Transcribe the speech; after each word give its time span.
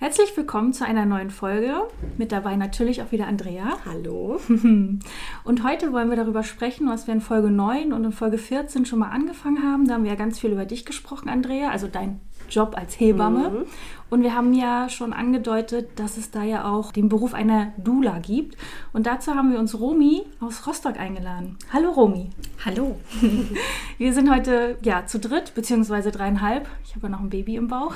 Herzlich 0.00 0.36
willkommen 0.36 0.72
zu 0.72 0.84
einer 0.84 1.06
neuen 1.06 1.30
Folge. 1.30 1.72
Mit 2.16 2.32
dabei 2.32 2.56
natürlich 2.56 3.02
auch 3.02 3.12
wieder 3.12 3.28
Andrea. 3.28 3.76
Hallo. 3.84 4.40
Und 5.44 5.64
heute 5.64 5.92
wollen 5.92 6.08
wir 6.08 6.16
darüber 6.16 6.42
sprechen, 6.42 6.88
was 6.88 7.06
wir 7.06 7.14
in 7.14 7.20
Folge 7.20 7.50
9 7.50 7.92
und 7.92 8.04
in 8.04 8.12
Folge 8.12 8.38
14 8.38 8.86
schon 8.86 8.98
mal 8.98 9.10
angefangen 9.10 9.62
haben. 9.62 9.86
Da 9.86 9.94
haben 9.94 10.04
wir 10.04 10.10
ja 10.10 10.16
ganz 10.16 10.40
viel 10.40 10.50
über 10.50 10.64
dich 10.64 10.84
gesprochen, 10.84 11.28
Andrea, 11.28 11.70
also 11.70 11.86
dein 11.86 12.20
Job 12.50 12.74
als 12.76 12.98
Hebamme. 12.98 13.50
Mhm. 13.50 13.66
Und 14.10 14.22
wir 14.22 14.34
haben 14.34 14.54
ja 14.54 14.88
schon 14.88 15.12
angedeutet, 15.12 15.90
dass 15.96 16.16
es 16.16 16.30
da 16.30 16.42
ja 16.42 16.64
auch 16.64 16.92
den 16.92 17.10
Beruf 17.10 17.34
einer 17.34 17.72
Doula 17.76 18.20
gibt. 18.20 18.56
Und 18.94 19.06
dazu 19.06 19.34
haben 19.34 19.52
wir 19.52 19.58
uns 19.58 19.78
Romi 19.78 20.22
aus 20.40 20.66
Rostock 20.66 20.98
eingeladen. 20.98 21.58
Hallo 21.72 21.90
Romi. 21.90 22.30
Hallo. 22.64 22.96
Wir 23.98 24.14
sind 24.14 24.30
heute 24.30 24.78
ja 24.82 25.04
zu 25.06 25.18
dritt, 25.18 25.54
beziehungsweise 25.54 26.10
dreieinhalb. 26.10 26.68
Ich 26.84 26.94
habe 26.94 27.06
ja 27.06 27.10
noch 27.10 27.20
ein 27.20 27.28
Baby 27.28 27.56
im 27.56 27.68
Bauch. 27.68 27.94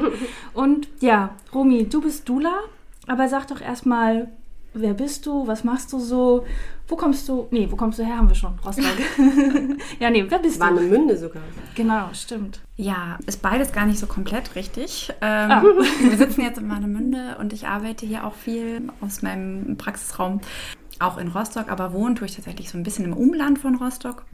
Und 0.54 0.88
ja, 1.00 1.30
Romi, 1.54 1.86
du 1.88 2.00
bist 2.00 2.28
Doula, 2.28 2.60
aber 3.06 3.28
sag 3.28 3.46
doch 3.48 3.60
erstmal, 3.60 4.28
wer 4.74 4.94
bist 4.94 5.26
du, 5.26 5.46
was 5.46 5.64
machst 5.64 5.92
du 5.92 5.98
so, 5.98 6.44
wo 6.88 6.96
kommst 6.96 7.28
du, 7.28 7.46
nee, 7.50 7.66
wo 7.70 7.76
kommst 7.76 7.98
du 7.98 8.04
her, 8.04 8.16
haben 8.16 8.28
wir 8.28 8.34
schon, 8.34 8.58
Rostock. 8.64 8.84
ja, 10.00 10.10
nee, 10.10 10.24
wer 10.28 10.38
bist 10.38 10.56
du? 10.56 10.60
Warnemünde 10.60 11.16
sogar. 11.16 11.42
Genau, 11.74 12.08
stimmt. 12.12 12.60
Ja, 12.76 13.18
ist 13.26 13.42
beides 13.42 13.72
gar 13.72 13.86
nicht 13.86 13.98
so 13.98 14.06
komplett 14.06 14.54
richtig. 14.54 15.12
Ähm, 15.20 15.50
Ah. 15.50 15.62
Wir 15.62 16.16
sitzen 16.16 16.42
jetzt 16.42 16.58
in 16.58 16.68
Warnemünde 16.68 17.36
und 17.38 17.52
ich 17.52 17.66
arbeite 17.66 18.06
hier 18.06 18.24
auch 18.26 18.34
viel 18.34 18.82
aus 19.00 19.22
meinem 19.22 19.76
Praxisraum. 19.76 20.40
Auch 21.00 21.18
in 21.18 21.28
Rostock, 21.28 21.70
aber 21.70 21.92
wohnen 21.92 22.14
tue 22.14 22.26
ich 22.26 22.36
tatsächlich 22.36 22.70
so 22.70 22.78
ein 22.78 22.82
bisschen 22.82 23.06
im 23.06 23.14
Umland 23.14 23.58
von 23.58 23.74
Rostock. 23.76 24.24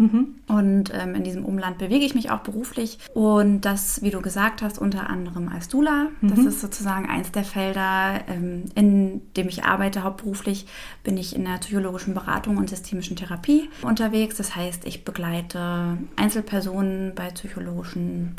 Und 0.48 0.92
ähm, 0.92 1.14
in 1.14 1.24
diesem 1.24 1.44
Umland 1.44 1.78
bewege 1.78 2.04
ich 2.04 2.14
mich 2.14 2.30
auch 2.30 2.40
beruflich. 2.40 2.98
Und 3.14 3.62
das, 3.62 4.02
wie 4.02 4.10
du 4.10 4.20
gesagt 4.20 4.62
hast, 4.62 4.78
unter 4.78 5.08
anderem 5.08 5.48
als 5.48 5.68
Dula. 5.68 6.08
Das 6.22 6.38
ist 6.40 6.60
sozusagen 6.60 7.08
eins 7.08 7.30
der 7.30 7.44
Felder, 7.44 8.20
ähm, 8.28 8.64
in 8.74 9.22
dem 9.34 9.48
ich 9.48 9.64
arbeite. 9.64 10.02
Hauptberuflich 10.02 10.66
bin 11.04 11.16
ich 11.16 11.36
in 11.36 11.44
der 11.44 11.58
psychologischen 11.58 12.14
Beratung 12.14 12.56
und 12.56 12.68
systemischen 12.68 13.16
Therapie 13.16 13.70
unterwegs. 13.82 14.36
Das 14.36 14.56
heißt, 14.56 14.84
ich 14.86 15.04
begleite 15.04 15.98
Einzelpersonen 16.16 17.14
bei 17.14 17.30
psychologischen 17.30 18.36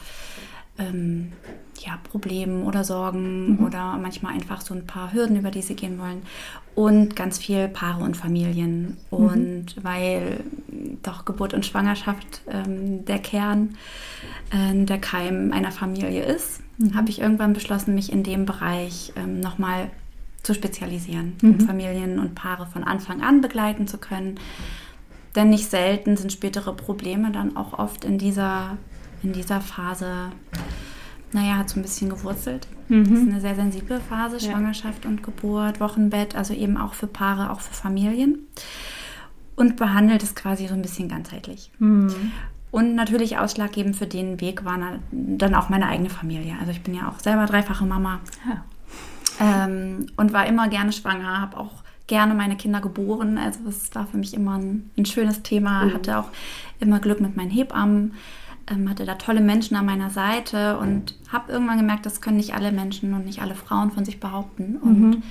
ähm, 0.78 1.32
ja, 1.86 2.00
Problemen 2.10 2.64
oder 2.64 2.84
Sorgen 2.84 3.60
oder 3.66 3.98
manchmal 3.98 4.34
einfach 4.34 4.62
so 4.62 4.74
ein 4.74 4.86
paar 4.86 5.14
Hürden, 5.14 5.38
über 5.38 5.52
die 5.52 5.62
sie 5.62 5.76
gehen 5.76 6.00
wollen. 6.00 6.22
Und 6.76 7.16
ganz 7.16 7.38
viel 7.38 7.68
Paare 7.68 8.04
und 8.04 8.16
Familien. 8.16 8.98
Und 9.10 9.76
weil 9.82 10.44
doch 11.04 11.26
Geburt 11.26 11.54
und 11.54 11.66
Schwangerschaft 11.66 12.42
ähm, 12.50 13.06
der 13.06 13.20
Kern, 13.20 13.76
äh, 14.52 14.86
der 14.86 15.00
Keim 15.00 15.52
einer 15.54 15.72
Familie 15.72 16.24
ist, 16.24 16.62
habe 16.94 17.10
ich 17.10 17.22
irgendwann 17.22 17.54
beschlossen, 17.54 17.96
mich 17.96 18.12
in 18.12 18.24
dem 18.24 18.46
Bereich 18.46 19.14
ähm, 19.16 19.40
nochmal 19.40 19.90
zu 20.44 20.54
spezialisieren, 20.54 21.34
um 21.42 21.60
Familien 21.60 22.20
und 22.20 22.36
Paare 22.36 22.68
von 22.68 22.84
Anfang 22.84 23.22
an 23.22 23.42
begleiten 23.42 23.88
zu 23.88 23.98
können. 23.98 24.40
Denn 25.36 25.50
nicht 25.50 25.70
selten 25.70 26.18
sind 26.18 26.32
spätere 26.32 26.74
Probleme 26.74 27.32
dann 27.32 27.58
auch 27.58 27.78
oft 27.78 28.06
in 28.06 28.18
dieser, 28.18 28.78
in 29.24 29.34
dieser 29.34 29.62
Phase, 29.62 30.32
naja, 31.34 31.64
so 31.68 31.80
ein 31.80 31.84
bisschen 31.84 32.10
gewurzelt. 32.10 32.68
Das 32.90 33.08
ist 33.10 33.28
eine 33.30 33.42
sehr 33.42 33.56
sensible 33.56 34.00
Phase, 34.00 34.38
Ja. 34.38 34.52
Schwangerschaft 34.52 35.06
und 35.06 35.22
Geburt, 35.24 35.80
Wochenbett, 35.82 36.36
also 36.36 36.54
eben 36.54 36.78
auch 36.78 36.94
für 36.94 37.08
Paare, 37.08 37.52
auch 37.52 37.60
für 37.60 37.74
Familien. 37.74 38.40
Und 39.56 39.76
behandelt 39.76 40.24
es 40.24 40.36
quasi 40.36 40.68
so 40.68 40.74
ein 40.76 40.82
bisschen 40.84 41.10
ganzheitlich. 41.10 41.72
Und 41.80 42.96
natürlich 42.96 43.38
ausschlaggebend 43.40 43.96
für 43.96 44.06
den 44.08 44.40
Weg 44.40 44.64
war 44.66 44.78
dann 45.12 45.56
auch 45.56 45.70
meine 45.70 45.88
eigene 45.88 46.10
Familie. 46.10 46.56
Also 46.60 46.72
ich 46.72 46.82
bin 46.84 46.94
ja 46.94 47.10
auch 47.10 47.20
selber 47.20 47.46
dreifache 47.46 47.86
Mama 47.86 48.20
Ja. 48.48 49.66
ähm, 49.66 50.06
und 50.16 50.32
war 50.34 50.46
immer 50.46 50.68
gerne 50.70 50.92
schwanger, 50.92 51.42
habe 51.42 51.58
auch 51.58 51.84
gerne 52.08 52.34
meine 52.36 52.56
Kinder 52.56 52.80
geboren. 52.82 53.38
Also 53.38 53.60
das 53.66 53.94
war 53.96 54.06
für 54.08 54.18
mich 54.18 54.34
immer 54.34 54.58
ein, 54.60 54.92
ein 54.98 55.06
schönes 55.06 55.42
Thema. 55.44 55.92
Hatte 55.94 56.20
auch 56.20 56.30
immer 56.80 57.00
Glück 57.00 57.20
mit 57.20 57.36
meinen 57.36 57.50
Hebammen, 57.52 58.14
ähm, 58.70 58.90
hatte 58.90 59.06
da 59.06 59.16
tolle 59.16 59.42
Menschen 59.42 59.76
an 59.78 59.86
meiner 59.86 60.10
Seite 60.10 60.78
und 60.78 61.16
habe 61.32 61.52
irgendwann 61.52 61.78
gemerkt, 61.78 62.06
das 62.06 62.22
können 62.22 62.38
nicht 62.38 62.54
alle 62.54 62.72
Menschen 62.72 63.14
und 63.14 63.26
nicht 63.26 63.42
alle 63.42 63.56
Frauen 63.56 63.92
von 63.92 64.06
sich 64.06 64.20
behaupten. 64.20 64.78
Und 64.78 65.24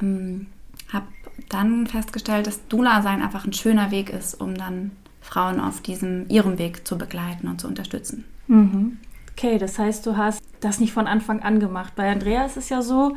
ähm, 0.00 0.46
habe 0.92 1.06
dann 1.48 1.86
festgestellt, 1.86 2.46
dass 2.46 2.66
Dula-Sein 2.68 3.22
einfach 3.22 3.44
ein 3.46 3.52
schöner 3.52 3.90
Weg 3.90 4.10
ist, 4.10 4.34
um 4.40 4.54
dann 4.54 4.92
Frauen 5.20 5.60
auf 5.60 5.80
diesem 5.80 6.28
ihrem 6.28 6.58
Weg 6.58 6.86
zu 6.86 6.98
begleiten 6.98 7.48
und 7.48 7.60
zu 7.60 7.68
unterstützen. 7.68 8.24
Mhm. 8.48 8.98
Okay, 9.32 9.58
das 9.58 9.78
heißt, 9.78 10.04
du 10.06 10.16
hast 10.16 10.42
das 10.60 10.78
nicht 10.78 10.92
von 10.92 11.06
Anfang 11.06 11.42
an 11.42 11.58
gemacht. 11.58 11.94
Bei 11.96 12.10
Andrea 12.10 12.44
ist 12.44 12.56
es 12.56 12.68
ja 12.68 12.82
so, 12.82 13.16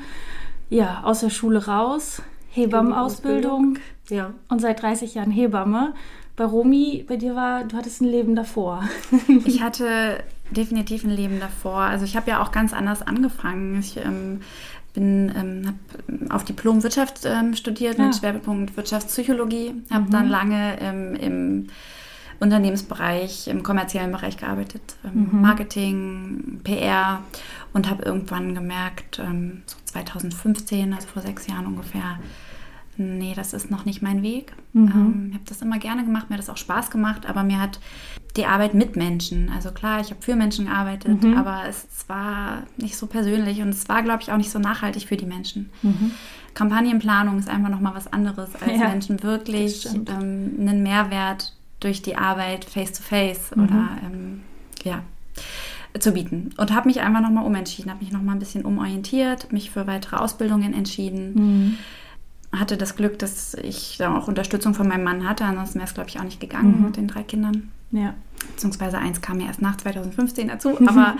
ja, 0.70 1.02
aus 1.04 1.20
der 1.20 1.30
Schule 1.30 1.66
raus, 1.68 2.22
Hebammenausbildung 2.52 3.78
Ja. 4.10 4.32
und 4.50 4.62
seit 4.62 4.82
30 4.82 5.16
Jahren 5.16 5.32
Hebamme. 5.32 5.94
Bei 6.36 6.44
Romi, 6.46 7.06
bei 7.08 7.16
dir 7.16 7.36
war, 7.36 7.64
du 7.64 7.78
hattest 7.78 8.02
ein 8.02 8.10
Leben 8.10 8.36
davor. 8.36 8.84
Ich 9.46 9.62
hatte 9.62 10.24
definitiv 10.52 11.04
ein 11.04 11.10
Leben 11.10 11.40
davor. 11.40 11.80
Also 11.82 12.06
ich 12.06 12.16
habe 12.16 12.30
ja 12.30 12.42
auch 12.44 12.52
ganz 12.52 12.74
anders 12.74 13.02
angefangen. 13.02 13.80
Ich 13.80 13.98
ähm, 13.98 14.42
bin 14.94 15.32
ähm, 15.36 15.66
habe 15.68 16.34
auf 16.36 16.44
Diplom 16.44 16.84
Wirtschaft 16.84 17.22
ähm, 17.26 17.56
studiert 17.56 17.98
Ja. 17.98 18.06
mit 18.06 18.16
Schwerpunkt 18.16 18.76
Wirtschaftspsychologie. 18.78 19.74
Habe 19.90 20.10
dann 20.10 20.30
lange 20.30 20.78
ähm, 20.82 21.16
im 21.16 21.68
Unternehmensbereich, 22.40 23.48
im 23.48 23.64
kommerziellen 23.64 24.12
Bereich 24.12 24.38
gearbeitet, 24.38 24.82
ähm, 25.06 25.30
Marketing, 25.42 26.60
PR 26.64 27.22
und 27.74 27.90
habe 27.90 28.04
irgendwann 28.04 28.54
gemerkt, 28.54 29.20
ähm, 29.20 29.64
so 29.66 29.78
2015, 29.86 30.94
also 30.94 31.08
vor 31.08 31.22
sechs 31.22 31.48
Jahren 31.48 31.66
ungefähr, 31.66 32.20
nee, 32.98 33.34
das 33.36 33.54
ist 33.54 33.72
noch 33.72 33.86
nicht 33.86 34.02
mein 34.02 34.22
Weg. 34.22 34.54
Ähm, 34.94 35.28
ich 35.30 35.36
habe 35.36 35.46
das 35.48 35.62
immer 35.62 35.80
gerne 35.80 36.04
gemacht, 36.04 36.30
mir 36.30 36.36
hat 36.36 36.42
das 36.42 36.50
auch 36.50 36.58
Spaß 36.58 36.92
gemacht, 36.92 37.28
aber 37.28 37.44
mir 37.44 37.60
hat 37.60 37.80
die 38.36 38.46
Arbeit 38.46 38.74
mit 38.74 38.96
Menschen, 38.96 39.50
also 39.50 39.72
klar, 39.72 40.02
ich 40.02 40.10
habe 40.10 40.22
für 40.22 40.36
Menschen 40.36 40.66
gearbeitet, 40.66 41.24
aber 41.38 41.64
es, 41.70 41.88
war 42.08 42.64
nicht 42.78 42.98
so 42.98 43.08
persönlich 43.08 43.62
und 43.62 43.70
es 43.70 43.90
war, 43.90 44.04
glaube 44.04 44.22
ich, 44.22 44.32
auch 44.32 44.38
nicht 44.38 44.52
so 44.52 44.60
nachhaltig 44.60 45.08
für 45.08 45.18
die 45.18 45.26
Menschen. 45.26 45.72
Kampagnenplanung 46.54 47.40
ist 47.40 47.50
einfach 47.50 47.70
nochmal 47.70 47.96
was 47.96 48.12
anderes, 48.12 48.50
als 48.56 48.72
Ja, 48.80 48.90
Menschen 48.90 49.24
wirklich 49.24 49.86
ähm, 49.86 50.56
einen 50.60 50.84
Mehrwert 50.84 51.54
durch 51.80 52.02
die 52.02 52.16
Arbeit 52.16 52.66
face-to-face 52.66 53.54
oder 53.54 53.90
ähm, 54.04 54.42
ja, 54.84 55.02
zu 56.00 56.12
bieten. 56.12 56.52
Und 56.58 56.74
habe 56.74 56.88
mich 56.88 57.02
einfach 57.02 57.22
nochmal 57.22 57.46
umentschieden, 57.46 57.92
habe 57.92 58.04
mich 58.04 58.12
nochmal 58.12 58.36
ein 58.36 58.40
bisschen 58.40 58.66
umorientiert, 58.66 59.52
mich 59.52 59.72
für 59.72 59.88
weitere 59.88 60.18
Ausbildungen 60.18 60.74
entschieden. 60.74 61.78
Hatte 62.60 62.78
das 62.78 62.96
Glück, 62.96 63.20
dass 63.20 63.54
ich 63.56 63.98
dann 63.98 64.16
auch 64.16 64.28
Unterstützung 64.28 64.74
von 64.74 64.88
meinem 64.88 65.04
Mann 65.04 65.28
hatte, 65.28 65.46
ansonsten 65.46 65.80
wäre 65.80 65.88
es, 65.88 65.94
glaube 65.94 66.10
ich, 66.10 66.20
auch 66.20 66.24
nicht 66.24 66.40
gegangen 66.40 66.84
mit 66.84 66.98
den 66.98 67.08
drei 67.08 67.24
Kindern. 67.24 67.72
Ja. 67.92 68.14
Beziehungsweise 68.52 68.98
eins 68.98 69.22
kam 69.22 69.40
ja 69.40 69.48
erst 69.48 69.62
nach 69.62 69.78
2015 69.78 70.48
dazu. 70.48 70.78
Aber 70.88 71.16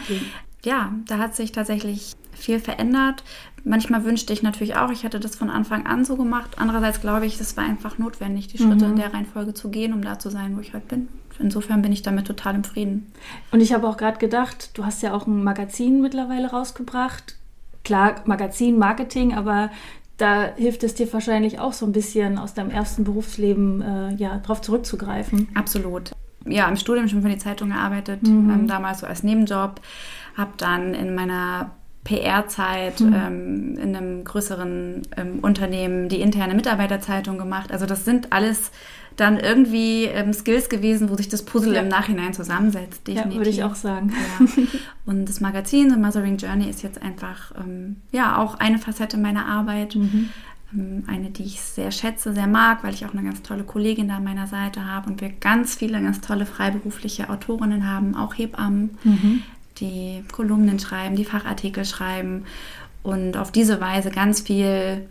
ja, 0.64 0.94
da 1.08 1.18
hat 1.18 1.36
sich 1.36 1.52
tatsächlich 1.52 2.16
viel 2.34 2.60
verändert. 2.60 3.24
Manchmal 3.64 4.04
wünschte 4.04 4.34
ich 4.34 4.44
natürlich 4.44 4.76
auch, 4.76 4.92
ich 4.92 5.04
hätte 5.04 5.20
das 5.20 5.36
von 5.36 5.50
Anfang 5.50 5.88
an 5.88 6.06
so 6.06 6.16
gemacht. 6.16 6.52
Andererseits 6.58 7.02
glaube 7.02 7.26
ich, 7.26 7.40
es 7.40 7.58
war 7.58 7.64
einfach 7.64 7.98
notwendig, 7.98 8.48
die 8.48 8.58
Schritte 8.58 8.86
in 8.86 8.96
der 8.96 9.14
Reihenfolge 9.14 9.54
zu 9.54 9.70
gehen, 9.70 9.94
um 9.94 10.04
da 10.04 10.20
zu 10.20 10.30
sein, 10.30 10.56
wo 10.56 10.62
ich 10.62 10.74
heute 10.74 10.86
bin. 10.86 11.08
Insofern 11.40 11.82
bin 11.82 11.92
ich 11.92 12.02
damit 12.02 12.28
total 12.28 12.56
im 12.56 12.64
Frieden. 12.64 13.12
Und 13.52 13.62
ich 13.62 13.74
habe 13.74 13.88
auch 13.88 13.98
gerade 13.98 14.20
gedacht, 14.20 14.78
du 14.78 14.86
hast 14.86 15.02
ja 15.02 15.14
auch 15.14 15.28
ein 15.28 15.44
Magazin 15.44 16.02
mittlerweile 16.02 16.50
rausgebracht. 16.50 17.36
Klar, 17.84 18.16
Magazin, 18.26 18.78
Marketing, 18.78 19.34
aber 19.34 19.70
da 20.18 20.54
hilft 20.56 20.84
es 20.84 20.96
dir 20.96 21.12
wahrscheinlich 21.12 21.60
auch 21.60 21.74
so 21.74 21.86
ein 21.86 21.92
bisschen 21.92 22.38
aus 22.38 22.54
deinem 22.54 22.72
ersten 22.72 23.04
Berufsleben 23.04 23.82
äh, 23.82 24.14
ja, 24.16 24.38
drauf 24.38 24.62
zurückzugreifen. 24.62 25.50
Absolut. 25.56 26.12
Ja, 26.48 26.68
im 26.70 26.76
Studium 26.76 27.08
schon 27.08 27.22
für 27.22 27.30
die 27.30 27.38
Zeitung 27.38 27.70
gearbeitet, 27.70 28.20
ähm, 28.24 28.68
damals 28.68 29.00
so 29.00 29.08
als 29.08 29.24
Nebenjob. 29.24 29.82
Habe 30.38 30.52
dann 30.58 30.94
in 30.94 31.16
meiner 31.16 31.72
PR-Zeit 32.06 33.02
ähm, 33.02 33.78
in 33.78 33.96
einem 33.96 34.24
größeren 34.24 35.02
ähm, 35.18 35.40
Unternehmen 35.42 36.08
die 36.08 36.22
interne 36.22 36.54
Mitarbeiterzeitung 36.54 37.40
gemacht. 37.40 37.72
Also 37.72 37.88
das 37.88 38.06
sind 38.06 38.32
alles 38.32 38.72
dann 39.16 39.40
irgendwie 39.40 40.06
ähm, 40.06 40.34
Skills 40.34 40.70
gewesen, 40.70 41.10
wo 41.10 41.16
sich 41.16 41.30
das 41.30 41.44
Puzzle 41.44 41.76
Ja. 41.76 41.82
im 41.82 41.88
Nachhinein 41.88 42.34
zusammensetzt. 42.34 43.08
Ja, 43.08 43.26
würde 43.34 43.50
ich 43.50 43.64
auch 43.64 43.76
sagen. 43.76 44.12
Ja. 44.40 44.46
Und 45.06 45.28
das 45.30 45.40
Magazin 45.42 45.90
The 45.90 45.96
Mothering 45.98 46.38
Journey 46.38 46.70
ist 46.70 46.84
jetzt 46.84 47.02
einfach 47.02 47.52
ähm, 47.58 47.98
ja 48.12 48.38
auch 48.38 48.56
eine 48.56 48.78
Facette 48.80 49.18
meiner 49.18 49.46
Arbeit. 49.46 49.96
Mhm. 49.96 50.30
Ähm, 50.74 51.04
eine, 51.08 51.30
die 51.30 51.44
ich 51.44 51.62
sehr 51.62 51.92
schätze, 51.92 52.34
sehr 52.34 52.48
mag, 52.48 52.84
weil 52.84 52.94
ich 52.94 53.06
auch 53.06 53.14
eine 53.14 53.24
ganz 53.24 53.42
tolle 53.44 53.64
Kollegin 53.64 54.08
da 54.08 54.18
an 54.18 54.24
meiner 54.24 54.48
Seite 54.48 54.86
habe 54.86 55.10
und 55.10 55.22
wir 55.22 55.30
ganz 55.30 55.76
viele 55.76 56.02
ganz 56.02 56.22
tolle 56.22 56.46
freiberufliche 56.46 57.30
Autorinnen 57.30 57.88
haben, 57.90 58.16
auch 58.16 58.34
Hebammen, 58.38 58.98
Mhm. 59.04 59.44
die 59.80 60.24
Kolumnen 60.32 60.80
schreiben, 60.80 61.16
die 61.16 61.26
Fachartikel 61.26 61.86
schreiben 61.86 62.46
und 63.04 63.38
auf 63.38 63.52
diese 63.52 63.80
Weise 63.80 64.10
ganz 64.10 64.42
viel 64.42 65.06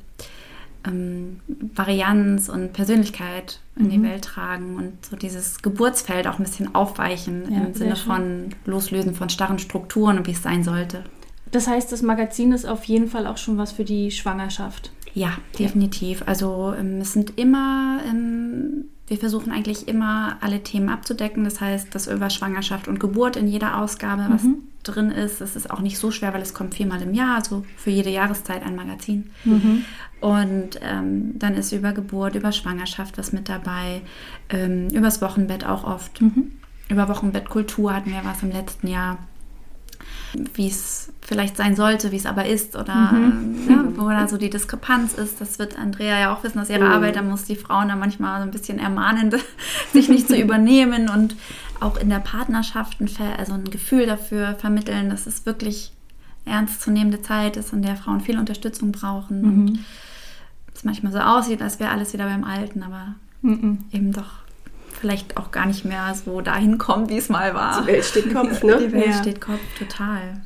ähm, 0.87 1.41
Varianz 1.75 2.49
und 2.49 2.73
Persönlichkeit 2.73 3.61
in 3.77 3.87
Mhm. 3.87 3.91
die 3.91 4.03
Welt 4.03 4.25
tragen 4.25 4.77
und 4.77 5.05
so 5.05 5.17
dieses 5.17 5.61
Geburtsfeld 5.63 6.27
auch 6.29 6.39
ein 6.39 6.45
bisschen 6.45 6.75
aufweichen 6.75 7.53
Ja, 7.53 7.65
im 7.65 7.75
Sinne 7.75 7.97
schön. 7.97 8.07
von 8.07 8.49
Loslösen 8.67 9.15
von 9.15 9.29
starren 9.29 9.59
Strukturen 9.59 10.19
und 10.19 10.27
wie 10.27 10.33
es 10.33 10.43
sein 10.43 10.63
sollte. 10.65 11.05
Das 11.51 11.67
heißt, 11.69 11.91
das 11.93 12.03
Magazin 12.03 12.53
ist 12.53 12.67
auf 12.67 12.85
jeden 12.85 13.09
Fall 13.09 13.27
auch 13.27 13.37
schon 13.37 13.59
was 13.59 13.73
für 13.73 13.85
die 13.85 14.11
Schwangerschaft. 14.11 14.93
Ja, 15.13 15.33
definitiv. 15.59 16.23
Also 16.27 16.75
ähm, 16.77 17.01
es 17.01 17.13
sind 17.13 17.39
immer, 17.39 18.01
ähm, 18.09 18.87
wir 19.07 19.17
versuchen 19.19 19.53
eigentlich 19.53 19.87
immer 19.87 20.39
alle 20.41 20.63
Themen 20.65 20.89
abzudecken. 20.89 21.45
Das 21.45 21.61
heißt, 21.61 21.95
dass 21.95 22.09
über 22.09 22.31
Schwangerschaft 22.31 22.89
und 22.89 22.99
Geburt 22.99 23.37
in 23.37 23.47
jeder 23.47 23.79
Ausgabe 23.81 24.27
was 24.29 24.43
drin 24.83 25.13
ist. 25.13 25.41
Das 25.41 25.55
ist 25.55 25.71
auch 25.71 25.81
nicht 25.81 25.99
so 25.99 26.11
schwer, 26.11 26.35
weil 26.35 26.43
es 26.43 26.55
kommt 26.55 26.75
viermal 26.75 27.01
im 27.03 27.15
Jahr, 27.15 27.37
also 27.37 27.65
für 27.77 27.91
jede 27.91 28.11
Jahreszeit 28.11 28.65
ein 28.65 28.75
Magazin. 28.75 29.31
Und 30.25 30.81
ähm, 30.81 31.39
dann 31.39 31.55
ist 31.55 31.71
über 31.73 31.93
Geburt, 31.93 32.35
über 32.35 32.51
Schwangerschaft 32.51 33.19
was 33.19 33.33
mit 33.33 33.51
dabei, 33.51 34.01
ähm, 34.49 34.89
übers 34.89 35.21
Wochenbett 35.21 35.67
auch 35.67 35.85
oft. 35.85 36.19
Über 36.89 37.11
Wochenbettkultur 37.11 37.95
hatten 37.95 38.11
wir 38.11 38.23
was 38.25 38.43
im 38.43 38.51
letzten 38.51 38.89
Jahr 38.89 39.19
wie 40.55 40.69
es 40.69 41.13
vielleicht 41.21 41.59
sein 41.59 41.77
sollte, 41.77 42.11
wie 42.11 42.17
es 42.17 42.27
aber 42.27 42.47
ist 42.47 42.75
oder 42.75 43.13
ähm, 43.15 43.55
ja, 43.69 43.85
wo 43.97 44.09
da 44.09 44.27
so 44.27 44.39
die 44.39 44.51
Diskrepanz 44.51 45.13
ist. 45.13 45.41
Das 45.43 45.59
wird 45.59 45.79
Andrea 45.79 46.19
ja 46.19 46.35
auch 46.35 46.43
wissen 46.43 46.59
aus 46.59 46.71
ihrer 46.71 46.89
Arbeit. 46.89 47.17
Da 47.17 47.23
muss 47.23 47.45
die 47.45 47.55
Frauen 47.55 47.89
dann 47.89 47.99
manchmal 47.99 48.41
so 48.41 48.45
ein 48.45 48.51
bisschen 48.51 48.79
ermahnen, 48.79 49.31
sich 49.93 50.09
nicht 50.09 50.27
zu 50.27 50.37
übernehmen 50.37 51.11
und 51.11 51.37
auch 51.81 51.99
in 51.99 52.09
der 52.09 52.19
Partnerschaft 52.19 53.01
ein, 53.01 53.11
also 53.37 53.53
ein 53.53 53.65
Gefühl 53.65 54.07
dafür 54.07 54.55
vermitteln, 54.57 55.11
dass 55.11 55.27
es 55.27 55.47
wirklich 55.47 55.93
ernstzunehmende 56.47 57.23
Zeit 57.23 57.57
ist, 57.57 57.73
in 57.73 57.83
der 57.83 57.97
Frauen 57.97 58.21
viel 58.21 58.39
Unterstützung 58.39 58.91
brauchen 58.91 59.45
und 59.45 59.79
es 60.75 60.85
manchmal 60.85 61.13
so 61.13 61.19
aussieht, 61.19 61.63
als 61.63 61.79
wäre 61.81 61.91
alles 61.91 62.13
wieder 62.13 62.27
beim 62.27 62.45
Alten, 62.45 62.83
aber 62.83 63.15
Mhm. 63.43 63.79
eben 63.93 64.13
doch 64.13 64.31
vielleicht 64.93 65.37
auch 65.37 65.51
gar 65.51 65.67
nicht 65.67 65.85
mehr 65.85 66.15
so 66.15 66.41
dahin 66.41 66.79
kommt, 66.79 67.11
wie 67.11 67.19
es 67.19 67.29
mal 67.29 67.55
war. 67.55 67.83
Die 67.83 67.89
Welt 67.89 68.05
steht 68.05 68.33
Kopf, 68.33 68.63
ne? 68.63 68.79
Die 68.79 68.93
Welt 68.93 69.07
Ja. 69.07 69.13
steht 69.19 69.41
Kopf, 69.41 69.61
total. 69.79 70.41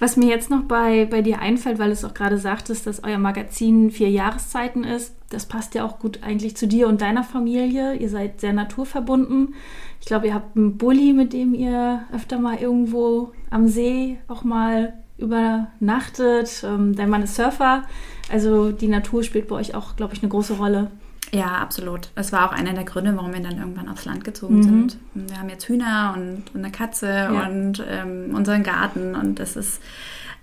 Was 0.00 0.16
mir 0.16 0.28
jetzt 0.28 0.48
noch 0.48 0.62
bei, 0.62 1.06
bei 1.06 1.22
dir 1.22 1.40
einfällt, 1.40 1.78
weil 1.80 1.90
es 1.90 2.04
auch 2.04 2.14
gerade 2.14 2.38
sagtest, 2.38 2.86
dass 2.86 3.02
euer 3.02 3.18
Magazin 3.18 3.90
vier 3.90 4.08
Jahreszeiten 4.10 4.84
ist, 4.84 5.12
das 5.30 5.44
passt 5.46 5.74
ja 5.74 5.84
auch 5.84 5.98
gut 5.98 6.20
eigentlich 6.22 6.56
zu 6.56 6.66
dir 6.68 6.86
und 6.88 7.00
deiner 7.02 7.24
Familie. 7.24 7.94
Ihr 7.94 8.08
seid 8.08 8.40
sehr 8.40 8.52
naturverbunden. 8.52 9.54
Ich 10.00 10.06
glaube, 10.06 10.28
ihr 10.28 10.34
habt 10.34 10.56
einen 10.56 10.78
Bulli, 10.78 11.12
mit 11.12 11.32
dem 11.32 11.52
ihr 11.52 12.04
öfter 12.14 12.38
mal 12.38 12.56
irgendwo 12.58 13.32
am 13.50 13.66
See 13.68 14.18
auch 14.28 14.44
mal 14.44 14.94
übernachtet. 15.18 16.62
Ähm, 16.64 16.94
dein 16.96 17.10
Mann 17.10 17.22
ist 17.22 17.34
Surfer. 17.34 17.84
Also 18.30 18.72
die 18.72 18.88
Natur 18.88 19.22
spielt 19.22 19.48
bei 19.48 19.56
euch 19.56 19.74
auch, 19.74 19.96
glaube 19.96 20.14
ich, 20.14 20.22
eine 20.22 20.30
große 20.30 20.54
Rolle. 20.54 20.90
Ja, 21.32 21.58
absolut. 21.58 22.10
Das 22.14 22.32
war 22.32 22.48
auch 22.48 22.52
einer 22.52 22.72
der 22.72 22.84
Gründe, 22.84 23.14
warum 23.14 23.34
wir 23.34 23.40
dann 23.40 23.58
irgendwann 23.58 23.88
aufs 23.88 24.06
Land 24.06 24.24
gezogen 24.24 24.62
sind. 24.62 24.98
Wir 25.14 25.38
haben 25.38 25.50
jetzt 25.50 25.68
Hühner 25.68 26.14
und, 26.16 26.44
und 26.54 26.64
eine 26.64 26.72
Katze 26.72 27.06
Ja. 27.06 27.46
und 27.46 27.84
ähm, 27.86 28.34
unseren 28.34 28.62
Garten 28.62 29.14
und 29.14 29.38
es 29.38 29.54
ist 29.56 29.82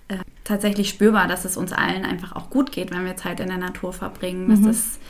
äh, 0.06 0.18
tatsächlich 0.44 0.88
spürbar, 0.88 1.26
dass 1.26 1.44
es 1.44 1.56
uns 1.56 1.72
allen 1.72 2.04
einfach 2.04 2.36
auch 2.36 2.50
gut 2.50 2.70
geht, 2.70 2.92
wenn 2.92 3.04
wir 3.04 3.16
Zeit 3.16 3.40
in 3.40 3.48
der 3.48 3.58
Natur 3.58 3.92
verbringen. 3.92 4.48
Das 4.48 4.60
ist 4.76 5.00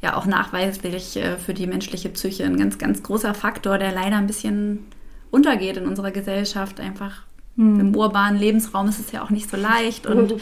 ja 0.00 0.16
auch 0.16 0.26
nachweislich 0.26 1.16
äh, 1.16 1.36
für 1.36 1.54
die 1.54 1.66
menschliche 1.66 2.08
Psyche 2.10 2.44
ein 2.44 2.56
ganz, 2.56 2.78
ganz 2.78 3.02
großer 3.02 3.34
Faktor, 3.34 3.78
der 3.78 3.90
leider 3.92 4.18
ein 4.18 4.28
bisschen 4.28 4.86
untergeht 5.32 5.76
in 5.76 5.86
unserer 5.86 6.12
Gesellschaft. 6.12 6.78
Einfach 6.78 7.22
im 7.56 7.94
urbanen 7.96 8.38
Lebensraum 8.38 8.88
ist 8.88 9.00
es 9.00 9.12
ja 9.12 9.22
auch 9.22 9.30
nicht 9.30 9.50
so 9.50 9.56
leicht 9.56 10.06
und 10.06 10.34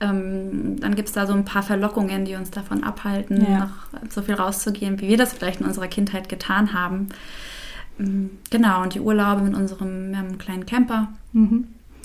ähm, 0.00 0.78
dann 0.80 0.94
gibt 0.94 1.08
es 1.08 1.14
da 1.14 1.26
so 1.26 1.32
ein 1.32 1.44
paar 1.44 1.62
Verlockungen, 1.62 2.24
die 2.24 2.34
uns 2.34 2.50
davon 2.50 2.84
abhalten, 2.84 3.44
Ja. 3.50 3.58
noch 3.58 4.10
so 4.10 4.22
viel 4.22 4.34
rauszugehen, 4.34 5.00
wie 5.00 5.08
wir 5.08 5.16
das 5.16 5.32
vielleicht 5.32 5.60
in 5.60 5.66
unserer 5.66 5.88
Kindheit 5.88 6.28
getan 6.28 6.72
haben. 6.74 7.08
Ähm, 7.98 8.30
Genau, 8.50 8.82
und 8.82 8.94
die 8.94 9.00
Urlaube 9.00 9.40
mit 9.42 9.54
unserem, 9.54 10.12
einen 10.14 10.38
kleinen 10.38 10.66
Camper, 10.66 11.08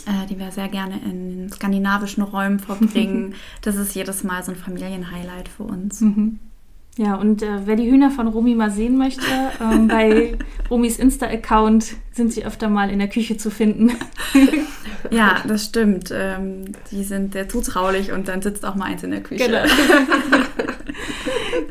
äh, 0.06 0.26
die 0.30 0.40
wir 0.40 0.52
sehr 0.52 0.70
gerne 0.70 1.00
in 1.04 1.50
skandinavischen 1.52 2.24
Räumen 2.24 2.60
verbringen. 2.60 3.36
das 3.62 3.76
ist 3.76 3.94
jedes 3.94 4.24
Mal 4.24 4.42
so 4.44 4.52
ein 4.52 4.58
Familienhighlight 4.58 5.50
für 5.50 5.64
uns. 5.64 6.02
Ja, 6.98 7.16
und 7.16 7.42
äh, 7.42 7.66
wer 7.66 7.78
die 7.78 7.90
Hühner 7.90 8.12
von 8.12 8.28
Romy 8.28 8.54
mal 8.54 8.70
sehen 8.70 8.98
möchte, 8.98 9.24
ähm, 9.62 9.88
bei 9.88 10.38
Romys 10.70 11.00
Insta-Account 11.00 11.96
sind 12.12 12.34
sie 12.34 12.46
öfter 12.46 12.70
mal 12.70 12.90
in 12.90 13.00
der 13.00 13.08
Küche 13.08 13.38
zu 13.38 13.50
finden. 13.50 13.92
Ja, 15.10 15.42
das 15.48 15.66
stimmt. 15.66 16.12
Ähm, 16.14 16.74
die 16.92 17.04
sind 17.04 17.34
sehr 17.34 17.50
zutraulich 17.50 18.12
und 18.12 18.28
dann 18.28 18.42
sitzt 18.42 18.64
auch 18.66 18.76
mal 18.76 18.86
eins 18.86 19.04
in 19.04 19.12
der 19.12 19.22
Küche. 19.22 19.46
Genau. 19.46 19.64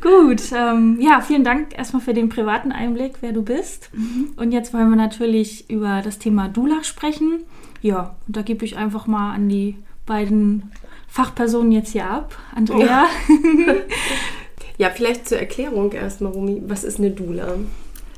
Gut, 0.01 0.43
ähm, 0.53 0.99
ja, 1.01 1.21
vielen 1.21 1.45
Dank 1.45 1.79
erstmal 1.79 2.03
für 2.03 2.13
den 2.13 2.29
privaten 2.29 2.73
Einblick, 2.73 3.15
wer 3.21 3.33
du 3.33 3.43
bist. 3.43 3.91
Und 4.37 4.53
jetzt 4.53 4.75
wollen 4.75 4.91
wir 4.91 4.97
natürlich 4.97 5.71
über 5.71 6.03
das 6.03 6.19
Thema 6.19 6.49
Dula 6.49 6.83
sprechen. 6.83 7.41
Ja, 7.83 8.17
und 8.27 8.37
da 8.37 8.43
gebe 8.43 8.65
ich 8.65 8.77
einfach 8.77 9.07
mal 9.07 9.33
an 9.33 9.49
die 9.49 9.77
beiden 10.07 10.73
Fachpersonen 11.09 11.73
jetzt 11.73 11.93
hier 11.93 12.07
ab. 12.11 12.37
Andrea. 12.55 13.07
Ja, 14.81 14.89
vielleicht 14.89 15.29
zur 15.29 15.39
Erklärung 15.39 15.93
erstmal, 15.93 16.33
Rumi. 16.33 16.63
Was 16.67 16.85
ist 16.85 16.99
eine 16.99 17.11
Dula? 17.11 17.57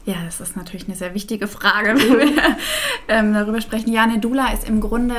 Ja, 0.05 0.15
das 0.25 0.41
ist 0.41 0.57
natürlich 0.57 0.87
eine 0.87 0.95
sehr 0.95 1.13
wichtige 1.13 1.49
Frage, 1.49 1.97
wenn 1.97 2.19
wir 2.21 2.57
ähm, 3.09 3.35
darüber 3.35 3.61
sprechen. 3.61 3.93
Ja, 3.93 4.05
eine 4.05 4.21
Dula 4.21 4.53
ist 4.53 4.69
im 4.69 4.81
Grunde 4.81 5.17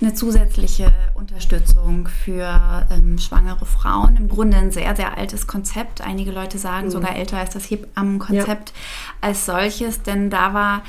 eine 0.00 0.14
zusätzliche 0.14 0.92
Unterstützung 1.14 2.06
für 2.06 2.86
ähm, 2.92 3.18
schwangere 3.18 3.66
Frauen. 3.66 4.16
Im 4.16 4.28
Grunde 4.28 4.58
ein 4.58 4.70
sehr, 4.70 4.94
sehr 4.94 5.18
altes 5.18 5.48
Konzept. 5.48 6.02
Einige 6.02 6.30
Leute 6.30 6.56
sagen 6.56 6.88
sogar 6.92 7.16
älter 7.16 7.38
als 7.38 7.50
das 7.50 7.68
Hebammenkonzept 7.68 8.72
als 9.20 9.44
solches, 9.44 10.02
denn 10.02 10.30
da 10.30 10.54
war 10.54 10.84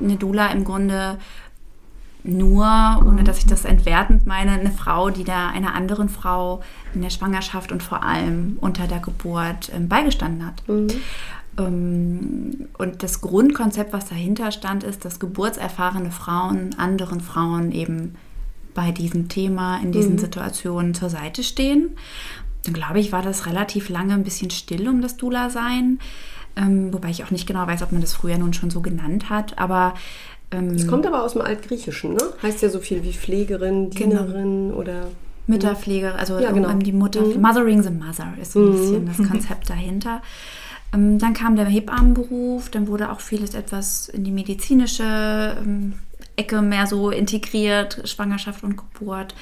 eine 0.00 0.14
Dula 0.14 0.46
im 0.52 0.62
Grunde 0.62 1.18
nur, 2.22 2.66
ohne 3.06 3.24
dass 3.24 3.38
ich 3.38 3.46
das 3.46 3.64
entwertend 3.64 4.26
meine, 4.26 4.52
eine 4.52 4.70
Frau, 4.70 5.10
die 5.10 5.24
da 5.24 5.48
einer 5.48 5.74
anderen 5.74 6.08
Frau 6.08 6.62
in 6.94 7.02
der 7.02 7.10
Schwangerschaft 7.10 7.72
und 7.72 7.82
vor 7.82 8.02
allem 8.02 8.58
unter 8.60 8.86
der 8.86 9.00
Geburt 9.00 9.70
ähm, 9.74 9.88
beigestanden 9.88 10.46
hat. 10.46 10.62
Ähm, 11.58 12.68
und 12.78 13.02
das 13.02 13.20
Grundkonzept, 13.20 13.92
was 13.92 14.08
dahinter 14.08 14.52
stand, 14.52 14.84
ist, 14.84 15.04
dass 15.04 15.18
geburtserfahrene 15.18 16.10
Frauen 16.10 16.74
anderen 16.78 17.20
Frauen 17.20 17.72
eben 17.72 18.14
bei 18.74 18.92
diesem 18.92 19.28
Thema, 19.28 19.78
in 19.82 19.92
diesen 19.92 20.18
Situationen 20.18 20.94
zur 20.94 21.10
Seite 21.10 21.42
stehen. 21.42 21.96
Dann 22.64 22.74
glaube 22.74 23.00
ich, 23.00 23.12
war 23.12 23.22
das 23.22 23.46
relativ 23.46 23.88
lange 23.88 24.14
ein 24.14 24.22
bisschen 24.22 24.50
still 24.50 24.88
um 24.88 25.02
das 25.02 25.16
Dula-Sein. 25.16 25.98
Ähm, 26.56 26.92
wobei 26.92 27.10
ich 27.10 27.24
auch 27.24 27.30
nicht 27.30 27.46
genau 27.46 27.66
weiß, 27.66 27.82
ob 27.82 27.92
man 27.92 28.00
das 28.00 28.14
früher 28.14 28.38
nun 28.38 28.52
schon 28.52 28.70
so 28.70 28.80
genannt 28.80 29.30
hat. 29.30 29.58
Aber 29.58 29.94
ähm, 30.50 30.70
Es 30.74 30.86
kommt 30.86 31.06
aber 31.06 31.22
aus 31.22 31.32
dem 31.32 31.42
Altgriechischen, 31.42 32.14
ne? 32.14 32.22
Heißt 32.42 32.62
ja 32.62 32.68
so 32.68 32.80
viel 32.80 33.02
wie 33.02 33.12
Pflegerin, 33.12 33.90
Genau. 33.90 34.22
Dienerin 34.24 34.72
oder. 34.72 35.08
Mütterpflege, 35.46 36.14
also 36.14 36.38
Ja, 36.38 36.52
genau. 36.52 36.72
die 36.74 36.92
Mutter, 36.92 37.22
Mothering 37.22 37.82
the 37.82 37.90
Mother 37.90 38.34
ist 38.40 38.52
so 38.52 38.60
ein 38.64 38.72
bisschen 38.72 39.06
das 39.06 39.16
Konzept 39.28 39.68
dahinter. 39.68 40.22
Ähm, 40.94 41.18
dann 41.18 41.34
kam 41.34 41.56
der 41.56 41.66
Hebammenberuf, 41.66 42.68
dann 42.70 42.86
wurde 42.86 43.10
auch 43.10 43.20
vieles 43.20 43.54
etwas 43.54 44.08
in 44.08 44.22
die 44.24 44.30
medizinische 44.30 45.56
ähm, 45.60 45.94
Ecke 46.36 46.62
mehr 46.62 46.86
so 46.86 47.10
integriert, 47.10 48.00
Schwangerschaft 48.08 48.62
und 48.62 48.76
Geburt. 48.76 49.34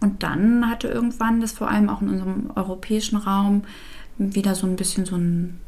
Und 0.00 0.22
dann 0.22 0.68
hatte 0.70 0.88
irgendwann 0.88 1.40
das 1.40 1.52
vor 1.52 1.68
allem 1.70 1.88
auch 1.90 2.00
in 2.00 2.08
unserem 2.08 2.50
europäischen 2.54 3.16
Raum 3.16 3.62
wieder 4.18 4.54
so 4.54 4.66
ein 4.66 4.76
bisschen 4.76 5.04
so 5.04 5.16
ein, 5.16 5.58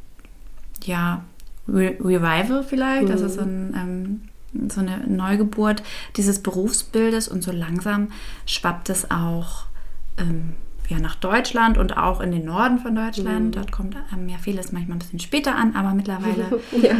ja, 0.84 1.22
Re 1.68 1.94
Revival 2.00 2.64
vielleicht, 2.64 3.10
also 3.10 3.28
so, 3.28 3.42
ein, 3.42 3.74
ähm, 3.76 4.20
so 4.68 4.80
eine 4.80 4.98
Neugeburt 5.06 5.82
dieses 6.16 6.40
Berufsbildes 6.42 7.28
und 7.28 7.42
so 7.42 7.52
langsam 7.52 8.08
schwappt 8.46 8.90
es 8.90 9.10
auch 9.10 9.64
ähm, 10.18 10.54
ja, 10.88 10.98
nach 10.98 11.14
Deutschland 11.14 11.78
und 11.78 11.96
auch 11.96 12.20
in 12.20 12.32
den 12.32 12.44
Norden 12.44 12.78
von 12.78 12.94
Deutschland. 12.94 13.56
Dort 13.56 13.72
kommt 13.72 13.96
ähm, 14.12 14.28
ja 14.28 14.36
vieles 14.38 14.72
manchmal 14.72 14.96
ein 14.96 15.00
bisschen 15.00 15.20
später 15.20 15.54
an, 15.54 15.74
aber 15.74 15.94
mittlerweile 15.94 16.60
Ja, 16.82 16.96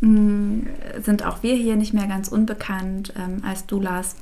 ähm, 0.00 0.66
sind 1.02 1.26
auch 1.26 1.42
wir 1.42 1.54
hier 1.54 1.76
nicht 1.76 1.92
mehr 1.92 2.06
ganz 2.06 2.28
unbekannt 2.28 3.12
ähm, 3.16 3.42
als 3.44 3.66
Doulas. 3.66 4.16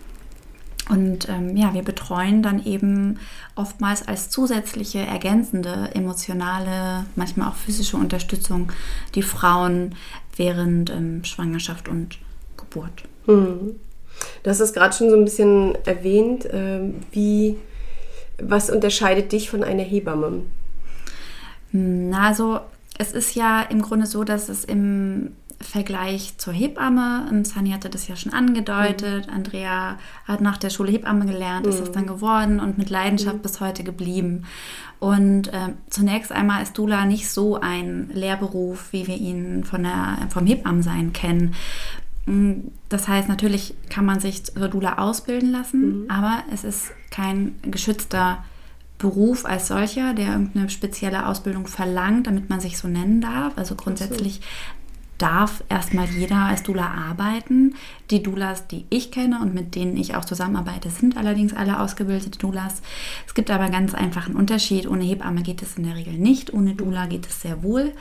Und 0.89 1.29
ähm, 1.29 1.57
ja, 1.57 1.75
wir 1.75 1.83
betreuen 1.83 2.43
dann 2.43 2.65
eben 2.65 3.19
oftmals 3.57 4.07
als 4.07 4.31
zusätzliche, 4.31 5.01
ergänzende, 5.01 5.91
emotionale, 5.95 7.07
manchmal 7.17 7.49
auch 7.49 7.57
physische 7.57 7.97
Unterstützung 7.97 8.71
die 9.15 9.23
Frauen 9.23 9.97
während 10.37 10.91
ähm, 10.91 11.25
Schwangerschaft 11.25 11.89
und 11.89 12.19
Geburt. 12.57 13.03
Mhm. 13.27 13.77
Du 14.43 14.51
hast 14.51 14.61
es 14.61 14.73
gerade 14.73 14.95
schon 14.95 15.11
so 15.11 15.17
ein 15.17 15.25
bisschen 15.25 15.75
erwähnt. 15.85 16.47
ähm, 16.51 16.95
Wie, 17.11 17.57
was 18.41 18.71
unterscheidet 18.71 19.33
dich 19.33 19.51
von 19.51 19.65
einer 19.65 19.83
Hebamme? 19.83 20.43
Na, 21.73 22.29
also 22.29 22.61
es 22.99 23.13
ist 23.13 23.35
ja 23.35 23.63
im 23.63 23.83
Grunde 23.83 24.07
so, 24.07 24.25
dass 24.25 24.49
es 24.49 24.65
im 24.65 25.33
Vergleich 25.61 26.35
zur 26.37 26.53
Hebamme, 26.53 27.27
ähm, 27.31 27.45
Sani 27.45 27.71
hatte 27.71 27.89
das 27.89 28.09
ja 28.09 28.17
schon 28.17 28.33
angedeutet, 28.33 29.29
Andrea 29.29 29.99
hat 30.27 30.41
nach 30.43 30.59
der 30.59 30.71
Schule 30.71 30.93
Hebamme 30.93 31.25
gelernt, 31.25 31.67
ist 31.67 31.81
es 31.81 31.93
dann 31.93 32.07
geworden 32.07 32.61
und 32.61 32.77
mit 32.77 32.91
Leidenschaft 32.91 33.43
bis 33.43 33.61
heute 33.61 33.83
geblieben. 33.83 34.45
Und 34.99 35.51
ähm, 35.53 35.75
zunächst 35.89 36.31
einmal 36.31 36.63
ist 36.63 36.77
Dula 36.77 37.07
nicht 37.07 37.29
so 37.31 37.59
ein 37.61 38.11
Lehrberuf, 38.13 38.93
wie 38.93 39.07
wir 39.07 39.17
ihn 39.17 39.65
von 39.65 39.83
der, 39.83 40.19
vom 40.31 40.47
Hebammensein 40.47 41.13
kennen. 41.13 41.55
Mm, 42.27 42.69
Das 42.89 43.09
heißt, 43.09 43.29
natürlich 43.29 43.75
kann 43.89 44.05
man 44.05 44.21
sich 44.21 44.45
zur 44.45 44.69
Dula 44.69 44.99
ausbilden 44.99 45.53
lassen, 45.53 46.05
aber 46.11 46.43
es 46.53 46.65
ist 46.65 46.91
kein 47.11 47.57
geschützter 47.63 48.45
Beruf 48.99 49.45
als 49.45 49.69
solcher, 49.69 50.15
der 50.15 50.29
irgendeine 50.29 50.71
spezielle 50.71 51.27
Ausbildung 51.27 51.67
verlangt, 51.67 52.27
damit 52.27 52.49
man 52.49 52.61
sich 52.61 52.79
so 52.79 52.89
nennen 52.89 53.21
darf. 53.21 53.53
Also 53.57 53.75
grundsätzlich 53.75 54.41
darf 55.19 55.65
erstmal 55.69 56.07
jeder 56.07 56.37
als 56.37 56.63
Dula 56.63 56.93
arbeiten. 57.09 57.75
Die 58.11 58.23
Dulas, 58.23 58.69
die 58.69 58.85
ich 58.91 59.11
kenne 59.11 59.41
und 59.41 59.55
mit 59.55 59.75
denen 59.75 59.97
ich 59.97 60.15
auch 60.15 60.25
zusammenarbeite, 60.25 60.91
sind 60.91 61.17
allerdings 61.17 61.55
alle 61.55 61.81
ausgebildete 61.81 62.39
Dulas. 62.39 62.83
Es 63.27 63.35
gibt 63.35 63.51
aber 63.51 63.69
ganz 63.71 63.95
einfach 63.95 64.27
einen 64.27 64.37
Unterschied. 64.37 64.87
Ohne 64.89 65.05
Hebamme 65.05 65.43
geht 65.43 65.63
es 65.63 65.77
in 65.77 65.85
der 65.85 65.97
Regel 65.97 66.15
nicht, 66.15 66.53
ohne 66.53 66.75
Dula 66.75 67.07
geht 67.07 67.27
es 67.27 67.41
sehr 67.41 67.63
wohl. 67.63 67.93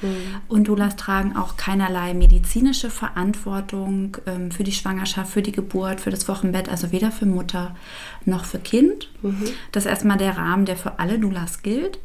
Und 0.47 0.67
Dulas 0.67 0.95
tragen 0.95 1.35
auch 1.35 1.57
keinerlei 1.57 2.13
medizinische 2.13 2.89
Verantwortung 2.89 4.17
ähm, 4.27 4.51
für 4.51 4.63
die 4.63 4.71
Schwangerschaft, 4.71 5.31
für 5.31 5.41
die 5.41 5.51
Geburt, 5.51 6.01
für 6.01 6.11
das 6.11 6.27
Wochenbett, 6.27 6.69
also 6.69 6.91
weder 6.91 7.11
für 7.11 7.25
Mutter 7.25 7.75
noch 8.25 8.45
für 8.45 8.59
Kind. 8.59 9.09
Das 9.71 9.85
ist 9.85 9.89
erstmal 9.89 10.17
der 10.17 10.37
Rahmen, 10.37 10.65
der 10.65 10.77
für 10.77 10.99
alle 10.99 11.17
Dulas 11.17 11.63
gilt. 11.63 11.97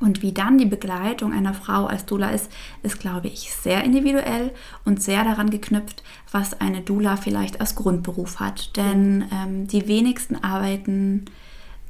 Und 0.00 0.22
wie 0.22 0.32
dann 0.32 0.58
die 0.58 0.66
Begleitung 0.66 1.32
einer 1.32 1.54
Frau 1.54 1.86
als 1.86 2.06
Dula 2.06 2.30
ist, 2.30 2.50
ist, 2.82 3.00
glaube 3.00 3.28
ich, 3.28 3.52
sehr 3.52 3.82
individuell 3.82 4.52
und 4.84 5.02
sehr 5.02 5.24
daran 5.24 5.50
geknüpft, 5.50 6.02
was 6.30 6.60
eine 6.60 6.82
Dula 6.82 7.16
vielleicht 7.16 7.60
als 7.60 7.74
Grundberuf 7.74 8.38
hat. 8.38 8.76
Denn 8.76 9.24
ähm, 9.32 9.66
die 9.66 9.88
wenigsten 9.88 10.36
arbeiten, 10.36 11.24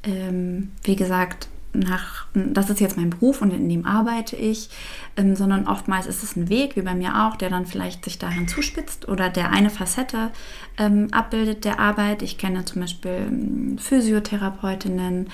ähm, 0.04 0.70
wie 0.84 0.96
gesagt, 0.96 1.48
nach, 1.74 2.26
das 2.34 2.70
ist 2.70 2.80
jetzt 2.80 2.96
mein 2.96 3.10
Beruf 3.10 3.42
und 3.42 3.52
in 3.52 3.68
dem 3.68 3.84
arbeite 3.84 4.36
ich, 4.36 4.70
ähm, 5.16 5.36
sondern 5.36 5.66
oftmals 5.66 6.06
ist 6.06 6.22
es 6.22 6.34
ein 6.34 6.48
Weg, 6.48 6.76
wie 6.76 6.82
bei 6.82 6.94
mir 6.94 7.26
auch, 7.26 7.36
der 7.36 7.50
dann 7.50 7.66
vielleicht 7.66 8.04
sich 8.04 8.18
dahin 8.18 8.48
zuspitzt 8.48 9.06
oder 9.06 9.28
der 9.28 9.50
eine 9.50 9.70
Facette 9.70 10.30
ähm, 10.78 11.08
abbildet 11.12 11.64
der 11.64 11.78
Arbeit. 11.78 12.22
Ich 12.22 12.38
kenne 12.38 12.64
zum 12.64 12.80
Beispiel 12.82 13.26
ähm, 13.28 13.78
Physiotherapeutinnen 13.78 15.28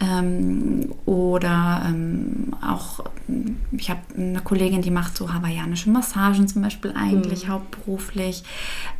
ähm, 0.00 0.94
oder 1.04 1.82
ähm, 1.86 2.54
auch, 2.62 3.04
ich 3.72 3.90
habe 3.90 4.00
eine 4.16 4.40
Kollegin, 4.40 4.82
die 4.82 4.90
macht 4.90 5.16
so 5.16 5.32
hawaiianische 5.32 5.90
Massagen 5.90 6.48
zum 6.48 6.62
Beispiel 6.62 6.94
eigentlich 6.96 7.48
hauptberuflich 7.48 8.42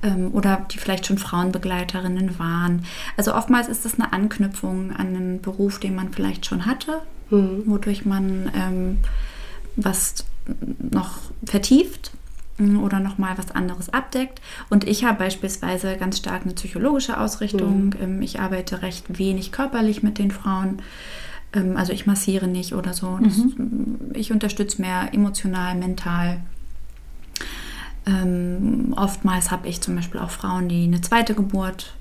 ähm, 0.03 0.31
oder 0.33 0.67
die 0.71 0.79
vielleicht 0.79 1.07
schon 1.07 1.19
Frauenbegleiterinnen 1.19 2.39
waren. 2.39 2.85
Also 3.17 3.35
oftmals 3.35 3.69
ist 3.69 3.87
es 3.87 3.95
eine 3.95 4.13
Anknüpfung 4.13 4.93
an 4.93 5.09
einen 5.09 5.41
Beruf, 5.41 5.81
den 5.81 5.95
man 5.95 6.13
vielleicht 6.13 6.47
schon 6.47 6.67
hatte, 6.67 7.03
wodurch 7.31 8.05
man 8.05 8.51
ähm, 8.57 8.99
was 9.77 10.25
noch 10.79 11.19
vertieft 11.45 12.11
oder 12.77 13.01
nochmal 13.01 13.37
was 13.39 13.51
anderes 13.51 13.89
abdeckt. 13.91 14.41
Und 14.69 14.85
ich 14.85 15.05
habe 15.05 15.19
beispielsweise 15.19 15.97
ganz 15.97 16.19
stark 16.19 16.43
eine 16.45 16.55
psychologische 16.55 17.19
Ausrichtung. 17.19 17.95
Ähm, 18.01 18.23
Ich 18.23 18.41
arbeite 18.41 18.83
recht 18.83 19.19
wenig 19.19 19.53
körperlich 19.53 20.03
mit 20.03 20.19
den 20.19 20.31
Frauen. 20.31 20.83
Ähm, 21.53 21.77
Also 21.77 21.93
ich 21.93 22.07
massiere 22.07 22.47
nicht 22.49 22.75
oder 22.75 22.93
so. 22.93 23.19
Das, 23.23 23.37
mm, 23.39 24.13
Ich 24.15 24.33
unterstütze 24.33 24.81
mehr 24.81 25.13
emotional, 25.13 25.75
mental. 25.75 26.41
Ähm, 28.07 28.95
oftmals 28.97 29.51
habe 29.51 29.69
ich 29.69 29.81
zum 29.81 29.95
Beispiel 29.97 30.21
auch 30.21 30.31
Frauen, 30.31 30.69
die 30.69 30.85
eine 30.85 31.01
zweite 31.01 31.35
Geburt 31.35 31.95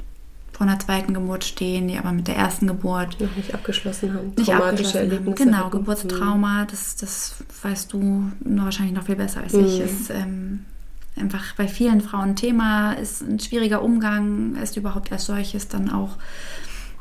vor 0.59 0.67
einer 0.67 0.77
zweiten 0.77 1.13
Geburt 1.13 1.45
stehen, 1.45 1.87
die 1.87 1.97
aber 1.97 2.11
mit 2.11 2.27
der 2.27 2.35
ersten 2.35 2.67
Geburt 2.67 3.17
Noch 3.21 3.33
nicht 3.37 3.53
abgeschlossen 3.53 4.13
haben. 4.13 4.33
nicht 4.35 4.49
Traumatische 4.49 4.65
abgeschlossen 4.67 4.97
haben. 4.99 5.09
Erlebnisse. 5.11 5.43
Genau, 5.45 5.57
hatten. 5.59 5.71
Geburtstrauma, 5.71 6.65
das, 6.65 6.97
das 6.97 7.35
weißt 7.63 7.93
du 7.93 8.29
wahrscheinlich 8.43 8.93
noch 8.93 9.05
viel 9.05 9.15
besser 9.15 9.39
als 9.41 9.53
ich. 9.53 9.79
Mhm. 9.79 9.85
Ist 9.85 10.09
ähm, 10.09 10.65
einfach 11.15 11.55
bei 11.55 11.69
vielen 11.69 12.01
Frauen 12.01 12.31
ein 12.31 12.35
Thema, 12.35 12.91
ist 12.91 13.21
ein 13.21 13.39
schwieriger 13.39 13.81
Umgang, 13.81 14.57
ist 14.57 14.75
überhaupt 14.75 15.13
als 15.13 15.27
solches 15.27 15.69
dann 15.69 15.89
auch 15.89 16.17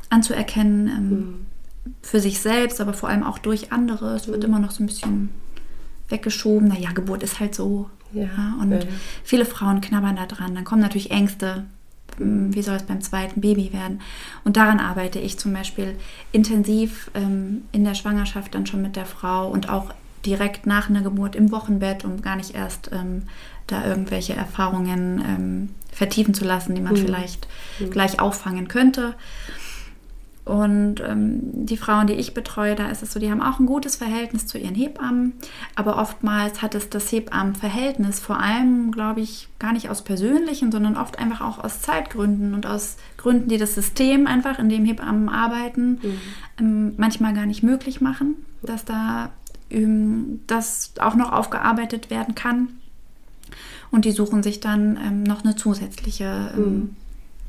anzuerkennen 0.08 0.86
ähm, 0.88 1.08
Mhm. 1.10 1.34
für 2.02 2.20
sich 2.20 2.38
selbst, 2.40 2.80
aber 2.80 2.92
vor 2.92 3.08
allem 3.08 3.24
auch 3.24 3.38
durch 3.38 3.72
andere. 3.72 4.14
Es 4.14 4.28
Mhm. 4.28 4.32
wird 4.32 4.44
immer 4.44 4.60
noch 4.60 4.70
so 4.70 4.84
ein 4.84 4.86
bisschen 4.86 5.30
weggeschoben. 6.08 6.68
Naja, 6.68 6.92
Geburt 6.92 7.24
ist 7.24 7.40
halt 7.40 7.56
so. 7.56 7.90
Ja, 8.12 8.54
und 8.60 8.70
ja, 8.70 8.78
ja. 8.78 8.84
viele 9.24 9.44
Frauen 9.44 9.80
knabbern 9.80 10.14
da 10.14 10.26
dran. 10.26 10.54
Dann 10.54 10.62
kommen 10.64 10.80
natürlich 10.80 11.10
Ängste. 11.10 11.64
Hm, 12.16 12.54
Wie 12.54 12.62
soll 12.62 12.76
es 12.76 12.82
beim 12.82 13.00
zweiten 13.00 13.40
Baby 13.40 13.72
werden? 13.72 14.00
Und 14.44 14.56
daran 14.56 14.80
arbeite 14.80 15.18
ich 15.18 15.38
zum 15.38 15.52
Beispiel 15.52 15.96
intensiv 16.32 17.10
ähm, 17.14 17.62
in 17.72 17.84
der 17.84 17.94
Schwangerschaft 17.94 18.54
dann 18.54 18.66
schon 18.66 18.82
mit 18.82 18.96
der 18.96 19.06
Frau 19.06 19.48
und 19.48 19.68
auch 19.68 19.92
direkt 20.26 20.66
nach 20.66 20.88
einer 20.88 21.02
Geburt 21.02 21.36
im 21.36 21.52
Wochenbett, 21.52 22.04
um 22.04 22.22
gar 22.22 22.36
nicht 22.36 22.54
erst 22.54 22.90
ähm, 22.92 23.22
da 23.66 23.86
irgendwelche 23.86 24.34
Erfahrungen 24.34 25.22
ähm, 25.24 25.68
vertiefen 25.92 26.34
zu 26.34 26.44
lassen, 26.44 26.74
die 26.74 26.80
man 26.80 26.96
vielleicht 26.96 27.46
gleich 27.90 28.20
auffangen 28.20 28.68
könnte. 28.68 29.14
Und 30.48 31.02
ähm, 31.06 31.40
die 31.66 31.76
Frauen, 31.76 32.06
die 32.06 32.14
ich 32.14 32.32
betreue, 32.32 32.74
da 32.74 32.88
ist 32.88 33.02
es 33.02 33.12
so, 33.12 33.20
die 33.20 33.30
haben 33.30 33.42
auch 33.42 33.58
ein 33.58 33.66
gutes 33.66 33.96
Verhältnis 33.96 34.46
zu 34.46 34.56
ihren 34.56 34.74
Hebammen. 34.74 35.34
Aber 35.74 35.98
oftmals 35.98 36.62
hat 36.62 36.74
es 36.74 36.88
das 36.88 37.12
Hebammenverhältnis 37.12 38.18
vor 38.18 38.40
allem, 38.40 38.90
glaube 38.90 39.20
ich, 39.20 39.48
gar 39.58 39.74
nicht 39.74 39.90
aus 39.90 40.02
persönlichen, 40.02 40.72
sondern 40.72 40.96
oft 40.96 41.18
einfach 41.18 41.42
auch 41.42 41.62
aus 41.62 41.82
Zeitgründen 41.82 42.54
und 42.54 42.64
aus 42.64 42.96
Gründen, 43.18 43.50
die 43.50 43.58
das 43.58 43.74
System 43.74 44.26
einfach, 44.26 44.58
in 44.58 44.70
dem 44.70 44.86
Hebammen 44.86 45.28
arbeiten, 45.28 46.00
ähm, 46.58 46.94
manchmal 46.96 47.34
gar 47.34 47.44
nicht 47.44 47.62
möglich 47.62 48.00
machen, 48.00 48.34
dass 48.62 48.86
da 48.86 49.28
ähm, 49.68 50.40
das 50.46 50.94
auch 50.98 51.14
noch 51.14 51.30
aufgearbeitet 51.30 52.08
werden 52.08 52.34
kann. 52.34 52.68
Und 53.90 54.06
die 54.06 54.12
suchen 54.12 54.42
sich 54.42 54.60
dann 54.60 54.96
ähm, 54.96 55.24
noch 55.24 55.44
eine 55.44 55.56
zusätzliche 55.56 56.52
ähm, 56.56 56.96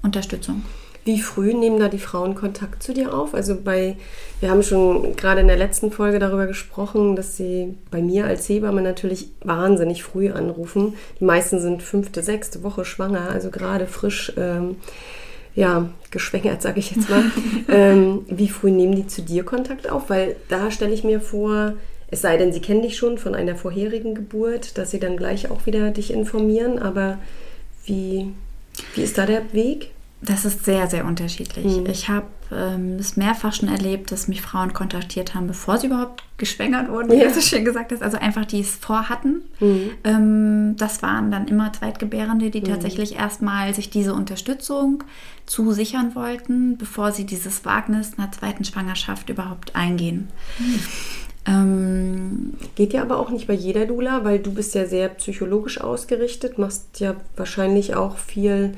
Unterstützung. 0.01 0.63
Wie 1.05 1.21
früh 1.21 1.53
nehmen 1.53 1.79
da 1.79 1.87
die 1.87 1.99
Frauen 1.99 2.35
Kontakt 2.35 2.83
zu 2.83 2.93
dir 2.93 3.13
auf? 3.13 3.33
Also 3.33 3.55
bei, 3.55 3.95
wir 4.41 4.51
haben 4.51 4.63
schon 4.63 5.15
gerade 5.15 5.41
in 5.41 5.47
der 5.47 5.57
letzten 5.57 5.91
Folge 5.91 6.19
darüber 6.19 6.45
gesprochen, 6.45 7.15
dass 7.15 7.37
sie 7.37 7.75
bei 7.89 8.01
mir 8.01 8.25
als 8.25 8.47
Hebamme 8.49 8.81
natürlich 8.81 9.31
wahnsinnig 9.43 10.03
früh 10.03 10.31
anrufen. 10.31 10.93
Die 11.19 11.25
meisten 11.25 11.59
sind 11.59 11.81
fünfte, 11.81 12.21
sechste 12.21 12.63
Woche 12.63 12.85
schwanger, 12.85 13.29
also 13.29 13.49
gerade 13.49 13.87
frisch, 13.87 14.33
ähm, 14.37 14.75
ja, 15.55 15.89
geschwängert, 16.11 16.61
sage 16.61 16.79
ich 16.79 16.95
jetzt 16.95 17.09
mal. 17.09 17.23
ähm, 17.69 18.25
wie 18.27 18.49
früh 18.49 18.71
nehmen 18.71 18.95
die 18.95 19.07
zu 19.07 19.21
dir 19.21 19.43
Kontakt 19.43 19.89
auf? 19.89 20.09
Weil 20.09 20.35
da 20.47 20.69
stelle 20.69 20.93
ich 20.93 21.03
mir 21.03 21.21
vor, 21.21 21.73
es 22.11 22.21
sei 22.21 22.37
denn, 22.37 22.51
sie 22.51 22.61
kennen 22.61 22.81
dich 22.81 22.97
schon 22.97 23.17
von 23.17 23.35
einer 23.35 23.55
vorherigen 23.55 24.15
Geburt, 24.15 24.77
dass 24.77 24.91
sie 24.91 24.99
dann 24.99 25.17
gleich 25.17 25.51
auch 25.51 25.65
wieder 25.65 25.91
dich 25.91 26.11
informieren. 26.11 26.79
Aber 26.79 27.19
wie, 27.85 28.31
wie 28.95 29.01
ist 29.01 29.17
da 29.17 29.25
der 29.25 29.53
Weg? 29.53 29.91
Das 30.21 30.43
ist 30.43 30.65
sehr, 30.65 30.87
sehr 30.87 31.05
unterschiedlich. 31.05 31.77
Ich 31.87 32.09
habe 32.09 32.25
ähm, 32.51 32.97
es 32.99 33.15
mehrfach 33.15 33.53
schon 33.53 33.69
erlebt, 33.69 34.11
dass 34.11 34.27
mich 34.27 34.41
Frauen 34.41 34.73
kontaktiert 34.73 35.33
haben, 35.33 35.47
bevor 35.47 35.77
sie 35.77 35.87
überhaupt 35.87 36.23
geschwängert 36.37 36.89
wurden, 36.89 37.09
wie 37.11 37.15
Ja. 37.21 37.29
du 37.29 37.33
so 37.35 37.39
schön 37.41 37.63
gesagt 37.63 37.93
hast. 37.93 38.03
Also 38.03 38.17
einfach, 38.17 38.43
die 38.45 38.59
es 38.59 38.75
vorhatten. 38.75 39.43
Ähm, 40.03 40.75
das 40.77 41.01
waren 41.01 41.31
dann 41.31 41.47
immer 41.47 41.71
Zweitgebärende, 41.71 42.49
die 42.49 42.61
tatsächlich 42.61 43.15
erstmal 43.15 43.73
sich 43.73 43.89
diese 43.91 44.13
Unterstützung 44.13 45.05
zusichern 45.45 46.15
wollten, 46.15 46.77
bevor 46.77 47.13
sie 47.13 47.25
dieses 47.25 47.63
Wagnis 47.63 48.11
einer 48.17 48.31
zweiten 48.31 48.65
Schwangerschaft 48.65 49.29
überhaupt 49.29 49.75
eingehen. 49.75 50.27
Ähm, 51.45 52.53
Geht 52.75 52.93
ja 52.93 53.01
aber 53.01 53.17
auch 53.19 53.29
nicht 53.29 53.47
bei 53.47 53.53
jeder 53.53 53.85
Dula, 53.85 54.23
weil 54.23 54.39
du 54.39 54.53
bist 54.53 54.75
ja 54.75 54.85
sehr 54.85 55.07
psychologisch 55.09 55.79
ausgerichtet, 55.79 56.57
machst 56.57 56.99
ja 56.99 57.15
wahrscheinlich 57.37 57.95
auch 57.95 58.17
viel 58.17 58.73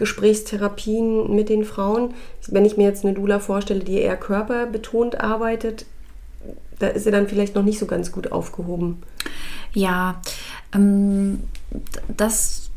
Gesprächstherapien 0.00 1.32
mit 1.36 1.48
den 1.48 1.64
Frauen. 1.64 2.14
Wenn 2.48 2.64
ich 2.64 2.76
mir 2.76 2.84
jetzt 2.84 3.04
eine 3.04 3.14
Dula 3.14 3.38
vorstelle, 3.38 3.84
die 3.84 3.98
eher 3.98 4.16
körperbetont 4.16 5.20
arbeitet, 5.20 5.86
da 6.78 6.88
ist 6.88 7.04
sie 7.04 7.10
dann 7.10 7.28
vielleicht 7.28 7.54
noch 7.54 7.62
nicht 7.62 7.78
so 7.78 7.86
ganz 7.86 8.10
gut 8.10 8.32
aufgehoben. 8.32 9.02
Ja, 9.74 10.20
ähm, 10.74 11.40
das 12.16 12.69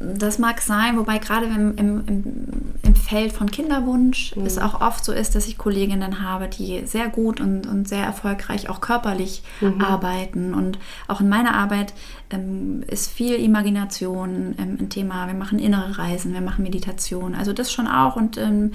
das 0.00 0.38
mag 0.38 0.62
sein, 0.62 0.96
wobei 0.96 1.18
gerade 1.18 1.44
im, 1.44 1.76
im, 1.76 2.04
im, 2.06 2.94
Feld 2.94 3.32
von 3.32 3.50
Kinderwunsch 3.50 4.34
Mhm. 4.34 4.46
es 4.46 4.56
auch 4.58 4.80
oft 4.80 5.04
so 5.04 5.12
ist, 5.12 5.34
dass 5.34 5.46
ich 5.46 5.58
Kolleginnen 5.58 6.22
habe, 6.22 6.48
die 6.48 6.86
sehr 6.86 7.08
gut 7.08 7.40
und, 7.40 7.66
und 7.66 7.88
sehr 7.88 8.04
erfolgreich 8.04 8.68
auch 8.70 8.80
körperlich 8.80 9.42
Mhm. 9.60 9.80
arbeiten. 9.80 10.54
Und 10.54 10.78
auch 11.08 11.20
in 11.20 11.28
meiner 11.28 11.54
Arbeit 11.54 11.92
ähm, 12.30 12.82
ist 12.86 13.10
viel 13.10 13.34
Imagination 13.34 14.54
ähm, 14.58 14.78
ein 14.80 14.90
Thema. 14.90 15.26
Wir 15.26 15.34
machen 15.34 15.58
innere 15.58 15.98
Reisen, 15.98 16.32
wir 16.32 16.40
machen 16.40 16.62
Meditation. 16.62 17.34
Also 17.34 17.52
das 17.52 17.72
schon 17.72 17.88
auch 17.88 18.16
und 18.16 18.38
ähm, 18.38 18.72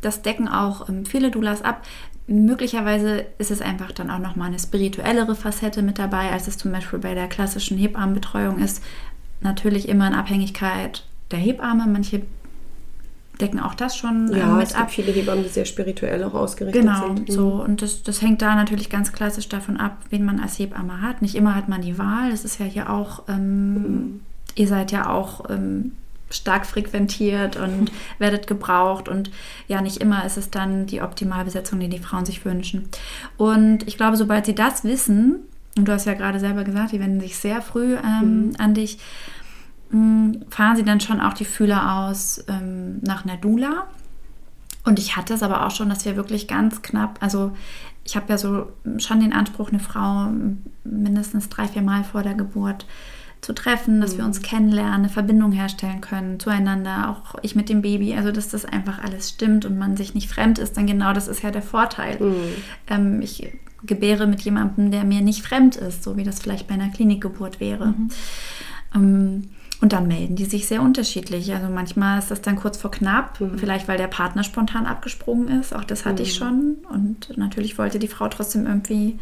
das 0.00 0.22
decken 0.22 0.48
auch 0.48 0.88
ähm, 0.88 1.04
viele 1.04 1.30
Doulas 1.30 1.62
ab. 1.62 1.82
Möglicherweise 2.28 3.26
ist 3.38 3.50
es 3.50 3.60
einfach 3.60 3.90
dann 3.92 4.08
auch 4.10 4.20
nochmal 4.20 4.48
eine 4.48 4.58
spirituellere 4.58 5.34
Facette 5.34 5.82
mit 5.82 5.98
dabei, 5.98 6.30
als 6.30 6.46
es 6.46 6.56
zum 6.56 6.70
Beispiel 6.72 7.00
bei 7.00 7.14
der 7.14 7.26
klassischen 7.28 7.76
Hebammenbetreuung 7.76 8.58
ist. 8.58 8.82
Natürlich 9.42 9.88
immer 9.88 10.06
in 10.06 10.14
Abhängigkeit 10.14 11.04
der 11.30 11.38
Hebamme. 11.38 11.86
Manche 11.86 12.22
decken 13.40 13.60
auch 13.60 13.74
das 13.74 13.96
schon 13.96 14.32
äh, 14.32 14.38
Ja, 14.38 14.46
mit 14.54 14.68
es 14.68 14.74
ab. 14.74 14.82
gibt 14.82 14.92
viele 14.92 15.12
Hebammen, 15.12 15.42
die 15.44 15.48
sehr 15.50 15.64
spirituell 15.64 16.22
auch 16.24 16.34
ausgerichtet 16.34 16.82
Genau, 16.82 17.06
sind. 17.08 17.28
Mhm. 17.28 17.32
so. 17.32 17.48
Und 17.48 17.82
das, 17.82 18.02
das 18.02 18.22
hängt 18.22 18.42
da 18.42 18.54
natürlich 18.54 18.88
ganz 18.90 19.12
klassisch 19.12 19.48
davon 19.48 19.76
ab, 19.78 19.98
wen 20.10 20.24
man 20.24 20.38
als 20.40 20.58
Hebamme 20.58 21.00
hat. 21.00 21.22
Nicht 21.22 21.34
immer 21.34 21.54
hat 21.54 21.68
man 21.68 21.82
die 21.82 21.98
Wahl. 21.98 22.30
Das 22.30 22.44
ist 22.44 22.58
ja 22.60 22.66
hier 22.66 22.90
auch, 22.90 23.24
ähm, 23.28 24.20
ihr 24.54 24.68
seid 24.68 24.92
ja 24.92 25.10
auch 25.10 25.50
ähm, 25.50 25.92
stark 26.30 26.66
frequentiert 26.66 27.56
und 27.56 27.90
werdet 28.18 28.46
gebraucht. 28.46 29.08
Und 29.08 29.30
ja, 29.66 29.80
nicht 29.80 29.96
immer 29.98 30.24
ist 30.24 30.36
es 30.36 30.50
dann 30.50 30.86
die 30.86 31.00
Optimalbesetzung, 31.02 31.80
die 31.80 31.88
die 31.88 31.98
Frauen 31.98 32.24
sich 32.26 32.44
wünschen. 32.44 32.88
Und 33.38 33.86
ich 33.88 33.96
glaube, 33.96 34.16
sobald 34.16 34.46
sie 34.46 34.54
das 34.54 34.84
wissen, 34.84 35.36
und 35.76 35.86
du 35.88 35.92
hast 35.92 36.06
ja 36.06 36.14
gerade 36.14 36.38
selber 36.38 36.64
gesagt, 36.64 36.92
die 36.92 37.00
wenden 37.00 37.20
sich 37.20 37.36
sehr 37.36 37.62
früh 37.62 37.94
ähm, 37.94 38.52
an 38.58 38.74
dich, 38.74 38.98
mh, 39.90 40.46
fahren 40.50 40.76
sie 40.76 40.84
dann 40.84 41.00
schon 41.00 41.20
auch 41.20 41.32
die 41.32 41.44
Fühler 41.44 42.06
aus 42.06 42.44
ähm, 42.48 43.00
nach 43.02 43.24
einer 43.24 43.36
Doula. 43.36 43.86
Und 44.84 44.98
ich 44.98 45.16
hatte 45.16 45.34
es 45.34 45.42
aber 45.42 45.64
auch 45.64 45.70
schon, 45.70 45.88
dass 45.88 46.04
wir 46.04 46.16
wirklich 46.16 46.48
ganz 46.48 46.82
knapp, 46.82 47.18
also 47.20 47.52
ich 48.04 48.16
habe 48.16 48.26
ja 48.28 48.36
so 48.36 48.66
schon 48.98 49.20
den 49.20 49.32
Anspruch, 49.32 49.68
eine 49.68 49.78
Frau 49.78 50.28
mindestens 50.84 51.48
drei, 51.48 51.68
vier 51.68 51.82
Mal 51.82 52.02
vor 52.02 52.22
der 52.22 52.34
Geburt 52.34 52.84
zu 53.42 53.52
treffen, 53.54 54.00
dass 54.00 54.18
wir 54.18 54.24
uns 54.24 54.42
kennenlernen, 54.42 54.94
eine 54.94 55.08
Verbindung 55.08 55.52
herstellen 55.52 56.00
können 56.00 56.38
zueinander, 56.38 57.10
auch 57.10 57.36
ich 57.42 57.56
mit 57.56 57.68
dem 57.68 57.82
Baby, 57.82 58.14
also 58.14 58.30
dass 58.30 58.48
das 58.48 58.64
einfach 58.64 59.02
alles 59.02 59.30
stimmt 59.30 59.64
und 59.64 59.78
man 59.78 59.96
sich 59.96 60.14
nicht 60.14 60.28
fremd 60.28 60.58
ist, 60.58 60.76
denn 60.76 60.86
genau 60.86 61.12
das 61.12 61.28
ist 61.28 61.42
ja 61.42 61.50
der 61.50 61.62
Vorteil. 61.62 62.18
Ähm, 62.88 63.20
ich 63.20 63.52
gebäre 63.84 64.26
mit 64.26 64.42
jemandem, 64.42 64.90
der 64.90 65.04
mir 65.04 65.20
nicht 65.20 65.42
fremd 65.42 65.76
ist, 65.76 66.02
so 66.02 66.16
wie 66.16 66.24
das 66.24 66.40
vielleicht 66.40 66.66
bei 66.68 66.74
einer 66.74 66.88
Klinikgeburt 66.88 67.60
wäre. 67.60 67.94
Ähm, 68.94 69.48
und 69.80 69.92
dann 69.92 70.06
melden 70.06 70.36
die 70.36 70.44
sich 70.44 70.68
sehr 70.68 70.80
unterschiedlich. 70.80 71.52
Also 71.52 71.68
manchmal 71.68 72.20
ist 72.20 72.30
das 72.30 72.40
dann 72.40 72.54
kurz 72.54 72.76
vor 72.76 72.92
knapp, 72.92 73.38
vielleicht 73.56 73.88
weil 73.88 73.98
der 73.98 74.06
Partner 74.06 74.44
spontan 74.44 74.86
abgesprungen 74.86 75.60
ist. 75.60 75.74
Auch 75.74 75.82
das 75.82 76.06
hatte 76.06 76.22
ich 76.22 76.34
schon. 76.34 76.76
Und 76.88 77.36
natürlich 77.36 77.78
wollte 77.78 77.98
die 77.98 78.06
Frau 78.06 78.28
trotzdem 78.28 78.64
irgendwie 78.64 79.18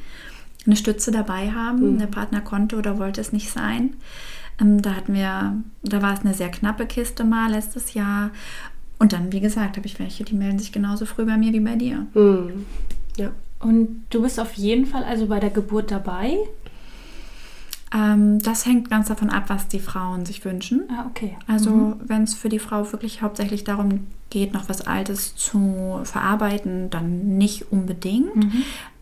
eine 0.66 0.76
Stütze 0.76 1.12
dabei 1.12 1.52
haben. 1.52 1.98
Der 1.98 2.08
Partner 2.08 2.42
konnte 2.42 2.76
oder 2.76 2.98
wollte 2.98 3.22
es 3.22 3.32
nicht 3.32 3.50
sein. 3.50 3.94
Ähm, 4.60 4.82
da 4.82 4.94
hatten 4.96 5.14
wir, 5.14 5.56
da 5.82 6.02
war 6.02 6.12
es 6.12 6.20
eine 6.20 6.34
sehr 6.34 6.50
knappe 6.50 6.84
Kiste 6.84 7.24
mal 7.24 7.50
letztes 7.50 7.94
Jahr. 7.94 8.30
Und 8.98 9.14
dann, 9.14 9.32
wie 9.32 9.40
gesagt, 9.40 9.78
habe 9.78 9.86
ich 9.86 9.98
welche, 9.98 10.24
die 10.24 10.34
melden 10.34 10.58
sich 10.58 10.72
genauso 10.72 11.06
früh 11.06 11.24
bei 11.24 11.38
mir 11.38 11.54
wie 11.54 11.60
bei 11.60 11.76
dir. 11.76 12.06
Mhm. 12.12 12.66
Ja. 13.16 13.30
Und 13.60 14.06
du 14.10 14.22
bist 14.22 14.40
auf 14.40 14.54
jeden 14.54 14.86
Fall 14.86 15.04
also 15.04 15.26
bei 15.26 15.38
der 15.38 15.50
Geburt 15.50 15.90
dabei? 15.90 16.36
Ähm, 17.92 18.38
das 18.38 18.66
hängt 18.66 18.88
ganz 18.88 19.08
davon 19.08 19.30
ab, 19.30 19.44
was 19.48 19.68
die 19.68 19.80
Frauen 19.80 20.24
sich 20.24 20.44
wünschen. 20.44 20.84
Ah, 20.90 21.06
okay. 21.08 21.36
Also 21.46 21.96
wenn 22.04 22.22
es 22.22 22.34
für 22.34 22.48
die 22.48 22.60
Frau 22.60 22.90
wirklich 22.92 23.20
hauptsächlich 23.20 23.64
darum 23.64 24.06
geht, 24.30 24.54
noch 24.54 24.68
was 24.68 24.82
Altes 24.82 25.34
zu 25.34 26.00
verarbeiten, 26.04 26.88
dann 26.88 27.36
nicht 27.36 27.72
unbedingt. 27.72 28.30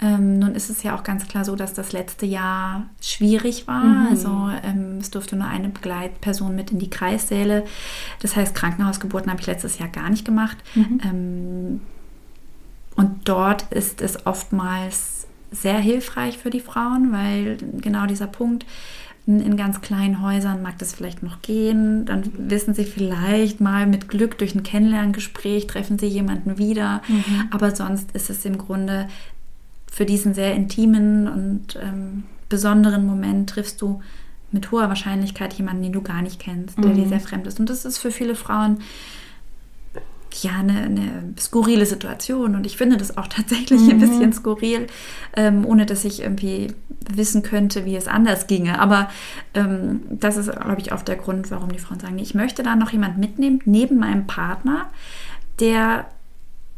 Ähm, 0.00 0.38
nun 0.38 0.55
ist 0.55 0.71
es 0.71 0.83
ja 0.83 0.97
auch 0.97 1.03
ganz 1.03 1.29
klar 1.29 1.45
so, 1.45 1.55
dass 1.55 1.75
das 1.75 1.93
letzte 1.93 2.25
Jahr 2.25 2.87
schwierig 3.03 3.69
war. 3.69 4.07
Also 4.09 4.49
ähm, 4.65 4.97
es 4.99 5.11
durfte 5.11 5.37
nur 5.37 5.47
eine 5.47 5.69
Begleitperson 5.69 6.57
mit 6.57 6.71
in 6.71 6.79
die 6.79 6.88
Kreissäle. 6.88 7.65
Das 8.21 8.37
heißt, 8.37 8.55
Krankenhausgeburten 8.55 9.31
habe 9.31 9.43
ich 9.43 9.47
letztes 9.47 9.79
Jahr 9.79 9.91
gar 9.91 10.09
nicht 10.09 10.25
gemacht. 10.25 10.57
Ähm, 11.05 11.83
und 12.99 13.29
dort 13.29 13.63
ist 13.71 14.03
es 14.03 14.27
oftmals 14.27 15.29
sehr 15.53 15.79
hilfreich 15.79 16.37
für 16.37 16.51
die 16.51 16.59
Frauen, 16.59 17.13
weil 17.13 17.57
genau 17.81 18.07
dieser 18.07 18.27
Punkt, 18.27 18.67
in 19.25 19.57
ganz 19.57 19.81
kleinen 19.83 20.21
Häusern 20.21 20.63
mag 20.63 20.79
das 20.79 20.95
vielleicht 20.95 21.23
noch 21.23 21.41
gehen. 21.41 22.07
Dann 22.07 22.25
wissen 22.51 22.75
sie 22.75 22.85
vielleicht 22.85 23.61
mal 23.61 23.87
mit 23.87 24.09
Glück 24.09 24.37
durch 24.39 24.57
ein 24.57 24.65
Kennenlerngespräch, 24.65 25.69
treffen 25.69 25.99
sie 25.99 26.07
jemanden 26.07 26.59
wieder. 26.59 27.03
Aber 27.53 27.77
sonst 27.77 28.11
ist 28.13 28.31
es 28.31 28.45
im 28.45 28.59
Grunde 28.59 29.07
für 29.89 30.05
diesen 30.05 30.35
sehr 30.35 30.55
intimen 30.55 31.29
und 31.29 31.79
ähm, 31.81 32.25
besonderen 32.49 33.07
Moment 33.07 33.51
triffst 33.51 33.81
du 33.81 34.01
mit 34.51 34.73
hoher 34.73 34.89
Wahrscheinlichkeit 34.89 35.53
jemanden, 35.53 35.85
den 35.85 35.93
du 35.93 36.03
gar 36.03 36.23
nicht 36.23 36.41
kennst, 36.41 36.79
der 36.79 36.95
dir 36.95 37.07
sehr 37.07 37.21
fremd 37.21 37.47
ist. 37.47 37.61
Und 37.61 37.71
das 37.71 37.85
ist 37.85 37.99
für 37.99 38.11
viele 38.11 38.35
Frauen 38.35 38.79
ja 40.43 40.53
eine, 40.59 40.83
eine 40.83 41.35
skurrile 41.38 41.87
Situation. 41.87 42.55
Und 42.55 42.67
ich 42.67 42.77
finde 42.77 42.97
das 42.97 43.17
auch 43.17 43.27
tatsächlich 43.29 43.88
ein 43.88 43.99
bisschen 43.99 44.33
skurril, 44.33 44.87
ähm, 45.37 45.64
ohne 45.64 45.87
dass 45.87 46.05
ich 46.05 46.23
irgendwie 46.23 46.75
wissen 47.11 47.43
könnte, 47.43 47.85
wie 47.85 47.97
es 47.97 48.09
anders 48.09 48.47
ginge. 48.47 48.81
Aber 48.81 49.09
ähm, 49.55 50.03
das 50.11 50.37
ist, 50.37 50.51
glaube 50.51 50.81
ich, 50.81 50.93
oft 50.93 51.09
der 51.09 51.17
Grund, 51.17 51.51
warum 51.51 51.73
die 51.73 51.79
Frauen 51.79 52.01
sagen, 52.01 52.19
ich 52.19 52.35
möchte 52.35 52.62
da 52.62 52.77
noch 52.77 52.91
jemand 52.91 53.19
mitnehmen, 53.19 53.61
neben 53.64 53.99
meinem 53.99 54.27
Partner, 54.27 54.87
der 55.61 56.07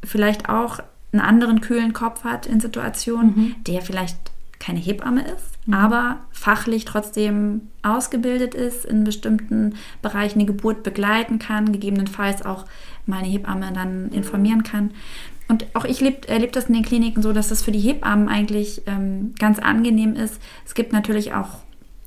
vielleicht 0.05 0.49
auch 0.49 0.81
einen 1.13 1.23
anderen 1.23 1.61
kühlen 1.61 1.93
Kopf 1.93 2.25
hat 2.25 2.47
in 2.47 2.61
Situationen, 2.61 3.57
der 3.67 3.83
vielleicht 3.83 4.17
keine 4.61 4.79
Hebamme 4.79 5.23
ist, 5.23 5.59
aber 5.73 6.19
fachlich 6.31 6.85
trotzdem 6.85 7.63
ausgebildet 7.83 8.55
ist, 8.55 8.85
in 8.85 9.05
bestimmten 9.05 9.75
Bereichen 10.03 10.39
die 10.39 10.47
Geburt 10.47 10.83
begleiten 10.83 11.39
kann, 11.39 11.73
gegebenenfalls 11.73 12.45
auch 12.45 12.67
mal 13.11 13.18
eine 13.18 13.29
Hebamme 13.29 13.70
dann 13.75 14.09
informieren 14.12 14.62
kann. 14.62 14.92
Und 15.49 15.66
auch 15.75 15.85
ich 15.85 16.01
erlebe 16.01 16.53
das 16.53 16.66
in 16.66 16.75
den 16.75 16.85
Kliniken 16.85 17.23
so, 17.23 17.33
dass 17.33 17.49
das 17.49 17.61
für 17.62 17.73
die 17.73 17.81
Hebammen 17.81 18.29
eigentlich 18.29 18.83
ähm, 18.87 19.35
ganz 19.38 19.59
angenehm 19.59 20.14
ist. 20.14 20.40
Es 20.64 20.75
gibt 20.75 20.92
natürlich 20.92 21.35
auch 21.35 21.49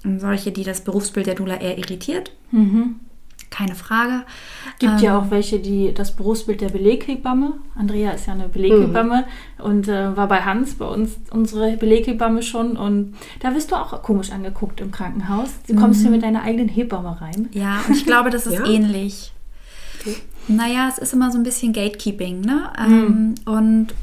ähm, 0.05 0.17
solche, 0.19 0.51
die 0.53 0.63
das 0.63 0.81
Berufsbild 0.85 1.27
der 1.27 1.35
Dula 1.35 1.55
eher 1.57 1.77
irritiert. 1.77 2.31
Keine 3.49 3.75
Frage. 3.75 4.23
Gibt 4.79 5.01
ja 5.01 5.17
Ähm, 5.17 5.25
auch 5.25 5.29
welche, 5.31 5.59
die 5.59 5.93
das 5.93 6.15
Berufsbild 6.15 6.61
der 6.61 6.69
Beleghebamme. 6.69 7.53
Andrea 7.75 8.11
ist 8.11 8.25
ja 8.27 8.33
eine 8.33 8.47
Beleghebamme 8.47 9.25
und 9.59 9.87
äh, 9.89 10.15
war 10.17 10.27
bei 10.27 10.41
Hans, 10.41 10.75
bei 10.75 10.85
uns 10.85 11.17
unsere 11.29 11.75
Beleghebamme 11.77 12.41
schon. 12.41 12.77
Und 12.77 13.13
da 13.41 13.53
wirst 13.53 13.71
du 13.71 13.75
auch 13.75 14.01
komisch 14.01 14.31
angeguckt 14.31 14.79
im 14.81 14.89
Krankenhaus. 14.91 15.49
Du 15.67 15.75
kommst 15.75 16.01
hier 16.01 16.09
mit 16.11 16.23
deiner 16.23 16.41
eigenen 16.43 16.69
Hebamme 16.69 17.19
rein. 17.21 17.49
Ja, 17.51 17.81
und 17.87 17.95
ich 17.97 18.05
glaube, 18.05 18.29
das 18.31 18.47
ist 18.47 18.53
Ja. 18.59 18.65
ähnlich. 18.65 19.33
Naja, 20.47 20.89
es 20.89 20.97
ist 20.97 21.13
immer 21.13 21.32
so 21.32 21.38
ein 21.38 21.43
bisschen 21.43 21.73
Gatekeeping, 21.73 22.41
ne? 22.41 22.71
Ähm, 22.77 23.36
und 23.45 23.93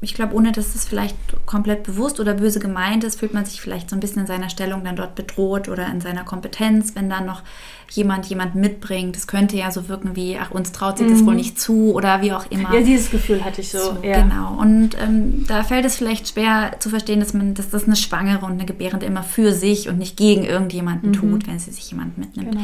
ich 0.00 0.14
glaube, 0.14 0.34
ohne 0.34 0.52
dass 0.52 0.76
es 0.76 0.84
vielleicht 0.84 1.16
komplett 1.44 1.82
bewusst 1.82 2.20
oder 2.20 2.34
böse 2.34 2.60
gemeint 2.60 3.02
ist, 3.02 3.18
fühlt 3.18 3.34
man 3.34 3.44
sich 3.44 3.60
vielleicht 3.60 3.90
so 3.90 3.96
ein 3.96 4.00
bisschen 4.00 4.20
in 4.20 4.26
seiner 4.28 4.48
Stellung 4.48 4.84
dann 4.84 4.94
dort 4.94 5.16
bedroht 5.16 5.68
oder 5.68 5.88
in 5.88 6.00
seiner 6.00 6.22
Kompetenz, 6.22 6.94
wenn 6.94 7.10
dann 7.10 7.26
noch 7.26 7.42
jemand 7.90 8.26
jemanden 8.26 8.60
mitbringt. 8.60 9.16
Das 9.16 9.26
könnte 9.26 9.56
ja 9.56 9.72
so 9.72 9.88
wirken 9.88 10.14
wie, 10.14 10.38
ach, 10.38 10.52
uns 10.52 10.70
traut 10.70 10.98
sie 10.98 11.08
das 11.08 11.26
wohl 11.26 11.34
nicht 11.34 11.60
zu 11.60 11.94
oder 11.94 12.22
wie 12.22 12.32
auch 12.32 12.48
immer. 12.48 12.72
Ja, 12.72 12.80
dieses 12.80 13.10
Gefühl 13.10 13.44
hatte 13.44 13.60
ich 13.60 13.70
so. 13.70 13.78
So, 13.78 13.96
ja. 14.04 14.22
Genau. 14.22 14.56
Und 14.60 14.90
ähm, 15.00 15.44
da 15.48 15.64
fällt 15.64 15.84
es 15.84 15.96
vielleicht 15.96 16.28
schwer 16.28 16.76
zu 16.78 16.90
verstehen, 16.90 17.18
dass 17.18 17.34
man, 17.34 17.54
dass 17.54 17.70
das 17.70 17.84
eine 17.84 17.96
Schwangere 17.96 18.46
und 18.46 18.52
eine 18.52 18.66
Gebärende 18.66 19.04
immer 19.04 19.24
für 19.24 19.52
sich 19.52 19.88
und 19.88 19.98
nicht 19.98 20.16
gegen 20.16 20.44
irgendjemanden 20.44 21.12
tut, 21.12 21.48
wenn 21.48 21.58
sie 21.58 21.72
sich 21.72 21.90
jemand 21.90 22.18
mitnimmt. 22.18 22.52
Genau. 22.52 22.62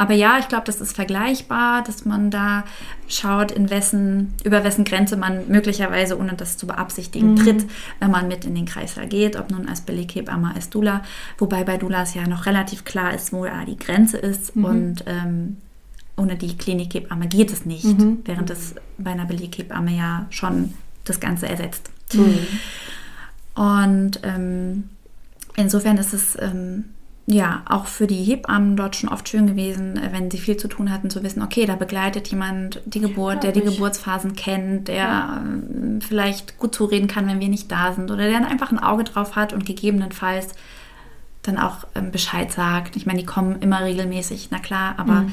Aber 0.00 0.14
ja, 0.14 0.38
ich 0.38 0.48
glaube, 0.48 0.64
das 0.64 0.80
ist 0.80 0.96
vergleichbar, 0.96 1.84
dass 1.84 2.06
man 2.06 2.30
da 2.30 2.64
schaut, 3.06 3.52
in 3.52 3.68
wessen, 3.68 4.32
über 4.44 4.64
wessen 4.64 4.84
Grenze 4.86 5.18
man 5.18 5.48
möglicherweise, 5.48 6.18
ohne 6.18 6.32
das 6.32 6.56
zu 6.56 6.66
beabsichtigen, 6.66 7.36
tritt, 7.36 7.66
wenn 7.98 8.10
man 8.10 8.26
mit 8.26 8.46
in 8.46 8.54
den 8.54 8.64
Kreißsaal 8.64 9.08
geht, 9.08 9.36
ob 9.36 9.50
nun 9.50 9.68
als 9.68 9.82
Beleghebamme, 9.82 10.54
als 10.54 10.70
Dula, 10.70 11.02
wobei 11.36 11.64
bei 11.64 11.76
Dulas 11.76 12.14
ja 12.14 12.26
noch 12.26 12.46
relativ 12.46 12.86
klar 12.86 13.12
ist, 13.12 13.34
wo 13.34 13.44
da 13.44 13.66
die 13.66 13.76
Grenze 13.76 14.16
ist. 14.16 14.56
Und 14.64 15.04
ähm, 15.06 15.58
ohne 16.16 16.36
die 16.36 16.56
Klinikhebamme 16.56 17.28
geht 17.28 17.52
es 17.52 17.66
nicht, 17.66 17.84
während 18.24 18.48
es 18.48 18.76
bei 18.96 19.10
einer 19.10 19.26
Beleghebamme 19.26 19.94
ja 19.94 20.24
schon 20.30 20.72
das 21.04 21.20
Ganze 21.20 21.46
ersetzt. 21.46 21.90
Und 23.54 24.20
ähm, 24.22 24.84
insofern 25.56 25.98
ist 25.98 26.14
es 26.14 26.38
ähm, 26.40 26.86
ja 27.32 27.62
auch 27.66 27.86
für 27.86 28.06
die 28.06 28.22
Hebammen 28.22 28.76
dort 28.76 28.96
schon 28.96 29.08
oft 29.08 29.28
schön 29.28 29.46
gewesen, 29.46 29.96
äh, 29.96 30.10
wenn 30.12 30.30
sie 30.30 30.38
viel 30.38 30.56
zu 30.56 30.68
tun 30.68 30.90
hatten, 30.90 31.10
zu 31.10 31.22
wissen, 31.22 31.42
okay, 31.42 31.66
da 31.66 31.76
begleitet 31.76 32.28
jemand 32.28 32.82
die 32.84 33.00
Geburt, 33.00 33.42
der 33.42 33.52
die. 33.52 33.60
Geburtsphasen 33.60 34.34
kennt, 34.34 34.88
der 34.88 35.42
ähm, 35.44 36.00
vielleicht 36.00 36.58
gut 36.58 36.74
zureden 36.74 37.06
kann, 37.06 37.28
wenn 37.28 37.40
wir 37.40 37.48
nicht 37.48 37.70
da 37.70 37.92
sind 37.92 38.10
oder 38.10 38.24
der 38.24 38.32
dann 38.32 38.44
einfach 38.44 38.72
ein 38.72 38.78
Auge 38.78 39.04
drauf 39.04 39.36
hat 39.36 39.52
und 39.52 39.64
gegebenenfalls 39.64 40.48
dann 41.42 41.58
auch 41.58 41.86
ähm, 41.94 42.10
Bescheid 42.10 42.52
sagt. 42.52 42.96
Ich 42.96 43.06
meine, 43.06 43.20
die 43.20 43.26
kommen 43.26 43.60
immer 43.60 43.84
regelmäßig, 43.84 44.48
na 44.50 44.58
klar, 44.58 44.94
aber 44.98 45.26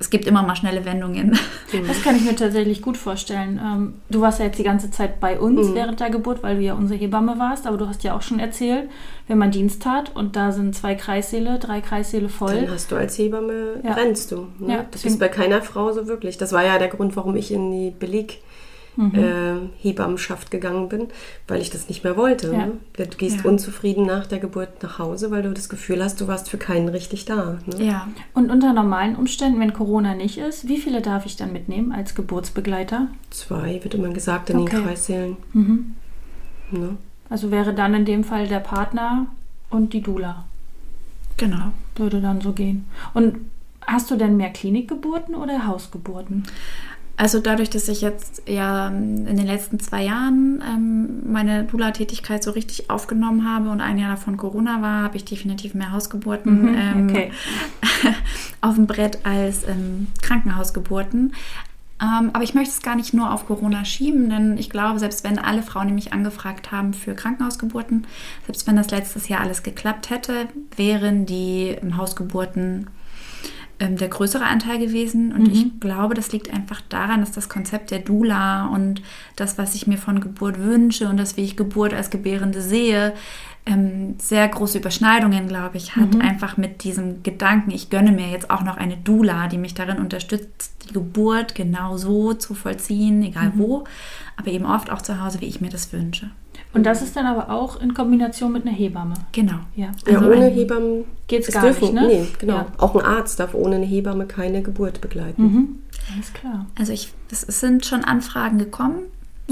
es 0.00 0.08
gibt 0.10 0.24
immer 0.26 0.42
mal 0.42 0.56
schnelle 0.56 0.84
Wendungen. 0.86 1.38
Das 1.86 2.02
kann 2.02 2.16
ich 2.16 2.24
mir 2.24 2.34
tatsächlich 2.34 2.80
gut 2.80 2.96
vorstellen. 2.96 3.60
Ähm, 3.62 3.94
du 4.08 4.22
warst 4.22 4.38
ja 4.40 4.46
jetzt 4.46 4.58
die 4.58 4.62
ganze 4.64 4.90
Zeit 4.90 5.20
bei 5.20 5.38
uns 5.38 5.68
Mhm. 5.68 5.74
während 5.74 6.00
der 6.00 6.08
Geburt, 6.10 6.42
weil 6.42 6.56
du 6.56 6.62
ja 6.62 6.72
unsere 6.74 6.98
Hebamme 6.98 7.38
warst, 7.38 7.66
aber 7.66 7.76
du 7.76 7.86
hast 7.86 8.02
ja 8.02 8.16
auch 8.16 8.22
schon 8.22 8.40
erzählt, 8.40 8.88
wenn 9.28 9.36
man 9.38 9.50
Dienst 9.50 9.84
hat 9.84 10.16
und 10.16 10.34
da 10.36 10.52
sind 10.52 10.74
zwei 10.74 10.94
Kreissäle, 10.94 11.58
drei 11.58 11.80
Kreissäle 11.82 12.28
voll. 12.30 12.62
Dann 12.62 12.70
hast 12.70 12.90
du 12.90 12.96
als 12.96 13.16
Hebamme, 13.18 13.80
Ja. 13.84 13.92
rennst 13.92 14.32
du. 14.32 14.46
Ne? 14.58 14.72
Ja, 14.72 14.84
das 14.90 15.04
ist 15.04 15.18
bei 15.20 15.28
keiner 15.28 15.60
Frau 15.62 15.92
so 15.92 16.06
wirklich. 16.08 16.38
Das 16.38 16.52
war 16.52 16.64
ja 16.64 16.78
der 16.78 16.88
Grund, 16.88 17.14
warum 17.14 17.36
ich 17.36 17.52
in 17.52 17.70
die 17.70 17.90
Beleg 17.90 18.38
Mhm. 18.96 19.14
äh, 19.14 19.54
Hebammenschaft 19.78 20.50
gegangen 20.50 20.88
bin, 20.88 21.08
weil 21.48 21.60
ich 21.62 21.70
das 21.70 21.88
nicht 21.88 22.02
mehr 22.04 22.16
wollte. 22.16 22.52
Ja. 22.52 22.66
Ne? 22.66 22.72
Du 22.96 23.16
gehst 23.16 23.44
Ja. 23.44 23.50
unzufrieden 23.50 24.04
nach 24.04 24.26
der 24.26 24.38
Geburt 24.40 24.82
nach 24.82 24.98
Hause, 24.98 25.30
weil 25.30 25.42
du 25.42 25.52
das 25.52 25.68
Gefühl 25.68 26.02
hast, 26.02 26.20
du 26.20 26.26
warst 26.26 26.50
für 26.50 26.58
keinen 26.58 26.88
richtig 26.88 27.24
da. 27.24 27.58
Ne? 27.66 27.84
Ja. 27.84 28.08
Und 28.34 28.50
unter 28.50 28.72
normalen 28.72 29.16
Umständen, 29.16 29.60
wenn 29.60 29.72
Corona 29.72 30.14
nicht 30.14 30.38
ist, 30.38 30.66
wie 30.68 30.78
viele 30.78 31.00
darf 31.02 31.24
ich 31.24 31.36
dann 31.36 31.52
mitnehmen 31.52 31.92
als 31.92 32.14
Geburtsbegleiter? 32.14 33.08
Zwei, 33.30 33.80
wird 33.82 33.94
immer 33.94 34.08
gesagt, 34.10 34.50
in 34.50 34.58
Okay. 34.58 34.76
den 34.76 34.84
Kreissälen. 34.84 35.36
Mhm. 35.52 35.94
Ne? 36.72 36.96
Also 37.28 37.50
wäre 37.50 37.72
dann 37.74 37.94
in 37.94 38.04
dem 38.04 38.24
Fall 38.24 38.48
der 38.48 38.60
Partner 38.60 39.26
und 39.70 39.92
die 39.92 40.00
Dula. 40.02 40.44
Genau. 41.36 41.72
Würde 41.96 42.20
dann 42.20 42.40
so 42.40 42.52
gehen. 42.52 42.86
Und 43.14 43.36
hast 43.86 44.10
du 44.10 44.16
denn 44.16 44.36
mehr 44.36 44.50
Klinikgeburten 44.50 45.34
oder 45.34 45.66
Hausgeburten? 45.66 46.42
Also 47.20 47.38
dadurch, 47.38 47.68
dass 47.68 47.86
ich 47.88 48.00
jetzt 48.00 48.44
ja 48.48 48.88
ähm, 48.88 49.26
in 49.26 49.36
den 49.36 49.46
letzten 49.46 49.78
zwei 49.78 50.04
Jahren 50.04 50.64
ähm, 50.66 51.30
meine 51.30 51.64
Dula-Tätigkeit 51.64 52.42
so 52.42 52.50
richtig 52.50 52.88
aufgenommen 52.88 53.46
habe 53.46 53.68
und 53.68 53.82
ein 53.82 53.98
Jahr 53.98 54.12
davon 54.12 54.38
Corona 54.38 54.80
war, 54.80 55.02
habe 55.02 55.18
ich 55.18 55.26
definitiv 55.26 55.74
mehr 55.74 55.92
Hausgeburten 55.92 56.62
Mhm, 56.62 56.74
ähm, 56.78 57.08
okay. 57.10 57.32
auf 58.62 58.76
dem 58.76 58.86
Brett 58.86 59.18
als 59.24 59.68
ähm, 59.68 60.06
Krankenhausgeburten. 60.22 61.34
Ähm, 62.00 62.30
aber 62.32 62.42
ich 62.42 62.54
möchte 62.54 62.70
es 62.70 62.80
gar 62.80 62.96
nicht 62.96 63.12
nur 63.12 63.34
auf 63.34 63.46
Corona 63.46 63.84
schieben, 63.84 64.30
denn 64.30 64.56
ich 64.56 64.70
glaube, 64.70 64.98
selbst 64.98 65.22
wenn 65.22 65.38
alle 65.38 65.62
Frauen, 65.62 65.88
die 65.88 65.92
mich 65.92 66.14
angefragt 66.14 66.72
haben 66.72 66.94
für 66.94 67.14
Krankenhausgeburten, 67.14 68.06
selbst 68.46 68.66
wenn 68.66 68.76
das 68.76 68.90
letztes 68.90 69.28
Jahr 69.28 69.42
alles 69.42 69.62
geklappt 69.62 70.08
hätte, 70.08 70.48
wären 70.74 71.26
die 71.26 71.76
Hausgeburten 71.98 72.86
ähm, 73.80 73.96
der 73.96 74.08
größere 74.08 74.44
Anteil 74.44 74.78
gewesen. 74.78 75.32
Und 75.32 75.50
ich 75.50 75.80
glaube, 75.80 76.14
das 76.14 76.32
liegt 76.32 76.52
einfach 76.52 76.82
daran, 76.90 77.20
dass 77.20 77.32
das 77.32 77.48
Konzept 77.48 77.90
der 77.90 78.00
Dula 78.00 78.66
und 78.66 79.02
das, 79.36 79.56
was 79.56 79.74
ich 79.74 79.86
mir 79.86 79.96
von 79.96 80.20
Geburt 80.20 80.58
wünsche 80.58 81.08
und 81.08 81.16
das, 81.16 81.36
wie 81.38 81.44
ich 81.44 81.56
Geburt 81.56 81.94
als 81.94 82.10
Gebärende 82.10 82.60
sehe, 82.60 83.14
ähm, 83.66 84.16
sehr 84.18 84.46
große 84.48 84.78
Überschneidungen, 84.78 85.48
glaube 85.48 85.78
ich, 85.78 85.96
hat. 85.96 86.20
Einfach 86.20 86.56
mit 86.56 86.84
diesem 86.84 87.22
Gedanken, 87.22 87.70
ich 87.70 87.90
gönne 87.90 88.12
mir 88.12 88.28
jetzt 88.28 88.50
auch 88.50 88.62
noch 88.62 88.76
eine 88.76 88.98
Dula, 88.98 89.48
die 89.48 89.58
mich 89.58 89.74
darin 89.74 89.98
unterstützt, 89.98 90.74
die 90.86 90.92
Geburt 90.92 91.54
genau 91.54 91.96
so 91.96 92.34
zu 92.34 92.54
vollziehen, 92.54 93.22
egal 93.22 93.52
wo, 93.54 93.84
aber 94.36 94.48
eben 94.48 94.66
oft 94.66 94.90
auch 94.90 95.02
zu 95.02 95.22
Hause, 95.22 95.40
wie 95.40 95.46
ich 95.46 95.60
mir 95.60 95.70
das 95.70 95.92
wünsche. 95.92 96.30
Und 96.72 96.84
das 96.86 97.02
ist 97.02 97.16
dann 97.16 97.26
aber 97.26 97.50
auch 97.50 97.80
in 97.80 97.94
Kombination 97.94 98.52
mit 98.52 98.64
einer 98.66 98.74
Hebamme. 98.74 99.14
Genau. 99.32 99.54
Ja. 99.74 99.88
Ja, 100.06 100.18
Also 100.18 100.30
ohne 100.30 100.46
ein- 100.46 100.52
Hebammen 100.52 101.04
Geht's 101.26 101.48
es 101.48 101.54
gar 101.54 101.64
nicht, 101.64 101.80
ne? 101.92 102.06
Nee, 102.06 102.26
genau. 102.38 102.54
Ja. 102.54 102.66
Auch 102.78 102.94
ein 102.94 103.04
Arzt 103.04 103.40
darf 103.40 103.54
ohne 103.54 103.76
eine 103.76 103.86
Hebamme 103.86 104.26
keine 104.26 104.62
Geburt 104.62 105.00
begleiten. 105.00 105.42
Mhm. 105.42 105.68
Alles 106.14 106.32
klar. 106.32 106.66
Also 106.78 106.92
ich, 106.92 107.12
das, 107.28 107.42
es 107.44 107.60
sind 107.60 107.86
schon 107.86 108.04
Anfragen 108.04 108.58
gekommen. 108.58 109.00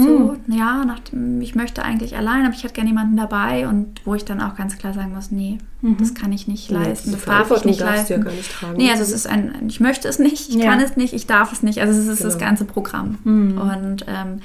So, 0.01 0.37
ja, 0.47 0.85
nach 0.85 1.01
dem, 1.01 1.41
ich 1.41 1.57
möchte 1.57 1.83
eigentlich 1.83 2.17
allein, 2.17 2.45
aber 2.47 2.55
ich 2.55 2.63
hätte 2.63 2.75
gerne 2.75 2.91
jemanden 2.91 3.17
dabei 3.17 3.67
und 3.67 4.01
wo 4.05 4.15
ich 4.15 4.25
dann 4.25 4.41
auch 4.41 4.55
ganz 4.55 4.79
klar 4.79 4.95
sagen 4.95 5.13
muss, 5.13 5.33
nee, 5.33 5.59
das 5.83 6.15
kann 6.15 6.31
ich 6.31 6.47
nicht 6.47 6.71
leisten, 6.71 7.11
diese 7.11 7.17
das 7.17 7.25
darf 7.25 7.51
ich 7.51 7.65
nicht 7.65 7.81
du 7.81 7.85
ja 7.85 7.91
leisten. 7.91 8.23
gar 8.23 8.33
nicht 8.33 8.53
tragen. 8.53 8.77
Nee, 8.77 8.93
also 8.93 9.03
es 9.03 9.11
ist 9.11 9.27
ein, 9.27 9.57
ich 9.67 9.81
möchte 9.81 10.07
es 10.07 10.21
nicht, 10.21 10.51
ich 10.51 10.55
Ja. 10.55 10.71
kann 10.71 10.79
es 10.79 10.97
nicht, 10.97 11.15
ich 11.15 11.27
darf 11.27 11.53
es 11.53 11.65
nicht. 11.65 11.81
Also 11.81 11.99
es 12.01 12.07
ist 12.07 12.23
das 12.23 12.35
Genau. 12.35 12.47
ganze 12.47 12.65
Programm. 12.65 13.19
Und 13.25 14.05
ähm, 14.07 14.39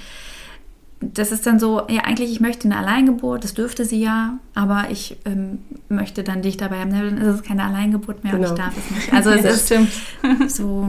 das 1.13 1.31
ist 1.31 1.45
dann 1.45 1.59
so, 1.59 1.81
ja, 1.89 2.01
eigentlich, 2.05 2.31
ich 2.31 2.39
möchte 2.39 2.65
eine 2.65 2.77
Alleingeburt, 2.77 3.43
das 3.43 3.53
dürfte 3.53 3.85
sie 3.85 4.01
ja, 4.03 4.37
aber 4.55 4.85
ich 4.91 5.17
ähm, 5.25 5.59
möchte 5.89 6.23
dann 6.23 6.41
dich 6.41 6.57
dabei 6.57 6.79
haben. 6.79 6.91
Dann 6.91 7.17
ist 7.17 7.27
es 7.35 7.43
keine 7.43 7.63
Alleingeburt 7.63 8.23
mehr 8.23 8.33
und 8.33 8.41
Genau. 8.41 8.53
ich 8.53 8.59
darf 8.59 8.73
es 8.77 8.95
nicht. 8.95 9.13
Also 9.13 9.29
es 9.31 9.43
Ja, 9.43 9.49
ist 9.49 9.65
stimmt. 9.65 10.51
so 10.51 10.87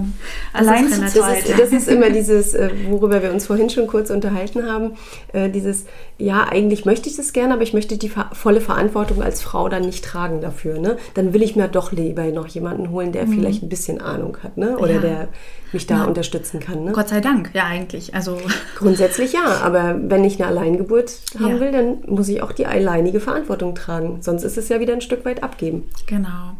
Allein 0.53 0.87
ist. 0.87 1.01
Das 1.03 1.15
ist, 1.17 1.59
das 1.59 1.71
ist 1.73 1.89
immer 1.89 2.11
dieses, 2.11 2.55
äh, 2.55 2.71
worüber 2.89 3.23
wir 3.23 3.33
uns 3.33 3.47
vorhin 3.47 3.71
schon 3.71 3.87
kurz 3.87 4.11
unterhalten 4.11 4.67
haben, 4.71 4.93
äh, 5.33 5.49
dieses, 5.51 5.87
ja, 6.19 6.45
eigentlich 6.49 6.85
möchte 6.85 7.09
ich 7.09 7.17
das 7.17 7.33
gerne, 7.33 7.55
aber 7.55 7.63
ich 7.63 7.73
möchte 7.75 7.97
die 7.97 8.11
volle 8.33 8.61
Verantwortung 8.61 9.23
als 9.23 9.43
Frau 9.43 9.69
dann 9.69 9.83
nicht 9.83 10.05
tragen 10.05 10.41
dafür. 10.41 10.79
Ne? 10.79 10.97
Dann 11.15 11.33
will 11.33 11.43
ich 11.43 11.57
mir 11.57 11.69
doch 11.69 11.93
lieber 11.93 12.25
noch 12.27 12.47
jemanden 12.49 12.91
holen, 12.91 13.13
der 13.13 13.27
vielleicht 13.27 13.63
ein 13.63 13.69
bisschen 13.69 14.01
Ahnung 14.01 14.37
hat 14.43 14.57
ne? 14.57 14.77
oder 14.79 14.95
Ja. 14.95 15.01
der 15.01 15.29
mich 15.73 15.87
da 15.89 15.99
Ja. 15.99 16.05
unterstützen 16.05 16.61
kann. 16.61 16.85
Ne? 16.85 16.93
Gott 16.93 17.09
sei 17.09 17.21
Dank, 17.21 17.51
ja 17.53 17.65
eigentlich. 17.65 18.15
Also 18.15 18.39
Grundsätzlich 18.79 19.33
ja, 19.33 19.61
aber 19.63 19.95
wenn 20.11 20.25
ich 20.25 20.41
eine 20.41 20.49
Alleingeburt 20.49 21.13
haben 21.39 21.55
Ja. 21.55 21.61
will, 21.61 21.73
dann 21.73 21.99
muss 22.07 22.29
ich 22.29 22.43
auch 22.43 22.53
die 22.53 22.67
alleinige 22.67 23.21
Verantwortung 23.21 23.75
tragen. 23.75 24.19
Sonst 24.23 24.43
ist 24.45 24.59
es 24.59 24.69
ja 24.69 24.81
wieder 24.81 24.93
ein 24.93 25.01
Stück 25.01 25.25
weit 25.25 25.43
abgeben. 25.43 25.85
Genau. 26.07 26.57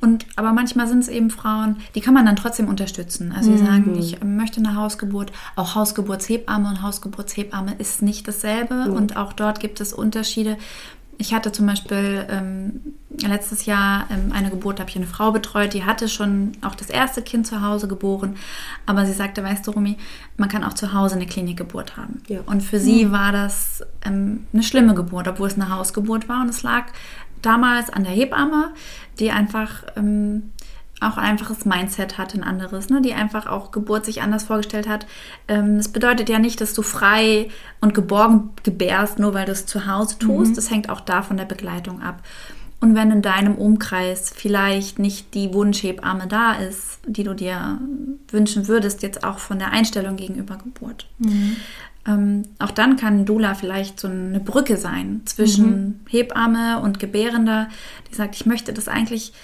Und 0.00 0.26
aber 0.36 0.52
manchmal 0.52 0.86
sind 0.86 1.00
es 1.00 1.08
eben 1.08 1.30
Frauen, 1.30 1.76
die 1.94 2.00
kann 2.00 2.14
man 2.14 2.26
dann 2.26 2.36
trotzdem 2.36 2.68
unterstützen. 2.68 3.32
Also 3.36 3.50
die 3.52 3.58
sagen, 3.58 3.96
ich 3.98 4.22
möchte 4.22 4.60
eine 4.60 4.76
Hausgeburt. 4.76 5.32
Auch 5.56 5.74
Hausgeburtshebamme 5.74 6.68
und 6.68 6.82
Hausgeburtshebamme 6.82 7.74
ist 7.78 8.02
nicht 8.02 8.26
dasselbe 8.26 8.90
und 8.92 9.16
auch 9.16 9.32
dort 9.32 9.60
gibt 9.60 9.80
es 9.80 9.92
Unterschiede. 9.92 10.56
Ich 11.20 11.34
hatte 11.34 11.52
zum 11.52 11.66
Beispiel 11.66 12.26
ähm, 12.30 12.80
letztes 13.20 13.66
Jahr 13.66 14.06
ähm, 14.10 14.32
eine 14.32 14.48
Geburt, 14.48 14.78
da 14.78 14.80
habe 14.80 14.90
ich 14.90 14.96
eine 14.96 15.06
Frau 15.06 15.32
betreut, 15.32 15.74
die 15.74 15.84
hatte 15.84 16.08
schon 16.08 16.52
auch 16.62 16.74
das 16.74 16.88
erste 16.88 17.20
Kind 17.20 17.46
zu 17.46 17.60
Hause 17.60 17.88
geboren, 17.88 18.36
aber 18.86 19.04
sie 19.04 19.12
sagte, 19.12 19.44
weißt 19.44 19.66
du, 19.66 19.72
Rumi, 19.72 19.98
man 20.38 20.48
kann 20.48 20.64
auch 20.64 20.72
zu 20.72 20.94
Hause 20.94 21.16
eine 21.16 21.26
Klinikgeburt 21.26 21.98
haben. 21.98 22.22
Ja. 22.28 22.40
Und 22.46 22.62
für 22.62 22.80
sie 22.80 23.12
war 23.12 23.32
das 23.32 23.84
ähm, 24.06 24.46
eine 24.54 24.62
schlimme 24.62 24.94
Geburt, 24.94 25.28
obwohl 25.28 25.48
es 25.48 25.56
eine 25.56 25.68
Hausgeburt 25.68 26.26
war 26.26 26.40
und 26.40 26.48
es 26.48 26.62
lag 26.62 26.86
damals 27.42 27.90
an 27.90 28.04
der 28.04 28.14
Hebamme, 28.14 28.72
die 29.18 29.30
einfach 29.30 29.84
ähm, 29.96 30.52
auch 31.00 31.16
ein 31.16 31.24
einfaches 31.24 31.64
Mindset 31.64 32.18
hat, 32.18 32.34
ein 32.34 32.42
anderes, 32.42 32.90
ne? 32.90 33.00
die 33.00 33.14
einfach 33.14 33.46
auch 33.46 33.70
Geburt 33.70 34.04
sich 34.04 34.22
anders 34.22 34.44
vorgestellt 34.44 34.88
hat. 34.88 35.06
Ähm, 35.48 35.78
das 35.78 35.88
bedeutet 35.88 36.28
ja 36.28 36.38
nicht, 36.38 36.60
dass 36.60 36.74
du 36.74 36.82
frei 36.82 37.48
und 37.80 37.94
geborgen 37.94 38.50
gebärst, 38.62 39.18
nur 39.18 39.34
weil 39.34 39.46
du 39.46 39.52
es 39.52 39.66
zu 39.66 39.86
Hause 39.86 40.18
tust. 40.18 40.56
Das 40.56 40.70
hängt 40.70 40.90
auch 40.90 41.00
da 41.00 41.22
von 41.22 41.36
der 41.36 41.46
Begleitung 41.46 42.02
ab. 42.02 42.22
Und 42.80 42.94
wenn 42.94 43.10
in 43.10 43.22
deinem 43.22 43.56
Umkreis 43.56 44.32
vielleicht 44.34 44.98
nicht 44.98 45.34
die 45.34 45.52
Wunschhebamme 45.52 46.26
da 46.26 46.52
ist, 46.54 47.00
die 47.06 47.24
du 47.24 47.34
dir 47.34 47.78
wünschen 48.30 48.68
würdest, 48.68 49.02
jetzt 49.02 49.22
auch 49.22 49.38
von 49.38 49.58
der 49.58 49.72
Einstellung 49.72 50.16
gegenüber 50.16 50.56
Geburt. 50.56 51.06
Ähm, 52.06 52.44
auch 52.58 52.70
dann 52.70 52.96
kann 52.96 53.26
Dula 53.26 53.54
vielleicht 53.54 54.00
so 54.00 54.08
eine 54.08 54.40
Brücke 54.40 54.78
sein 54.78 55.20
zwischen 55.26 56.00
Hebamme 56.08 56.80
und 56.80 56.98
Gebärender, 56.98 57.68
die 58.10 58.14
sagt, 58.14 58.34
ich 58.36 58.46
möchte 58.46 58.72
das 58.72 58.88
eigentlich 58.88 59.34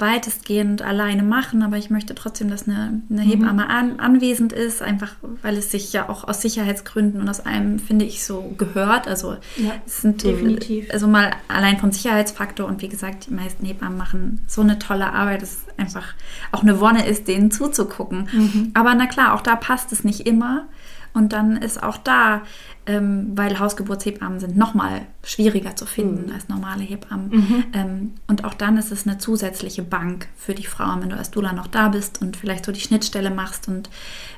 weitestgehend 0.00 0.82
alleine 0.82 1.22
machen, 1.22 1.62
aber 1.62 1.76
ich 1.76 1.90
möchte 1.90 2.14
trotzdem, 2.14 2.50
dass 2.50 2.68
eine, 2.68 3.02
eine 3.10 3.22
Hebamme 3.22 3.68
an, 3.68 3.98
anwesend 4.00 4.52
ist, 4.52 4.82
einfach 4.82 5.12
weil 5.42 5.56
es 5.56 5.70
sich 5.70 5.92
ja 5.92 6.08
auch 6.08 6.24
aus 6.24 6.42
Sicherheitsgründen 6.42 7.20
und 7.20 7.28
aus 7.28 7.44
einem, 7.44 7.78
finde 7.78 8.04
ich, 8.04 8.24
so 8.24 8.54
gehört. 8.58 9.08
Also 9.08 9.36
Ja, 9.56 9.72
es 9.86 10.02
sind 10.02 10.22
definitiv. 10.22 10.90
Also 10.92 11.08
mal 11.08 11.30
allein 11.48 11.78
vom 11.78 11.92
Sicherheitsfaktor 11.92 12.66
und 12.66 12.82
wie 12.82 12.88
gesagt, 12.88 13.26
die 13.26 13.34
meisten 13.34 13.64
Hebammen 13.66 13.98
machen 13.98 14.40
so 14.46 14.60
eine 14.60 14.78
tolle 14.78 15.12
Arbeit, 15.12 15.42
dass 15.42 15.50
es 15.50 15.78
einfach 15.78 16.14
auch 16.52 16.62
eine 16.62 16.80
Wonne 16.80 17.06
ist, 17.06 17.28
denen 17.28 17.50
zuzugucken. 17.50 18.70
Aber 18.74 18.94
na 18.94 19.06
klar, 19.06 19.34
auch 19.34 19.42
da 19.42 19.56
passt 19.56 19.92
es 19.92 20.04
nicht 20.04 20.26
immer. 20.26 20.66
Und 21.14 21.32
dann 21.32 21.56
ist 21.56 21.82
auch 21.82 21.96
da, 21.96 22.42
ähm, 22.86 23.32
weil 23.34 23.58
Hausgeburtshebammen 23.58 24.40
sind 24.40 24.56
nochmal 24.56 25.02
schwieriger 25.22 25.76
zu 25.76 25.86
finden 25.86 26.32
als 26.32 26.48
normale 26.48 26.82
Hebammen. 26.82 27.30
Ähm, 27.72 28.14
und 28.26 28.44
auch 28.44 28.54
dann 28.54 28.76
ist 28.78 28.92
es 28.92 29.06
eine 29.06 29.18
zusätzliche 29.18 29.82
Bank 29.82 30.28
für 30.36 30.54
die 30.54 30.66
Frauen, 30.66 31.02
wenn 31.02 31.10
du 31.10 31.16
als 31.16 31.30
Dula 31.30 31.52
noch 31.52 31.66
da 31.66 31.88
bist 31.88 32.22
und 32.22 32.36
vielleicht 32.36 32.64
so 32.64 32.72
die 32.72 32.80
Schnittstelle 32.80 33.30
machst 33.30 33.68
und 33.68 33.90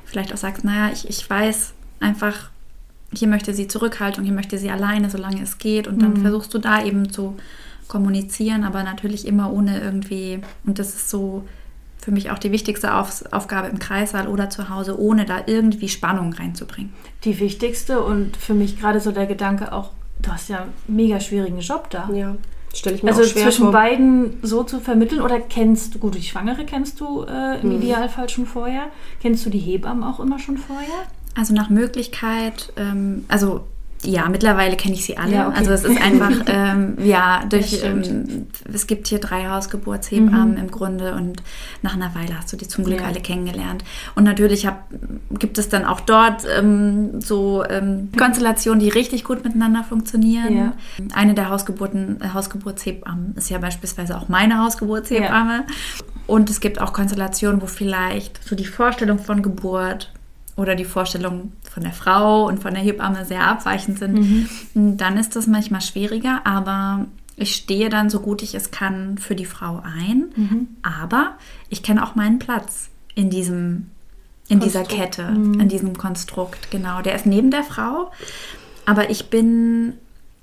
vielleicht 0.04 0.32
auch 0.32 0.38
sagst, 0.38 0.64
naja, 0.64 0.90
ich, 0.92 1.08
ich 1.08 1.28
weiß 1.28 1.74
einfach, 2.00 2.50
hier 3.12 3.28
möchte 3.28 3.54
sie 3.54 3.68
Zurückhaltung, 3.68 4.24
hier 4.24 4.34
möchte 4.34 4.58
sie 4.58 4.70
alleine, 4.70 5.10
solange 5.10 5.42
es 5.42 5.58
geht. 5.58 5.86
Und 5.88 6.00
dann 6.00 6.16
versuchst 6.18 6.52
du 6.54 6.58
da 6.58 6.84
eben 6.84 7.10
zu 7.10 7.36
kommunizieren, 7.88 8.64
aber 8.64 8.84
natürlich 8.84 9.26
immer 9.26 9.52
ohne 9.52 9.80
irgendwie, 9.80 10.40
und 10.64 10.78
das 10.78 10.94
ist 10.94 11.10
so 11.10 11.44
für 12.02 12.10
mich 12.10 12.30
auch 12.30 12.38
die 12.38 12.52
wichtigste 12.52 12.94
Auf 12.94 13.24
Aufgabe 13.30 13.68
im 13.68 13.78
Kreissaal 13.78 14.28
oder 14.28 14.50
zu 14.50 14.68
Hause, 14.68 14.98
ohne 14.98 15.24
da 15.24 15.42
irgendwie 15.46 15.88
Spannung 15.88 16.32
reinzubringen. 16.32 16.92
Die 17.24 17.38
wichtigste 17.40 18.00
und 18.02 18.36
für 18.36 18.54
mich 18.54 18.78
gerade 18.80 19.00
so 19.00 19.12
der 19.12 19.26
Gedanke 19.26 19.72
auch, 19.72 19.90
du 20.20 20.30
hast 20.32 20.48
ja 20.48 20.62
einen 20.62 20.72
mega 20.86 21.20
schwierigen 21.20 21.60
Job 21.60 21.90
da. 21.90 22.08
Ja, 22.12 22.36
stelle 22.74 22.96
ich 22.96 23.02
mir 23.02 23.10
Also 23.10 23.22
auch 23.22 23.26
schwer 23.26 23.42
zwischen 23.44 23.64
vor. 23.64 23.72
beiden 23.72 24.38
so 24.42 24.62
zu 24.62 24.80
vermitteln 24.80 25.20
oder 25.20 25.40
kennst 25.40 25.94
du, 25.94 25.98
gut, 25.98 26.14
die 26.14 26.22
Schwangere 26.22 26.64
kennst 26.64 27.00
du 27.00 27.24
äh, 27.24 27.60
im 27.60 27.72
Idealfall 27.72 28.28
schon 28.28 28.46
vorher. 28.46 28.84
Kennst 29.20 29.44
du 29.44 29.50
die 29.50 29.58
Hebammen 29.58 30.04
auch 30.04 30.20
immer 30.20 30.38
schon 30.38 30.56
vorher? 30.56 31.06
Also 31.36 31.54
nach 31.54 31.70
Möglichkeit, 31.70 32.72
ähm, 32.76 33.24
also 33.28 33.66
Ja, 34.02 34.28
mittlerweile 34.30 34.76
kenne 34.76 34.94
ich 34.94 35.04
sie 35.04 35.18
alle. 35.18 35.34
Ja, 35.34 35.48
okay. 35.48 35.58
Also 35.58 35.72
es 35.72 35.84
ist 35.84 36.00
einfach, 36.00 36.30
ähm, 36.46 36.96
ja, 37.04 37.44
durch, 37.48 37.82
ähm, 37.84 38.46
es 38.72 38.86
gibt 38.86 39.08
hier 39.08 39.18
drei 39.18 39.46
Hausgeburtshebammen 39.48 40.56
im 40.56 40.70
Grunde 40.70 41.14
und 41.14 41.42
nach 41.82 41.94
einer 41.94 42.14
Weile 42.14 42.38
hast 42.38 42.50
du 42.52 42.56
die 42.56 42.66
zum 42.66 42.84
Glück 42.84 43.00
Ja. 43.00 43.06
alle 43.06 43.20
kennengelernt. 43.20 43.84
Und 44.14 44.24
natürlich 44.24 44.66
hab, 44.66 44.88
gibt 45.38 45.58
es 45.58 45.68
dann 45.68 45.84
auch 45.84 46.00
dort 46.00 46.44
ähm, 46.56 47.20
so 47.20 47.62
ähm, 47.68 48.08
Konstellationen, 48.16 48.80
die 48.80 48.88
richtig 48.88 49.24
gut 49.24 49.44
miteinander 49.44 49.84
funktionieren. 49.84 50.56
Ja. 50.56 50.72
Eine 51.12 51.34
der 51.34 51.50
Hausgeburten, 51.50 52.20
äh, 52.22 52.28
Hausgeburtshebammen 52.32 53.34
ist 53.36 53.50
ja 53.50 53.58
beispielsweise 53.58 54.16
auch 54.16 54.28
meine 54.28 54.58
Hausgeburtshebamme. 54.64 55.64
Und 56.26 56.48
es 56.48 56.60
gibt 56.60 56.80
auch 56.80 56.92
Konstellationen, 56.92 57.60
wo 57.60 57.66
vielleicht 57.66 58.42
so 58.48 58.54
die 58.56 58.64
Vorstellung 58.64 59.18
von 59.18 59.42
Geburt 59.42 60.12
oder 60.56 60.74
die 60.74 60.84
Vorstellung 60.84 61.52
von 61.70 61.84
der 61.84 61.92
Frau 61.92 62.46
und 62.46 62.60
von 62.60 62.74
der 62.74 62.82
Hebamme 62.82 63.24
sehr 63.24 63.46
abweichend 63.46 63.98
sind, 63.98 64.48
dann 64.74 65.16
ist 65.16 65.36
das 65.36 65.46
manchmal 65.46 65.80
schwieriger, 65.80 66.40
aber 66.44 67.06
ich 67.36 67.54
stehe 67.54 67.88
dann 67.88 68.10
so 68.10 68.20
gut 68.20 68.42
ich 68.42 68.54
es 68.54 68.70
kann 68.70 69.18
für 69.18 69.36
die 69.36 69.46
Frau 69.46 69.80
ein, 69.84 70.66
aber 70.82 71.34
ich 71.68 71.82
kenne 71.82 72.04
auch 72.04 72.16
meinen 72.16 72.38
Platz 72.38 72.90
in 73.14 73.30
diesem 73.30 73.86
in 74.48 74.58
dieser 74.58 74.80
Konstrukt. 74.80 75.16
Kette, 75.16 75.22
in 75.22 75.68
diesem 75.68 75.96
Konstrukt, 75.96 76.72
genau. 76.72 77.02
Der 77.02 77.14
ist 77.14 77.24
neben 77.24 77.52
der 77.52 77.62
Frau, 77.62 78.10
aber 78.84 79.10
ich 79.10 79.30
bin 79.30 79.94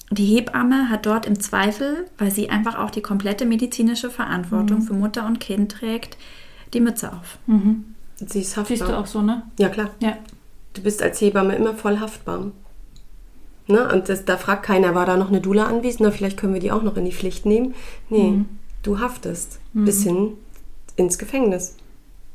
die 0.09 0.25
Hebamme 0.25 0.89
hat 0.89 1.05
dort 1.05 1.25
im 1.25 1.37
Zweifel, 1.41 2.05
weil 2.17 2.31
sie 2.31 2.49
einfach 2.49 2.79
auch 2.79 2.89
die 2.89 3.01
komplette 3.01 3.45
medizinische 3.45 4.09
Verantwortung 4.09 4.81
für 4.81 4.93
Mutter 4.93 5.25
und 5.25 5.41
Kind 5.41 5.73
trägt, 5.73 6.17
die 6.73 6.79
Mütze 6.79 7.11
auf. 7.11 7.37
Sie 8.15 8.39
ist 8.39 8.55
haftbar. 8.55 8.77
Siehst 8.77 8.89
du 8.89 8.97
auch 8.97 9.05
so, 9.05 9.21
ne? 9.21 9.43
Ja, 9.59 9.67
klar. 9.67 9.89
Ja. 9.99 10.17
Du 10.77 10.83
bist 10.83 11.01
als 11.01 11.19
Hebamme 11.19 11.55
immer 11.55 11.73
voll 11.73 11.99
haftbar. 11.99 12.51
Ne? 13.67 13.91
Und 13.91 14.07
das, 14.09 14.23
da 14.25 14.37
fragt 14.37 14.63
keiner, 14.63 14.95
war 14.95 15.05
da 15.05 15.17
noch 15.17 15.29
eine 15.29 15.41
Dula 15.41 15.65
anwesend? 15.65 16.01
Na, 16.01 16.11
vielleicht 16.11 16.37
können 16.37 16.53
wir 16.53 16.61
die 16.61 16.71
auch 16.71 16.83
noch 16.83 16.95
in 16.97 17.05
die 17.05 17.11
Pflicht 17.11 17.45
nehmen. 17.45 17.73
Nee, 18.09 18.29
Mhm. 18.31 18.45
du 18.83 18.99
haftest 18.99 19.59
bis 19.73 20.03
hin 20.03 20.33
ins 20.95 21.17
Gefängnis. 21.17 21.75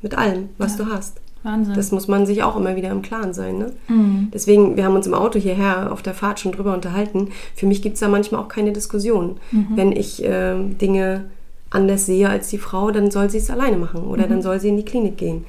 Mit 0.03 0.19
allem, 0.19 0.49
was 0.59 0.77
du 0.77 0.87
hast. 0.87 1.21
Wahnsinn. 1.45 1.75
Das 1.75 1.91
muss 1.93 2.07
man 2.09 2.27
sich 2.27 2.43
auch 2.43 2.57
immer 2.57 2.77
wieder 2.77 2.91
im 2.91 3.03
Klaren 3.03 3.33
sein. 3.35 3.59
Ne? 3.59 3.73
Mhm. 3.89 4.29
Deswegen, 4.33 4.77
wir 4.77 4.85
haben 4.85 4.95
uns 4.95 5.07
im 5.07 5.15
Auto 5.15 5.39
hierher 5.39 5.91
auf 5.93 6.03
der 6.03 6.15
Fahrt 6.15 6.39
schon 6.41 6.53
drüber 6.53 6.75
unterhalten. 6.75 7.31
Für 7.57 7.67
mich 7.67 7.83
gibt 7.83 7.95
es 7.95 8.01
da 8.01 8.09
manchmal 8.09 8.41
auch 8.41 8.49
keine 8.49 8.73
Diskussion. 8.73 9.39
Mhm. 9.53 9.67
Wenn 9.75 9.93
ich 9.93 10.23
ähm, 10.25 10.77
Dinge 10.79 11.25
anders 11.71 12.05
sehe 12.07 12.29
als 12.29 12.49
die 12.49 12.59
Frau, 12.59 12.91
dann 12.91 13.11
soll 13.11 13.31
sie 13.31 13.39
es 13.39 13.51
alleine 13.51 13.77
machen 13.79 14.03
oder 14.05 14.27
dann 14.29 14.43
soll 14.43 14.61
sie 14.61 14.69
in 14.69 14.77
die 14.77 14.85
Klinik 14.85 15.17
gehen. 15.17 15.45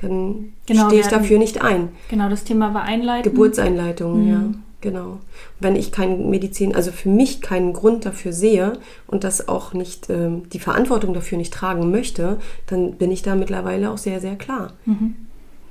Dann 0.00 0.28
Mhm. 0.28 0.52
Genau, 0.66 0.86
stehe 0.86 1.00
ich 1.00 1.06
hatten- 1.06 1.16
dafür 1.22 1.38
nicht 1.38 1.62
ein. 1.62 1.88
Genau, 2.08 2.28
das 2.28 2.44
Thema 2.44 2.72
war 2.74 2.82
Einleiten. 2.82 3.30
Geburtseinleitung, 3.30 4.28
ja, 4.28 4.42
genau. 4.80 5.18
Wenn 5.60 5.74
ich 5.76 5.90
keinen 5.92 6.30
Medizin, 6.30 6.74
also 6.74 6.92
für 6.92 7.08
mich 7.08 7.40
keinen 7.40 7.72
Grund 7.72 8.06
dafür 8.06 8.32
sehe 8.32 8.74
und 9.06 9.24
das 9.24 9.48
auch 9.48 9.72
nicht, 9.74 10.08
ähm, 10.10 10.42
die 10.52 10.60
Verantwortung 10.60 11.14
dafür 11.14 11.36
nicht 11.38 11.52
tragen 11.52 11.90
möchte, 11.90 12.36
dann 12.66 12.92
bin 12.92 13.10
ich 13.10 13.22
da 13.22 13.34
mittlerweile 13.34 13.90
auch 13.90 13.98
sehr, 13.98 14.20
sehr 14.20 14.36
klar. 14.36 14.72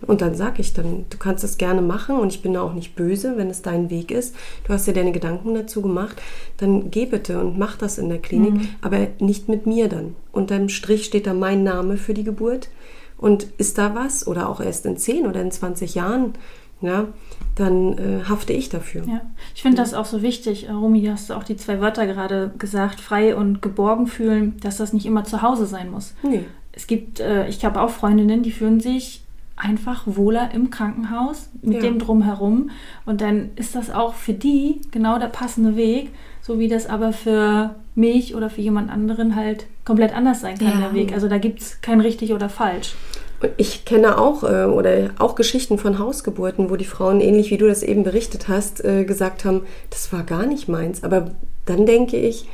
Und 0.05 0.21
dann 0.21 0.35
sage 0.35 0.61
ich 0.61 0.73
dann, 0.73 1.05
du 1.09 1.17
kannst 1.17 1.43
das 1.43 1.57
gerne 1.57 1.81
machen 1.81 2.19
und 2.19 2.27
ich 2.31 2.43
bin 2.43 2.53
da 2.53 2.61
auch 2.61 2.73
nicht 2.73 2.95
böse, 2.95 3.33
wenn 3.37 3.49
es 3.49 3.63
dein 3.63 3.89
Weg 3.89 4.11
ist. 4.11 4.35
Du 4.65 4.73
hast 4.73 4.85
dir 4.87 4.93
deine 4.93 5.11
Gedanken 5.11 5.55
dazu 5.55 5.81
gemacht, 5.81 6.21
dann 6.57 6.91
geh 6.91 7.05
bitte 7.07 7.39
und 7.39 7.57
mach 7.57 7.77
das 7.77 7.97
in 7.97 8.07
der 8.09 8.19
Klinik, 8.19 8.53
aber 8.81 9.07
nicht 9.19 9.49
mit 9.49 9.65
mir 9.65 9.87
dann. 9.89 10.15
Unterm 10.31 10.69
Strich 10.69 11.05
steht 11.05 11.25
da 11.25 11.33
mein 11.33 11.63
Name 11.63 11.97
für 11.97 12.13
die 12.13 12.23
Geburt. 12.23 12.69
Und 13.17 13.47
ist 13.57 13.77
da 13.77 13.95
was, 13.95 14.27
oder 14.27 14.47
auch 14.49 14.59
erst 14.61 14.85
in 14.85 14.97
10 14.97 15.25
oder 15.27 15.41
in 15.41 15.51
20 15.51 15.95
Jahren, 15.95 16.33
ja, 16.81 17.07
dann 17.55 17.97
äh, 17.97 18.23
hafte 18.29 18.53
ich 18.53 18.69
dafür. 18.69 19.03
Ja, 19.07 19.21
ich 19.55 19.63
finde 19.63 19.77
das 19.77 19.95
auch 19.95 20.05
so 20.05 20.21
wichtig. 20.21 20.67
Äh, 20.67 20.71
Romy, 20.73 21.01
du 21.01 21.11
hast 21.11 21.31
auch 21.31 21.43
die 21.43 21.55
zwei 21.55 21.81
Wörter 21.81 22.05
gerade 22.05 22.51
gesagt, 22.59 23.01
frei 23.01 23.35
und 23.35 23.61
geborgen 23.63 24.05
fühlen, 24.05 24.57
dass 24.61 24.77
das 24.77 24.93
nicht 24.93 25.07
immer 25.07 25.23
zu 25.23 25.41
Hause 25.41 25.65
sein 25.65 25.89
muss. 25.89 26.13
Nee. 26.21 26.45
Es 26.73 26.85
gibt, 26.85 27.19
äh, 27.19 27.47
ich 27.47 27.65
habe 27.65 27.81
auch 27.81 27.89
Freundinnen, 27.89 28.43
die 28.43 28.51
fühlen 28.51 28.79
sich 28.79 29.23
einfach 29.55 30.03
wohler 30.05 30.51
im 30.53 30.69
Krankenhaus 30.69 31.49
mit 31.63 31.77
Ja. 31.77 31.81
dem 31.81 31.97
drumherum. 31.97 32.69
Und 33.07 33.21
dann 33.21 33.49
ist 33.55 33.73
das 33.73 33.89
auch 33.89 34.13
für 34.13 34.33
die 34.35 34.81
genau 34.91 35.17
der 35.17 35.29
passende 35.29 35.75
Weg, 35.75 36.11
so 36.43 36.59
wie 36.59 36.67
das 36.67 36.85
aber 36.85 37.11
für 37.11 37.73
mich 37.97 38.35
oder 38.35 38.49
für 38.49 38.61
jemand 38.61 38.89
anderen 38.91 39.35
halt 39.35 39.65
komplett 39.85 40.13
anders 40.15 40.41
sein 40.41 40.57
kann, 40.57 40.67
Ja. 40.69 40.79
der 40.87 40.93
Weg. 40.93 41.13
Also 41.13 41.27
da 41.27 41.37
gibt 41.37 41.61
es 41.61 41.81
kein 41.81 41.99
richtig 41.99 42.31
oder 42.33 42.49
falsch. 42.49 42.95
Und 43.41 43.51
Ich 43.57 43.85
kenne 43.85 44.17
auch 44.17 44.43
äh, 44.43 44.65
oder 44.65 45.11
auch 45.19 45.35
Geschichten 45.35 45.77
von 45.77 45.99
Hausgeburten, 45.99 46.69
wo 46.69 46.75
die 46.75 46.85
Frauen, 46.85 47.21
ähnlich 47.21 47.51
wie 47.51 47.57
du 47.57 47.67
das 47.67 47.83
eben 47.83 48.03
berichtet 48.03 48.47
hast, 48.47 48.83
äh, 48.83 49.03
gesagt 49.05 49.45
haben, 49.45 49.61
das 49.89 50.11
war 50.13 50.23
gar 50.23 50.45
nicht 50.45 50.67
meins. 50.67 51.03
Aber 51.03 51.31
dann 51.65 51.85
denke 51.85 52.17
ich, 52.17 52.47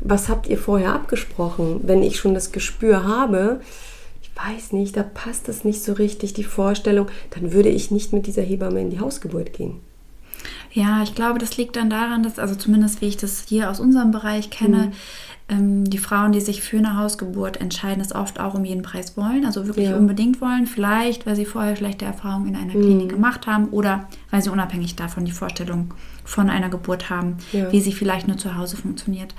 was 0.00 0.28
habt 0.28 0.46
ihr 0.48 0.58
vorher 0.58 0.92
abgesprochen? 0.94 1.80
Wenn 1.84 2.02
ich 2.02 2.16
schon 2.18 2.34
das 2.34 2.52
Gespür 2.52 3.04
habe, 3.04 3.60
ich 4.22 4.30
weiß 4.36 4.72
nicht, 4.72 4.96
da 4.96 5.02
passt 5.02 5.48
das 5.48 5.64
nicht 5.64 5.82
so 5.82 5.92
richtig, 5.94 6.32
die 6.32 6.44
Vorstellung, 6.44 7.08
dann 7.30 7.52
würde 7.52 7.68
ich 7.68 7.90
nicht 7.90 8.12
mit 8.12 8.26
dieser 8.26 8.42
Hebamme 8.42 8.80
in 8.80 8.90
die 8.90 9.00
Hausgeburt 9.00 9.52
gehen. 9.52 9.80
Ja, 10.72 11.02
ich 11.02 11.14
glaube, 11.14 11.38
das 11.38 11.56
liegt 11.56 11.76
dann 11.76 11.90
daran, 11.90 12.22
dass, 12.22 12.38
also 12.38 12.54
zumindest 12.54 13.00
wie 13.00 13.06
ich 13.06 13.16
das 13.16 13.44
hier 13.48 13.70
aus 13.70 13.80
unserem 13.80 14.10
Bereich 14.12 14.50
kenne, 14.50 14.92
ähm, 15.48 15.82
die 15.90 15.98
Frauen, 15.98 16.30
die 16.30 16.40
sich 16.40 16.62
für 16.62 16.78
eine 16.78 16.96
Hausgeburt 16.96 17.60
entscheiden, 17.60 18.00
es 18.00 18.14
oft 18.14 18.38
auch 18.38 18.54
um 18.54 18.64
jeden 18.64 18.82
Preis 18.82 19.16
wollen, 19.16 19.44
also 19.44 19.66
wirklich 19.66 19.88
Ja. 19.88 19.96
unbedingt 19.96 20.40
wollen. 20.40 20.66
Vielleicht, 20.66 21.26
weil 21.26 21.34
sie 21.34 21.44
vorher 21.44 21.74
schlechte 21.74 22.04
Erfahrungen 22.04 22.48
in 22.50 22.56
einer 22.56 22.70
Klinik 22.72 23.08
gemacht 23.08 23.48
haben 23.48 23.66
oder 23.70 24.08
weil 24.30 24.42
sie 24.42 24.50
unabhängig 24.50 24.94
davon 24.94 25.24
die 25.24 25.32
Vorstellung 25.32 25.92
von 26.24 26.48
einer 26.50 26.68
Geburt 26.68 27.10
haben, 27.10 27.38
Ja. 27.52 27.72
wie 27.72 27.80
sie 27.80 27.92
vielleicht 27.92 28.28
nur 28.28 28.38
zu 28.38 28.56
Hause 28.56 28.76
funktioniert. 28.76 29.34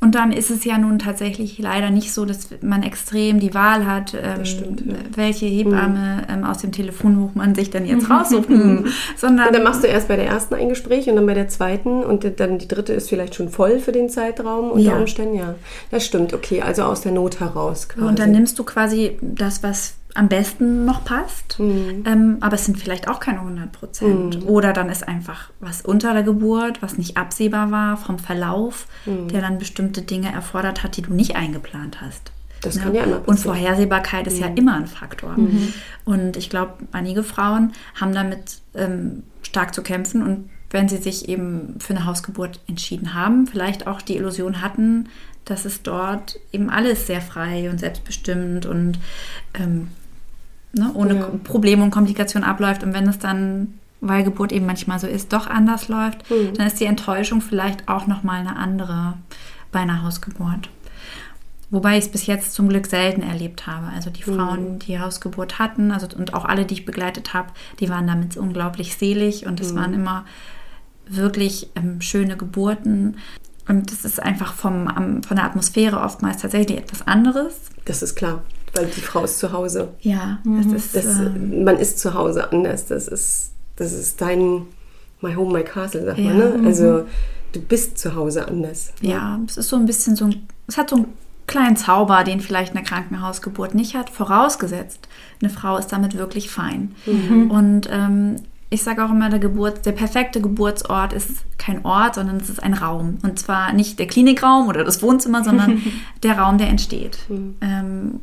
Und 0.00 0.14
dann 0.14 0.30
ist 0.30 0.50
es 0.50 0.64
ja 0.64 0.78
nun 0.78 1.00
tatsächlich 1.00 1.58
leider 1.58 1.90
nicht 1.90 2.12
so, 2.12 2.24
dass 2.24 2.50
man 2.62 2.84
extrem 2.84 3.40
die 3.40 3.52
Wahl 3.52 3.84
hat, 3.84 4.14
ähm, 4.14 4.44
stimmt, 4.44 4.84
ja. 4.86 4.94
welche 5.16 5.46
Hebamme 5.46 6.22
ähm, 6.30 6.44
aus 6.44 6.58
dem 6.58 6.70
Telefonbuch 6.70 7.34
man 7.34 7.56
sich 7.56 7.70
dann 7.70 7.84
jetzt 7.84 8.08
raussucht, 8.08 8.48
Hm. 8.48 8.86
sondern 9.16 9.48
Und 9.48 9.56
dann 9.56 9.64
machst 9.64 9.82
du 9.82 9.88
erst 9.88 10.06
bei 10.06 10.14
der 10.14 10.26
ersten 10.26 10.54
ein 10.54 10.68
Gespräch 10.68 11.08
und 11.08 11.16
dann 11.16 11.26
bei 11.26 11.34
der 11.34 11.48
zweiten 11.48 12.04
und 12.04 12.38
dann 12.38 12.58
die 12.58 12.68
dritte 12.68 12.92
ist 12.92 13.08
vielleicht 13.08 13.34
schon 13.34 13.48
voll 13.48 13.80
für 13.80 13.90
den 13.90 14.08
Zeitraum 14.08 14.70
unter 14.70 14.84
Ja. 14.84 14.96
Umständen, 14.98 15.34
ja. 15.34 15.56
Das 15.90 16.06
stimmt, 16.06 16.32
okay, 16.32 16.62
also 16.62 16.84
aus 16.84 17.00
der 17.00 17.10
Not 17.10 17.40
heraus 17.40 17.88
quasi. 17.88 18.06
Und 18.06 18.20
dann 18.20 18.30
nimmst 18.30 18.56
du 18.58 18.64
quasi 18.64 19.18
das, 19.20 19.64
was 19.64 19.97
am 20.18 20.28
besten 20.28 20.84
noch 20.84 21.04
passt. 21.04 21.58
Mhm. 21.58 22.02
Ähm, 22.06 22.36
aber 22.40 22.54
es 22.54 22.64
sind 22.64 22.78
vielleicht 22.78 23.08
auch 23.08 23.20
keine 23.20 23.38
100 23.40 23.72
Prozent. 23.72 24.44
Oder 24.46 24.72
dann 24.72 24.88
ist 24.90 25.06
einfach 25.06 25.50
was 25.60 25.82
unter 25.82 26.12
der 26.12 26.22
Geburt, 26.24 26.82
was 26.82 26.98
nicht 26.98 27.16
absehbar 27.16 27.70
war 27.70 27.96
vom 27.96 28.18
Verlauf, 28.18 28.86
Mhm. 29.06 29.28
der 29.28 29.40
dann 29.40 29.58
bestimmte 29.58 30.02
Dinge 30.02 30.32
erfordert 30.32 30.82
hat, 30.82 30.96
die 30.96 31.02
du 31.02 31.14
nicht 31.14 31.36
eingeplant 31.36 32.00
hast. 32.00 32.32
Das 32.62 32.74
Ne? 32.76 32.82
kann 32.82 32.94
ja 32.94 33.04
immer 33.04 33.16
Und 33.18 33.26
passieren. 33.26 33.54
Mhm. 33.54 33.58
Vorhersehbarkeit 33.60 34.26
ist 34.26 34.38
ja 34.38 34.48
immer 34.48 34.76
ein 34.76 34.86
Faktor. 34.88 35.36
Und 36.04 36.36
ich 36.36 36.50
glaube, 36.50 36.74
einige 36.92 37.22
Frauen 37.22 37.72
haben 38.00 38.12
damit 38.12 38.58
ähm, 38.74 39.22
stark 39.42 39.72
zu 39.74 39.82
kämpfen 39.82 40.22
und 40.22 40.50
wenn 40.70 40.88
sie 40.88 40.98
sich 40.98 41.28
eben 41.28 41.76
für 41.78 41.94
eine 41.94 42.04
Hausgeburt 42.04 42.60
entschieden 42.68 43.14
haben, 43.14 43.46
vielleicht 43.46 43.86
auch 43.86 44.02
die 44.02 44.16
Illusion 44.16 44.60
hatten, 44.60 45.08
dass 45.46 45.64
es 45.64 45.82
dort 45.82 46.38
eben 46.52 46.68
alles 46.68 47.06
sehr 47.06 47.22
frei 47.22 47.70
und 47.70 47.78
selbstbestimmt 47.80 48.66
und 48.66 48.98
ähm, 49.54 49.88
ne, 50.72 50.90
ohne 50.94 51.14
Ja. 51.16 51.30
Probleme 51.44 51.82
und 51.82 51.90
Komplikationen 51.90 52.48
abläuft. 52.48 52.82
Und 52.82 52.94
wenn 52.94 53.08
es 53.08 53.18
dann, 53.18 53.74
weil 54.00 54.24
Geburt 54.24 54.52
eben 54.52 54.66
manchmal 54.66 54.98
so 54.98 55.06
ist, 55.06 55.32
doch 55.32 55.46
anders 55.48 55.88
läuft, 55.88 56.30
Mhm. 56.30 56.54
dann 56.54 56.66
ist 56.66 56.78
die 56.80 56.84
Enttäuschung 56.86 57.40
vielleicht 57.40 57.88
auch 57.88 58.06
nochmal 58.06 58.40
eine 58.40 58.56
andere 58.56 59.14
bei 59.72 59.80
einer 59.80 60.02
Hausgeburt. 60.02 60.70
Wobei 61.70 61.98
ich 61.98 62.04
es 62.06 62.10
bis 62.10 62.24
jetzt 62.26 62.54
zum 62.54 62.70
Glück 62.70 62.86
selten 62.86 63.22
erlebt 63.22 63.66
habe. 63.66 63.88
Also 63.94 64.08
die 64.08 64.22
Frauen, 64.22 64.78
die 64.78 64.98
Hausgeburt 64.98 65.58
hatten, 65.58 65.92
also 65.92 66.06
und 66.16 66.32
auch 66.32 66.46
alle, 66.46 66.64
die 66.64 66.72
ich 66.74 66.86
begleitet 66.86 67.34
habe, 67.34 67.48
die 67.78 67.90
waren 67.90 68.06
damit 68.06 68.38
unglaublich 68.38 68.96
selig 68.96 69.44
und 69.46 69.60
es 69.60 69.74
waren 69.74 69.92
immer 69.92 70.24
wirklich 71.06 71.68
ähm, 71.76 72.00
schöne 72.00 72.36
Geburten. 72.38 73.18
Und 73.68 73.92
es 73.92 74.06
ist 74.06 74.22
einfach 74.22 74.54
vom, 74.54 74.88
am, 74.88 75.22
von 75.22 75.36
der 75.36 75.44
Atmosphäre 75.44 76.00
oftmals 76.00 76.40
tatsächlich 76.40 76.78
etwas 76.78 77.06
anderes. 77.06 77.54
Das 77.84 78.00
ist 78.02 78.14
klar, 78.16 78.42
weil 78.74 78.86
die 78.86 79.00
Frau 79.00 79.24
ist 79.24 79.38
zu 79.38 79.52
Hause. 79.52 79.88
Ja, 80.00 80.38
das 80.44 80.72
ist. 80.72 80.96
Das, 80.96 81.20
ähm, 81.20 81.64
man 81.64 81.76
ist 81.76 81.98
zu 81.98 82.14
Hause 82.14 82.50
anders. 82.52 82.86
Das 82.86 83.08
ist, 83.08 83.52
das 83.76 83.92
ist 83.92 84.20
dein 84.20 84.62
My 85.20 85.34
Home, 85.34 85.52
My 85.52 85.64
Castle, 85.64 86.04
sagt 86.04 86.18
Ja, 86.18 86.32
man. 86.32 86.62
Ne? 86.62 86.66
Also 86.66 87.04
du 87.52 87.60
bist 87.60 87.98
zu 87.98 88.14
Hause 88.14 88.46
anders. 88.48 88.92
Ja, 89.00 89.40
es 89.46 89.56
ist 89.56 89.68
so 89.68 89.76
ein 89.76 89.86
bisschen 89.86 90.16
so 90.16 90.26
ein, 90.26 90.46
es 90.66 90.76
hat 90.76 90.90
so 90.90 90.96
einen 90.96 91.06
kleinen 91.46 91.76
Zauber, 91.76 92.24
den 92.24 92.40
vielleicht 92.40 92.76
eine 92.76 92.84
Krankenhausgeburt 92.84 93.74
nicht 93.74 93.94
hat, 93.94 94.10
vorausgesetzt, 94.10 95.08
eine 95.40 95.50
Frau 95.50 95.78
ist 95.78 95.88
damit 95.88 96.16
wirklich 96.16 96.50
fein. 96.50 96.94
Und 97.50 97.88
ähm, 97.90 98.36
ich 98.70 98.82
sage 98.82 99.04
auch 99.04 99.10
immer, 99.10 99.30
der, 99.30 99.38
Geburt, 99.38 99.86
der 99.86 99.92
perfekte 99.92 100.42
Geburtsort 100.42 101.14
ist 101.14 101.30
kein 101.56 101.84
Ort, 101.84 102.16
sondern 102.16 102.36
es 102.36 102.50
ist 102.50 102.62
ein 102.62 102.74
Raum. 102.74 103.18
Und 103.22 103.38
zwar 103.38 103.72
nicht 103.72 103.98
der 103.98 104.06
Klinikraum 104.06 104.68
oder 104.68 104.84
das 104.84 105.02
Wohnzimmer, 105.02 105.42
sondern 105.42 105.82
der 106.22 106.38
Raum, 106.38 106.58
der 106.58 106.68
entsteht. 106.68 107.18
Ähm, 107.62 108.20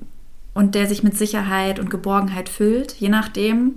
und 0.55 0.73
der 0.73 0.87
sich 0.87 1.03
mit 1.03 1.15
Sicherheit 1.15 1.77
und 1.79 1.91
Geborgenheit 1.91 2.49
füllt, 2.49 2.93
je 2.93 3.09
nachdem, 3.09 3.75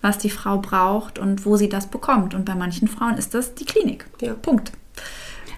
was 0.00 0.18
die 0.18 0.30
Frau 0.30 0.58
braucht 0.58 1.18
und 1.18 1.44
wo 1.44 1.56
sie 1.56 1.68
das 1.68 1.88
bekommt. 1.88 2.34
Und 2.34 2.44
bei 2.44 2.54
manchen 2.54 2.86
Frauen 2.86 3.14
ist 3.14 3.34
das 3.34 3.56
die 3.56 3.64
Klinik. 3.64 4.06
Ja. 4.20 4.34
Punkt. 4.34 4.70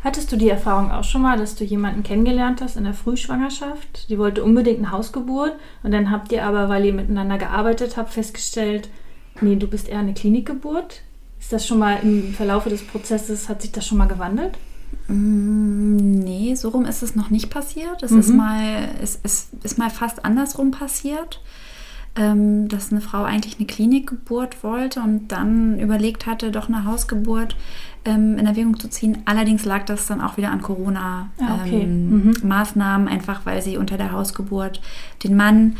Hattest 0.03 0.33
du 0.33 0.37
die 0.37 0.49
Erfahrung 0.49 0.91
auch 0.91 1.05
schon 1.05 1.21
mal, 1.21 1.37
dass 1.37 1.57
du 1.57 1.65
jemanden 1.65 2.03
kennengelernt 2.03 2.63
hast 2.63 2.79
in 2.79 2.85
der 2.85 2.95
Frühschwangerschaft? 2.95 4.09
Die 4.09 4.19
wollte 4.19 4.43
unbedingt 4.43 4.79
eine 4.79 4.93
Hausgeburt 4.93 5.53
und 5.83 5.91
dann 5.91 6.11
habt 6.11 6.33
ihr 6.33 6.47
aber, 6.47 6.71
weil 6.71 6.87
ihr 6.87 6.95
miteinander 6.95 7.37
gearbeitet 7.37 7.99
habt, 7.99 8.15
festgestellt, 8.15 8.89
nee, 9.43 9.57
du 9.57 9.67
bist 9.67 9.89
eher 9.89 9.99
eine 9.99 10.15
Klinikgeburt? 10.15 11.03
Ist 11.39 11.53
das 11.53 11.67
schon 11.67 11.81
mal 11.81 11.99
im 12.03 12.33
Verlaufe 12.33 12.71
des 12.71 12.87
Prozesses, 12.87 13.49
hat 13.51 13.61
sich 13.61 13.73
das 13.73 13.87
schon 13.87 13.99
mal 13.99 14.07
gewandelt? 14.07 14.57
Mm, 15.11 16.21
Nee, 16.21 16.55
so 16.55 16.69
rum 16.71 16.85
ist 16.85 17.03
es 17.03 17.15
noch 17.17 17.31
nicht 17.31 17.51
passiert. 17.51 18.03
Es 18.03 18.13
ist, 18.13 18.29
mal, 18.35 18.89
es, 19.03 19.19
es 19.23 19.49
ist 19.63 19.79
mal 19.79 19.91
fast 19.91 20.25
andersrum 20.25 20.71
passiert, 20.71 21.41
ähm, 22.17 22.69
dass 22.69 22.91
eine 22.91 23.01
Frau 23.01 23.23
eigentlich 23.25 23.57
eine 23.59 23.67
Klinikgeburt 23.67 24.63
wollte 24.65 25.01
und 25.01 25.29
dann 25.29 25.79
überlegt 25.79 26.27
hatte, 26.27 26.51
doch 26.51 26.69
eine 26.69 26.85
Hausgeburt 26.85 27.57
ähm, 28.05 28.39
in 28.39 28.47
Erwägung 28.47 28.79
zu 28.81 28.89
ziehen. 28.89 29.19
Allerdings 29.27 29.65
lag 29.65 29.85
das 29.87 30.07
dann 30.07 30.21
auch 30.21 30.37
wieder 30.37 30.51
an 30.51 30.61
Ah, 30.61 31.59
okay. 31.61 31.87
Corona-Maßnahmen, 31.87 33.09
einfach 33.09 33.45
weil 33.47 33.63
sie 33.63 33.77
unter 33.77 33.97
der 33.97 34.13
Hausgeburt 34.13 34.81
den 35.25 35.37
Mann, 35.37 35.77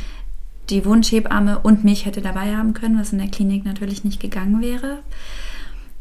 die 0.69 0.85
Wunschhebamme 0.85 1.59
und 1.59 1.85
mich 1.85 2.07
hätte 2.07 2.21
dabei 2.21 2.57
haben 2.57 2.75
können, 2.75 2.99
was 2.99 3.13
in 3.13 3.19
der 3.19 3.29
Klinik 3.29 3.65
natürlich 3.65 4.05
nicht 4.05 4.21
gegangen 4.21 4.61
wäre. 4.61 4.99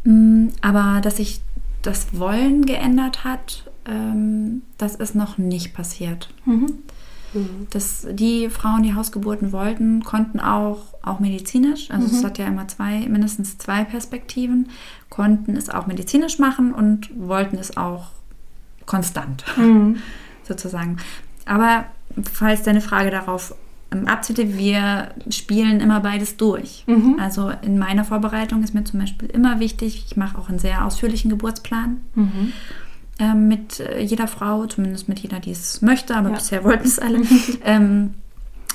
Mm, 0.04 0.48
Aber 0.62 1.00
dass 1.02 1.18
sich 1.18 1.42
das 1.82 2.08
Wollen 2.18 2.66
geändert 2.66 3.24
hat, 3.24 3.70
ähm, 3.86 4.62
das 4.78 4.96
ist 4.96 5.16
noch 5.16 5.38
nicht 5.38 5.74
passiert. 5.74 6.30
Das, 7.70 8.08
die 8.10 8.50
Frauen, 8.50 8.82
die 8.82 8.96
Hausgeburten 8.96 9.52
wollten, 9.52 10.04
konnten 10.04 10.40
auch, 10.40 10.80
auch 11.04 11.20
medizinisch, 11.20 11.92
also 11.92 12.08
es 12.08 12.24
hat 12.24 12.40
ja 12.40 12.48
immer 12.48 12.68
zwei, 12.68 13.08
mindestens 13.08 13.60
zwei 13.60 13.84
Perspektiven, 13.84 14.70
konnten 15.10 15.56
es 15.56 15.70
auch 15.70 15.86
medizinisch 15.86 16.40
machen 16.40 16.74
und 16.74 17.12
wollten 17.16 17.58
es 17.58 17.78
auch 17.78 18.08
konstant, 18.88 19.46
sozusagen. 20.44 20.98
Aber 21.46 21.86
falls 22.34 22.64
deine 22.64 22.82
Frage 22.82 23.12
darauf 23.12 23.54
abzielte, 24.06 24.58
wir 24.58 25.10
spielen 25.32 25.80
immer 25.80 26.00
beides 26.02 26.38
durch. 26.38 26.86
Also 27.20 27.52
in 27.64 27.78
meiner 27.80 28.06
Vorbereitung 28.06 28.64
ist 28.64 28.74
mir 28.74 28.84
zum 28.84 29.00
Beispiel 29.00 29.30
immer 29.30 29.60
wichtig, 29.60 30.06
ich 30.08 30.16
mache 30.18 30.38
auch 30.38 30.50
einen 30.50 30.60
sehr 30.60 30.86
ausführlichen 30.86 31.30
Geburtsplan 31.32 31.98
ähm, 33.20 33.48
mit 33.48 33.80
äh, 33.80 34.00
jeder 34.02 34.28
Frau, 34.28 34.66
zumindest 34.68 35.10
mit 35.10 35.20
jeder, 35.20 35.40
die 35.40 35.52
es 35.52 35.82
möchte, 35.82 36.16
aber 36.16 36.30
Ja. 36.30 36.36
bisher 36.36 36.64
wollten 36.64 36.86
es 36.88 37.00
alle, 37.00 37.22
ähm, 37.66 38.14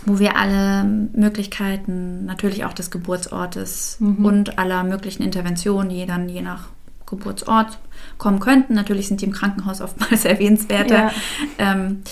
wo 0.05 0.19
wir 0.19 0.37
alle 0.37 0.85
Möglichkeiten, 1.15 2.25
natürlich 2.27 2.65
auch 2.65 2.73
des 2.75 2.91
Geburtsortes 2.91 3.99
und 4.01 4.59
aller 4.59 4.85
möglichen 4.85 5.23
Interventionen, 5.23 5.89
die 5.89 6.05
dann 6.07 6.29
je 6.29 6.43
nach 6.43 6.69
Geburtsort 7.07 7.79
kommen 8.19 8.39
könnten. 8.41 8.75
Natürlich 8.75 9.09
sind 9.09 9.21
die 9.21 9.27
im 9.27 9.33
Krankenhaus 9.33 9.81
oftmals 9.81 10.25
erwähnenswerter. 10.35 10.95
Ja. 10.97 11.13
Ähm, 11.59 12.03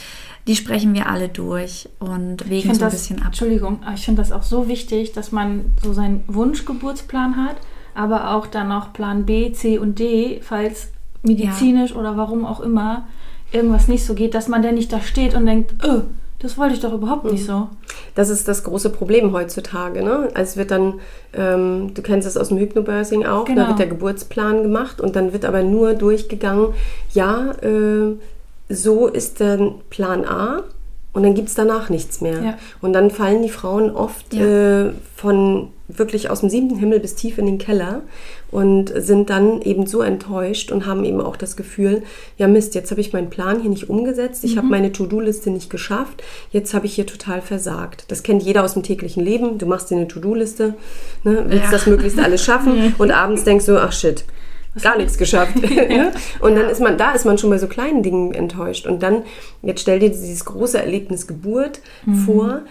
die 0.46 0.57
sprechen 0.57 0.92
wir 0.94 1.09
alle 1.09 1.28
durch 1.28 1.88
und 2.00 2.48
wägen 2.50 2.62
finde 2.62 2.78
so 2.78 2.85
ein 2.85 2.90
das, 2.90 2.94
bisschen 2.94 3.18
ab. 3.20 3.26
Entschuldigung, 3.26 3.81
ich 3.94 4.05
finde 4.05 4.22
das 4.22 4.33
auch 4.33 4.42
so 4.42 4.68
wichtig, 4.68 5.12
dass 5.12 5.31
man 5.33 5.66
so 5.83 5.92
seinen 5.92 6.24
Wunschgeburtsplan 6.26 7.37
hat, 7.37 7.57
aber 7.94 8.35
auch 8.35 8.46
dann 8.46 8.68
noch 8.68 8.92
Plan 8.92 9.24
B, 9.24 9.52
C 9.52 9.78
und 9.78 9.98
D, 9.98 10.40
falls 10.42 10.88
medizinisch 11.22 11.94
oder 11.94 12.16
warum 12.16 12.44
auch 12.44 12.61
immer 12.61 13.07
irgendwas 13.52 13.87
nicht 13.87 14.05
so 14.05 14.14
geht, 14.14 14.35
dass 14.35 14.48
man 14.48 14.62
dann 14.62 14.74
nicht 14.74 14.92
da 14.92 15.00
steht 15.00 15.35
und 15.35 15.46
denkt, 15.46 15.74
oh, 15.87 16.02
das 16.40 16.59
wollte 16.59 16.74
ich 16.74 16.81
doch 16.81 16.92
überhaupt 16.92 17.31
nicht 17.31 17.44
so. 17.44 17.68
Das 18.16 18.28
ist 18.28 18.48
das 18.48 18.64
große 18.64 18.90
Problem 18.90 19.33
heutzutage. 19.33 20.02
Ne? 20.02 20.28
Also 20.35 20.42
es 20.50 20.57
wird 20.57 20.72
dann, 20.72 20.94
ähm, 21.35 21.94
du 21.94 22.02
kennst 22.02 22.26
es 22.26 22.37
aus 22.37 22.48
dem 22.48 22.59
Hypnobirthing 22.59 23.24
auch, 23.24 23.44
Genau. 23.44 23.62
da 23.62 23.68
wird 23.68 23.78
der 23.78 23.87
Geburtsplan 23.87 24.64
gemacht 24.64 25.00
und 25.00 25.14
dann 25.14 25.33
wird 25.33 25.44
aber 25.44 25.62
nur 25.62 25.94
durchgegangen, 25.94 26.68
ja, 27.14 27.52
äh, 27.62 28.16
so 28.68 29.07
ist 29.07 29.40
dann 29.40 29.75
Plan 29.90 30.25
A 30.25 30.64
und 31.12 31.22
dann 31.25 31.35
gibt 31.35 31.48
es 31.48 31.55
danach 31.55 31.90
nichts 31.90 32.20
mehr. 32.20 32.42
Ja. 32.42 32.59
Und 32.81 32.92
dann 32.94 33.11
fallen 33.11 33.42
die 33.42 33.51
Frauen 33.51 33.90
oft 33.90 34.33
Ja. 34.33 34.87
äh, 34.87 34.92
von 35.16 35.68
wirklich 35.88 36.31
aus 36.31 36.40
dem 36.40 36.48
siebten 36.48 36.77
Himmel 36.79 37.01
bis 37.01 37.16
tief 37.16 37.37
in 37.37 37.44
den 37.44 37.59
Keller 37.59 38.01
und 38.51 38.90
sind 38.96 39.29
dann 39.29 39.61
eben 39.61 39.87
so 39.87 40.01
enttäuscht 40.01 40.72
und 40.72 40.87
haben 40.87 41.05
eben 41.05 41.20
auch 41.20 41.37
das 41.37 41.55
Gefühl, 41.55 42.03
ja 42.38 42.48
Mist, 42.48 42.75
jetzt 42.75 42.90
habe 42.90 43.03
ich 43.03 43.12
meinen 43.12 43.29
Plan 43.29 43.61
hier 43.61 43.68
nicht 43.68 43.90
umgesetzt, 43.90 44.42
ich 44.42 44.57
habe 44.57 44.68
meine 44.68 44.90
To-Do-Liste 44.92 45.51
nicht 45.51 45.68
geschafft, 45.68 46.22
jetzt 46.51 46.72
habe 46.72 46.87
ich 46.87 46.94
hier 46.94 47.05
total 47.07 47.42
versagt. 47.42 48.05
Das 48.09 48.22
kennt 48.22 48.42
jeder 48.42 48.64
aus 48.64 48.72
dem 48.72 48.83
täglichen 48.83 49.22
Leben. 49.22 49.59
Du 49.59 49.66
machst 49.66 49.90
dir 49.90 49.96
eine 49.96 50.09
To-Do-Liste, 50.09 50.75
ne, 51.25 51.44
willst 51.48 51.64
Ja. 51.66 51.70
das 51.70 51.87
möglichst 51.87 52.18
alles 52.18 52.42
schaffen 52.42 52.94
und 52.98 53.11
abends 53.11 53.44
denkst 53.44 53.66
du, 53.66 53.77
ach 53.79 53.92
shit, 53.92 54.25
gar 54.80 54.96
nichts 54.96 55.18
geschafft. 55.18 55.54
Und 56.40 56.56
dann 56.56 56.68
ist 56.70 56.80
man, 56.80 56.96
da 56.96 57.12
ist 57.12 57.24
man 57.24 57.38
schon 57.38 57.50
bei 57.50 57.58
so 57.58 57.66
kleinen 57.66 58.02
Dingen 58.02 58.32
enttäuscht. 58.32 58.87
Und 58.87 59.02
dann, 59.02 59.22
jetzt 59.62 59.82
stell 59.82 59.98
dir 59.98 60.08
dieses 60.08 60.44
große 60.44 60.78
Erlebnis 60.78 61.26
Geburt 61.26 61.80
vor, 62.24 62.62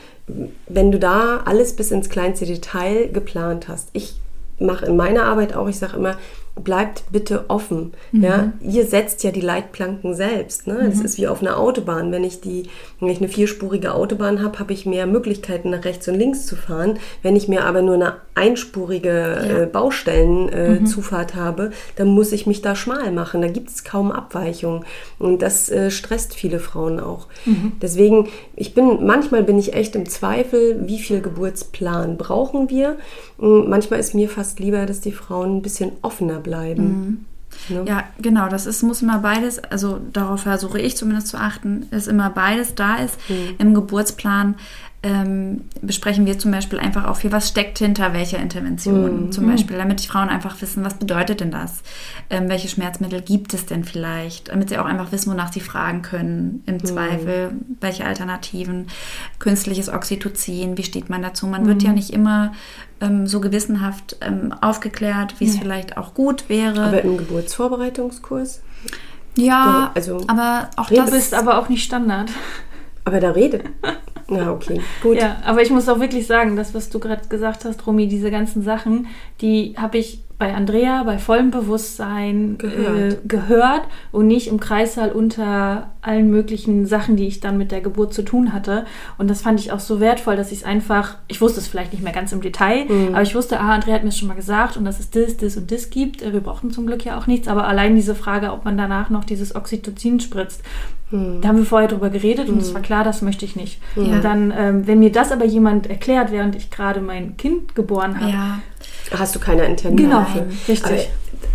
wenn 0.68 0.92
du 0.92 1.00
da 1.00 1.42
alles 1.46 1.76
bis 1.76 1.92
ins 1.92 2.10
kleinste 2.10 2.46
Detail 2.46 3.10
geplant 3.12 3.68
hast. 3.68 3.90
Ich 3.94 4.16
mache 4.60 4.86
in 4.86 4.96
meiner 4.96 5.24
Arbeit 5.24 5.56
auch, 5.56 5.68
ich 5.68 5.78
sage 5.78 5.98
immer, 5.98 6.18
bleibt 6.64 7.04
bitte 7.12 7.50
offen. 7.50 7.94
Ja? 8.12 8.54
Ihr 8.62 8.86
setzt 8.86 9.24
ja 9.24 9.32
die 9.32 9.42
Leitplanken 9.42 10.14
selbst. 10.14 10.68
Ne? 10.68 10.90
Das 10.90 11.00
ist 11.00 11.18
wie 11.18 11.28
auf 11.28 11.42
einer 11.42 11.58
Autobahn. 11.58 12.12
Wenn 12.12 12.24
ich, 12.24 12.42
die, 12.42 12.64
wenn 13.00 13.10
ich 13.10 13.20
eine 13.20 13.30
vierspurige 13.30 13.94
Autobahn 13.94 14.44
habe, 14.44 14.60
habe 14.60 14.74
ich 14.74 14.86
mehr 14.86 15.08
Möglichkeiten, 15.08 15.70
nach 15.72 15.86
rechts 15.86 16.08
und 16.08 16.16
links 16.16 16.46
zu 16.46 16.56
fahren. 16.56 17.00
Wenn 17.22 17.36
ich 17.36 17.48
mir 17.48 17.66
aber 17.66 17.82
nur 17.82 17.96
eine 17.96 18.16
einspurige 18.36 19.64
äh, 19.64 19.66
Baustellenzufahrt 19.66 21.36
habe, 21.36 21.72
dann 21.96 22.10
muss 22.10 22.32
ich 22.32 22.48
mich 22.48 22.62
da 22.62 22.76
schmal 22.76 23.12
machen. 23.12 23.42
Da 23.42 23.48
gibt 23.48 23.70
es 23.70 23.84
kaum 23.84 24.12
Abweichungen. 24.12 24.86
Und 25.20 25.42
das 25.42 25.70
äh, 25.70 25.92
stresst 25.92 26.34
viele 26.34 26.60
Frauen 26.60 27.00
auch. 27.00 27.28
Deswegen, 27.82 28.30
ich 28.56 28.74
bin, 28.74 29.06
manchmal 29.06 29.44
bin 29.44 29.58
ich 29.58 29.74
echt 29.74 29.96
im 29.96 30.08
Zweifel, 30.08 30.88
wie 30.88 31.00
viel 31.00 31.22
Geburtsplan 31.22 32.18
brauchen 32.18 32.70
wir. 32.70 32.98
Mm, 33.38 33.70
Manchmal 33.72 34.00
ist 34.00 34.14
mir 34.14 34.30
fast 34.30 34.60
lieber, 34.60 34.86
dass 34.86 35.00
die 35.00 35.14
Frauen 35.14 35.58
ein 35.58 35.62
bisschen 35.62 35.94
offener 36.02 36.40
bleiben. 36.40 36.51
Ne? 37.70 37.86
Ja, 37.86 38.04
genau, 38.20 38.48
das 38.48 38.66
ist, 38.66 38.82
muss 38.82 39.02
immer 39.02 39.20
beides, 39.20 39.60
also 39.60 40.00
darauf 40.14 40.42
versuche 40.42 40.80
ich 40.80 40.96
zumindest 40.96 41.28
zu 41.28 41.38
achten, 41.38 41.88
dass 41.92 42.08
immer 42.08 42.30
beides 42.30 42.76
da 42.76 42.96
ist. 42.96 43.18
Im 43.58 43.74
Geburtsplan 43.74 44.56
ähm, 45.04 45.62
besprechen 45.82 46.28
wir 46.28 46.38
zum 46.38 46.52
Beispiel 46.52 46.78
einfach 46.80 47.06
auch 47.08 47.16
viel, 47.16 47.32
was 47.32 47.48
steckt 47.48 47.80
hinter 47.80 48.14
welcher 48.14 48.38
Intervention. 48.38 49.32
Zum 49.32 49.48
Beispiel, 49.48 49.76
damit 49.78 50.04
die 50.04 50.08
Frauen 50.08 50.30
einfach 50.30 50.62
wissen, 50.62 50.84
was 50.84 50.94
bedeutet 50.94 51.40
denn 51.40 51.50
das? 51.50 51.82
Ähm, 52.30 52.50
welche 52.50 52.68
Schmerzmittel 52.68 53.22
gibt 53.22 53.56
es 53.56 53.66
denn 53.66 53.84
vielleicht? 53.84 54.50
Damit 54.50 54.70
sie 54.70 54.78
auch 54.78 54.86
einfach 54.86 55.12
wissen, 55.12 55.32
wonach 55.32 55.52
sie 55.52 55.60
fragen 55.60 56.04
können. 56.04 56.62
Im 56.68 56.84
Zweifel, 56.86 57.52
welche 57.80 58.06
Alternativen? 58.06 58.88
Künstliches 59.40 59.90
Oxytocin, 59.90 60.78
wie 60.78 60.84
steht 60.84 61.10
man 61.10 61.24
dazu? 61.24 61.48
Man 61.48 61.66
wird 61.66 61.82
ja 61.82 61.94
nicht 61.94 62.12
immer 62.12 62.52
ähm, 63.00 63.26
so 63.26 63.42
gewissenhaft 63.42 64.18
ähm, 64.22 64.54
aufgeklärt, 64.62 65.40
wie 65.40 65.46
es 65.48 65.58
vielleicht 65.58 65.98
auch 65.98 66.14
gut 66.14 66.48
wäre. 66.48 66.80
Aber 66.84 67.02
im 67.04 67.18
Geburtsvorbereitungskurs? 67.18 68.62
Ja, 69.36 69.92
also- 69.96 70.24
aber 70.28 70.70
auch 70.76 70.90
Du 70.90 70.96
Du 70.96 71.02
das 71.02 71.10
bist 71.12 71.34
aber 71.34 71.58
auch 71.58 71.70
nicht 71.70 71.84
Standard. 71.84 72.30
Aber 73.04 73.20
da 73.20 73.32
redet. 73.32 73.64
Na, 74.32 74.52
okay, 74.52 74.80
gut. 75.04 75.18
Ja, 75.18 75.38
aber 75.46 75.62
ich 75.62 75.70
muss 75.70 75.90
auch 75.90 76.00
wirklich 76.00 76.26
sagen, 76.26 76.56
das, 76.56 76.74
was 76.74 76.90
du 76.90 77.00
gerade 77.00 77.28
gesagt 77.28 77.66
hast, 77.66 77.86
Romy, 77.86 78.08
diese 78.08 78.32
ganzen 78.32 78.62
Sachen, 78.62 79.08
die 79.42 79.76
habe 79.78 79.98
ich 79.98 80.24
bei 80.42 80.56
Andrea 80.56 81.04
bei 81.04 81.20
vollem 81.20 81.52
Bewusstsein 81.52 82.58
Gehört. 82.58 83.14
Äh, 83.14 83.18
gehört 83.28 83.82
und 84.12 84.26
nicht 84.26 84.48
im 84.48 84.60
Kreissaal 84.60 85.12
unter 85.12 85.92
allen 86.02 86.32
möglichen 86.32 86.88
Sachen, 86.88 87.16
die 87.16 87.28
ich 87.28 87.42
dann 87.42 87.60
mit 87.60 87.72
der 87.72 87.80
Geburt 87.80 88.12
zu 88.12 88.24
tun 88.24 88.52
hatte. 88.52 88.86
Und 89.20 89.30
das 89.30 89.44
fand 89.44 89.60
ich 89.60 89.72
auch 89.72 89.80
so 89.80 90.00
wertvoll, 90.00 90.36
dass 90.36 90.52
ich 90.52 90.60
es 90.60 90.64
einfach, 90.64 91.18
ich 91.28 91.42
wusste 91.42 91.60
es 91.60 91.68
vielleicht 91.68 91.94
nicht 91.94 92.04
mehr 92.04 92.12
ganz 92.12 92.32
im 92.32 92.42
Detail, 92.42 92.88
aber 93.12 93.22
ich 93.22 93.36
wusste, 93.36 93.60
ah, 93.60 93.76
Andrea 93.76 93.94
hat 93.94 94.02
mir 94.02 94.10
es 94.10 94.18
schon 94.18 94.30
mal 94.30 94.34
gesagt 94.34 94.78
und 94.78 94.84
dass 94.86 95.00
es 95.00 95.12
das, 95.12 95.38
das 95.38 95.58
und 95.58 95.72
das 95.72 95.92
gibt. 95.92 96.24
Äh, 96.24 96.34
Wir 96.34 96.42
brauchten 96.42 96.72
zum 96.72 96.88
Glück 96.88 97.06
ja 97.06 97.20
auch 97.20 97.28
nichts, 97.28 97.48
aber 97.48 97.68
allein 97.68 97.96
diese 97.96 98.16
Frage, 98.16 98.52
ob 98.52 98.66
man 98.66 98.78
danach 98.78 99.12
noch 99.12 99.24
dieses 99.24 99.56
Oxytocin 99.56 100.20
spritzt, 100.20 100.64
da 101.12 101.50
haben 101.50 101.58
wir 101.58 101.66
vorher 101.66 101.90
drüber 101.90 102.10
geredet 102.10 102.48
und 102.48 102.62
es 102.62 102.74
war 102.74 102.80
klar, 102.82 103.04
das 103.04 103.22
möchte 103.22 103.44
ich 103.44 103.58
nicht. 103.58 103.82
Und 103.98 104.24
dann, 104.24 104.54
ähm, 104.58 104.88
wenn 104.88 105.00
mir 105.00 105.12
das 105.12 105.34
aber 105.34 105.44
jemand 105.44 105.88
erklärt, 105.88 106.32
während 106.32 106.56
ich 106.56 106.72
gerade 106.72 107.02
mein 107.02 107.36
Kind 107.36 107.76
geboren 107.76 108.18
habe, 108.22 108.32
ja, 108.32 108.60
Hast 109.12 109.36
du 109.36 109.40
keine 109.40 109.66
internen 109.66 109.98
Genau, 109.98 110.20
dafür. 110.20 110.46
richtig. 110.68 110.92
Aber, 110.92 111.02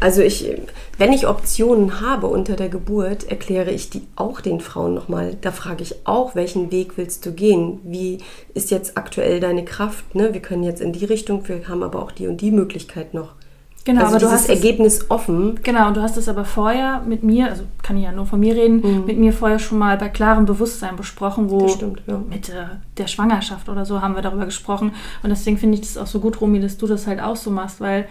also 0.01 0.21
ich, 0.21 0.51
wenn 0.99 1.13
ich 1.13 1.27
Optionen 1.27 2.01
habe 2.01 2.27
unter 2.27 2.57
der 2.57 2.69
Geburt, 2.69 3.25
erkläre 3.31 3.71
ich 3.71 3.89
die 3.89 4.03
auch 4.17 4.41
den 4.41 4.61
Frauen 4.61 4.95
nochmal. 4.95 5.37
Da 5.41 5.53
frage 5.53 5.83
ich 5.83 6.07
auch, 6.07 6.35
welchen 6.35 6.71
Weg 6.71 6.97
willst 6.97 7.25
du 7.25 7.33
gehen? 7.33 7.81
Wie 7.85 8.19
ist 8.55 8.71
jetzt 8.71 8.97
aktuell 8.99 9.41
deine 9.41 9.65
Kraft? 9.65 10.15
Ne? 10.15 10.35
Wir 10.35 10.41
können 10.43 10.65
jetzt 10.65 10.81
in 10.81 10.93
die 10.93 11.05
Richtung, 11.05 11.47
wir 11.49 11.67
haben 11.69 11.83
aber 11.83 12.03
auch 12.03 12.13
die 12.13 12.27
und 12.27 12.41
die 12.41 12.51
Möglichkeit 12.51 13.15
noch. 13.15 13.36
Genau, 13.87 14.03
also 14.03 14.17
aber 14.17 14.25
du 14.27 14.31
hast 14.31 14.43
es- 14.43 14.49
Ergebnis 14.51 15.07
offen. 15.11 15.59
Genau, 15.63 15.91
du 15.93 16.03
hast 16.03 16.19
es 16.19 16.29
aber 16.29 16.45
vorher 16.45 17.01
mit 17.07 17.23
mir, 17.23 17.49
also 17.49 17.63
kann 17.83 17.97
ich 17.97 18.05
ja 18.05 18.13
nur 18.13 18.27
von 18.27 18.39
mir 18.41 18.55
reden, 18.55 19.07
mit 19.07 19.17
mir 19.17 19.33
vorher 19.33 19.59
schon 19.59 19.79
mal 19.79 19.97
bei 19.97 20.09
klarem 20.11 20.45
Bewusstsein 20.45 20.97
besprochen, 20.97 21.49
wo 21.51 21.61
Mhm. 21.61 21.63
Das 21.63 21.73
stimmt, 21.75 22.03
ja. 22.07 22.21
mit 22.29 22.49
äh, 22.51 22.65
der 22.99 23.07
Schwangerschaft 23.07 23.69
oder 23.71 23.85
so 23.87 24.03
haben 24.03 24.15
wir 24.15 24.23
darüber 24.23 24.45
gesprochen. 24.45 24.93
Und 25.23 25.31
deswegen 25.31 25.57
finde 25.57 25.77
ich 25.77 25.81
das 25.83 25.97
auch 25.97 26.07
so 26.07 26.21
gut, 26.21 26.41
Romy, 26.41 26.61
dass 26.61 26.77
du 26.77 26.87
das 26.87 27.07
halt 27.07 27.21
auch 27.23 27.37
so 27.37 27.51
machst, 27.51 27.81
weil 27.81 28.07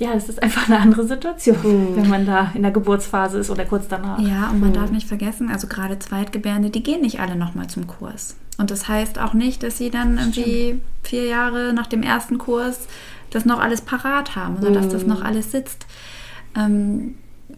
ja, 0.00 0.08
es 0.14 0.28
ist 0.28 0.42
einfach 0.42 0.68
eine 0.68 0.80
andere 0.80 1.06
Situation, 1.06 1.56
Mhm. 1.62 1.96
wenn 1.96 2.08
man 2.10 2.26
da 2.26 2.50
in 2.54 2.62
der 2.62 2.72
Geburtsphase 2.72 3.38
ist 3.38 3.48
oder 3.50 3.64
kurz 3.64 3.86
danach. 3.88 4.18
Ja, 4.18 4.50
und 4.50 4.60
man 4.60 4.72
darf 4.72 4.90
nicht 4.90 5.06
vergessen, 5.06 5.48
also 5.48 5.68
gerade 5.68 5.96
Zweitgebärende, 6.00 6.70
die 6.70 6.82
gehen 6.82 7.00
nicht 7.02 7.20
alle 7.20 7.36
nochmal 7.36 7.68
zum 7.68 7.86
Kurs. 7.86 8.36
Und 8.58 8.72
das 8.72 8.88
heißt 8.88 9.20
auch 9.20 9.34
nicht, 9.34 9.62
dass 9.62 9.78
sie 9.78 9.90
dann 9.90 10.18
irgendwie 10.18 10.80
vier 11.04 11.26
Jahre 11.26 11.72
nach 11.72 11.86
dem 11.86 12.02
ersten 12.02 12.38
Kurs 12.38 12.88
das 13.34 13.44
noch 13.44 13.60
alles 13.60 13.80
parat 13.80 14.36
haben 14.36 14.56
oder 14.56 14.70
dass 14.70 14.88
das 14.88 15.06
noch 15.06 15.22
alles 15.22 15.50
sitzt. 15.50 15.86
Ähm, 16.56 17.16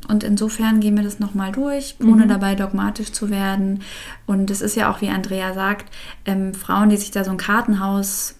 und 0.08 0.24
insofern 0.24 0.80
gehen 0.80 0.96
wir 0.96 1.02
das 1.02 1.18
nochmal 1.18 1.52
durch, 1.52 1.96
ohne 2.00 2.26
dabei 2.26 2.54
dogmatisch 2.54 3.12
zu 3.12 3.30
werden. 3.30 3.82
Und 4.26 4.50
es 4.50 4.60
ist 4.60 4.76
ja 4.76 4.90
auch, 4.90 5.00
wie 5.00 5.08
Andrea 5.08 5.52
sagt, 5.54 5.86
ähm, 6.24 6.54
Frauen, 6.54 6.90
die 6.90 6.96
sich 6.96 7.10
da 7.10 7.24
so 7.24 7.30
ein 7.30 7.36
Kartenhaus 7.38 8.34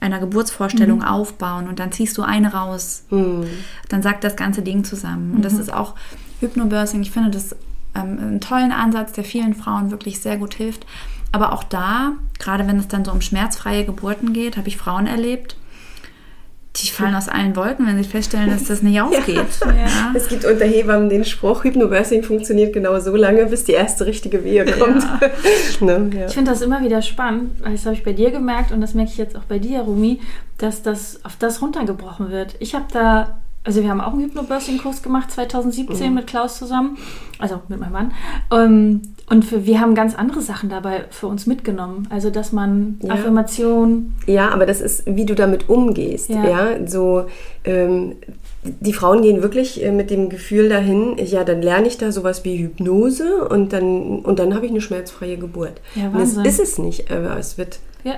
einer 0.00 0.18
Geburtsvorstellung 0.18 1.02
aufbauen 1.02 1.68
und 1.68 1.78
dann 1.78 1.92
ziehst 1.92 2.16
du 2.16 2.22
eine 2.22 2.54
raus 2.54 3.04
dann 3.90 4.02
sagt 4.02 4.24
das 4.24 4.34
ganze 4.34 4.62
Ding 4.62 4.82
zusammen. 4.82 5.34
Und 5.34 5.44
das 5.44 5.52
ist 5.54 5.72
auch 5.72 5.94
Hypnobirthing. 6.40 7.02
Ich 7.02 7.10
finde 7.10 7.30
das 7.30 7.54
ähm, 7.94 8.18
einen 8.18 8.40
tollen 8.40 8.72
Ansatz, 8.72 9.12
der 9.12 9.24
vielen 9.24 9.54
Frauen 9.54 9.90
wirklich 9.90 10.20
sehr 10.20 10.38
gut 10.38 10.54
hilft. 10.54 10.86
Aber 11.32 11.52
auch 11.52 11.62
da, 11.64 12.12
gerade 12.38 12.66
wenn 12.66 12.78
es 12.78 12.88
dann 12.88 13.04
so 13.04 13.12
um 13.12 13.20
schmerzfreie 13.20 13.84
Geburten 13.84 14.32
geht, 14.32 14.56
habe 14.56 14.68
ich 14.68 14.78
Frauen 14.78 15.06
erlebt, 15.06 15.56
die 16.76 16.86
fallen 16.86 17.14
aus 17.16 17.28
allen 17.28 17.56
Wolken, 17.56 17.86
wenn 17.86 18.00
sie 18.00 18.08
feststellen, 18.08 18.48
dass 18.50 18.64
das 18.64 18.82
nicht 18.82 19.00
aufgeht. 19.00 19.46
Ja. 19.66 20.12
Es 20.14 20.28
gibt 20.28 20.44
unter 20.44 20.64
Hebammen 20.64 21.08
den 21.08 21.24
Spruch, 21.24 21.64
Hypnobirthing 21.64 22.22
funktioniert 22.22 22.72
genau 22.72 22.98
so 23.00 23.14
lange, 23.16 23.46
bis 23.46 23.64
die 23.64 23.72
erste 23.72 24.06
richtige 24.06 24.44
Wehe 24.44 24.64
kommt. 24.64 25.04
ne? 25.80 26.10
ja. 26.14 26.26
Ich 26.26 26.34
finde 26.34 26.52
das 26.52 26.62
immer 26.62 26.82
wieder 26.82 27.02
spannend, 27.02 27.52
weil 27.62 27.72
das 27.72 27.86
habe 27.86 27.96
ich 27.96 28.04
bei 28.04 28.12
dir 28.12 28.30
gemerkt 28.30 28.70
und 28.70 28.80
das 28.80 28.94
merke 28.94 29.10
ich 29.10 29.18
jetzt 29.18 29.36
auch 29.36 29.44
bei 29.44 29.58
dir, 29.58 29.80
Rumi, 29.80 30.20
dass 30.58 30.82
das 30.82 31.24
auf 31.24 31.36
das 31.36 31.60
runtergebrochen 31.60 32.30
wird. 32.30 32.54
Ich 32.60 32.74
habe 32.74 32.86
da, 32.92 33.40
also 33.62 33.82
wir 33.82 33.90
haben 33.90 34.00
auch 34.00 34.12
einen 34.12 34.22
Hypnobirthing-Kurs 34.22 35.02
gemacht, 35.02 35.30
2017 35.30 36.14
mit 36.14 36.26
Klaus 36.26 36.56
zusammen, 36.58 36.96
also 37.38 37.60
mit 37.68 37.78
meinem 37.78 37.92
Mann. 37.92 38.12
Ähm, 38.50 39.02
und 39.28 39.44
für, 39.44 39.66
wir 39.66 39.80
haben 39.80 39.94
ganz 39.94 40.14
andere 40.14 40.40
Sachen 40.40 40.70
dabei 40.70 41.04
für 41.10 41.26
uns 41.26 41.46
mitgenommen. 41.46 42.08
Also, 42.10 42.30
dass 42.30 42.52
man 42.52 42.98
Ja. 43.02 43.14
Affirmation, 43.14 44.14
Ja, 44.26 44.50
aber 44.50 44.64
das 44.64 44.80
ist, 44.80 45.04
wie 45.06 45.26
du 45.26 45.34
damit 45.34 45.68
umgehst. 45.68 46.30
Ja. 46.30 46.44
Ja, 46.48 46.86
so 46.88 47.26
ähm, 47.64 48.16
die 48.62 48.92
Frauen 48.92 49.22
gehen 49.22 49.42
wirklich 49.42 49.82
äh, 49.82 49.92
mit 49.92 50.10
dem 50.10 50.28
Gefühl 50.28 50.68
dahin, 50.68 51.16
ja, 51.18 51.44
dann 51.44 51.62
lerne 51.62 51.86
ich 51.86 51.98
da 51.98 52.12
sowas 52.12 52.44
wie 52.44 52.58
Hypnose 52.58 53.48
und 53.48 53.72
dann 53.72 54.20
und 54.20 54.38
dann 54.38 54.54
habe 54.54 54.66
ich 54.66 54.72
eine 54.72 54.80
schmerzfreie 54.80 55.36
Geburt. 55.38 55.80
Ja, 55.94 56.06
und 56.08 56.14
das 56.14 56.36
Wahnsinn. 56.36 56.44
ist 56.44 56.60
es 56.60 56.78
nicht, 56.78 57.10
aber 57.10 57.38
es 57.38 57.56
wird 57.56 57.78
ja, 58.04 58.14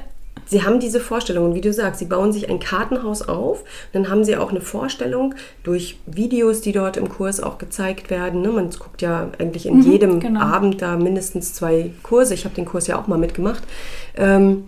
Sie 0.53 0.65
haben 0.65 0.81
diese 0.81 1.01
Vorstellung, 1.01 1.47
und 1.47 1.55
wie 1.55 1.63
du 1.63 1.73
sagst, 1.73 1.99
sie 1.99 2.05
bauen 2.05 2.31
sich 2.31 2.51
ein 2.51 2.61
Kartenhaus 2.61 3.23
auf. 3.23 3.65
Dann 3.95 4.11
haben 4.11 4.23
sie 4.23 4.37
auch 4.37 4.51
eine 4.51 4.61
Vorstellung 4.61 5.35
durch 5.63 5.99
Videos, 6.05 6.61
die 6.61 6.73
dort 6.73 6.99
im 6.99 7.09
Kurs 7.09 7.41
auch 7.41 7.57
gezeigt 7.57 8.11
werden. 8.11 8.43
Ne? 8.43 8.49
Man 8.49 8.69
guckt 8.69 9.01
ja 9.01 9.31
eigentlich 9.39 9.65
in 9.65 9.81
jedem 9.81 10.21
genau. 10.21 10.41
Abend 10.41 10.83
da 10.83 10.99
mindestens 10.99 11.55
zwei 11.55 11.93
Kurse. 12.03 12.35
Ich 12.35 12.45
habe 12.45 12.55
den 12.55 12.67
Kurs 12.67 12.87
ja 12.87 13.01
auch 13.01 13.07
mal 13.07 13.17
mitgemacht. 13.17 13.63
Ähm, 14.15 14.65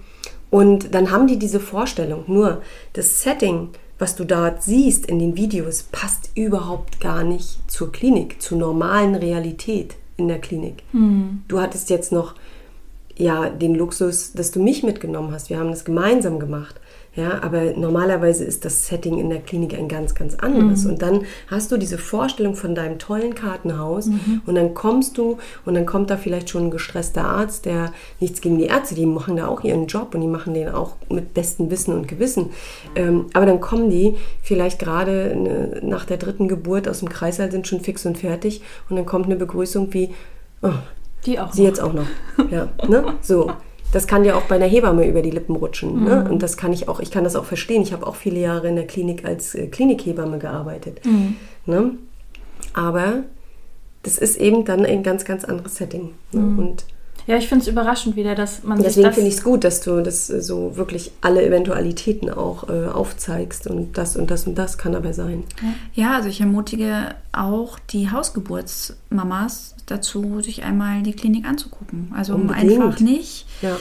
und 0.48 0.94
dann 0.94 1.10
haben 1.10 1.26
die 1.26 1.38
diese 1.38 1.60
Vorstellung. 1.60 2.24
Nur 2.28 2.62
das 2.94 3.22
Setting, 3.22 3.68
was 3.98 4.16
du 4.16 4.24
dort 4.24 4.62
siehst 4.62 5.04
in 5.04 5.18
den 5.18 5.36
Videos, 5.36 5.82
passt 5.92 6.30
überhaupt 6.34 6.98
gar 6.98 7.24
nicht 7.24 7.70
zur 7.70 7.92
Klinik, 7.92 8.40
zur 8.40 8.56
normalen 8.56 9.16
Realität 9.16 9.96
in 10.16 10.28
der 10.28 10.38
Klinik. 10.38 10.82
Du 11.46 11.60
hattest 11.60 11.90
jetzt 11.90 12.10
noch 12.10 12.36
ja, 13.16 13.48
den 13.48 13.74
Luxus, 13.74 14.32
dass 14.32 14.50
du 14.50 14.60
mich 14.60 14.82
mitgenommen 14.82 15.32
hast. 15.32 15.50
Wir 15.50 15.58
haben 15.58 15.70
das 15.70 15.84
gemeinsam 15.84 16.38
gemacht. 16.38 16.80
Ja, 17.16 17.42
aber 17.44 17.74
normalerweise 17.76 18.44
ist 18.44 18.64
das 18.64 18.88
Setting 18.88 19.18
in 19.18 19.30
der 19.30 19.38
Klinik 19.38 19.72
ein 19.74 19.86
ganz, 19.86 20.16
ganz 20.16 20.34
anderes. 20.34 20.84
Und 20.84 21.00
dann 21.00 21.20
hast 21.46 21.70
du 21.70 21.76
diese 21.76 21.96
Vorstellung 21.96 22.56
von 22.56 22.74
deinem 22.74 22.98
tollen 22.98 23.36
Kartenhaus 23.36 24.08
und 24.46 24.54
dann 24.56 24.74
kommst 24.74 25.16
du 25.16 25.38
und 25.64 25.74
dann 25.74 25.86
kommt 25.86 26.10
da 26.10 26.16
vielleicht 26.16 26.50
schon 26.50 26.64
ein 26.64 26.70
gestresster 26.72 27.24
Arzt, 27.24 27.66
der 27.66 27.92
nichts 28.18 28.40
gegen 28.40 28.58
die 28.58 28.64
Ärzte, 28.64 28.96
die 28.96 29.06
machen 29.06 29.36
da 29.36 29.46
auch 29.46 29.62
ihren 29.62 29.86
Job 29.86 30.12
und 30.16 30.22
die 30.22 30.26
machen 30.26 30.54
den 30.54 30.68
auch 30.70 30.96
mit 31.08 31.34
bestem 31.34 31.70
Wissen 31.70 31.94
und 31.94 32.08
Gewissen. 32.08 32.50
Ähm, 32.96 33.26
aber 33.32 33.46
dann 33.46 33.60
kommen 33.60 33.90
die 33.90 34.16
vielleicht 34.42 34.80
gerade 34.80 35.36
ne, 35.36 35.80
nach 35.84 36.06
der 36.06 36.16
dritten 36.16 36.48
Geburt 36.48 36.88
aus 36.88 36.98
dem 36.98 37.10
Kreißsaal, 37.10 37.52
sind 37.52 37.68
schon 37.68 37.80
fix 37.80 38.04
und 38.06 38.18
fertig 38.18 38.60
und 38.90 38.96
dann 38.96 39.06
kommt 39.06 39.26
eine 39.26 39.36
Begrüßung 39.36 39.94
wie, 39.94 40.10
oh, 40.62 40.72
die 41.26 41.38
auch. 41.38 41.52
Sie 41.52 41.62
noch. 41.62 41.68
jetzt 41.68 41.80
auch 41.80 41.92
noch. 41.92 42.06
Ja, 42.50 42.68
ne? 42.88 43.14
So. 43.20 43.50
Das 43.92 44.08
kann 44.08 44.24
dir 44.24 44.36
auch 44.36 44.42
bei 44.42 44.56
einer 44.56 44.66
Hebamme 44.66 45.06
über 45.06 45.22
die 45.22 45.30
Lippen 45.30 45.54
rutschen. 45.54 46.02
Ne? 46.02 46.28
Und 46.28 46.42
das 46.42 46.56
kann 46.56 46.72
ich 46.72 46.88
auch, 46.88 46.98
ich 46.98 47.12
kann 47.12 47.22
das 47.22 47.36
auch 47.36 47.44
verstehen. 47.44 47.80
Ich 47.80 47.92
habe 47.92 48.04
auch 48.08 48.16
viele 48.16 48.40
Jahre 48.40 48.66
in 48.66 48.74
der 48.74 48.88
Klinik 48.88 49.24
als 49.24 49.54
äh, 49.54 49.68
Klinikhebamme 49.68 50.40
gearbeitet. 50.40 51.00
Ne? 51.64 51.92
Aber 52.72 53.22
das 54.02 54.18
ist 54.18 54.36
eben 54.36 54.64
dann 54.64 54.84
ein 54.84 55.04
ganz, 55.04 55.24
ganz 55.24 55.44
anderes 55.44 55.76
Setting. 55.76 56.10
Ne? 56.32 56.40
Und 56.60 56.86
Ja, 57.26 57.36
ich 57.38 57.48
finde 57.48 57.62
es 57.62 57.68
überraschend 57.68 58.16
wieder, 58.16 58.34
dass 58.34 58.64
man 58.64 58.76
sich 58.78 58.86
deswegen 58.86 59.12
finde 59.12 59.28
ich 59.28 59.36
es 59.36 59.42
gut, 59.44 59.64
dass 59.64 59.80
du 59.80 60.02
das 60.02 60.28
äh, 60.28 60.42
so 60.42 60.76
wirklich 60.76 61.10
alle 61.22 61.44
Eventualitäten 61.44 62.30
auch 62.30 62.68
äh, 62.68 62.86
aufzeigst. 62.86 63.66
Und 63.66 63.96
das 63.96 64.16
und 64.16 64.30
das 64.30 64.46
und 64.46 64.56
das 64.56 64.76
kann 64.76 64.94
aber 64.94 65.12
sein. 65.14 65.44
Ja, 65.94 66.16
also 66.16 66.28
ich 66.28 66.40
ermutige 66.40 67.14
auch 67.32 67.78
die 67.78 68.10
Hausgeburtsmamas 68.10 69.74
dazu, 69.86 70.40
sich 70.40 70.64
einmal 70.64 71.02
die 71.02 71.12
Klinik 71.12 71.46
anzugucken. 71.46 72.12
Also 72.14 72.34
um 72.34 72.42
Unbedingt. 72.42 72.82
einfach 72.82 73.00
nicht 73.00 73.46
Ja. 73.62 73.76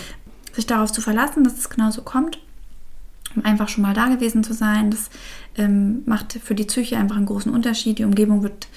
sich 0.53 0.65
darauf 0.65 0.91
zu 0.91 1.01
verlassen, 1.01 1.43
dass 1.43 1.57
es 1.57 1.69
genauso 1.69 2.01
kommt, 2.01 2.39
um 3.35 3.43
einfach 3.45 3.67
schon 3.69 3.83
mal 3.83 3.93
da 3.93 4.07
gewesen 4.07 4.43
zu 4.43 4.53
sein. 4.53 4.91
Das 4.91 5.09
ähm, 5.57 6.03
macht 6.05 6.33
für 6.43 6.55
die 6.55 6.65
Psyche 6.65 6.97
einfach 6.97 7.17
einen 7.17 7.25
großen 7.25 7.51
Unterschied. 7.53 7.99
Die 7.99 8.05
Umgebung 8.05 8.43
wird 8.43 8.67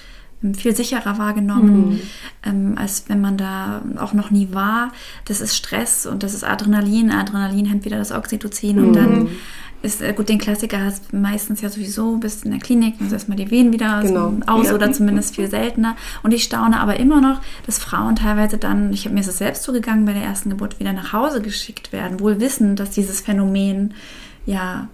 viel 0.55 0.75
sicherer 0.77 1.19
wahrgenommen, 1.19 2.01
ähm, 2.45 2.75
als 2.77 3.05
wenn 3.09 3.21
man 3.21 3.37
da 3.37 3.83
auch 3.99 4.13
noch 4.13 4.31
nie 4.31 4.49
war. 4.53 4.93
Das 5.27 5.41
ist 5.41 5.57
Stress 5.57 6.07
und 6.07 6.23
das 6.23 6.35
ist 6.35 6.45
Adrenalin. 6.45 7.11
Adrenalin 7.11 7.67
hemmt 7.67 7.85
wieder 7.85 7.99
das 7.99 8.13
Oxytocin 8.13 8.79
und 8.79 8.93
dann 8.95 9.29
ist, 9.83 10.01
äh, 10.03 10.13
gut, 10.15 10.29
den 10.29 10.39
Klassiker 10.39 10.83
hast 10.83 11.13
du 11.13 11.17
meistens 11.17 11.61
ja 11.61 11.69
sowieso, 11.69 12.17
bist 12.17 12.45
in 12.45 12.51
der 12.51 12.61
Klinik, 12.61 12.99
dann 12.99 13.13
erstmal 13.13 13.37
die 13.37 13.51
Wehen 13.51 13.73
wieder 13.73 13.99
aus, 13.99 14.07
Genau. 14.07 14.33
aus 14.47 14.69
Ja. 14.69 14.75
oder 14.75 14.91
zumindest 14.91 15.35
viel 15.37 15.49
seltener. 15.49 15.97
Und 16.23 16.33
ich 16.33 16.45
staune 16.45 16.81
aber 16.81 16.99
immer 16.99 17.21
noch, 17.21 17.41
dass 17.67 17.79
Frauen 17.79 18.17
teilweise 18.17 18.59
dann, 18.59 18.93
ich 18.93 19.05
habe 19.05 19.15
mir 19.15 19.21
es 19.21 19.39
selbst 19.39 19.63
zugegangen, 19.63 20.05
bei 20.07 20.13
der 20.15 20.23
ersten 20.23 20.51
Geburt 20.51 20.81
wieder 20.81 20.93
nach 20.93 21.13
Hause 21.13 21.41
geschickt 21.43 21.93
werden, 21.93 22.21
wohl 22.21 22.41
wissend, 22.41 22.81
dass 22.81 22.91
dieses 22.91 23.21
Phänomen 23.21 23.95
ja 24.47 24.89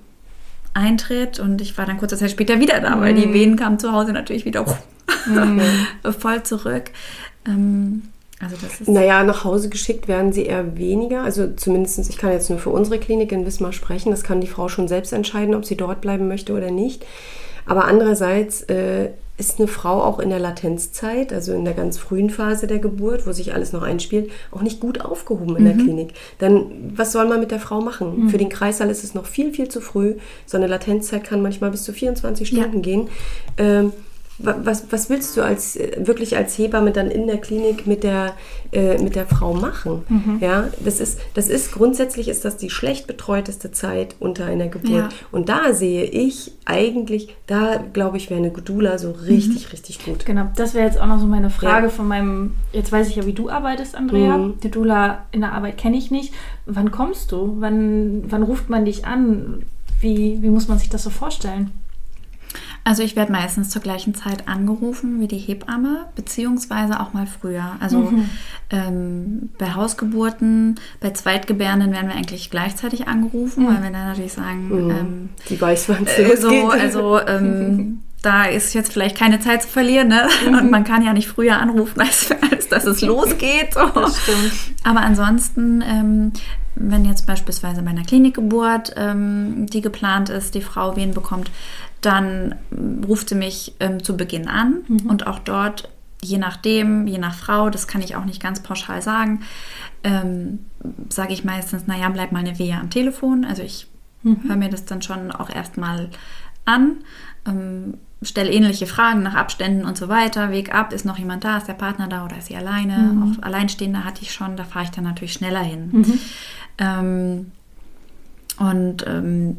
eintritt. 0.75 1.39
Und 1.41 1.61
ich 1.61 1.77
war 1.79 1.87
dann 1.87 1.99
kurze 1.99 2.17
Zeit 2.17 2.31
später 2.31 2.61
wieder 2.61 2.81
da, 2.81 3.01
weil 3.01 3.13
Mhm. 3.15 3.17
die 3.21 3.33
Wehen 3.33 3.57
kamen 3.57 3.79
zu 3.79 3.93
Hause 3.93 4.13
natürlich 4.13 4.45
wieder 4.45 4.65
voll 6.19 6.43
zurück. 6.43 6.85
Ähm, 7.47 8.03
also 8.41 8.57
das 8.61 8.81
ist 8.81 8.89
Naja, 8.89 9.23
nach 9.23 9.45
Hause 9.45 9.69
geschickt 9.69 10.09
werden 10.09 10.33
sie 10.33 10.47
eher 10.47 10.77
weniger. 10.77 11.23
Also 11.23 11.49
zumindest, 11.55 11.99
ich 12.09 12.19
kann 12.19 12.33
jetzt 12.33 12.51
nur 12.51 12.59
für 12.59 12.71
unsere 12.71 12.99
Klinik 12.99 13.31
in 13.33 13.47
Wismar 13.47 13.73
sprechen. 13.73 14.11
Das 14.11 14.23
kann 14.25 14.41
die 14.41 14.47
Frau 14.49 14.69
schon 14.69 14.89
selbst 14.89 15.13
entscheiden, 15.13 15.55
ob 15.55 15.65
sie 15.65 15.77
dort 15.77 16.01
bleiben 16.01 16.27
möchte 16.29 16.53
oder 16.53 16.71
nicht. 16.71 17.05
Aber 17.67 17.85
andererseits 17.85 18.63
äh, 18.63 19.11
ist 19.43 19.59
eine 19.59 19.67
Frau 19.67 20.01
auch 20.03 20.21
in 20.21 20.31
der 20.31 20.39
Latenzzeit, 20.39 21.33
also 21.33 21.53
in 21.53 21.65
der 21.65 21.75
ganz 21.75 21.99
frühen 21.99 22.31
Phase 22.31 22.69
der 22.69 22.79
Geburt, 22.79 23.27
wo 23.27 23.33
sich 23.33 23.53
alles 23.55 23.73
noch 23.73 23.83
einspielt, 23.83 24.31
auch 24.53 24.63
nicht 24.63 24.79
gut 24.79 25.01
aufgehoben 25.05 25.57
in 25.57 25.65
der 25.65 25.75
Klinik. 25.75 26.15
Dann, 26.39 26.93
was 26.95 27.11
soll 27.11 27.27
man 27.27 27.41
mit 27.41 27.51
der 27.51 27.59
Frau 27.59 27.81
machen? 27.81 28.29
Für 28.29 28.39
den 28.39 28.49
Kreißsaal 28.49 28.89
ist 28.89 29.03
es 29.03 29.15
noch 29.15 29.27
viel, 29.27 29.53
viel 29.53 29.69
zu 29.69 29.81
früh. 29.81 30.15
So 30.47 30.57
eine 30.57 30.69
Latenzzeit 30.69 31.25
kann 31.25 31.43
manchmal 31.43 31.73
bis 31.73 31.83
zu 31.83 31.93
24 31.93 32.53
Ja. 32.53 32.63
Stunden 32.63 32.83
gehen. 32.83 33.09
Ähm, 33.59 33.93
was, 34.43 34.91
was 34.91 35.09
willst 35.11 35.37
du 35.37 35.43
als 35.43 35.77
äh, 35.77 36.07
wirklich 36.07 36.37
als 36.37 36.57
Hebamme 36.59 36.91
dann 36.93 37.11
in 37.11 37.27
der 37.27 37.39
Klinik 37.39 37.87
mit 37.87 38.03
der, 38.03 38.35
äh, 38.73 38.99
mit 39.03 39.15
der 39.17 39.27
Frau 39.27 39.55
machen? 39.55 40.03
Mhm. 40.09 40.39
Ja, 40.41 40.69
das 40.81 41.01
ist, 41.01 41.21
das 41.35 41.49
ist 41.49 41.73
grundsätzlich 41.73 42.29
ist 42.29 42.45
das 42.45 42.57
die 42.57 42.71
schlecht 42.71 43.07
betreuteste 43.07 43.71
Zeit 43.73 44.17
unter 44.21 44.47
einer 44.47 44.69
Geburt. 44.69 44.91
Ja. 44.91 45.09
Und 45.31 45.49
da 45.49 45.73
sehe 45.73 46.05
ich 46.05 46.53
eigentlich, 46.65 47.35
da 47.47 47.83
glaube 47.93 48.17
ich, 48.17 48.31
wäre 48.31 48.41
eine 48.41 48.51
Doula 48.51 48.99
so 48.99 49.13
richtig, 49.13 49.73
richtig 49.73 50.05
gut. 50.05 50.27
Genau, 50.27 50.49
das 50.57 50.75
wäre 50.75 50.87
jetzt 50.87 51.01
auch 51.01 51.07
noch 51.07 51.21
so 51.21 51.27
meine 51.27 51.51
Frage 51.51 51.87
Ja. 51.87 51.91
von 51.93 52.09
meinem, 52.09 52.55
jetzt 52.73 52.93
weiß 52.93 53.09
ich 53.09 53.17
ja, 53.17 53.27
wie 53.27 53.33
du 53.33 53.51
arbeitest, 53.51 53.95
Andrea. 53.95 54.39
Mhm. 54.39 54.61
Die 54.63 54.71
Dula 54.71 55.25
in 55.33 55.41
der 55.41 55.53
Arbeit 55.53 55.79
kenne 55.79 55.97
ich 55.97 56.11
nicht. 56.11 56.33
Wann 56.67 56.91
kommst 56.91 57.33
du? 57.33 57.57
Wann, 57.59 58.25
wann 58.29 58.43
ruft 58.43 58.69
man 58.71 58.85
dich 58.85 59.05
an? 59.05 59.63
Wie, 60.01 60.43
wie 60.43 60.51
muss 60.51 60.69
man 60.69 60.79
sich 60.79 60.89
das 60.89 61.03
so 61.05 61.11
vorstellen? 61.11 61.71
Also 62.85 63.03
ich 63.03 63.15
werde 63.15 63.31
meistens 63.31 63.71
zur 63.71 63.81
gleichen 63.81 64.15
Zeit 64.15 64.49
angerufen 64.49 65.21
wie 65.21 65.29
die 65.29 65.39
Hebamme, 65.39 66.07
beziehungsweise 66.17 66.99
auch 67.01 67.13
mal 67.13 67.27
früher. 67.27 67.77
Also 67.81 68.13
ähm, 68.71 69.51
bei 69.59 69.75
Hausgeburten, 69.75 70.77
bei 71.01 71.11
Zweitgebärenden 71.11 71.93
werden 71.93 72.09
wir 72.09 72.17
eigentlich 72.17 72.51
gleichzeitig 72.51 73.07
angerufen, 73.07 73.67
weil 73.67 73.83
wir 73.83 73.91
dann 73.91 74.09
natürlich 74.09 74.33
sagen, 74.33 74.71
ähm, 74.73 75.29
Die 75.49 75.61
weiß, 75.61 75.89
wann 75.91 76.07
es 76.07 76.19
äh, 76.19 76.37
so, 76.37 76.69
also 76.71 77.21
ähm, 77.21 78.01
da 78.23 78.45
ist 78.45 78.73
jetzt 78.73 78.93
vielleicht 78.93 79.17
keine 79.17 79.41
Zeit 79.41 79.63
zu 79.63 79.69
verlieren, 79.69 80.09
ne? 80.09 80.29
Und 80.47 80.71
man 80.71 80.85
kann 80.85 81.05
ja 81.05 81.13
nicht 81.13 81.29
früher 81.29 81.59
anrufen, 81.61 82.01
als, 82.01 82.31
als 82.51 82.69
dass 82.69 82.85
es 82.85 83.01
losgeht. 83.01 83.75
So. 83.75 83.87
Das 83.89 84.21
stimmt. 84.23 84.53
Aber 84.85 85.01
ansonsten, 85.01 85.85
ähm, 85.87 86.33
wenn 86.75 87.05
jetzt 87.05 87.27
beispielsweise 87.27 87.83
bei 87.83 87.91
einer 87.91 88.05
Klinikgeburt, 88.05 88.95
ähm, 88.97 89.67
die 89.67 89.83
geplant 89.83 90.31
ist, 90.31 90.55
die 90.55 90.63
Frau 90.63 90.97
Wehen 90.97 91.13
bekommt, 91.13 91.51
dann 92.03 92.57
ruft 93.09 93.31
sie 93.31 93.35
mich 93.35 93.75
ähm, 93.81 94.03
zu 94.03 94.17
Beginn 94.17 94.49
an 94.49 94.83
und 95.09 95.27
auch 95.27 95.39
dort, 95.39 95.89
je 96.23 96.39
nachdem, 96.39 97.07
je 97.07 97.19
nach 97.19 97.35
Frau, 97.35 97.71
das 97.71 97.89
kann 97.89 98.03
ich 98.03 98.17
auch 98.17 98.25
nicht 98.25 98.43
ganz 98.43 98.61
pauschal 98.61 99.01
sagen, 99.03 99.41
ähm, 100.05 100.61
sage 101.09 101.33
ich 101.33 101.45
meistens, 101.45 101.87
naja, 101.87 102.09
bleib 102.11 102.33
mal 102.33 102.41
eine 102.41 102.59
Wehe 102.59 102.77
am 102.77 102.91
Telefon. 102.91 103.45
Also 103.45 103.63
ich 103.63 103.87
höre 104.25 104.57
mir 104.57 104.69
das 104.69 104.85
dann 104.85 105.03
schon 105.03 105.33
auch 105.33 105.51
erstmal 105.51 106.11
an, 106.65 106.99
ähm, 107.47 107.95
stelle 108.23 108.53
ähnliche 108.53 108.87
Fragen 108.87 109.23
nach 109.23 109.35
Abständen 109.35 109.85
und 109.85 109.97
so 109.97 110.09
weiter. 110.09 110.53
Weg 110.53 110.73
ab, 110.73 110.93
ist 110.93 111.05
noch 111.05 111.19
jemand 111.19 111.43
da, 111.43 111.59
ist 111.59 111.67
der 111.67 111.73
Partner 111.75 112.07
da 112.07 112.25
oder 112.25 112.39
ist 112.39 112.47
sie 112.47 112.57
alleine? 112.57 113.17
Auch 113.25 113.43
Alleinstehende 113.43 114.05
hatte 114.05 114.23
ich 114.23 114.33
schon, 114.33 114.57
da 114.57 114.65
fahre 114.65 114.85
ich 114.85 114.91
dann 114.93 115.05
natürlich 115.05 115.33
schneller 115.33 115.63
hin. 115.63 116.21
Ähm, 116.79 117.53
und 118.59 119.05
ähm, 119.07 119.57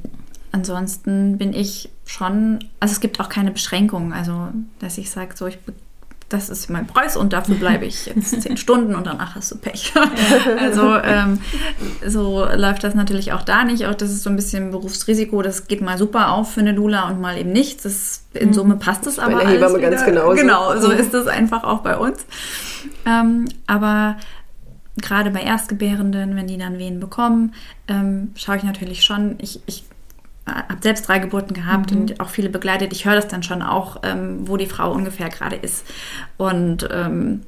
ansonsten 0.54 1.38
bin 1.38 1.54
ich 1.54 1.90
schon, 2.06 2.60
also 2.80 2.94
es 2.94 3.02
gibt 3.02 3.20
auch 3.20 3.28
keine 3.28 3.52
Beschränkungen, 3.52 4.14
also 4.14 4.50
dass 4.80 4.98
ich 4.98 5.12
sage, 5.12 5.36
so 5.36 5.48
ich 5.48 5.58
das 6.30 6.50
ist 6.50 6.70
mein 6.70 6.88
Preis 6.88 7.16
und 7.16 7.32
dafür 7.32 7.56
bleibe 7.56 7.86
ich 7.86 8.08
jetzt 8.08 8.42
zehn 8.42 8.58
Stunden 8.58 8.96
und 8.96 9.06
danach 9.06 9.36
hast 9.36 9.52
du 9.52 9.58
Pech. 9.58 9.94
also 10.60 10.96
ähm, 10.96 11.40
so 12.08 12.48
läuft 12.56 12.84
das 12.84 12.96
natürlich 12.96 13.34
auch 13.34 13.44
da 13.44 13.64
nicht. 13.64 13.86
Auch 13.86 13.94
das 13.94 14.10
ist 14.10 14.24
so 14.24 14.32
ein 14.32 14.36
bisschen 14.36 14.72
Berufsrisiko. 14.72 15.44
Das 15.44 15.68
geht 15.68 15.82
mal 15.82 15.98
super 16.00 16.32
auf 16.32 16.54
für 16.54 16.62
eine 16.62 16.74
Dula 16.74 17.08
und 17.08 17.22
mal 17.22 17.38
eben 17.38 17.52
nicht. 17.52 17.86
Das, 17.86 18.26
in 18.34 18.52
Summe 18.52 18.78
passt 18.78 19.06
es 19.06 19.20
aber 19.20 19.36
der 19.36 19.48
alles 19.48 19.62
Hebamme 19.62 19.80
ganz 19.80 20.04
genauso. 20.06 20.36
Genau, 20.36 20.80
so 20.82 20.88
Mhm. 20.88 20.98
ist 20.98 21.14
es 21.14 21.28
einfach 21.28 21.64
auch 21.64 21.82
bei 21.82 21.98
uns. 21.98 22.26
Ähm, 23.06 23.46
aber 23.68 24.18
gerade 24.98 25.30
bei 25.30 25.42
Erstgebärenden, 25.42 26.36
wenn 26.36 26.48
die 26.48 26.58
dann 26.58 26.80
Wehen 26.80 27.00
bekommen, 27.00 27.54
ähm, 27.88 28.32
schaue 28.36 28.58
ich 28.58 28.64
natürlich 28.64 29.04
schon, 29.04 29.36
ich, 29.40 29.62
ich 29.68 29.84
habe 30.46 30.82
selbst 30.82 31.08
drei 31.08 31.20
Geburten 31.20 31.54
gehabt 31.54 31.92
und 31.92 32.20
auch 32.20 32.30
viele 32.30 32.50
begleitet. 32.50 32.92
Ich 32.92 33.06
höre 33.06 33.16
das 33.16 33.28
dann 33.28 33.44
schon 33.44 33.62
auch, 33.62 34.02
ähm, 34.04 34.48
wo 34.48 34.58
die 34.58 34.66
Frau 34.66 34.92
ungefähr 34.92 35.30
gerade 35.30 35.56
ist. 35.56 35.86
Und 36.38 36.88
ähm, 36.92 37.42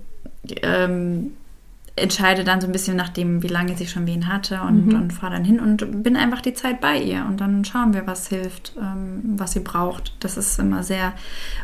ähm, 0.61 1.31
entscheide 1.97 2.43
dann 2.43 2.59
so 2.59 2.67
ein 2.67 2.73
bisschen 2.73 2.97
nachdem, 2.97 3.41
wie 3.41 3.47
lange 3.47 3.77
sie 3.77 3.87
schon 3.87 4.05
Wehen 4.05 4.27
hatte 4.27 4.61
und, 4.61 4.93
und 4.93 5.13
fahre 5.13 5.33
dann 5.33 5.45
hin 5.45 5.61
und 5.61 6.03
bin 6.03 6.17
einfach 6.17 6.41
die 6.41 6.53
Zeit 6.53 6.81
bei 6.81 6.97
ihr. 6.97 7.25
Und 7.25 7.39
dann 7.39 7.63
schauen 7.63 7.93
wir, 7.93 8.05
was 8.05 8.27
hilft, 8.27 8.73
ähm, 8.77 9.21
was 9.37 9.53
sie 9.53 9.61
braucht. 9.61 10.13
Das 10.19 10.35
ist 10.35 10.59
immer 10.59 10.83
sehr 10.83 11.13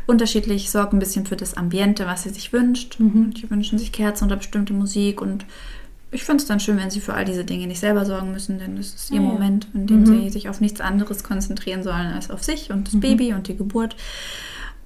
unterschiedlich. 0.08 0.64
Ich 0.64 0.72
sorge 0.72 0.96
ein 0.96 1.00
bisschen 1.00 1.26
für 1.26 1.36
das 1.36 1.58
Ambiente, 1.58 2.08
was 2.08 2.24
sie 2.24 2.30
sich 2.30 2.54
wünscht. 2.54 2.96
Die 3.00 3.50
wünschen 3.50 3.78
sich 3.78 3.92
Kerzen 3.92 4.26
oder 4.26 4.38
bestimmte 4.38 4.74
Musik 4.74 5.22
und 5.22 5.46
ich 6.12 6.24
finde 6.26 6.42
es 6.42 6.48
dann 6.48 6.60
schön, 6.60 6.78
wenn 6.78 6.90
sie 6.90 7.00
für 7.00 7.14
all 7.14 7.24
diese 7.24 7.46
Dinge 7.46 7.68
nicht 7.68 7.80
selber 7.80 8.06
sorgen 8.06 8.32
müssen, 8.32 8.60
denn 8.60 8.76
das 8.76 8.88
ist 8.94 9.12
ihr 9.12 9.22
Ja. 9.22 9.22
Moment, 9.22 9.68
in 9.74 9.88
dem 9.88 10.06
sie 10.06 10.30
sich 10.30 10.50
auf 10.50 10.60
nichts 10.60 10.82
anderes 10.82 11.24
konzentrieren 11.24 11.84
sollen 11.84 12.14
als 12.14 12.30
auf 12.30 12.44
sich 12.44 12.70
und 12.70 12.88
das 12.88 13.00
Baby 13.00 13.34
und 13.34 13.48
die 13.48 13.56
Geburt. 13.56 13.96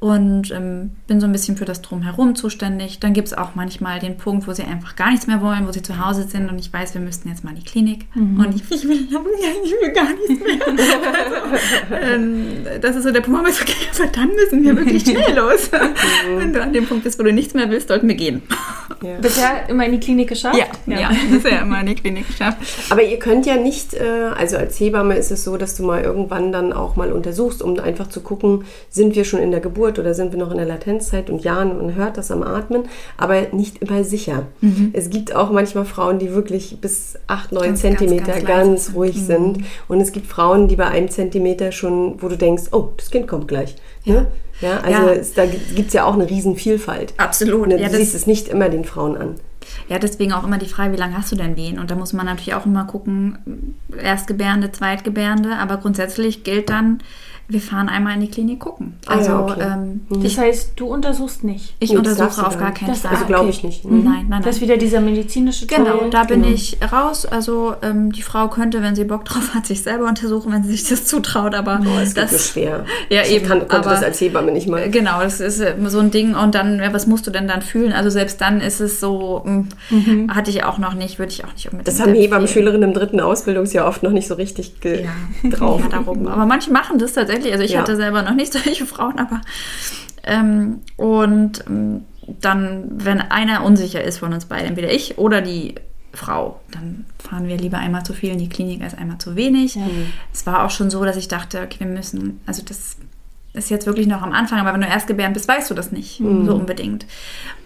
Und 0.05 0.51
ähm, 0.51 0.91
bin 1.07 1.19
so 1.19 1.25
ein 1.25 1.31
bisschen 1.31 1.57
für 1.57 1.65
das 1.65 1.81
Drumherum 1.81 2.35
zuständig. 2.35 2.99
Dann 2.99 3.13
gibt 3.13 3.29
es 3.29 3.33
auch 3.33 3.55
manchmal 3.55 3.99
den 3.99 4.17
Punkt, 4.17 4.47
wo 4.47 4.53
sie 4.53 4.61
einfach 4.61 4.95
gar 4.95 5.09
nichts 5.09 5.25
mehr 5.25 5.41
wollen, 5.41 5.65
wo 5.65 5.71
sie 5.71 5.81
zu 5.81 5.97
Hause 5.97 6.27
sind 6.27 6.47
und 6.47 6.59
ich 6.59 6.71
weiß, 6.71 6.93
wir 6.93 7.01
müssten 7.01 7.27
jetzt 7.27 7.43
mal 7.43 7.49
in 7.49 7.55
die 7.55 7.63
Klinik. 7.63 8.05
Und 8.13 8.53
ich, 8.53 8.61
ich, 8.69 8.87
will, 8.87 8.97
ich 9.09 9.71
will 9.71 9.91
gar 9.93 10.09
nichts 10.13 10.45
mehr. 10.45 10.67
also, 10.67 11.95
ähm, 12.13 12.45
das 12.81 12.95
ist 12.97 13.05
so 13.05 13.11
der 13.11 13.21
Punkt, 13.21 13.45
wo 13.45 13.47
ich 13.47 13.55
so, 13.55 13.63
okay, 13.63 13.73
verdammt, 13.93 14.35
müssen 14.35 14.63
wir 14.63 14.77
wirklich 14.77 15.01
schnell 15.01 15.35
los. 15.35 15.71
Wenn 16.37 16.53
du 16.53 16.61
an 16.61 16.71
dem 16.71 16.85
Punkt 16.85 17.03
bist, 17.03 17.17
wo 17.17 17.23
du 17.23 17.33
nichts 17.33 17.55
mehr 17.55 17.71
willst, 17.71 17.87
sollten 17.87 18.07
wir 18.07 18.13
gehen. 18.13 18.43
Ja. 19.01 19.17
Bisher 19.17 19.67
immer 19.69 19.87
in 19.87 19.93
die 19.93 19.99
Klinik 19.99 20.29
geschafft? 20.29 20.59
Ja, 20.85 20.99
ja. 20.99 21.09
ja 21.09 21.61
immer 21.61 21.79
in 21.79 21.87
die 21.87 21.95
Klinik 21.95 22.27
geschafft. 22.27 22.59
Aber 22.91 23.01
ihr 23.01 23.17
könnt 23.17 23.47
ja 23.47 23.55
nicht, 23.55 23.95
äh, 23.95 24.29
also 24.37 24.57
als 24.57 24.79
Hebamme 24.79 25.15
ist 25.15 25.31
es 25.31 25.43
so, 25.43 25.57
dass 25.57 25.75
du 25.75 25.83
mal 25.83 26.03
irgendwann 26.03 26.51
dann 26.51 26.73
auch 26.73 26.95
mal 26.95 27.11
untersuchst, 27.11 27.63
um 27.63 27.79
einfach 27.79 28.07
zu 28.07 28.21
gucken, 28.21 28.65
sind 28.91 29.15
wir 29.15 29.25
schon 29.25 29.39
in 29.39 29.49
der 29.49 29.61
Geburt 29.61 29.94
oder 29.99 30.13
sind 30.13 30.31
wir 30.31 30.39
noch 30.39 30.51
in 30.51 30.57
der 30.57 30.65
Latenzzeit? 30.65 31.29
Und 31.29 31.43
ja, 31.43 31.63
man 31.65 31.95
hört 31.95 32.17
das 32.17 32.31
am 32.31 32.43
Atmen, 32.43 32.83
aber 33.17 33.41
nicht 33.51 33.79
immer 33.81 34.03
sicher. 34.03 34.43
Es 34.93 35.09
gibt 35.09 35.35
auch 35.35 35.51
manchmal 35.51 35.85
Frauen, 35.85 36.19
die 36.19 36.31
wirklich 36.33 36.77
bis 36.81 37.15
8, 37.27 37.51
9 37.51 37.61
Mhm. 37.63 37.67
Ganz, 37.69 37.81
Zentimeter 37.81 38.25
ganz, 38.33 38.45
ganz, 38.45 38.85
ganz 38.85 38.95
ruhig 38.95 39.15
Mhm. 39.17 39.25
sind. 39.25 39.57
Und 39.87 40.01
es 40.01 40.11
gibt 40.11 40.27
Frauen, 40.27 40.67
die 40.67 40.75
bei 40.75 40.87
einem 40.87 41.09
Zentimeter 41.09 41.71
schon, 41.71 42.21
wo 42.21 42.27
du 42.27 42.37
denkst, 42.37 42.63
oh, 42.71 42.89
das 42.97 43.09
Kind 43.11 43.27
kommt 43.27 43.47
gleich. 43.47 43.75
Ne? 44.05 44.27
Ja, 44.61 44.79
also 44.79 44.91
Ja. 45.07 45.11
Es, 45.13 45.33
da 45.33 45.45
gibt 45.45 45.87
es 45.87 45.93
ja 45.93 46.05
auch 46.05 46.13
eine 46.13 46.29
riesen 46.29 46.55
Vielfalt. 46.55 47.13
Absolut. 47.17 47.67
Ne, 47.67 47.75
Ja, 47.79 47.85
du 47.87 47.91
das- 47.91 47.97
siehst 47.99 48.15
es 48.15 48.27
nicht 48.27 48.47
immer 48.47 48.69
den 48.69 48.85
Frauen 48.85 49.17
an. 49.17 49.35
Ja, 49.89 49.97
deswegen 49.97 50.31
auch 50.31 50.43
immer 50.45 50.59
die 50.59 50.67
Frage, 50.67 50.93
wie 50.93 50.97
lange 50.97 51.17
hast 51.17 51.31
du 51.31 51.35
denn 51.35 51.57
Wehen? 51.57 51.79
Und 51.79 51.89
da 51.89 51.95
muss 51.95 52.13
man 52.13 52.27
natürlich 52.27 52.53
auch 52.53 52.67
immer 52.67 52.85
gucken, 52.85 53.75
Erstgebärende, 54.01 54.71
Zweitgebärende, 54.71 55.55
aber 55.57 55.77
grundsätzlich 55.77 56.43
gilt 56.43 56.69
dann, 56.69 56.99
wir 57.47 57.61
fahren 57.61 57.89
einmal 57.89 58.15
in 58.15 58.21
die 58.21 58.29
Klinik 58.29 58.59
gucken. 58.59 58.93
Ah 59.05 59.13
ja, 59.13 59.17
Also 59.19 59.33
okay. 59.53 59.61
ähm, 59.61 60.01
Das 60.09 60.37
heißt, 60.37 60.71
du 60.75 60.87
untersuchst 60.87 61.43
nicht. 61.43 61.75
ich 61.79 61.91
Nee, 61.91 61.97
das 62.01 62.19
untersuche 62.19 62.47
auf 62.47 62.57
gar 62.57 62.73
keinen 62.73 62.89
Das- 62.89 63.01
Fall. 63.01 63.11
Also 63.11 63.23
Ah, 63.25 63.27
glaube 63.27 63.49
ich 63.49 63.63
nicht. 63.63 63.85
Nein, 63.85 64.03
nein, 64.03 64.25
nein. 64.29 64.41
Das 64.43 64.55
ist 64.55 64.61
wieder 64.61 64.77
dieser 64.77 64.99
medizinische 65.01 65.67
Genau, 65.67 65.97
Teil. 65.97 66.09
da 66.09 66.23
bin 66.23 66.41
genau. 66.41 66.53
ich 66.53 66.77
raus. 66.91 67.25
Also 67.25 67.75
ähm, 67.83 68.11
die 68.11 68.21
Frau 68.23 68.47
könnte, 68.47 68.81
wenn 68.81 68.95
sie 68.95 69.03
Bock 69.03 69.25
drauf 69.25 69.53
hat, 69.53 69.65
sich 69.67 69.83
selber 69.83 70.07
untersuchen, 70.07 70.51
wenn 70.51 70.63
sie 70.63 70.71
sich 70.75 70.89
das 70.89 71.05
zutraut. 71.05 71.53
Aber 71.55 71.79
es 72.01 72.15
gibt 72.15 72.29
so 72.29 72.35
das, 72.35 72.49
schwer. 72.49 72.85
Ja, 73.09 73.21
ich 73.21 73.31
eben, 73.35 73.45
kann, 73.47 73.59
konnte 73.59 73.75
aber- 73.77 73.89
das 73.91 74.03
als 74.03 74.19
Hebamme 74.21 74.51
nicht 74.51 74.67
mal. 74.67 74.89
Genau, 74.89 75.21
das 75.21 75.39
ist 75.39 75.59
äh, 75.59 75.75
so 75.87 75.99
ein 75.99 76.09
Ding. 76.11 76.33
Und 76.35 76.55
dann, 76.55 76.79
ja, 76.79 76.91
was 76.93 77.05
musst 77.07 77.27
du 77.27 77.31
denn 77.31 77.47
dann 77.47 77.61
fühlen? 77.61 77.91
Also 77.93 78.09
selbst 78.09 78.41
dann 78.41 78.59
ist 78.61 78.79
es 78.79 78.99
so, 78.99 79.43
mh, 79.45 80.33
hatte 80.33 80.49
ich 80.49 80.63
auch 80.63 80.77
noch 80.79 80.93
nicht, 80.95 81.19
würde 81.19 81.31
ich 81.31 81.43
auch 81.45 81.53
nicht 81.53 81.65
unbedingt 81.71 81.87
Das 81.87 81.99
haben. 81.99 82.13
Hebammenschülerinnen 82.15 82.89
im 82.89 82.93
dritten 82.95 83.19
Ausbildungsjahr 83.19 83.87
oft 83.87 84.01
noch 84.03 84.11
nicht 84.11 84.27
so 84.27 84.33
richtig 84.33 84.81
ge 84.81 85.03
ja, 85.43 85.49
drauf. 85.49 85.81
Ja, 85.85 85.89
darum. 85.89 86.27
Aber 86.27 86.45
manche 86.45 86.71
machen 86.71 86.97
das 86.97 87.13
tatsächlich. 87.13 87.34
Also 87.43 87.63
ich 87.63 87.71
Ja. 87.71 87.79
hatte 87.81 87.95
selber 87.95 88.21
noch 88.23 88.36
nicht 88.36 88.53
solche 88.63 88.86
Frauen, 88.86 89.19
aber 89.19 89.41
ähm, 90.23 90.79
und 90.97 91.63
ähm, 91.67 92.01
dann, 92.41 92.86
wenn 92.91 93.21
einer 93.21 93.63
unsicher 93.63 94.03
ist 94.03 94.17
von 94.19 94.33
uns 94.33 94.45
beiden, 94.45 94.69
entweder 94.69 94.91
ich 94.91 95.17
oder 95.17 95.41
die 95.41 95.75
Frau, 96.13 96.59
dann 96.71 97.05
fahren 97.19 97.47
wir 97.47 97.57
lieber 97.57 97.77
einmal 97.77 98.03
zu 98.03 98.13
viel 98.13 98.31
in 98.31 98.39
die 98.39 98.49
Klinik 98.49 98.81
als 98.81 98.97
einmal 98.97 99.17
zu 99.19 99.36
wenig. 99.36 99.77
Es 100.33 100.45
war 100.47 100.63
auch 100.65 100.69
schon 100.71 100.89
so, 100.89 101.03
dass 101.05 101.17
ich 101.17 101.27
dachte, 101.27 101.61
okay, 101.61 101.79
wir 101.79 101.88
müssen, 101.88 102.39
also 102.45 102.63
das 102.65 102.97
ist 103.53 103.69
jetzt 103.69 103.86
wirklich 103.86 104.07
noch 104.07 104.21
am 104.21 104.31
Anfang, 104.31 104.59
aber 104.59 104.73
wenn 104.73 104.81
du 104.81 104.88
erst 104.88 105.07
gebären 105.07 105.33
bist, 105.33 105.47
weißt 105.47 105.69
du 105.69 105.73
das 105.75 105.91
nicht 105.91 106.17
so 106.17 106.55
unbedingt. 106.55 107.05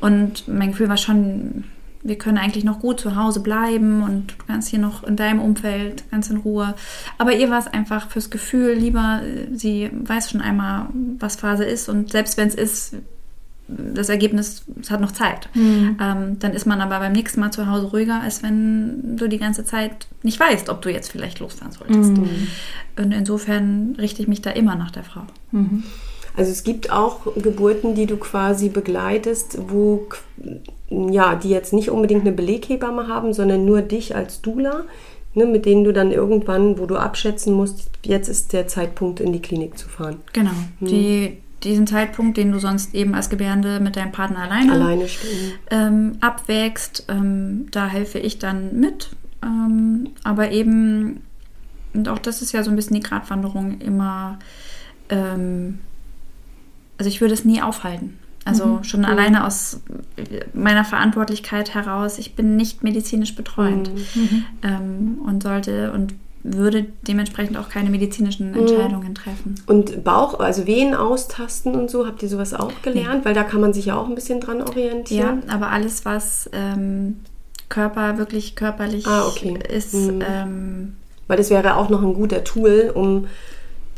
Und 0.01 0.47
mein 0.47 0.72
Gefühl 0.72 0.89
war 0.89 0.97
schon, 0.97 1.63
wir 2.02 2.18
können 2.18 2.38
eigentlich 2.38 2.64
noch 2.64 2.80
gut 2.80 3.00
zu 3.00 3.16
Hause 3.16 3.41
bleiben 3.41 4.04
und 4.04 4.32
du 4.32 4.45
kannst 4.47 4.70
hier 4.70 4.80
noch 4.80 5.04
in 5.04 5.16
deinem 5.16 5.39
Umfeld 5.39 6.10
ganz 6.12 6.30
in 6.30 6.38
Ruhe. 6.38 6.76
Aber 7.18 7.36
ihr 7.36 7.50
war 7.50 7.60
es 7.60 7.68
einfach 7.68 8.10
fürs 8.10 8.30
Gefühl 8.30 8.74
lieber, 8.74 9.22
sie 9.54 9.89
weiß 9.91 10.32
schon 10.32 10.41
einmal, 10.41 10.88
was 11.20 11.36
Phase 11.36 11.66
ist 11.66 11.89
und 11.89 12.12
selbst 12.12 12.38
wenn 12.38 12.47
es 12.47 12.56
ist, 12.56 12.95
das 13.68 14.10
Ergebnis, 14.10 14.64
es 14.82 14.89
hat 14.89 15.00
noch 15.00 15.12
Zeit. 15.12 15.47
Ähm, 16.02 16.39
dann 16.39 16.54
ist 16.54 16.66
man 16.66 16.82
aber 16.82 16.97
beim 17.00 17.12
nächsten 17.12 17.39
Mal 17.39 17.52
zu 17.52 17.68
Hause 17.68 17.88
ruhiger, 17.88 18.20
als 18.22 18.41
wenn 18.41 19.16
du 19.16 19.28
die 19.28 19.38
ganze 19.38 19.64
Zeit 19.64 20.08
nicht 20.24 20.39
weißt, 20.39 20.70
ob 20.70 20.82
du 20.82 20.89
jetzt 20.89 21.12
vielleicht 21.12 21.39
losfahren 21.39 21.72
solltest. 21.72 22.14
Und 22.97 23.12
insofern 23.12 23.95
richte 24.00 24.24
ich 24.24 24.28
mich 24.28 24.41
da 24.41 24.50
immer 24.50 24.76
nach 24.76 24.89
der 24.89 25.04
Frau. 25.04 25.22
Also 26.39 26.51
es 26.53 26.63
gibt 26.63 26.89
auch 26.89 27.35
Geburten, 27.35 27.95
die 27.95 28.05
du 28.05 28.15
quasi 28.15 28.69
begleitest, 28.69 29.57
wo 29.67 30.07
ja, 30.89 31.35
die 31.35 31.49
jetzt 31.49 31.73
nicht 31.73 31.89
unbedingt 31.89 32.21
eine 32.21 32.31
Beleghebamme 32.31 33.09
haben, 33.09 33.33
sondern 33.33 33.65
nur 33.65 33.81
dich 33.81 34.15
als 34.15 34.41
Dula, 34.41 34.85
ne, 35.33 35.45
mit 35.45 35.65
denen 35.65 35.83
du 35.83 35.91
dann 35.91 36.13
irgendwann, 36.13 36.79
wo 36.79 36.85
du 36.85 36.95
abschätzen 36.95 37.53
musst, 37.53 37.89
jetzt 38.05 38.29
ist 38.29 38.53
der 38.53 38.67
Zeitpunkt 38.67 39.19
in 39.19 39.33
die 39.33 39.41
Klinik 39.41 39.77
zu 39.77 39.89
fahren. 39.89 40.21
Genau. 40.31 40.53
Die, 40.79 41.39
diesen 41.61 41.87
Zeitpunkt, 41.87 42.37
den 42.37 42.53
du 42.53 42.59
sonst 42.59 42.95
eben 42.95 43.15
als 43.15 43.29
Gebärende 43.29 43.81
mit 43.81 43.97
deinem 43.97 44.13
Partner 44.13 44.43
alleine, 44.43 44.71
Alleine 44.71 45.05
ähm, 45.71 46.13
abwägst, 46.21 47.03
ähm, 47.09 47.67
da 47.71 47.87
helfe 47.87 48.19
ich 48.19 48.39
dann 48.39 48.79
mit. 48.79 49.09
Ähm, 49.43 50.11
aber 50.23 50.51
eben, 50.51 51.19
und 51.93 52.07
auch 52.07 52.19
das 52.19 52.41
ist 52.41 52.53
ja 52.53 52.63
so 52.63 52.69
ein 52.69 52.77
bisschen 52.77 52.95
die 52.95 53.03
Gratwanderung, 53.03 53.81
immer, 53.81 54.39
ähm, 55.09 55.79
also 57.00 57.10
ich 57.10 57.20
würde 57.22 57.34
es 57.34 57.43
nie 57.45 57.62
aufhalten. 57.64 58.20
Also 58.45 58.80
schon 58.84 59.06
alleine 59.06 59.45
aus 59.45 59.80
meiner 60.54 60.84
Verantwortlichkeit 60.86 61.74
heraus, 61.76 62.18
ich 62.20 62.36
bin 62.36 62.56
nicht 62.56 62.84
medizinisch 62.84 63.36
betreuend 63.36 63.91
ähm, 64.64 65.20
und 65.26 65.43
sollte 65.43 65.91
und 65.91 66.14
würde 66.41 66.86
dementsprechend 67.08 67.58
auch 67.58 67.70
keine 67.70 67.89
medizinischen 67.89 68.54
Entscheidungen 68.56 69.14
treffen. 69.14 69.56
Und 69.68 70.04
Bauch, 70.04 70.39
also 70.39 70.66
Wehen 70.66 70.95
austasten 70.95 71.76
und 71.76 71.91
so, 71.91 72.08
habt 72.08 72.24
ihr 72.24 72.30
sowas 72.30 72.54
auch 72.54 72.72
gelernt? 72.82 73.26
Weil 73.26 73.34
da 73.34 73.43
kann 73.43 73.62
man 73.62 73.74
sich 73.74 73.86
ja 73.88 73.95
auch 73.97 74.08
ein 74.08 74.16
bisschen 74.16 74.39
dran 74.39 74.60
Ja, 74.60 74.66
orientieren. 74.66 75.43
aber 75.50 75.70
alles, 75.70 76.06
was 76.06 76.50
ähm, 76.54 77.18
Körper 77.68 78.18
wirklich 78.18 78.56
körperlich 78.56 79.06
Ah, 79.06 79.28
okay. 79.28 79.60
ist, 79.70 79.93
Mhm. 79.93 80.24
ähm, 80.28 80.93
Weil 81.28 81.38
das 81.38 81.50
wäre 81.52 81.76
auch 81.76 81.89
noch 81.89 82.02
ein 82.02 82.14
guter 82.16 82.43
Tool, 82.43 82.91
um 82.95 83.28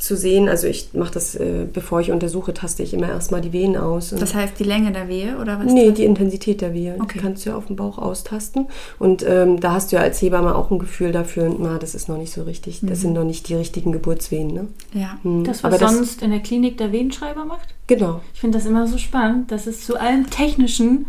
zu 0.02 0.18
sehen, 0.18 0.50
also 0.50 0.68
ich 0.68 0.94
mache 0.94 1.14
das, 1.14 1.36
äh, 1.36 1.66
bevor 1.72 2.02
ich 2.02 2.12
untersuche, 2.12 2.54
taste 2.54 2.82
ich 2.82 2.94
immer 2.94 3.08
erstmal 3.08 3.40
die 3.40 3.54
Wehen 3.54 3.78
aus. 3.78 4.12
Und 4.12 4.22
Das 4.22 4.34
heißt 4.34 4.58
die 4.60 4.64
Länge 4.64 4.92
der 4.92 5.08
Wehe 5.08 5.38
oder 5.38 5.60
was? 5.60 5.72
Nee, 5.72 5.92
die 5.92 6.06
Intensität 6.06 6.62
der 6.62 6.74
Wehe. 6.74 6.96
Okay. 7.00 7.14
Die 7.14 7.20
kannst 7.20 7.46
du 7.46 7.52
ja 7.52 7.56
auf 7.56 7.68
dem 7.68 7.76
Bauch 7.76 8.00
austasten. 8.00 8.68
Und 8.98 9.24
ähm, 9.28 9.60
da 9.60 9.74
hast 9.74 9.92
du 9.92 9.98
ja 9.98 10.02
als 10.02 10.22
Hebamme 10.22 10.56
auch 10.56 10.72
ein 10.72 10.80
Gefühl 10.80 11.12
dafür, 11.12 11.56
na, 11.58 11.78
das 11.78 11.94
ist 11.94 12.10
noch 12.10 12.18
nicht 12.18 12.34
so 12.34 12.44
richtig. 12.44 12.80
Das 12.82 13.02
sind 13.02 13.14
noch 13.14 13.24
nicht 13.24 13.48
die 13.48 13.56
richtigen 13.56 13.92
Geburtswehen. 13.92 14.48
Ne? 14.48 14.68
Ja. 14.94 15.20
Hm. 15.22 15.44
Das, 15.44 15.64
was 15.64 15.72
Aber 15.72 15.78
das, 15.78 15.96
sonst 15.96 16.22
in 16.24 16.32
der 16.32 16.40
Klinik 16.40 16.78
der 16.78 16.92
Wehenschreiber 16.92 17.46
macht? 17.46 17.76
Genau. 17.86 18.22
Ich 18.34 18.40
finde 18.40 18.58
das 18.58 18.66
immer 18.66 18.88
so 18.88 18.98
spannend, 18.98 19.52
dass 19.52 19.68
es 19.68 19.86
zu 19.86 20.00
allem 20.00 20.30
Technischen 20.30 21.06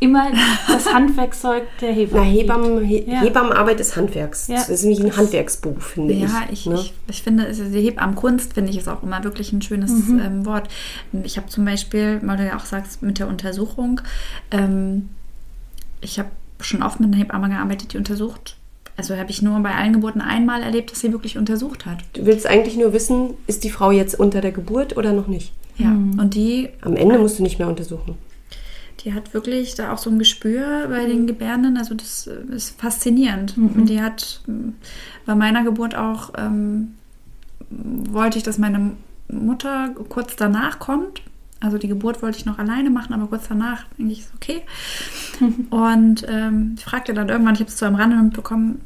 immer 0.00 0.30
das 0.68 0.92
Handwerkszeug 0.92 1.62
der 1.80 1.92
Hebamme 1.92 2.24
Na. 2.26 2.30
Hebammen, 2.30 2.84
He 2.84 3.04
Ja. 3.06 3.20
Hebammenarbeit 3.20 3.80
ist 3.80 3.96
Handwerks. 3.96 4.48
Ja. 4.48 4.56
Das 4.56 4.68
ist 4.68 4.82
nämlich 4.82 5.02
ein 5.02 5.16
Handwerksbuch, 5.16 5.80
finde 5.80 6.14
Ja, 6.14 6.42
ich. 6.50 6.60
ich, 6.60 6.66
ne? 6.66 6.74
ich, 6.76 6.94
ich 7.08 7.22
finde, 7.22 7.50
die 7.52 7.80
Hebammenkunst, 7.80 8.52
finde 8.54 8.70
ich, 8.70 8.78
ist 8.78 8.88
auch 8.88 9.02
immer 9.02 9.24
wirklich 9.24 9.52
ein 9.52 9.62
schönes 9.62 9.90
Mhm. 9.90 10.20
ähm, 10.20 10.46
Wort. 10.46 10.68
Ich 11.24 11.36
habe 11.38 11.48
zum 11.48 11.64
Beispiel, 11.64 12.20
weil 12.22 12.36
du 12.36 12.44
ja 12.46 12.56
auch 12.56 12.64
sagst, 12.66 13.02
mit 13.02 13.18
der 13.18 13.28
Untersuchung, 13.28 14.00
ähm, 14.50 15.08
ich 16.00 16.18
habe 16.18 16.28
schon 16.60 16.82
oft 16.82 17.00
mit 17.00 17.08
einer 17.08 17.18
Hebamme 17.18 17.48
gearbeitet, 17.48 17.92
die 17.92 17.98
untersucht. 17.98 18.56
Also 18.98 19.14
habe 19.16 19.30
ich 19.30 19.42
nur 19.42 19.58
bei 19.60 19.74
allen 19.74 19.92
Geburten 19.92 20.20
einmal 20.22 20.62
erlebt, 20.62 20.90
dass 20.90 21.00
sie 21.00 21.12
wirklich 21.12 21.36
untersucht 21.36 21.84
hat. 21.84 21.98
Du 22.14 22.24
willst 22.24 22.46
eigentlich 22.46 22.76
nur 22.78 22.92
wissen, 22.94 23.34
ist 23.46 23.62
die 23.64 23.70
Frau 23.70 23.90
jetzt 23.90 24.18
unter 24.18 24.40
der 24.40 24.52
Geburt 24.52 24.96
oder 24.96 25.12
noch 25.12 25.26
nicht? 25.26 25.52
Ja, 25.76 25.90
und 25.90 26.30
die, 26.32 26.70
Am 26.80 26.96
Ende 26.96 27.18
musst 27.18 27.38
du 27.38 27.42
nicht 27.42 27.58
mehr 27.58 27.68
untersuchen. 27.68 28.16
Die 29.06 29.14
hat 29.14 29.32
wirklich 29.32 29.76
da 29.76 29.92
auch 29.92 29.98
so 29.98 30.10
ein 30.10 30.18
Gespür 30.18 30.88
bei 30.88 31.06
den 31.06 31.28
Gebärenden. 31.28 31.76
Also 31.76 31.94
das 31.94 32.26
äh, 32.26 32.54
ist 32.54 32.78
faszinierend. 32.78 33.56
Und 33.56 33.86
die 33.86 34.02
hat 34.02 34.42
ähm, 34.48 34.74
bei 35.24 35.36
meiner 35.36 35.62
Geburt 35.62 35.94
auch, 35.94 36.32
ähm, 36.36 36.94
wollte 37.70 38.36
ich, 38.36 38.42
dass 38.42 38.58
meine 38.58 38.92
Mutter 39.28 39.94
kurz 40.08 40.34
danach 40.34 40.80
kommt. 40.80 41.22
Also 41.60 41.78
die 41.78 41.86
Geburt 41.86 42.20
wollte 42.20 42.38
ich 42.38 42.46
noch 42.46 42.58
alleine 42.58 42.90
machen, 42.90 43.14
aber 43.14 43.28
kurz 43.28 43.46
danach 43.48 43.84
denke 43.96 44.12
ich, 44.12 44.20
ist 44.20 44.34
okay. 44.34 44.62
Und 45.70 46.26
ähm, 46.28 46.74
ich 46.76 46.84
fragte 46.84 47.14
dann 47.14 47.28
irgendwann, 47.28 47.54
ich 47.54 47.60
habe 47.60 47.70
es 47.70 47.78
so 47.78 47.86
am 47.86 47.94
Rande 47.94 48.16
mitbekommen, 48.16 48.80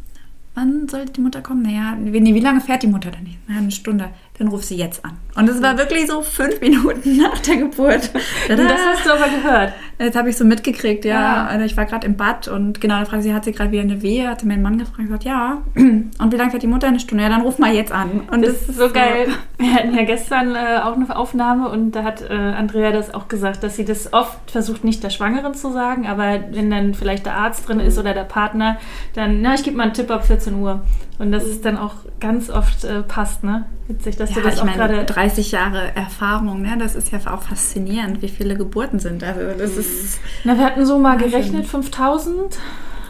wann 0.54 0.86
soll 0.86 1.06
die 1.06 1.20
Mutter 1.22 1.40
kommen? 1.40 1.62
Naja, 1.62 1.96
wie, 1.98 2.20
nee, 2.20 2.34
wie 2.34 2.40
lange 2.40 2.60
fährt 2.60 2.82
die 2.82 2.88
Mutter 2.88 3.10
denn? 3.10 3.36
Naja, 3.48 3.60
eine 3.60 3.70
Stunde. 3.70 4.10
Dann 4.40 4.48
ruf 4.48 4.64
sie 4.64 4.76
jetzt 4.76 5.04
an. 5.04 5.18
Und 5.36 5.50
es 5.50 5.60
war 5.60 5.76
wirklich 5.76 6.06
so 6.06 6.22
fünf 6.22 6.62
Minuten 6.62 7.18
nach 7.18 7.38
der 7.40 7.58
Geburt. 7.58 8.10
Das 8.48 8.58
hast 8.58 9.04
du 9.04 9.12
aber 9.12 9.28
gehört. 9.28 9.74
Jetzt 9.98 10.16
habe 10.16 10.30
ich 10.30 10.36
so 10.38 10.46
mitgekriegt, 10.46 11.04
ja. 11.04 11.44
Ah. 11.44 11.46
Also 11.48 11.66
ich 11.66 11.76
war 11.76 11.84
gerade 11.84 12.06
im 12.06 12.16
Bad 12.16 12.48
und 12.48 12.80
genau, 12.80 13.00
da 13.00 13.04
fragte 13.04 13.24
sie, 13.24 13.34
hat 13.34 13.44
sie 13.44 13.52
gerade 13.52 13.70
wieder 13.70 13.82
eine 13.82 14.00
Wehe? 14.00 14.26
Hatte 14.26 14.46
mein 14.46 14.62
Mann 14.62 14.78
gefragt, 14.78 15.02
gesagt, 15.02 15.24
ja. 15.24 15.60
Und 15.74 16.32
wie 16.32 16.36
lange 16.36 16.50
fährt 16.50 16.62
die 16.62 16.68
Mutter? 16.68 16.86
Eine 16.86 17.00
Stunde. 17.00 17.22
Ja, 17.22 17.28
dann 17.28 17.42
ruf 17.42 17.58
mal 17.58 17.74
jetzt 17.74 17.92
an. 17.92 18.22
Und 18.30 18.42
Das 18.42 18.62
ist 18.62 18.78
so 18.78 18.88
geil. 18.88 19.28
Wir 19.58 19.74
hatten 19.74 19.94
ja 19.94 20.04
gestern 20.04 20.54
äh, 20.54 20.80
auch 20.82 20.94
eine 20.94 21.14
Aufnahme 21.14 21.68
und 21.68 21.92
da 21.92 22.02
hat 22.02 22.22
äh, 22.22 22.32
Andrea 22.32 22.92
das 22.92 23.12
auch 23.12 23.28
gesagt, 23.28 23.62
dass 23.62 23.76
sie 23.76 23.84
das 23.84 24.14
oft 24.14 24.50
versucht, 24.50 24.84
nicht 24.84 25.04
der 25.04 25.10
Schwangeren 25.10 25.52
zu 25.52 25.70
sagen, 25.70 26.06
aber 26.06 26.40
wenn 26.50 26.70
dann 26.70 26.94
vielleicht 26.94 27.26
der 27.26 27.34
Arzt 27.34 27.68
drin 27.68 27.78
ist 27.78 27.98
oder 27.98 28.14
der 28.14 28.24
Partner, 28.24 28.78
dann, 29.12 29.42
na, 29.42 29.52
ich 29.52 29.64
gebe 29.64 29.76
mal 29.76 29.82
einen 29.82 29.92
Tipp 29.92 30.10
ab 30.10 30.26
14 30.26 30.54
Uhr. 30.54 30.80
Und 31.18 31.32
das 31.32 31.44
ist 31.44 31.66
dann 31.66 31.76
auch 31.76 31.96
ganz 32.18 32.48
oft 32.48 32.84
äh, 32.84 33.02
passt, 33.02 33.44
ne? 33.44 33.66
Witzig, 33.88 34.16
dass 34.16 34.29
du 34.36 34.40
Ja, 34.40 34.46
das 34.46 34.54
ich 34.54 34.60
auch 34.60 34.64
meine, 34.64 34.78
gerade. 34.78 35.04
30 35.04 35.52
Jahre 35.52 35.94
Erfahrung, 35.94 36.62
ne? 36.62 36.76
das 36.78 36.94
ist 36.94 37.12
ja 37.12 37.18
auch 37.26 37.42
faszinierend, 37.42 38.22
wie 38.22 38.28
viele 38.28 38.56
Geburten 38.56 38.98
sind. 38.98 39.22
Also 39.22 39.40
das 39.58 39.76
ist 39.76 40.20
Na, 40.44 40.56
wir 40.56 40.64
hatten 40.64 40.84
so 40.86 40.98
mal 40.98 41.16
gerechnet, 41.16 41.66
5000. 41.66 42.58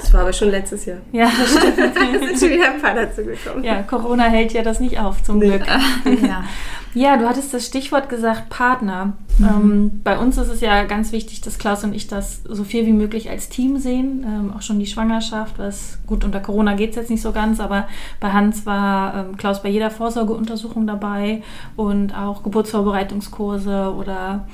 Das 0.01 0.13
war 0.15 0.23
aber 0.23 0.33
schon 0.33 0.51
letztes 0.51 0.87
Jahr. 0.87 0.99
Ja, 1.13 1.31
das 1.39 1.53
sind 1.53 2.39
schon 2.39 2.51
wieder 2.51 2.73
ein 2.73 2.81
paar 2.81 2.95
dazu 2.95 3.23
gekommen. 3.23 3.63
ja, 3.63 3.83
Corona 3.83 4.25
hält 4.25 4.53
ja 4.53 4.63
das 4.63 4.81
nicht 4.81 4.99
auf, 4.99 5.23
zum. 5.23 5.41
Glück. 5.41 5.63
ja. 6.23 6.45
Ja, 6.93 7.17
du 7.17 7.29
hattest 7.29 7.55
das 7.55 7.67
Stichwort 7.67 8.09
gesagt, 8.09 8.49
Partner. 8.49 9.13
Ähm, 9.39 10.01
bei 10.03 10.19
uns 10.19 10.37
ist 10.39 10.49
es 10.49 10.61
ja 10.61 10.83
ganz 10.85 11.13
wichtig, 11.13 11.41
dass 11.41 11.59
Klaus 11.59 11.85
und 11.85 11.95
ich 11.95 12.09
das 12.09 12.43
so 12.43 12.65
viel 12.65 12.85
wie 12.85 12.93
möglich 12.93 13.31
als 13.31 13.49
Team 13.49 13.79
sehen. 13.79 14.25
Ähm, 14.27 14.53
auch 14.57 14.63
schon 14.63 14.81
die 14.81 14.87
Schwangerschaft, 14.87 15.59
was 15.59 15.99
gut 16.07 16.25
unter 16.25 16.41
Corona 16.41 16.75
geht 16.75 16.91
es 16.91 16.97
jetzt 16.97 17.11
nicht 17.11 17.23
so 17.23 17.31
ganz, 17.31 17.61
aber 17.61 17.87
bei 18.19 18.33
Hans 18.33 18.67
war 18.67 19.15
ähm, 19.15 19.37
Klaus 19.37 19.63
bei 19.63 19.69
jeder 19.69 19.91
Vorsorgeuntersuchung 19.91 20.87
dabei 20.89 21.43
und 21.77 22.17
auch 22.17 22.43
Geburtsvorbereitungskurse 22.43 23.95
oder 23.97 24.49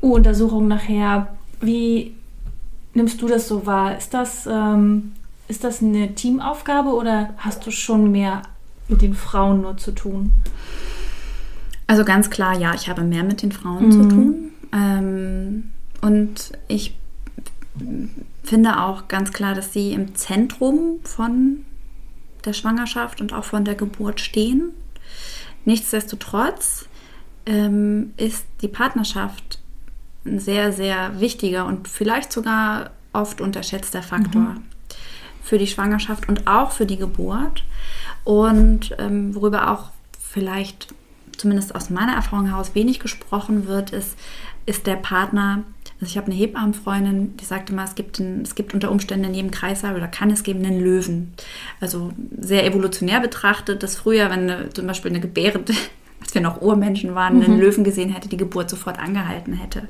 U-Untersuchungen 0.00 0.68
nachher. 0.68 1.28
Wie 1.60 2.14
nimmst 2.98 3.22
du 3.22 3.28
das 3.28 3.48
so 3.48 3.64
wahr? 3.64 3.96
Ist 3.96 4.12
das, 4.12 4.46
ähm, 4.46 5.12
ist 5.46 5.64
das 5.64 5.80
eine 5.82 6.14
Teamaufgabe 6.14 6.90
oder 6.90 7.30
hast 7.38 7.64
du 7.64 7.70
schon 7.70 8.10
mehr 8.10 8.42
mit 8.88 9.02
den 9.02 9.14
Frauen 9.14 9.62
nur 9.62 9.76
zu 9.76 9.92
tun? 9.92 10.32
Also 11.86 12.04
ganz 12.04 12.28
klar, 12.28 12.58
ja, 12.58 12.74
ich 12.74 12.88
habe 12.88 13.02
mehr 13.02 13.22
mit 13.22 13.40
den 13.40 13.52
Frauen 13.52 13.92
zu 13.92 14.08
tun. 14.08 14.50
Ähm, 14.72 15.70
und 16.02 16.52
ich 16.66 16.98
finde 18.42 18.80
auch 18.80 19.08
ganz 19.08 19.32
klar, 19.32 19.54
dass 19.54 19.72
sie 19.72 19.92
im 19.92 20.14
Zentrum 20.14 20.98
von 21.04 21.64
der 22.44 22.52
Schwangerschaft 22.52 23.20
und 23.20 23.32
auch 23.32 23.44
von 23.44 23.64
der 23.64 23.74
Geburt 23.74 24.20
stehen. 24.20 24.72
Nichtsdestotrotz 25.64 26.86
ähm, 27.46 28.12
ist 28.16 28.44
die 28.60 28.68
Partnerschaft 28.68 29.57
ein 30.28 30.40
sehr, 30.40 30.72
sehr 30.72 31.20
wichtiger 31.20 31.66
und 31.66 31.88
vielleicht 31.88 32.32
sogar 32.32 32.90
oft 33.12 33.40
unterschätzter 33.40 34.02
Faktor 34.02 34.56
für 35.42 35.58
die 35.58 35.66
Schwangerschaft 35.66 36.28
und 36.28 36.46
auch 36.46 36.72
für 36.72 36.86
die 36.86 36.98
Geburt. 36.98 37.64
Und 38.24 38.94
ähm, 38.98 39.34
worüber 39.34 39.70
auch 39.70 39.90
vielleicht 40.20 40.94
zumindest 41.38 41.74
aus 41.74 41.88
meiner 41.88 42.12
Erfahrung 42.12 42.46
heraus 42.46 42.74
wenig 42.74 43.00
gesprochen 43.00 43.66
wird, 43.66 43.90
ist, 43.90 44.18
ist 44.66 44.86
der 44.86 44.96
Partner. 44.96 45.64
Also 46.00 46.10
ich 46.10 46.18
habe 46.18 46.26
eine 46.26 46.36
Hebammenfreundin, 46.36 47.36
die 47.38 47.44
sagte 47.44 47.72
mal, 47.72 47.84
es 47.84 47.94
gibt, 47.94 48.18
ein, 48.18 48.42
es 48.42 48.54
gibt 48.54 48.74
unter 48.74 48.90
Umständen 48.90 49.24
in 49.24 49.34
jedem 49.34 49.50
Kreislauf 49.50 49.96
oder 49.96 50.06
kann 50.06 50.30
es 50.30 50.42
geben 50.42 50.64
einen 50.64 50.80
Löwen. 50.80 51.32
Also 51.80 52.12
sehr 52.38 52.66
evolutionär 52.66 53.20
betrachtet, 53.20 53.82
dass 53.82 53.96
früher, 53.96 54.30
wenn 54.30 54.50
eine, 54.50 54.70
zum 54.70 54.86
Beispiel 54.86 55.10
eine 55.10 55.20
Gebärende, 55.20 55.72
als 56.28 56.34
wir 56.34 56.42
noch 56.42 56.60
Urmenschen 56.60 57.14
waren, 57.14 57.42
einen 57.42 57.58
Löwen 57.58 57.84
gesehen 57.84 58.10
hätte, 58.10 58.28
die 58.28 58.36
Geburt 58.36 58.68
sofort 58.68 58.98
angehalten 58.98 59.54
hätte. 59.54 59.88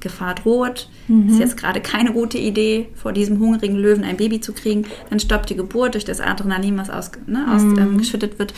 Gefahr 0.00 0.34
droht, 0.34 0.88
ist 1.28 1.38
jetzt 1.38 1.56
gerade 1.58 1.80
keine 1.82 2.12
gute 2.12 2.38
Idee, 2.38 2.88
vor 2.94 3.12
diesem 3.12 3.38
hungrigen 3.40 3.76
Löwen 3.76 4.02
ein 4.02 4.16
Baby 4.16 4.40
zu 4.40 4.54
kriegen, 4.54 4.86
dann 5.10 5.20
stoppt 5.20 5.50
die 5.50 5.56
Geburt 5.56 5.92
durch 5.92 6.04
das 6.06 6.20
Adrenalin, 6.20 6.78
was 6.78 6.88
aus, 6.88 7.10
ne, 7.26 7.46
aus, 7.52 7.62
ähm, 7.62 7.98
geschüttet 7.98 8.38
wird. 8.38 8.54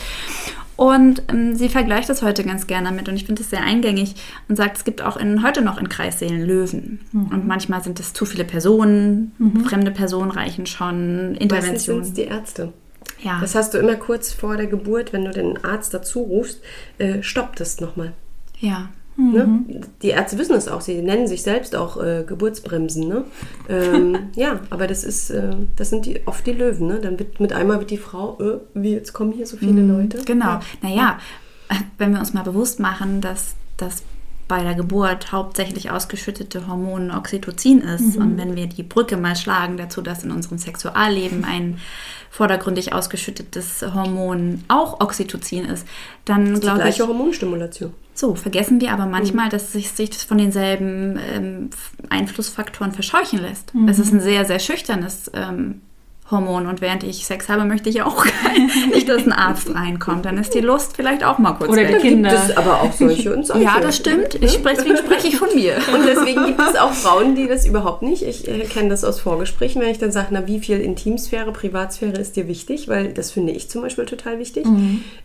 Und 0.77 1.23
ähm, 1.27 1.55
sie 1.55 1.67
vergleicht 1.67 2.07
das 2.07 2.21
heute 2.21 2.45
ganz 2.45 2.67
gerne 2.67 2.87
damit 2.89 3.09
und 3.09 3.15
ich 3.15 3.25
finde 3.25 3.41
es 3.41 3.49
sehr 3.49 3.63
eingängig 3.63 4.15
und 4.47 4.55
sagt, 4.55 4.77
es 4.77 4.85
gibt 4.85 5.01
auch 5.01 5.17
in, 5.17 5.43
heute 5.43 5.61
noch 5.61 5.77
in 5.77 5.89
Kreissälen 5.89 6.45
Löwen. 6.45 6.99
Und 7.11 7.47
manchmal 7.47 7.83
sind 7.83 7.99
es 7.99 8.13
zu 8.13 8.25
viele 8.25 8.45
Personen, 8.45 9.33
fremde 9.65 9.91
Personen 9.91 10.31
reichen 10.31 10.65
schon, 10.65 11.33
Meistens 11.33 11.39
sind 11.39 11.41
Interventionen. 11.41 12.13
die 12.13 12.23
Ärzte. 12.23 12.73
Ja. 13.21 13.39
Das 13.41 13.55
hast 13.55 13.73
du 13.73 13.77
immer 13.77 13.95
kurz 13.95 14.31
vor 14.31 14.57
der 14.57 14.67
Geburt, 14.67 15.13
wenn 15.13 15.25
du 15.25 15.31
den 15.31 15.63
Arzt 15.63 15.93
dazu 15.93 16.21
rufst, 16.21 16.61
äh, 16.97 17.21
stoppt 17.21 17.61
es 17.61 17.79
nochmal. 17.79 18.13
ja. 18.59 18.89
Ne? 19.19 19.65
Die 20.01 20.09
Ärzte 20.09 20.37
wissen 20.37 20.55
es 20.55 20.69
auch, 20.69 20.79
sie 20.79 21.01
nennen 21.01 21.27
sich 21.27 21.43
selbst 21.43 21.75
auch 21.75 22.01
äh, 22.01 22.23
Geburtsbremsen. 22.25 23.05
Ne? 23.05 23.25
Ähm, 23.67 24.17
ja, 24.35 24.61
aber 24.69 24.87
das 24.87 25.03
ist, 25.03 25.29
äh, 25.29 25.55
das 25.75 25.89
sind 25.89 26.05
die, 26.05 26.21
oft 26.25 26.47
die 26.47 26.53
Löwen. 26.53 26.87
Ne? 26.87 26.99
Dann 27.01 27.19
wird 27.19 27.41
mit 27.41 27.51
einmal 27.51 27.79
wird 27.79 27.91
die 27.91 27.97
Frau, 27.97 28.39
äh, 28.39 28.59
wie 28.73 28.93
jetzt 28.93 29.11
kommen 29.11 29.33
hier 29.33 29.45
so 29.45 29.57
viele 29.57 29.81
Leute. 29.81 30.19
Genau. 30.23 30.45
Ja. 30.45 30.61
Naja, 30.81 31.19
wenn 31.97 32.13
wir 32.13 32.19
uns 32.19 32.33
mal 32.33 32.43
bewusst 32.43 32.79
machen, 32.79 33.19
dass 33.19 33.55
das 33.75 34.03
bei 34.49 34.63
der 34.63 34.73
Geburt 34.73 35.31
hauptsächlich 35.31 35.91
ausgeschüttete 35.91 36.67
Hormon 36.67 37.11
Oxytocin 37.11 37.81
ist 37.81 38.17
und 38.17 38.37
wenn 38.37 38.55
wir 38.55 38.65
die 38.65 38.83
Brücke 38.83 39.15
mal 39.15 39.35
schlagen 39.35 39.77
dazu, 39.77 40.01
dass 40.01 40.23
in 40.23 40.31
unserem 40.31 40.57
Sexualleben 40.57 41.45
ein 41.45 41.79
vordergründig 42.31 42.91
ausgeschüttetes 42.91 43.85
Hormon 43.93 44.63
auch 44.67 44.99
Oxytocin 44.99 45.65
ist, 45.65 45.87
dann 46.25 46.59
glaube 46.59 46.79
ich, 46.79 46.83
gleiche 46.83 47.07
Hormonstimulation. 47.07 47.93
so 48.13 48.33
vergessen 48.35 48.81
wir 48.81 48.91
aber 48.91 49.05
manchmal, 49.05 49.49
dass 49.49 49.71
sich, 49.71 49.91
sich 49.91 50.09
das 50.09 50.23
von 50.23 50.39
denselben 50.39 51.19
ähm, 51.31 51.69
Einflussfaktoren 52.09 52.91
verscheuchen 52.91 53.39
lässt. 53.39 53.71
Es 53.87 53.99
ist 53.99 54.11
ein 54.11 54.19
sehr, 54.19 54.45
sehr 54.45 54.59
schüchternes 54.59 55.29
ähm, 55.33 55.81
Hormon 56.31 56.67
und 56.67 56.81
während 56.81 57.03
ich 57.03 57.25
Sex 57.25 57.49
habe, 57.49 57.65
möchte 57.65 57.89
ich 57.89 58.01
auch 58.03 58.25
nicht, 58.93 59.09
dass 59.09 59.25
ein 59.25 59.31
Arzt 59.31 59.73
reinkommt. 59.73 60.25
Dann 60.25 60.37
ist 60.37 60.53
die 60.53 60.59
Lust 60.59 60.95
vielleicht 60.95 61.23
auch 61.23 61.39
mal 61.39 61.53
kurz 61.53 61.71
Oder 61.71 61.81
weg. 61.81 62.01
die 62.01 62.09
Kinder. 62.09 62.29
Gibt 62.29 62.43
es 62.49 62.57
aber 62.57 62.81
auch 62.81 62.93
solche 62.93 63.35
und 63.35 63.45
solche. 63.45 63.63
Ja, 63.63 63.79
das 63.79 63.95
stimmt. 63.95 64.35
Ich 64.35 64.53
spreche, 64.53 64.77
deswegen 64.77 64.97
spreche 64.97 65.27
ich 65.27 65.37
von 65.37 65.49
mir. 65.55 65.77
Und 65.93 66.05
deswegen 66.05 66.45
gibt 66.45 66.61
es 66.61 66.75
auch 66.75 66.93
Frauen, 66.93 67.35
die 67.35 67.47
das 67.47 67.65
überhaupt 67.65 68.01
nicht. 68.01 68.23
Ich 68.23 68.47
äh, 68.47 68.59
kenne 68.65 68.89
das 68.89 69.03
aus 69.03 69.19
Vorgesprächen, 69.19 69.81
wenn 69.81 69.89
ich 69.89 69.97
dann 69.97 70.11
sage, 70.11 70.27
na, 70.31 70.47
wie 70.47 70.59
viel 70.59 70.79
Intimsphäre, 70.79 71.51
Privatsphäre 71.51 72.17
ist 72.17 72.35
dir 72.35 72.47
wichtig? 72.47 72.87
Weil 72.87 73.13
das 73.13 73.31
finde 73.31 73.53
ich 73.53 73.69
zum 73.69 73.81
Beispiel 73.81 74.05
total 74.05 74.39
wichtig. 74.39 74.65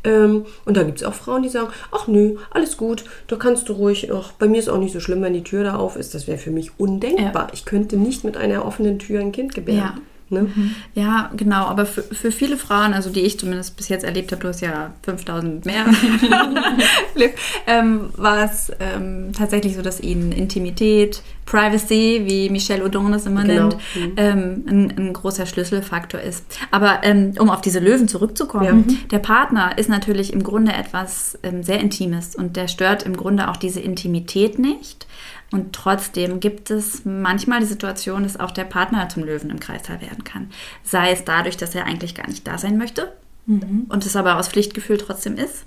Ähm, 0.04 0.46
und 0.64 0.76
da 0.76 0.82
gibt 0.82 0.98
es 0.98 1.04
auch 1.04 1.14
Frauen, 1.14 1.42
die 1.42 1.48
sagen, 1.48 1.68
ach 1.92 2.06
nö, 2.06 2.36
alles 2.50 2.76
gut, 2.76 3.04
da 3.26 3.36
kannst 3.36 3.68
du 3.68 3.74
ruhig, 3.74 4.10
ach, 4.12 4.32
bei 4.32 4.48
mir 4.48 4.58
ist 4.58 4.68
auch 4.68 4.78
nicht 4.78 4.92
so 4.92 5.00
schlimm, 5.00 5.22
wenn 5.22 5.34
die 5.34 5.44
Tür 5.44 5.64
da 5.64 5.76
auf 5.76 5.96
ist. 5.96 6.14
Das 6.14 6.26
wäre 6.26 6.38
für 6.38 6.50
mich 6.50 6.78
undenkbar. 6.78 7.48
Ich 7.52 7.64
könnte 7.64 7.96
nicht 7.96 8.24
mit 8.24 8.36
einer 8.36 8.64
offenen 8.64 8.98
Tür 8.98 9.20
ein 9.20 9.32
Kind 9.32 9.54
gebären. 9.54 9.78
Ja. 9.78 9.94
Ne? 10.30 10.48
Ja, 10.94 11.30
genau. 11.36 11.66
Aber 11.66 11.86
für, 11.86 12.02
für 12.02 12.32
viele 12.32 12.56
Frauen, 12.56 12.94
also 12.94 13.10
die 13.10 13.20
ich 13.20 13.38
zumindest 13.38 13.76
bis 13.76 13.88
jetzt 13.88 14.04
erlebt 14.04 14.32
habe, 14.32 14.42
du 14.42 14.48
hast 14.48 14.60
ja 14.60 14.92
5000 15.02 15.64
mehr, 15.66 15.84
erlebt, 17.14 17.38
ähm, 17.66 18.10
war 18.16 18.44
es 18.44 18.72
ähm, 18.80 19.32
tatsächlich 19.36 19.76
so, 19.76 19.82
dass 19.82 20.00
ihnen 20.00 20.32
Intimität, 20.32 21.22
Privacy, 21.46 22.22
wie 22.24 22.48
Michelle 22.48 22.84
Odon 22.84 23.12
das 23.12 23.26
immer 23.26 23.44
Genau. 23.44 23.68
nennt, 23.68 23.76
ähm, 24.16 24.64
ein, 24.66 24.94
ein 24.96 25.12
großer 25.12 25.46
Schlüsselfaktor 25.46 26.20
ist. 26.20 26.44
Aber 26.70 27.00
ähm, 27.02 27.34
um 27.38 27.50
auf 27.50 27.60
diese 27.60 27.80
Löwen 27.80 28.08
zurückzukommen, 28.08 28.98
der 29.10 29.18
Partner 29.18 29.76
ist 29.76 29.88
natürlich 29.88 30.32
im 30.32 30.42
Grunde 30.42 30.72
etwas 30.72 31.38
ähm, 31.42 31.62
sehr 31.62 31.80
Intimes 31.80 32.34
und 32.34 32.56
der 32.56 32.68
stört 32.68 33.02
im 33.02 33.16
Grunde 33.16 33.50
auch 33.50 33.56
diese 33.58 33.80
Intimität 33.80 34.58
nicht. 34.58 35.06
Und 35.54 35.72
trotzdem 35.72 36.40
gibt 36.40 36.72
es 36.72 37.04
manchmal 37.04 37.60
die 37.60 37.66
Situation, 37.66 38.24
dass 38.24 38.40
auch 38.40 38.50
der 38.50 38.64
Partner 38.64 39.08
zum 39.08 39.22
Löwen 39.22 39.50
im 39.50 39.60
Kreißsaal 39.60 40.00
werden 40.00 40.24
kann. 40.24 40.50
Sei 40.82 41.12
es 41.12 41.24
dadurch, 41.24 41.56
dass 41.56 41.76
er 41.76 41.84
eigentlich 41.84 42.16
gar 42.16 42.26
nicht 42.26 42.44
da 42.44 42.58
sein 42.58 42.76
möchte 42.76 43.12
und 43.46 44.06
es 44.06 44.16
aber 44.16 44.38
aus 44.38 44.48
Pflichtgefühl 44.48 44.96
trotzdem 44.98 45.36
ist. 45.36 45.64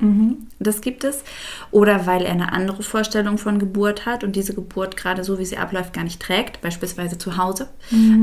Das 0.60 0.82
gibt 0.82 1.04
es. 1.04 1.24
Oder 1.72 2.08
weil 2.08 2.24
er 2.24 2.32
eine 2.32 2.52
andere 2.52 2.82
Vorstellung 2.82 3.38
von 3.38 3.60
Geburt 3.60 4.06
hat 4.06 4.24
und 4.24 4.36
diese 4.36 4.56
Geburt 4.56 4.98
gerade 4.98 5.24
so, 5.24 5.38
wie 5.38 5.46
sie 5.46 5.58
abläuft, 5.58 5.94
gar 5.94 6.04
nicht 6.04 6.20
trägt, 6.20 6.62
beispielsweise 6.62 7.18
zu 7.18 7.38
Hause. 7.38 7.68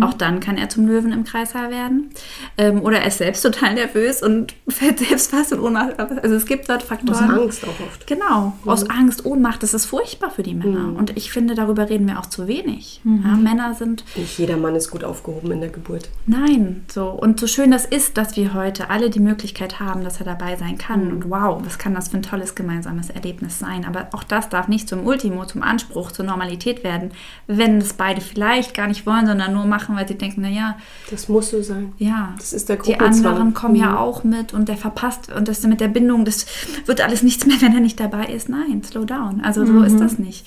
Auch 0.01 0.15
dann 0.15 0.41
kann 0.41 0.59
er 0.59 0.69
zum 0.69 0.89
Löwen 0.89 1.13
im 1.13 1.23
Kreißsaal 1.25 1.71
werden. 1.71 2.11
Ähm, 2.59 2.83
oder 2.83 2.99
er 2.99 3.07
ist 3.07 3.19
selbst 3.19 3.43
total 3.43 3.75
nervös 3.75 4.23
und 4.23 4.55
fällt 4.69 4.99
selbst 4.99 5.31
fast 5.31 5.53
in 5.53 5.61
Ohnmacht. 5.61 5.99
Also 6.01 6.35
es 6.35 6.47
gibt 6.47 6.69
dort 6.69 6.83
Aus 6.83 6.89
Faktoren. 6.89 7.31
Angst 7.31 7.65
auch 7.65 7.87
oft. 7.87 8.07
Genau, 8.09 8.55
aus 8.65 8.91
Angst, 8.91 9.25
Ohnmacht, 9.25 9.63
das 9.63 9.73
ist 9.73 9.87
furchtbar 9.87 10.31
für 10.31 10.43
die 10.43 10.55
Männer. 10.55 10.95
Und 10.99 11.17
ich 11.17 11.31
finde, 11.31 11.55
darüber 11.55 11.89
reden 11.89 12.09
wir 12.09 12.19
auch 12.19 12.27
zu 12.27 12.49
wenig. 12.49 13.01
Ja, 13.05 13.37
Männer 13.37 13.75
sind, 13.75 14.05
Nicht 14.17 14.39
jeder 14.39 14.57
Mann 14.57 14.75
ist 14.75 14.91
gut 14.91 15.05
aufgehoben 15.05 15.53
in 15.53 15.61
der 15.61 15.71
Geburt. 15.71 16.09
nein, 16.27 16.85
so. 16.89 17.11
Und 17.11 17.39
so 17.39 17.47
schön 17.47 17.71
das 17.71 17.85
ist, 17.85 18.17
dass 18.17 18.37
wir 18.37 18.55
heute 18.55 18.91
alle 18.91 19.11
die 19.11 19.21
Möglichkeit 19.21 19.43
haben, 19.80 20.03
dass 20.05 20.18
er 20.20 20.24
dabei 20.24 20.57
sein 20.57 20.78
kann. 20.78 21.11
Und 21.12 21.28
wow, 21.30 21.61
was 21.64 21.78
kann 21.78 21.95
das 21.95 22.09
für 22.09 22.16
ein 22.16 22.22
tolles 22.22 22.55
gemeinsames 22.55 23.11
Erlebnis 23.11 23.59
sein. 23.59 23.84
Aber 23.84 24.09
auch 24.12 24.24
das 24.24 24.49
darf 24.49 24.68
nicht 24.68 24.88
zum 24.88 25.07
Ultimo, 25.07 25.45
zum 25.45 25.62
Anspruch, 25.62 26.12
zur 26.12 26.24
Normalität 26.24 26.82
werden, 26.82 27.11
wenn 27.47 27.78
es 27.78 27.92
beide 27.92 28.20
vielleicht 28.20 28.74
gar 28.74 28.86
nicht 28.86 29.07
wollen, 29.07 29.26
sondern 29.26 29.53
nur 29.53 29.66
machen, 29.66 29.97
weil 29.97 30.09
sie 30.09 30.16
denken, 30.16 30.40
naja, 30.40 30.76
Das 31.11 31.28
muss 31.28 31.51
so 31.51 31.62
sein. 31.62 31.92
ja, 31.99 32.32
Das 32.38 32.53
ist 32.53 32.68
der 32.68 32.76
die 32.76 32.99
anderen 32.99 33.53
kommen 33.55 33.76
ja 33.76 33.99
auch 33.99 34.24
mit 34.24 34.55
und 34.55 34.68
der 34.68 34.76
verpasst 34.76 35.30
und 35.32 35.49
das 35.49 35.62
mit 35.64 35.80
der 35.80 35.88
Bindung, 35.88 36.24
das 36.24 36.47
wird 36.86 37.01
alles 37.01 37.22
nichts 37.22 37.45
mehr, 37.47 37.57
wenn 37.61 37.74
er 37.74 37.80
nicht 37.80 38.01
dabei 38.01 38.26
ist. 38.26 38.49
Nein, 38.49 38.82
slow 38.84 39.05
down. 39.05 39.40
Also 39.42 39.66
so 39.66 39.82
ist 39.82 39.99
das 40.01 40.18
nicht. 40.18 40.47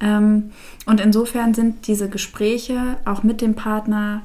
Ähm, 0.00 0.50
und 0.86 1.00
insofern 1.00 1.54
sind 1.54 1.86
diese 1.86 2.08
Gespräche 2.08 2.96
auch 3.04 3.22
mit 3.22 3.40
dem 3.40 3.54
Partner 3.54 4.22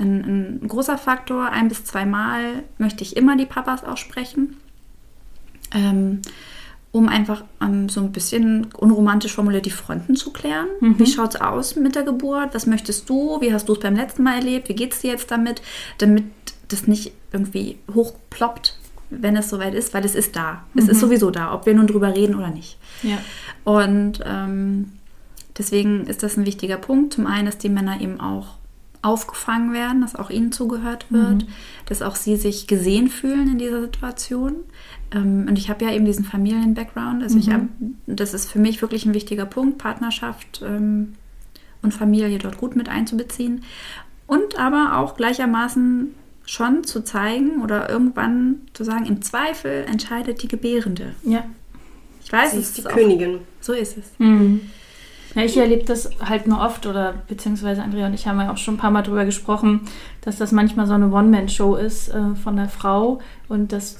ein, 0.00 0.60
ein 0.62 0.68
großer 0.68 0.98
Faktor. 0.98 1.50
Ein 1.50 1.68
bis 1.68 1.84
zweimal 1.84 2.62
möchte 2.78 3.04
ich 3.04 3.16
immer 3.16 3.36
die 3.36 3.46
Papas 3.46 3.84
auch 3.84 3.96
sprechen. 3.96 4.56
Ähm, 5.72 6.22
um 6.92 7.08
einfach 7.08 7.44
ähm, 7.60 7.88
so 7.88 8.00
ein 8.00 8.10
bisschen 8.10 8.66
unromantisch 8.76 9.34
formuliert 9.34 9.66
die 9.66 9.70
Fronten 9.70 10.16
zu 10.16 10.32
klären. 10.32 10.66
Wie 10.80 11.06
schaut 11.06 11.36
es 11.36 11.40
aus 11.40 11.76
mit 11.76 11.94
der 11.94 12.02
Geburt? 12.02 12.52
Was 12.52 12.66
möchtest 12.66 13.08
du? 13.08 13.40
Wie 13.40 13.52
hast 13.52 13.68
du 13.68 13.74
es 13.74 13.80
beim 13.80 13.94
letzten 13.94 14.24
Mal 14.24 14.36
erlebt? 14.36 14.68
Wie 14.68 14.74
geht 14.74 14.92
es 14.92 15.00
dir 15.00 15.12
jetzt 15.12 15.30
damit? 15.30 15.62
Damit 15.98 16.24
das 16.66 16.88
nicht 16.88 17.12
irgendwie 17.32 17.78
hochploppt, 17.94 18.76
wenn 19.10 19.36
es 19.36 19.50
soweit 19.50 19.74
ist, 19.74 19.94
weil 19.94 20.04
es 20.04 20.16
ist 20.16 20.34
da. 20.34 20.64
Es 20.74 20.88
ist 20.88 21.00
sowieso 21.00 21.30
da, 21.30 21.54
ob 21.54 21.66
wir 21.66 21.74
nun 21.74 21.86
drüber 21.86 22.14
reden 22.14 22.34
oder 22.34 22.50
nicht. 22.50 22.76
Ja. 23.02 23.18
Und 23.64 24.20
ähm, 24.24 24.92
deswegen 25.58 26.06
ist 26.06 26.24
das 26.24 26.36
ein 26.36 26.46
wichtiger 26.46 26.76
Punkt. 26.76 27.14
Zum 27.14 27.26
einen, 27.26 27.46
dass 27.46 27.58
die 27.58 27.68
Männer 27.68 28.00
eben 28.00 28.20
auch 28.20 28.59
aufgefangen 29.02 29.72
werden, 29.72 30.02
dass 30.02 30.14
auch 30.14 30.30
ihnen 30.30 30.52
zugehört 30.52 31.06
wird, 31.10 31.46
dass 31.86 32.02
auch 32.02 32.16
sie 32.16 32.36
sich 32.36 32.66
gesehen 32.66 33.08
fühlen 33.08 33.52
in 33.52 33.58
dieser 33.58 33.80
Situation. 33.80 34.56
Ähm, 35.10 35.46
und 35.48 35.58
ich 35.58 35.70
habe 35.70 35.84
ja 35.84 35.92
eben 35.92 36.04
diesen 36.04 36.24
Familien-Background. 36.24 37.22
Also 37.22 37.38
ich 37.38 37.50
hab, 37.50 37.62
das 38.06 38.34
ist 38.34 38.50
für 38.50 38.58
mich 38.58 38.82
wirklich 38.82 39.06
ein 39.06 39.14
wichtiger 39.14 39.46
Punkt, 39.46 39.78
Partnerschaft 39.78 40.62
ähm, 40.62 41.14
und 41.82 41.94
Familie 41.94 42.38
dort 42.38 42.58
gut 42.58 42.76
mit 42.76 42.88
einzubeziehen. 42.88 43.64
Und 44.26 44.58
aber 44.58 44.98
auch 44.98 45.16
gleichermaßen 45.16 46.14
schon 46.44 46.84
zu 46.84 47.02
zeigen 47.02 47.62
oder 47.62 47.88
irgendwann 47.88 48.56
zu 48.74 48.84
sagen, 48.84 49.06
im 49.06 49.22
Zweifel 49.22 49.84
entscheidet 49.88 50.42
die 50.42 50.48
Gebärende. 50.48 51.14
Ja. 51.24 51.44
Ich 52.22 52.30
weiß, 52.30 52.52
Sie 52.52 52.58
es 52.58 52.68
ist 52.68 52.76
die 52.76 52.80
ist 52.82 52.86
auch, 52.86 52.92
Königin. 52.92 53.38
so 53.60 53.72
ist 53.72 53.96
es. 53.96 54.04
Ja, 55.34 55.42
ich 55.42 55.56
erlebe 55.56 55.84
das 55.84 56.10
halt 56.20 56.48
nur 56.48 56.60
oft, 56.60 56.86
oder 56.86 57.14
beziehungsweise 57.28 57.82
Andrea 57.82 58.06
und 58.06 58.14
ich 58.14 58.26
haben 58.26 58.40
ja 58.40 58.52
auch 58.52 58.56
schon 58.56 58.74
ein 58.74 58.78
paar 58.78 58.90
Mal 58.90 59.02
drüber 59.02 59.24
gesprochen, 59.24 59.82
dass 60.22 60.38
das 60.38 60.50
manchmal 60.50 60.86
so 60.86 60.94
eine 60.94 61.10
One-Man-Show 61.10 61.76
ist 61.76 62.08
äh, 62.08 62.34
von 62.42 62.56
der 62.56 62.68
Frau 62.68 63.20
und 63.48 63.72
das, 63.72 63.98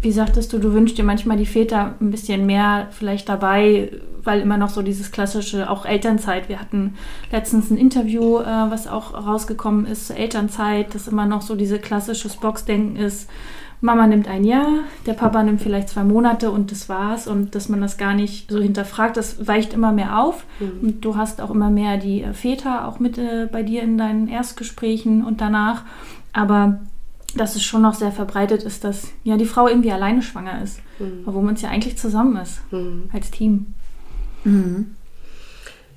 wie 0.00 0.12
sagtest 0.12 0.52
du, 0.52 0.58
du 0.58 0.72
wünschst 0.72 0.96
dir 0.96 1.04
manchmal 1.04 1.36
die 1.36 1.44
Väter 1.44 1.94
ein 2.00 2.10
bisschen 2.10 2.46
mehr 2.46 2.88
vielleicht 2.92 3.28
dabei, 3.28 3.90
weil 4.24 4.40
immer 4.40 4.56
noch 4.56 4.70
so 4.70 4.80
dieses 4.80 5.10
klassische, 5.10 5.68
auch 5.68 5.84
Elternzeit. 5.84 6.48
Wir 6.48 6.60
hatten 6.60 6.94
letztens 7.30 7.70
ein 7.70 7.76
Interview, 7.76 8.38
äh, 8.38 8.70
was 8.70 8.86
auch 8.86 9.12
rausgekommen 9.12 9.84
ist 9.84 10.06
zur 10.06 10.16
Elternzeit, 10.16 10.94
dass 10.94 11.08
immer 11.08 11.26
noch 11.26 11.42
so 11.42 11.56
diese 11.56 11.78
klassische 11.78 12.28
Boxdenken 12.40 12.96
ist. 12.96 13.28
Mama 13.80 14.06
nimmt 14.06 14.26
ein 14.26 14.44
Jahr, 14.44 14.80
der 15.06 15.12
Papa 15.12 15.42
nimmt 15.42 15.60
vielleicht 15.60 15.88
zwei 15.88 16.02
Monate 16.02 16.50
und 16.50 16.72
das 16.72 16.88
war's. 16.88 17.28
Und 17.28 17.54
dass 17.54 17.68
man 17.68 17.80
das 17.80 17.96
gar 17.96 18.14
nicht 18.14 18.50
so 18.50 18.60
hinterfragt, 18.60 19.16
das 19.16 19.46
weicht 19.46 19.72
immer 19.72 19.92
mehr 19.92 20.18
auf. 20.20 20.44
Und 20.82 21.04
du 21.04 21.16
hast 21.16 21.40
auch 21.40 21.50
immer 21.50 21.70
mehr 21.70 21.96
die 21.96 22.22
äh, 22.22 22.32
Väter 22.32 22.88
auch 22.88 22.98
mit 22.98 23.18
äh, 23.18 23.48
bei 23.50 23.62
dir 23.62 23.82
in 23.82 23.96
deinen 23.96 24.28
Erstgesprächen 24.28 25.24
und 25.24 25.40
danach. 25.40 25.84
Aber 26.32 26.80
dass 27.36 27.56
es 27.56 27.62
schon 27.62 27.82
noch 27.82 27.94
sehr 27.94 28.10
verbreitet 28.10 28.62
ist, 28.62 28.84
dass 28.84 29.12
ja 29.22 29.36
die 29.36 29.44
Frau 29.44 29.68
irgendwie 29.68 29.92
alleine 29.92 30.22
schwanger 30.22 30.62
ist. 30.62 30.80
Obwohl 31.26 31.42
man 31.42 31.54
es 31.54 31.62
ja 31.62 31.68
eigentlich 31.68 31.98
zusammen 31.98 32.36
ist, 32.36 32.60
als 33.12 33.30
Team. 33.30 33.74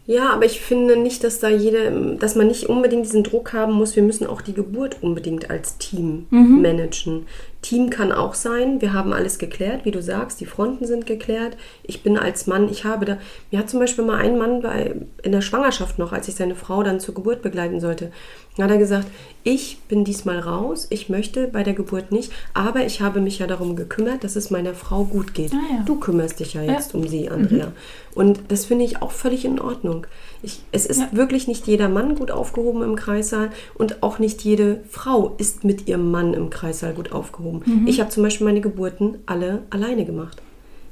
Ja, 0.07 0.31
aber 0.33 0.45
ich 0.45 0.61
finde 0.61 0.97
nicht, 0.97 1.23
dass 1.23 1.39
da 1.39 1.47
jede, 1.47 2.17
dass 2.19 2.35
man 2.35 2.47
nicht 2.47 2.67
unbedingt 2.67 3.05
diesen 3.05 3.23
Druck 3.23 3.53
haben 3.53 3.73
muss, 3.73 3.95
wir 3.95 4.03
müssen 4.03 4.25
auch 4.25 4.41
die 4.41 4.53
Geburt 4.53 4.97
unbedingt 5.01 5.49
als 5.51 5.77
Team 5.77 6.25
managen. 6.61 7.27
Team 7.61 7.91
kann 7.91 8.11
auch 8.11 8.33
sein, 8.33 8.81
wir 8.81 8.93
haben 8.93 9.13
alles 9.13 9.37
geklärt, 9.37 9.85
wie 9.85 9.91
du 9.91 10.01
sagst, 10.01 10.41
die 10.41 10.47
Fronten 10.47 10.87
sind 10.87 11.05
geklärt. 11.05 11.55
Ich 11.83 12.01
bin 12.01 12.17
als 12.17 12.47
Mann, 12.47 12.67
ich 12.69 12.83
habe 12.83 13.05
da, 13.05 13.19
mir 13.51 13.59
hat 13.59 13.69
zum 13.69 13.79
Beispiel 13.79 14.03
mal 14.03 14.17
ein 14.17 14.39
Mann 14.39 14.61
bei, 14.63 14.95
in 15.21 15.31
der 15.31 15.41
Schwangerschaft 15.41 15.99
noch, 15.99 16.11
als 16.11 16.27
ich 16.27 16.33
seine 16.33 16.55
Frau 16.55 16.81
dann 16.81 16.99
zur 16.99 17.13
Geburt 17.13 17.43
begleiten 17.43 17.79
sollte, 17.79 18.11
hat 18.57 18.69
er 18.69 18.77
gesagt, 18.77 19.07
ich 19.43 19.79
bin 19.87 20.03
diesmal 20.03 20.37
raus, 20.39 20.85
ich 20.89 21.07
möchte 21.09 21.47
bei 21.47 21.63
der 21.63 21.73
Geburt 21.73 22.11
nicht, 22.11 22.31
aber 22.53 22.85
ich 22.85 23.01
habe 23.01 23.21
mich 23.21 23.39
ja 23.39 23.47
darum 23.47 23.75
gekümmert, 23.75 24.23
dass 24.23 24.35
es 24.35 24.51
meiner 24.51 24.73
Frau 24.73 25.05
gut 25.05 25.33
geht. 25.33 25.53
Ah 25.53 25.73
ja. 25.77 25.83
Du 25.85 25.95
kümmerst 25.99 26.39
dich 26.39 26.53
ja 26.53 26.61
jetzt 26.61 26.93
um 26.93 27.07
sie, 27.07 27.29
Andrea. 27.29 27.71
Und 28.13 28.39
das 28.49 28.65
finde 28.65 28.83
ich 28.85 29.01
auch 29.01 29.11
völlig 29.11 29.45
in 29.45 29.59
Ordnung. 29.59 30.05
Ich, 30.43 30.59
es 30.71 30.85
ist 30.85 30.99
Ja. 30.99 31.07
wirklich 31.13 31.47
nicht 31.47 31.65
jeder 31.65 31.87
Mann 31.89 32.15
gut 32.15 32.29
aufgehoben 32.29 32.83
im 32.83 32.95
Kreissaal 32.95 33.51
und 33.75 34.03
auch 34.03 34.19
nicht 34.19 34.41
jede 34.43 34.83
Frau 34.89 35.33
ist 35.37 35.63
mit 35.63 35.87
ihrem 35.87 36.11
Mann 36.11 36.33
im 36.33 36.49
Kreissaal 36.49 36.93
gut 36.93 37.13
aufgehoben. 37.13 37.85
Ich 37.87 37.99
habe 37.99 38.09
zum 38.09 38.21
Beispiel 38.23 38.45
meine 38.45 38.61
Geburten 38.61 39.19
alle 39.25 39.63
alleine 39.69 40.05
gemacht. 40.05 40.41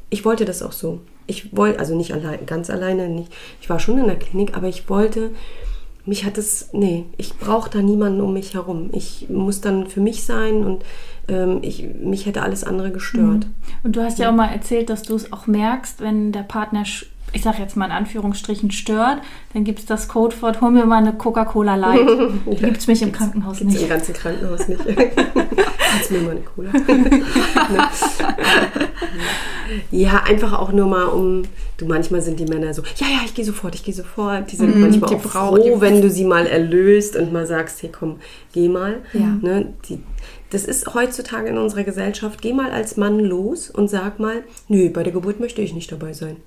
Ich 0.10 0.24
wollte 0.26 0.46
das 0.46 0.64
auch 0.64 0.72
so. 0.72 1.02
Ich 1.28 1.56
wollte, 1.56 1.78
also 1.80 1.96
nicht 1.96 2.14
allein, 2.14 2.46
ganz 2.48 2.70
alleine 2.72 3.10
nicht. 3.10 3.32
Ich 3.62 3.70
war 3.70 3.80
schon 3.80 4.00
in 4.00 4.06
der 4.08 4.16
Klinik, 4.18 4.56
aber 4.58 4.68
ich 4.68 4.90
wollte, 4.90 5.30
mich 6.10 6.26
hat 6.26 6.38
es, 6.38 6.70
nee, 6.74 7.06
ich 7.18 7.38
brauche 7.38 7.70
da 7.70 7.82
niemanden 7.82 8.20
um 8.22 8.34
mich 8.34 8.56
herum. 8.56 8.90
Ich 8.94 9.28
muss 9.30 9.62
dann 9.62 9.88
für 9.88 10.02
mich 10.02 10.24
sein 10.24 10.66
und 10.66 10.84
ähm, 11.28 11.60
ich, 11.62 11.86
mich 12.02 12.26
hätte 12.26 12.42
alles 12.42 12.64
andere 12.64 12.92
gestört. 12.92 13.46
Und 13.84 13.96
du 13.96 14.02
hast 14.04 14.18
ja 14.20 14.30
auch 14.30 14.36
mal 14.36 14.48
erzählt, 14.48 14.90
dass 14.90 15.04
du 15.04 15.16
es 15.16 15.32
auch 15.32 15.46
merkst, 15.48 16.02
wenn 16.02 16.32
der 16.32 16.42
Partner, 16.42 16.84
ich 17.32 17.44
sage 17.44 17.60
jetzt 17.60 17.78
mal 17.78 17.86
in 17.86 17.92
Anführungsstrichen, 17.92 18.72
stört, 18.72 19.22
dann 19.54 19.64
gibt 19.64 19.80
es 19.80 19.86
das 19.86 20.08
Codewort, 20.08 20.62
hol 20.62 20.72
mir 20.72 20.86
mal 20.88 20.98
eine 20.98 21.14
Coca-Cola 21.14 21.76
Light. 21.76 22.08
Die 22.46 22.56
gibt 22.56 22.78
es 22.78 22.88
mich 22.88 23.04
im 23.04 23.12
Krankenhaus 23.12 23.62
nicht. 23.62 23.80
im 23.80 23.88
ganzen 23.88 24.14
Krankenhaus 24.14 24.68
nicht. 24.68 24.82
Kannst 24.86 26.12
mir 26.12 26.22
mal 26.22 26.32
eine 26.32 26.42
Cola. 26.42 26.72
Ja, 29.92 30.24
einfach 30.24 30.54
auch 30.54 30.72
nur 30.72 30.88
mal 30.88 31.06
um. 31.06 31.44
Du, 31.80 31.86
manchmal 31.86 32.22
sind 32.22 32.40
die 32.40 32.46
Männer 32.46 32.74
so, 32.74 32.82
ja, 32.98 33.08
ja, 33.08 33.20
ich 33.26 33.34
gehe 33.34 33.46
sofort, 33.46 33.74
ich 33.74 33.84
gehe 33.84 33.94
sofort. 33.94 34.52
Die 34.52 34.58
sind 34.58 34.78
manchmal 34.80 35.10
die 35.10 35.16
auch 35.16 35.22
Frau, 35.22 35.56
froh, 35.56 35.80
wenn 35.80 36.02
du 36.02 36.10
sie 36.10 36.26
mal 36.26 36.46
erlöst 36.46 37.16
und 37.16 37.32
mal 37.32 37.48
sagst, 37.48 37.82
hey 37.82 37.90
komm, 37.92 38.18
geh 38.54 38.68
mal. 38.68 38.98
Ja. 39.14 39.38
Ne? 39.42 39.74
Die, 39.88 40.00
das 40.50 40.66
ist 40.66 40.94
heutzutage 40.94 41.48
in 41.50 41.58
unserer 41.58 41.84
Gesellschaft, 41.84 42.42
geh 42.42 42.54
mal 42.54 42.72
als 42.72 42.98
Mann 42.98 43.20
los 43.20 43.70
und 43.70 43.90
sag 43.90 44.20
mal, 44.20 44.44
nö, 44.68 44.90
bei 44.90 45.04
der 45.04 45.14
Geburt 45.14 45.40
möchte 45.40 45.62
ich 45.62 45.74
nicht 45.74 45.92
dabei 45.92 46.12
sein. 46.14 46.38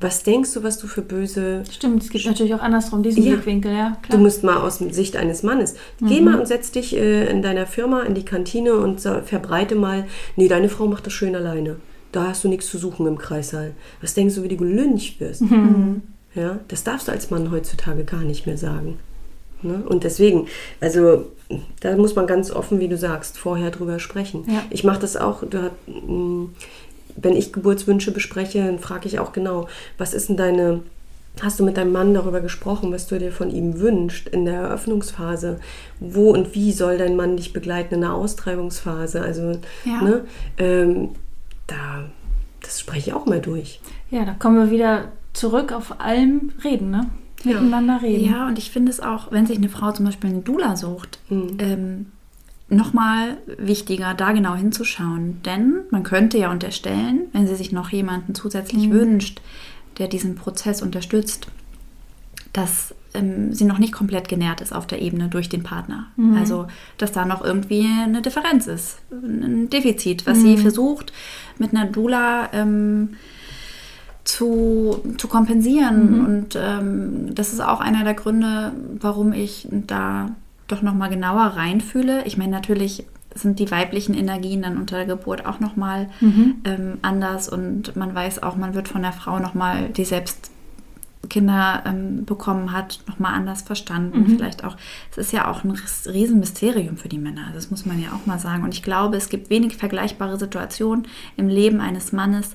Was 0.00 0.22
denkst 0.22 0.52
du, 0.54 0.62
was 0.62 0.78
du 0.78 0.86
für 0.86 1.02
böse 1.02 1.62
Stimmt, 1.70 2.02
es 2.02 2.10
gibt 2.10 2.26
natürlich 2.26 2.54
auch 2.54 2.60
andersrum 2.60 3.02
diesen 3.02 3.22
Ja. 3.22 3.32
Blickwinkel, 3.34 3.72
ja, 3.72 3.96
Du 4.02 4.08
klar. 4.08 4.20
musst 4.20 4.44
mal 4.44 4.56
aus 4.58 4.78
Sicht 4.78 5.16
eines 5.16 5.42
Mannes. 5.42 5.74
Geh 6.00 6.20
mal 6.20 6.38
und 6.38 6.46
setz 6.46 6.70
dich 6.72 6.96
äh, 6.96 7.26
in 7.30 7.42
deiner 7.42 7.66
Firma 7.66 8.02
in 8.02 8.14
die 8.14 8.24
Kantine 8.24 8.74
und 8.74 9.00
verbreite 9.00 9.74
mal, 9.76 10.04
nee, 10.36 10.48
deine 10.48 10.68
Frau 10.68 10.86
macht 10.86 11.06
das 11.06 11.12
schön 11.12 11.34
alleine. 11.34 11.76
Da 12.14 12.28
hast 12.28 12.44
du 12.44 12.48
nichts 12.48 12.68
zu 12.70 12.78
suchen 12.78 13.06
im 13.08 13.18
Kreissaal. 13.18 13.72
Was 14.00 14.14
denkst 14.14 14.36
du, 14.36 14.42
wie 14.44 14.48
du 14.48 14.56
gelüncht 14.56 15.18
wirst? 15.18 15.42
Ja, 16.34 16.60
das 16.68 16.84
darfst 16.84 17.08
du 17.08 17.12
als 17.12 17.30
Mann 17.30 17.50
heutzutage 17.50 18.04
gar 18.04 18.22
nicht 18.22 18.46
mehr 18.46 18.56
sagen. 18.56 18.98
Ne? 19.62 19.82
Und 19.88 20.04
deswegen, 20.04 20.46
also 20.80 21.26
da 21.80 21.96
muss 21.96 22.14
man 22.14 22.26
ganz 22.28 22.50
offen, 22.52 22.78
wie 22.78 22.86
du 22.88 22.96
sagst, 22.96 23.36
vorher 23.38 23.70
drüber 23.70 23.98
sprechen. 23.98 24.44
Ja. 24.46 24.62
Ich 24.70 24.84
mache 24.84 25.00
das 25.00 25.16
auch, 25.16 25.42
da, 25.48 25.70
mh, 25.86 26.50
wenn 27.16 27.36
ich 27.36 27.52
Geburtswünsche 27.52 28.12
bespreche, 28.12 28.58
dann 28.64 28.78
frage 28.78 29.08
ich 29.08 29.18
auch 29.18 29.32
genau, 29.32 29.68
was 29.98 30.14
ist 30.14 30.28
denn 30.28 30.36
deine, 30.36 30.80
hast 31.40 31.58
du 31.58 31.64
mit 31.64 31.76
deinem 31.76 31.92
Mann 31.92 32.14
darüber 32.14 32.40
gesprochen, 32.40 32.92
was 32.92 33.06
du 33.08 33.18
dir 33.18 33.32
von 33.32 33.50
ihm 33.50 33.80
wünschst 33.80 34.28
in 34.28 34.44
der 34.44 34.54
Eröffnungsphase? 34.62 35.58
Wo 35.98 36.30
und 36.30 36.54
wie 36.54 36.70
soll 36.72 36.98
dein 36.98 37.16
Mann 37.16 37.36
dich 37.36 37.52
begleiten 37.52 37.94
in 37.94 38.00
der 38.02 38.14
Austreibungsphase? 38.14 39.20
Also, 39.22 39.52
Ja. 39.84 40.00
ne, 40.02 40.24
ähm, 40.58 41.10
da, 41.66 42.04
das 42.62 42.80
spreche 42.80 43.10
ich 43.10 43.14
auch 43.14 43.26
mal 43.26 43.40
durch. 43.40 43.80
Ja, 44.10 44.24
da 44.24 44.32
kommen 44.34 44.56
wir 44.56 44.70
wieder 44.70 45.12
zurück 45.32 45.72
auf 45.72 46.00
allem 46.00 46.52
reden, 46.62 46.90
ne? 46.90 47.10
Miteinander 47.44 48.00
reden. 48.00 48.24
Ja, 48.24 48.46
und 48.46 48.58
ich 48.58 48.70
finde 48.70 48.90
es 48.90 49.00
auch, 49.00 49.30
wenn 49.30 49.46
sich 49.46 49.58
eine 49.58 49.68
Frau 49.68 49.92
zum 49.92 50.06
Beispiel 50.06 50.30
eine 50.30 50.40
Dula 50.40 50.76
sucht, 50.76 51.18
Mhm. 51.28 51.56
ähm, 51.58 52.06
nochmal 52.70 53.36
wichtiger, 53.58 54.14
da 54.14 54.32
genau 54.32 54.54
hinzuschauen. 54.54 55.42
Denn 55.44 55.80
man 55.90 56.02
könnte 56.04 56.38
ja 56.38 56.50
unterstellen, 56.50 57.22
wenn 57.32 57.46
sie 57.46 57.54
sich 57.56 57.70
noch 57.72 57.90
jemanden 57.90 58.34
zusätzlich 58.34 58.90
wünscht, 58.90 59.42
der 59.98 60.08
diesen 60.08 60.36
Prozess 60.36 60.80
unterstützt, 60.80 61.48
dass 62.54 62.94
ähm, 63.12 63.52
sie 63.52 63.66
noch 63.66 63.78
nicht 63.78 63.92
komplett 63.92 64.28
genährt 64.28 64.62
ist 64.62 64.72
auf 64.72 64.86
der 64.86 65.02
Ebene 65.02 65.28
durch 65.28 65.50
den 65.50 65.62
Partner. 65.62 66.06
Also, 66.38 66.66
dass 66.96 67.12
da 67.12 67.26
noch 67.26 67.44
irgendwie 67.44 67.86
eine 68.02 68.22
Differenz 68.22 68.66
ist, 68.66 69.00
ein 69.10 69.68
Defizit, 69.68 70.26
was 70.26 70.40
sie 70.40 70.56
versucht 70.56 71.12
mit 71.58 71.74
einer 71.74 71.84
Dula 71.84 72.48
ähm, 72.52 73.10
zu, 74.24 75.02
zu 75.18 75.28
kompensieren. 75.28 76.24
Und 76.26 76.58
ähm, 76.60 77.34
das 77.34 77.52
ist 77.52 77.60
auch 77.60 77.80
einer 77.80 78.04
der 78.04 78.14
Gründe, 78.14 78.72
warum 79.00 79.32
ich 79.32 79.68
da 79.70 80.30
doch 80.68 80.80
nochmal 80.80 81.10
genauer 81.10 81.42
reinfühle. 81.42 82.24
Ich 82.24 82.38
meine, 82.38 82.52
natürlich 82.52 83.04
sind 83.34 83.58
die 83.58 83.70
weiblichen 83.70 84.14
Energien 84.14 84.62
dann 84.62 84.78
unter 84.78 84.96
der 84.96 85.06
Geburt 85.06 85.44
auch 85.44 85.58
nochmal 85.58 86.08
ähm, 86.64 86.98
anders 87.02 87.48
und 87.48 87.96
man 87.96 88.14
weiß 88.14 88.44
auch, 88.44 88.56
man 88.56 88.74
wird 88.74 88.86
von 88.86 89.02
der 89.02 89.12
Frau 89.12 89.40
nochmal, 89.40 89.88
die 89.88 90.04
selbst 90.04 90.52
Kinder 91.26 91.82
ähm, 91.86 92.24
bekommen 92.24 92.72
hat, 92.72 93.00
nochmal 93.06 93.34
anders 93.34 93.62
verstanden. 93.62 94.24
Vielleicht 94.36 94.64
auch, 94.64 94.76
es 95.10 95.18
ist 95.18 95.32
ja 95.32 95.50
auch 95.50 95.64
ein 95.64 95.72
ries- 95.72 96.12
Riesenmysterium 96.12 96.96
für 96.96 97.08
die 97.08 97.18
Männer, 97.18 97.50
das 97.54 97.70
muss 97.70 97.86
man 97.86 98.00
ja 98.00 98.08
auch 98.12 98.26
mal 98.26 98.38
sagen. 98.38 98.62
Und 98.64 98.74
ich 98.74 98.82
glaube, 98.82 99.16
es 99.16 99.28
gibt 99.28 99.50
wenig 99.50 99.76
vergleichbare 99.76 100.38
Situationen 100.38 101.06
im 101.36 101.48
Leben 101.48 101.80
eines 101.80 102.12
Mannes, 102.12 102.50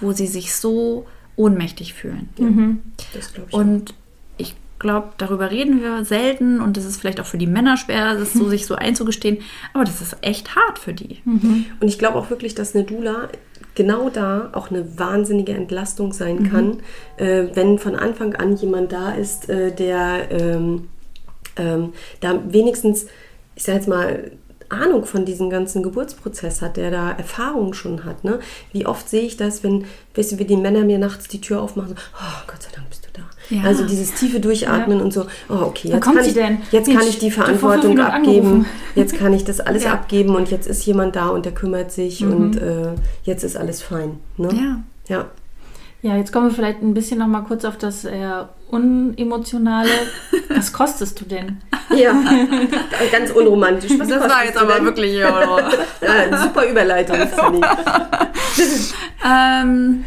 wo 0.00 0.12
sie 0.12 0.26
sich 0.26 0.54
so 0.54 1.06
ohnmächtig 1.36 1.94
fühlen. 1.94 2.28
Das 3.14 3.32
glaube 3.32 3.48
ich. 3.50 3.54
Und 3.56 3.94
ich 4.38 4.54
glaube, 4.78 5.10
darüber 5.18 5.50
reden 5.52 5.80
wir 5.80 6.04
selten 6.04 6.60
und 6.60 6.76
das 6.76 6.84
ist 6.84 6.96
vielleicht 7.00 7.20
auch 7.20 7.26
für 7.26 7.38
die 7.38 7.46
Männer 7.46 7.76
schwer, 7.76 8.16
das 8.16 8.32
so 8.32 8.48
sich 8.48 8.66
so 8.66 8.74
einzugestehen, 8.74 9.38
aber 9.74 9.84
das 9.84 10.00
ist 10.02 10.16
echt 10.22 10.56
hart 10.56 10.78
für 10.80 10.92
die. 10.92 11.20
Und 11.24 11.88
ich 11.88 11.98
glaube 12.00 12.18
auch 12.18 12.30
wirklich, 12.30 12.54
dass 12.56 12.74
eine 12.74 12.82
Dula 12.84 13.28
genau 13.74 14.10
da 14.10 14.50
auch 14.52 14.70
eine 14.70 14.98
wahnsinnige 14.98 15.52
Entlastung 15.52 16.12
sein 16.12 16.50
kann, 16.50 16.78
äh, 17.16 17.44
wenn 17.54 17.78
von 17.78 17.96
Anfang 17.96 18.34
an 18.34 18.56
jemand 18.56 18.92
da 18.92 19.12
ist, 19.12 19.48
äh, 19.48 19.72
der 19.74 20.30
ähm, 20.30 20.88
ähm, 21.56 21.92
da 22.20 22.40
wenigstens, 22.48 23.06
ich 23.54 23.64
sage 23.64 23.78
jetzt 23.78 23.88
mal, 23.88 24.30
Ahnung 24.68 25.04
von 25.04 25.26
diesem 25.26 25.50
ganzen 25.50 25.82
Geburtsprozess 25.82 26.62
hat, 26.62 26.78
der 26.78 26.90
da 26.90 27.12
Erfahrung 27.12 27.74
schon 27.74 28.04
hat. 28.04 28.24
Ne? 28.24 28.40
Wie 28.72 28.86
oft 28.86 29.08
sehe 29.08 29.22
ich 29.22 29.36
das, 29.36 29.62
wenn, 29.62 29.84
du, 30.14 30.38
wie 30.38 30.44
die 30.46 30.56
Männer 30.56 30.80
mir 30.80 30.98
nachts 30.98 31.28
die 31.28 31.42
Tür 31.42 31.60
aufmachen, 31.60 31.90
so, 31.90 31.94
oh 32.18 32.42
Gott 32.46 32.62
sei 32.62 32.70
Dank 32.74 32.88
bist. 32.88 33.01
Ja. 33.50 33.62
Also 33.64 33.86
dieses 33.86 34.14
tiefe 34.14 34.40
Durchatmen 34.40 35.00
und 35.00 35.12
so, 35.12 35.26
oh 35.48 35.54
okay, 35.66 35.88
jetzt, 35.88 36.00
kann 36.02 36.22
sie 36.22 36.28
ich, 36.28 36.34
denn? 36.34 36.58
jetzt 36.70 36.86
Mensch, 36.86 36.98
kann 37.00 37.08
ich 37.08 37.18
die 37.18 37.30
Verantwortung 37.30 37.98
abgeben, 37.98 38.46
angerufen. 38.46 38.66
jetzt 38.94 39.18
kann 39.18 39.32
ich 39.32 39.44
das 39.44 39.60
alles 39.60 39.84
Ja. 39.84 39.92
abgeben 39.92 40.34
und 40.34 40.50
jetzt 40.50 40.66
ist 40.66 40.84
jemand 40.86 41.16
da 41.16 41.28
und 41.28 41.44
der 41.44 41.52
kümmert 41.52 41.92
sich 41.92 42.24
und 42.24 42.56
äh, 42.56 42.94
jetzt 43.24 43.44
ist 43.44 43.56
alles 43.56 43.82
fein. 43.82 44.18
Ne? 44.36 44.48
Ja. 44.54 45.16
Ja. 45.16 45.26
Ja, 46.04 46.16
jetzt 46.16 46.32
kommen 46.32 46.48
wir 46.48 46.54
vielleicht 46.54 46.82
ein 46.82 46.94
bisschen 46.94 47.20
noch 47.20 47.28
mal 47.28 47.42
kurz 47.42 47.64
auf 47.64 47.78
das 47.78 48.04
eher 48.04 48.48
unemotionale. 48.70 49.88
Was 50.48 50.72
kostest 50.72 51.20
du 51.20 51.24
denn? 51.24 51.58
Ja, 51.96 52.12
ganz 53.12 53.30
unromantisch. 53.30 53.92
Was 53.98 54.08
kostest 54.08 54.60
du 54.60 54.66
denn? 54.66 54.84
wirklich. 54.84 55.14
Ja, 55.14 56.38
super 56.42 56.66
Überleitung, 56.66 57.16
Fanny. 57.28 57.60
Ähm, 59.24 60.04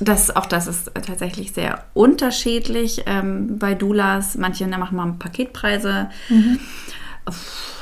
das, 0.00 0.34
auch 0.34 0.46
das 0.46 0.66
ist 0.66 0.90
tatsächlich 0.94 1.52
sehr 1.52 1.84
unterschiedlich 1.94 3.02
ähm, 3.06 3.58
bei 3.58 3.74
Doulas. 3.74 4.36
Manche 4.36 4.66
ne, 4.66 4.78
machen 4.78 4.96
mal 4.96 5.12
Paketpreise. 5.18 6.10
Uff, 7.26 7.80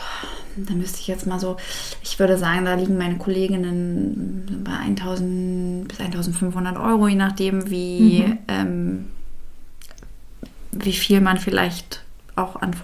Da 0.66 0.74
müsste 0.74 0.98
ich 1.00 1.06
jetzt 1.06 1.26
mal 1.26 1.38
so, 1.38 1.56
ich 2.02 2.18
würde 2.18 2.36
sagen, 2.36 2.64
da 2.64 2.74
liegen 2.74 2.98
meine 2.98 3.18
Kolleginnen 3.18 4.64
bei 4.64 4.72
1000 4.72 5.86
bis 5.86 6.00
1500 6.00 6.76
Euro, 6.76 7.06
je 7.06 7.14
nachdem, 7.14 7.70
wie, 7.70 8.36
ähm, 8.48 9.06
wie 10.72 10.92
viel 10.92 11.20
man 11.20 11.38
vielleicht 11.38 12.02
auch 12.34 12.56
an 12.56 12.74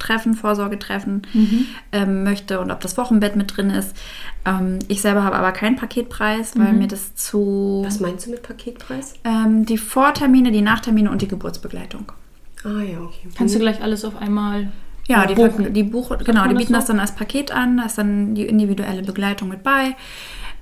Vortreffen, 0.00 0.34
Vorsorgetreffen 0.34 1.22
ähm, 1.92 2.24
möchte 2.24 2.60
und 2.60 2.70
ob 2.70 2.80
das 2.80 2.96
Wochenbett 2.96 3.36
mit 3.36 3.56
drin 3.56 3.70
ist. 3.70 3.94
Ähm, 4.46 4.78
ich 4.88 5.02
selber 5.02 5.22
habe 5.24 5.36
aber 5.36 5.52
keinen 5.52 5.76
Paketpreis, 5.76 6.58
weil 6.58 6.72
mir 6.72 6.88
das 6.88 7.14
zu. 7.14 7.82
Was 7.84 8.00
meinst 8.00 8.26
du 8.26 8.30
mit 8.30 8.42
Paketpreis? 8.42 9.14
Ähm, 9.24 9.66
die 9.66 9.78
Vortermine, 9.78 10.50
die 10.50 10.62
Nachtermine 10.62 11.10
und 11.10 11.20
die 11.22 11.28
Geburtsbegleitung. 11.28 12.12
Ah 12.64 12.82
ja, 12.82 13.00
okay. 13.00 13.28
Kannst 13.36 13.54
du 13.54 13.58
gleich 13.58 13.82
alles 13.82 14.04
auf 14.04 14.16
einmal 14.20 14.72
Ja, 15.06 15.26
die, 15.26 15.34
buchen? 15.34 15.72
Die 15.74 15.82
Buch, 15.82 16.16
genau, 16.24 16.44
die 16.44 16.50
das 16.50 16.58
bieten 16.58 16.72
so? 16.72 16.78
das 16.78 16.86
dann 16.86 17.00
als 17.00 17.14
Paket 17.14 17.52
an, 17.52 17.76
da 17.76 17.84
ist 17.84 17.98
dann 17.98 18.34
die 18.34 18.46
individuelle 18.46 19.02
Begleitung 19.02 19.48
mit 19.48 19.62
bei, 19.62 19.96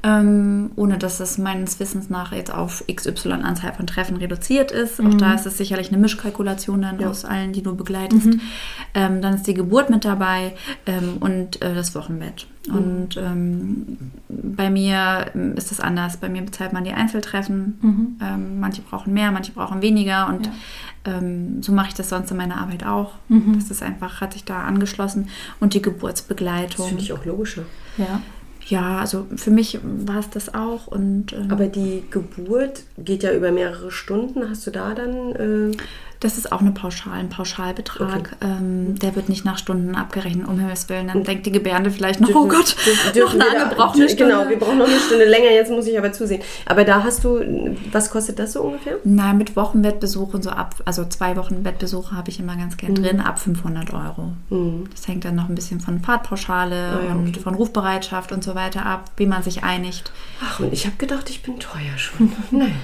ähm, 0.05 0.71
ohne 0.77 0.97
dass 0.99 1.19
es 1.21 1.39
meines 1.39 1.81
Wissens 1.81 2.09
nach 2.09 2.33
jetzt 2.33 2.53
auf 2.55 2.85
XY 2.93 3.33
Anzahl 3.43 3.73
von 3.73 3.87
Treffen 3.87 4.17
reduziert 4.17 4.71
ist. 4.71 5.01
Auch 5.01 5.15
da 5.15 5.35
ist 5.35 5.45
es 5.47 5.59
sicherlich 5.59 5.89
eine 5.89 5.99
Mischkalkulation 5.99 6.83
dann 6.83 7.03
aus 7.05 7.25
allen, 7.25 7.53
die 7.53 7.63
du 7.63 7.75
begleitest. 7.75 8.29
Ähm, 8.95 9.21
dann 9.23 9.35
ist 9.35 9.47
die 9.47 9.55
Geburt 9.55 9.91
mit 9.91 10.05
dabei 10.05 10.55
ähm, 10.87 11.17
und 11.21 11.61
äh, 11.63 11.75
das 11.75 11.95
Wochenbett. 11.95 12.47
Und 12.69 13.17
ähm, 13.17 13.97
bei 14.29 14.69
mir 14.71 15.27
ähm, 15.35 15.55
ist 15.57 15.73
es 15.73 15.81
anders. 15.81 16.19
Bei 16.19 16.29
mir 16.29 16.43
bezahlt 16.43 16.73
man 16.75 16.85
die 16.85 16.93
Einzeltreffen. 16.93 18.19
Ähm, 18.23 18.61
manche 18.61 18.83
brauchen 18.83 19.13
mehr, 19.15 19.33
manche 19.33 19.53
brauchen 19.53 19.81
weniger. 19.83 20.29
Und 20.29 20.47
Ja. 20.47 20.53
ähm, 21.19 21.63
so 21.63 21.73
mache 21.73 21.89
ich 21.89 21.95
das 21.95 22.11
sonst 22.11 22.31
in 22.31 22.37
meiner 22.37 22.59
Arbeit 22.59 22.85
auch. 22.85 23.13
Das 23.29 23.71
ist 23.71 23.83
einfach, 23.83 24.21
hat 24.21 24.35
sich 24.35 24.45
da 24.45 24.63
angeschlossen. 24.65 25.29
Und 25.61 25.73
die 25.75 25.81
Das 25.81 25.93
Geburtsbegleitung. 25.93 26.87
finde 26.89 27.03
ich 27.03 27.13
auch 27.15 27.25
logischer. 27.25 27.63
Ja. 27.97 28.21
Ja, 28.69 28.99
also 28.99 29.27
für 29.37 29.51
mich 29.51 29.79
war 29.83 30.19
es 30.19 30.29
das 30.31 30.55
auch. 30.55 30.87
Und 30.87 31.33
ähm, 31.33 31.51
Aber 31.51 31.67
die 31.67 32.05
Geburt 32.11 32.83
geht 32.99 33.23
ja 33.23 33.33
über 33.33 33.51
mehrere 33.51 33.91
Stunden. 33.91 34.49
Hast 34.49 34.67
du 34.67 34.71
da 34.71 34.95
dann. 34.95 35.73
Äh, 35.73 35.77
das 36.21 36.37
ist 36.37 36.51
auch 36.51 36.61
eine 36.61 36.73
Pauschal, 36.73 37.13
ein 37.15 37.29
Pauschalbetrag. 37.29 38.37
Ähm, 38.41 38.99
der 38.99 39.15
wird 39.17 39.29
nicht 39.29 39.45
nach 39.45 39.57
Stunden 39.59 39.95
abgerechnet, 39.95 40.49
um 40.49 40.59
Himmels 40.59 40.89
Willen. 40.89 41.09
Dann 41.09 41.23
denkt 41.25 41.47
die 41.47 41.53
Gebärde 41.53 41.91
vielleicht 41.91 42.21
noch, 42.21 42.29
oh 42.31 42.45
dürfen- 42.45 42.49
Gott, 42.51 42.77
dürfen- 42.85 43.07
noch 43.07 43.13
dürfen 43.13 43.41
eine 43.43 43.51
wir 43.51 43.57
da- 43.59 43.63
angebrochene 43.65 44.09
Stunde. 44.09 44.33
Genau, 44.35 44.49
wir 44.49 44.59
brauchen 44.59 44.79
noch 44.79 44.89
eine 44.89 44.99
Stunde 44.99 45.25
länger. 45.27 45.51
Jetzt 45.51 45.71
muss 45.71 45.87
ich 45.87 45.97
aber 45.97 46.13
zusehen. 46.13 46.43
Aber 46.67 46.85
da 46.85 47.03
hast 47.05 47.23
du. 47.25 47.77
Was 47.93 48.11
kostet 48.11 48.39
das 48.39 48.53
so 48.55 48.63
ungefähr? 48.63 48.97
Na, 49.05 49.33
mit 49.33 49.55
Wochenbettbesuchen 49.57 50.43
so 50.43 50.51
ab, 50.51 50.75
also 50.85 51.05
zwei 51.05 51.37
Wochen 51.37 51.63
Bettbesuche 51.63 52.17
habe 52.17 52.31
ich 52.31 52.41
immer 52.41 52.57
ganz 52.57 52.75
Mhm. 52.75 52.79
gern 52.79 52.95
drin, 52.97 53.21
ab 53.21 53.39
500 53.39 53.93
Euro. 53.95 54.33
Das 54.95 55.07
hängt 55.07 55.25
dann 55.25 55.37
noch 55.37 55.49
ein 55.49 55.55
bisschen 55.55 55.81
von 55.81 56.01
Fahrtpauschale 56.01 56.77
Ah 56.77 57.05
ja, 57.07 57.13
und 57.13 57.29
okay. 57.29 57.41
von 57.41 57.55
Rufbereitschaft 57.55 58.33
und 58.33 58.43
so 58.43 58.55
weiter 58.55 58.85
ab, 58.85 59.11
wie 59.17 59.27
man 59.27 59.43
sich 59.43 59.63
einigt. 59.63 60.11
Ach, 60.45 60.61
und 60.61 60.73
ich 60.73 60.87
habe 60.87 60.97
gedacht, 60.97 61.31
ich 61.31 61.43
bin 61.43 61.59
teuer 61.61 61.97
schon. 61.97 62.33
Nein. 62.51 62.75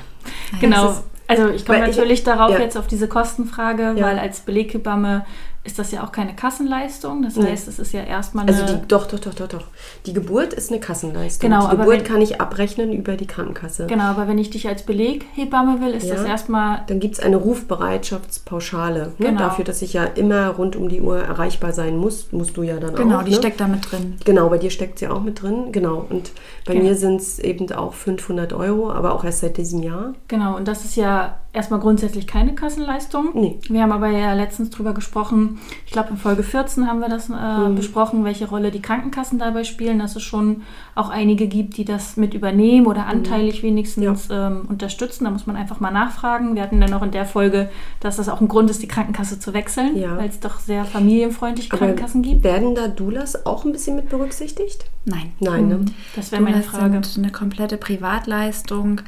Genau. 0.60 1.02
Also 1.26 1.48
ich 1.48 1.64
komme 1.64 1.80
Weil 1.80 1.88
ich- 1.90 1.96
natürlich 1.96 2.24
darauf 2.24 2.50
ja. 2.52 2.58
jetzt 2.58 2.76
auf 2.76 2.86
diese 2.86 3.08
Kostenfrage, 3.08 3.94
Ja. 3.96 4.06
weil 4.06 4.18
als 4.18 4.40
Beleghebamme 4.40 5.24
ist 5.64 5.78
das 5.78 5.90
ja 5.92 6.04
auch 6.04 6.12
keine 6.12 6.34
Kassenleistung. 6.36 7.22
Das 7.22 7.36
Nee. 7.36 7.50
heißt, 7.50 7.68
es 7.68 7.78
ist 7.78 7.92
ja 7.92 8.02
erstmal 8.02 8.46
eine... 8.46 8.54
Also 8.56 8.74
die, 8.76 8.86
doch, 8.86 9.06
doch, 9.06 9.18
doch, 9.18 9.32
doch, 9.34 9.48
doch. 9.48 9.64
Die 10.04 10.12
Geburt 10.12 10.52
ist 10.52 10.70
eine 10.70 10.78
Kassenleistung. 10.78 11.48
Genau, 11.48 11.64
die 11.70 11.76
Geburt 11.78 11.88
wenn- 12.00 12.04
kann 12.04 12.20
ich 12.20 12.40
abrechnen 12.40 12.92
über 12.92 13.16
die 13.16 13.26
Krankenkasse. 13.26 13.86
genau, 13.86 14.04
aber 14.04 14.28
wenn 14.28 14.36
ich 14.38 14.50
dich 14.50 14.68
als 14.68 14.82
Beleghebamme 14.82 15.80
will, 15.80 15.92
ist 15.94 16.06
Ja. 16.06 16.16
das 16.16 16.24
erstmal... 16.24 16.82
Dann 16.86 17.00
gibt 17.00 17.14
es 17.14 17.20
eine 17.20 17.36
Rufbereitschaftspauschale. 17.36 19.12
Ne? 19.18 19.26
Genau. 19.28 19.38
Dafür, 19.38 19.64
dass 19.64 19.82
ich 19.82 19.92
ja 19.94 20.04
immer 20.04 20.48
rund 20.48 20.76
um 20.76 20.88
die 20.88 21.00
Uhr 21.00 21.18
erreichbar 21.18 21.72
sein 21.72 21.96
muss, 21.96 22.30
musst 22.32 22.56
du 22.56 22.62
ja 22.62 22.76
dann 22.78 22.90
auch. 22.94 22.98
Genau, 22.98 23.22
die 23.22 23.30
ne? 23.32 23.36
steckt 23.36 23.60
da 23.60 23.66
mit 23.68 23.90
drin. 23.90 24.16
Genau, 24.24 24.48
bei 24.48 24.58
dir 24.58 24.70
steckt 24.70 24.98
sie 24.98 25.08
auch 25.08 25.22
mit 25.22 25.42
drin. 25.42 25.72
Genau. 25.72 26.04
Und 26.08 26.32
bei 26.66 26.74
Genau. 26.74 26.84
mir 26.86 26.94
sind 26.96 27.20
es 27.20 27.38
eben 27.38 27.70
auch 27.72 27.94
500 27.94 28.52
Euro, 28.52 28.90
aber 28.92 29.14
auch 29.14 29.24
erst 29.24 29.40
seit 29.40 29.56
diesem 29.56 29.82
Jahr. 29.82 30.14
Genau, 30.28 30.56
und 30.56 30.68
das 30.68 30.84
ist 30.84 30.96
ja 30.96 31.36
erstmal 31.52 31.80
grundsätzlich 31.80 32.26
keine 32.26 32.54
Kassenleistung. 32.54 33.30
Nee. 33.34 33.58
Wir 33.68 33.82
haben 33.82 33.92
aber 33.92 34.08
ja 34.08 34.32
letztens 34.34 34.70
drüber 34.70 34.92
gesprochen, 34.92 35.53
ich 35.86 35.92
glaube 35.92 36.10
in 36.10 36.16
Folge 36.16 36.42
14 36.42 36.86
haben 36.86 37.00
wir 37.00 37.08
das 37.08 37.30
äh, 37.30 37.72
besprochen, 37.74 38.24
welche 38.24 38.48
Rolle 38.48 38.70
die 38.70 38.82
Krankenkassen 38.82 39.38
dabei 39.38 39.64
spielen, 39.64 39.98
dass 39.98 40.16
es 40.16 40.22
schon 40.22 40.62
auch 40.94 41.08
einige 41.08 41.46
gibt, 41.48 41.76
die 41.76 41.84
das 41.84 42.16
mit 42.16 42.34
übernehmen 42.34 42.86
oder 42.86 43.06
anteilig 43.06 43.62
wenigstens 43.62 44.28
ähm, 44.30 44.62
unterstützen. 44.68 45.24
Da 45.24 45.30
muss 45.30 45.46
man 45.46 45.56
einfach 45.56 45.80
mal 45.80 45.90
nachfragen. 45.90 46.54
Wir 46.54 46.62
hatten 46.62 46.80
dann 46.80 46.92
auch 46.94 47.02
in 47.02 47.10
der 47.10 47.26
Folge, 47.26 47.70
dass 48.00 48.16
das 48.16 48.28
auch 48.28 48.40
ein 48.40 48.48
Grund 48.48 48.70
ist, 48.70 48.82
die 48.82 48.88
Krankenkasse 48.88 49.38
zu 49.38 49.52
wechseln, 49.54 49.96
Ja. 49.96 50.16
weil 50.16 50.28
es 50.28 50.40
doch 50.40 50.58
sehr 50.60 50.84
familienfreundliche 50.84 51.70
Aber 51.72 51.78
Krankenkassen 51.78 52.22
gibt. 52.22 52.44
werden 52.44 52.74
da 52.74 52.88
Doulas 52.88 53.46
auch 53.46 53.64
ein 53.64 53.72
bisschen 53.72 53.96
mit 53.96 54.08
berücksichtigt? 54.08 54.84
Nein. 55.06 55.32
Nein, 55.40 55.68
ne? 55.68 55.84
Das 56.16 56.32
wäre 56.32 56.42
meine 56.42 56.62
Frage. 56.62 57.02
sind 57.04 57.24
eine 57.24 57.32
komplette 57.32 57.76
Privatleistung. 57.76 59.00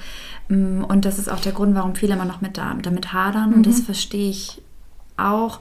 Mm, 0.49 0.85
Und 0.85 1.05
das 1.05 1.19
ist 1.19 1.29
auch 1.31 1.41
der 1.41 1.53
Grund, 1.53 1.75
warum 1.75 1.95
viele 1.95 2.15
immer 2.15 2.25
noch 2.25 2.41
mit 2.41 2.59
da, 2.59 2.75
damit 2.83 3.13
hadern. 3.13 3.53
Und 3.55 3.59
Mhm. 3.61 3.63
das 3.65 3.81
verstehe 3.81 4.31
ich 4.31 4.61
auch. 5.17 5.61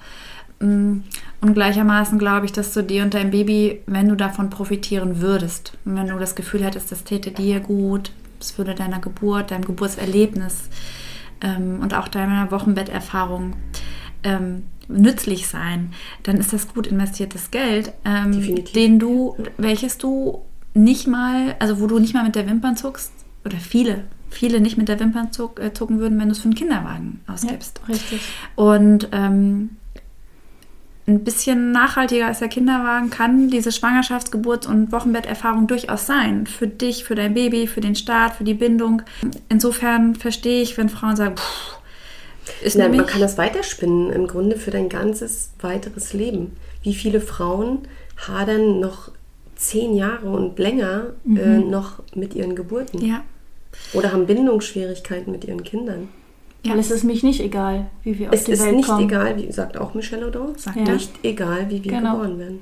Mm, 0.60 1.00
Und 1.42 1.54
gleichermaßen 1.54 2.18
glaube 2.18 2.46
ich, 2.46 2.52
dass 2.52 2.74
du 2.74 2.82
dir 2.84 3.04
und 3.04 3.14
dein 3.14 3.32
Baby, 3.32 3.82
wenn 3.88 4.08
du 4.10 4.16
davon 4.16 4.50
profitieren 4.50 5.22
würdest, 5.22 5.78
und 5.86 5.96
wenn 5.96 6.08
du 6.08 6.18
das 6.18 6.36
Gefühl 6.36 6.64
hättest, 6.64 6.92
das 6.92 7.04
täte 7.04 7.32
dir 7.32 7.60
gut, 7.60 8.12
es 8.40 8.58
würde 8.58 8.74
deiner 8.76 9.00
Geburt, 9.00 9.52
deinem 9.52 9.66
Geburtserlebnis 9.66 10.70
ähm, 11.42 11.80
und 11.82 11.94
auch 11.94 12.08
deiner 12.08 12.50
Wochenbetterfahrung 12.52 13.54
ähm, 14.24 14.64
nützlich 14.88 15.48
sein, 15.48 15.92
dann 16.24 16.38
ist 16.38 16.54
das 16.54 16.68
gut 16.74 16.88
investiertes 16.88 17.52
Geld, 17.52 17.92
ähm, 18.06 18.64
den 18.76 19.00
du, 19.00 19.36
welches 19.58 19.98
du 19.98 20.42
nicht 20.74 21.08
mal, 21.08 21.56
also 21.60 21.80
wo 21.80 21.88
du 21.88 22.00
nicht 22.00 22.14
mal 22.14 22.24
mit 22.24 22.36
der 22.36 22.48
Wimpern 22.48 22.76
zuckst, 22.78 23.12
oder 23.46 23.58
viele, 23.58 24.04
viele 24.30 24.60
nicht 24.60 24.78
mit 24.78 24.90
der 24.90 25.00
Wimpern 25.00 25.32
zuck, 25.32 25.60
äh, 25.60 25.74
zucken 25.74 26.00
würden, 26.00 26.20
wenn 26.20 26.28
du 26.28 26.32
es 26.34 26.40
für 26.40 26.46
einen 26.46 26.56
Kinderwagen 26.56 27.22
Ja, 27.28 27.34
ausgibst. 27.34 27.82
richtig. 27.88 28.22
Und 28.56 29.08
ähm, 29.12 29.72
ein 31.08 31.24
bisschen 31.24 31.72
nachhaltiger 31.72 32.28
als 32.28 32.40
der 32.40 32.48
Kinderwagen 32.48 33.12
kann 33.12 33.50
diese 33.50 33.70
Schwangerschafts-, 33.70 34.32
Geburts- 34.32 34.66
und 34.66 34.92
Wochenbetterfahrung 34.92 35.68
durchaus 35.68 36.08
sein. 36.08 36.48
Für 36.48 36.68
dich, 36.68 37.04
für 37.04 37.14
dein 37.14 37.36
Baby, 37.36 37.68
für 37.68 37.82
den 37.82 37.96
Start, 37.96 38.36
für 38.36 38.44
die 38.44 38.56
Bindung. 38.56 39.04
Insofern 39.48 40.16
verstehe 40.16 40.64
ich, 40.64 40.78
wenn 40.78 40.90
Frauen 40.90 41.16
sagen, 41.16 41.36
pff, 41.38 41.78
ist 42.64 42.78
Nein, 42.78 42.96
man 42.96 43.06
kann 43.06 43.22
das 43.22 43.38
weiterspinnen, 43.38 44.12
im 44.12 44.28
Grunde 44.28 44.56
für 44.58 44.72
dein 44.72 44.90
ganzes 44.90 45.52
weiteres 45.62 46.14
Leben. 46.14 46.58
Wie 46.82 46.94
viele 46.94 47.22
Frauen 47.22 47.80
hadern 48.28 48.80
noch 48.80 49.12
zehn 49.56 49.96
Jahre 49.96 50.30
und 50.30 50.58
länger 50.60 51.14
äh, 51.28 51.60
noch 51.60 52.02
mit 52.14 52.36
ihren 52.36 52.56
Geburten? 52.56 53.04
ja, 53.04 53.24
Oder 53.94 54.12
haben 54.12 54.26
Bindungsschwierigkeiten 54.26 55.32
mit 55.32 55.46
ihren 55.46 55.64
Kindern? 55.64 56.10
Ja. 56.66 56.72
Weil 56.74 56.80
es 56.80 56.92
ist 56.92 57.04
mich 57.04 57.24
nicht 57.24 57.42
egal, 57.42 57.86
wie 58.04 58.18
wir 58.20 58.30
auf 58.30 58.34
Es 58.36 58.44
die 58.46 58.52
ist 58.54 58.64
Welt 58.66 58.76
nicht 58.78 58.88
kommen. 58.90 59.04
egal, 59.06 59.38
wie 59.38 59.52
sagt 59.52 59.78
auch 59.78 59.94
Michelle 59.94 60.26
Audin, 60.28 60.56
Sagt 60.58 60.78
Ja. 60.78 60.84
er. 60.86 60.94
nicht 60.94 61.12
egal, 61.24 61.70
wie 61.70 61.84
wir 61.84 61.92
Genau. 61.92 62.14
geboren 62.18 62.40
werden. 62.40 62.60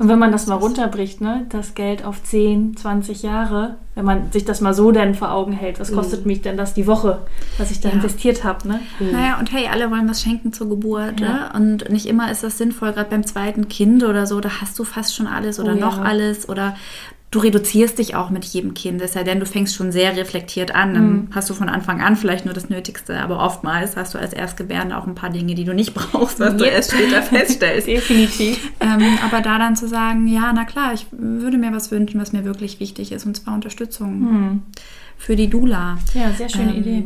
Und 0.00 0.08
wenn 0.08 0.18
man 0.18 0.32
das 0.32 0.48
mal 0.48 0.56
runterbricht, 0.56 1.20
ne, 1.20 1.46
das 1.50 1.76
Geld 1.76 2.04
auf 2.04 2.20
10, 2.20 2.76
20 2.76 3.22
Jahre, 3.22 3.76
wenn 3.94 4.04
man 4.04 4.32
sich 4.32 4.44
das 4.44 4.60
mal 4.60 4.74
so 4.74 4.90
dann 4.90 5.14
vor 5.14 5.30
Augen 5.30 5.52
hält, 5.52 5.78
was 5.78 5.92
kostet 5.92 6.26
mich 6.26 6.42
denn 6.42 6.56
das 6.56 6.74
die 6.74 6.88
Woche, 6.88 7.20
was 7.58 7.70
ich 7.70 7.78
da 7.80 7.90
Ja. 7.90 7.94
investiert 7.94 8.42
habe, 8.42 8.66
ne? 8.66 8.80
Naja, 8.98 9.38
und 9.38 9.52
hey, 9.52 9.68
alle 9.70 9.88
wollen 9.92 10.08
was 10.08 10.20
schenken 10.20 10.52
zur 10.52 10.68
Geburt. 10.68 11.20
Ja. 11.20 11.28
Ne? 11.28 11.50
Und 11.54 11.90
nicht 11.90 12.06
immer 12.06 12.28
ist 12.32 12.42
das 12.42 12.58
sinnvoll, 12.58 12.92
gerade 12.92 13.08
beim 13.08 13.24
zweiten 13.24 13.68
Kind 13.68 14.02
oder 14.02 14.26
so, 14.26 14.40
da 14.40 14.60
hast 14.60 14.76
du 14.80 14.82
fast 14.84 15.14
schon 15.14 15.28
alles 15.28 15.60
oder 15.60 15.74
Oh 15.74 15.76
ja. 15.76 15.86
noch 15.86 16.00
alles. 16.00 16.48
Oder 16.48 16.74
du 17.34 17.40
reduzierst 17.40 17.98
dich 17.98 18.14
auch 18.14 18.30
mit 18.30 18.44
jedem 18.44 18.74
Kind. 18.74 19.00
Es 19.02 19.14
sei 19.14 19.24
denn, 19.24 19.40
du 19.40 19.46
fängst 19.46 19.74
schon 19.74 19.90
sehr 19.92 20.16
reflektiert 20.16 20.74
an. 20.74 20.94
Dann 20.94 21.10
Mhm. 21.12 21.28
hast 21.32 21.50
du 21.50 21.54
von 21.54 21.68
Anfang 21.68 22.00
an 22.00 22.14
vielleicht 22.16 22.44
nur 22.44 22.54
das 22.54 22.68
Nötigste. 22.70 23.18
Aber 23.20 23.40
oftmals 23.44 23.96
hast 23.96 24.14
du 24.14 24.18
als 24.18 24.32
Erstgebärende 24.32 24.96
auch 24.96 25.06
ein 25.06 25.14
paar 25.16 25.30
Dinge, 25.30 25.54
die 25.54 25.64
du 25.64 25.74
nicht 25.74 25.94
brauchst, 25.94 26.38
was 26.40 26.56
du 26.56 26.64
Yep. 26.64 26.72
erst 26.72 26.92
später 26.92 27.22
feststellst. 27.22 27.86
Definitiv. 27.88 28.70
ähm, 28.80 29.18
aber 29.24 29.40
da 29.40 29.58
dann 29.58 29.74
zu 29.76 29.88
sagen, 29.88 30.28
ja, 30.28 30.52
na 30.54 30.64
klar, 30.64 30.92
ich 30.94 31.06
würde 31.10 31.58
mir 31.58 31.72
was 31.72 31.90
wünschen, 31.90 32.20
was 32.20 32.32
mir 32.32 32.44
wirklich 32.44 32.78
wichtig 32.80 33.10
ist, 33.12 33.26
und 33.26 33.36
zwar 33.36 33.54
Unterstützung 33.54 34.62
für 35.18 35.34
die 35.36 35.48
Dula. 35.48 35.98
Ja, 36.14 36.30
sehr 36.32 36.48
schöne 36.48 36.72
Ähm, 36.74 36.78
Idee. 36.80 37.04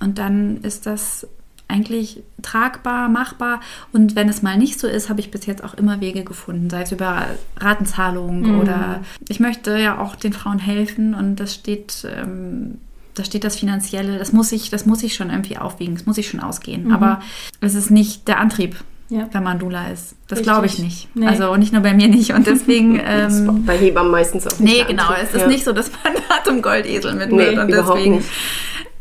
Und 0.00 0.18
dann 0.18 0.58
ist 0.62 0.84
das 0.86 1.26
eigentlich 1.72 2.22
tragbar, 2.42 3.08
machbar. 3.08 3.60
Und 3.92 4.14
wenn 4.14 4.28
es 4.28 4.42
mal 4.42 4.56
nicht 4.56 4.78
so 4.78 4.86
ist, 4.86 5.08
habe 5.08 5.20
ich 5.20 5.30
bis 5.30 5.46
jetzt 5.46 5.64
auch 5.64 5.74
immer 5.74 6.00
Wege 6.00 6.22
gefunden, 6.24 6.68
sei 6.70 6.82
es 6.82 6.92
über 6.92 7.26
Ratenzahlung 7.58 8.60
oder 8.60 9.00
ich 9.28 9.40
möchte 9.40 9.76
ja 9.78 9.98
auch 9.98 10.14
den 10.16 10.32
Frauen 10.32 10.58
helfen 10.58 11.14
und 11.14 11.36
das 11.36 11.54
steht, 11.54 12.06
ähm, 12.16 12.78
da 13.14 13.24
steht 13.24 13.44
das 13.44 13.56
Finanzielle, 13.56 14.18
das 14.18 14.32
muss 14.32 14.52
ich, 14.52 14.70
das 14.70 14.86
muss 14.86 15.02
ich 15.02 15.14
schon 15.14 15.30
irgendwie 15.30 15.58
aufwiegen, 15.58 15.94
das 15.94 16.06
muss 16.06 16.18
ich 16.18 16.28
schon 16.28 16.40
ausgehen. 16.40 16.92
Aber 16.92 17.20
es 17.60 17.74
ist 17.74 17.90
nicht 17.90 18.28
der 18.28 18.38
Antrieb. 18.38 18.76
Ja. 19.08 19.28
Wenn 19.30 19.42
man 19.42 19.58
Dula 19.58 19.88
ist. 19.88 20.14
Das 20.28 20.40
glaube 20.40 20.64
ich 20.64 20.78
nicht. 20.78 21.14
Nee. 21.14 21.26
Also 21.26 21.54
nicht 21.56 21.70
nur 21.74 21.82
bei 21.82 21.92
mir 21.92 22.08
nicht. 22.08 22.32
Und 22.32 22.46
deswegen. 22.46 22.98
Ähm, 23.04 23.64
bei 23.66 23.76
Hebammen 23.76 24.10
meistens 24.10 24.46
auch 24.46 24.58
nicht 24.58 24.78
Nee, 24.78 24.84
genau. 24.88 25.02
Antrieb. 25.08 25.24
Es 25.24 25.34
ist 25.34 25.40
Ja. 25.42 25.46
nicht 25.48 25.64
so, 25.64 25.72
dass 25.74 25.90
man 26.02 26.14
da 26.30 26.42
zum 26.44 26.62
Goldesel 26.62 27.14
mit 27.14 27.30
Nee. 27.30 27.58
Und 27.58 27.68
deswegen. 27.70 28.24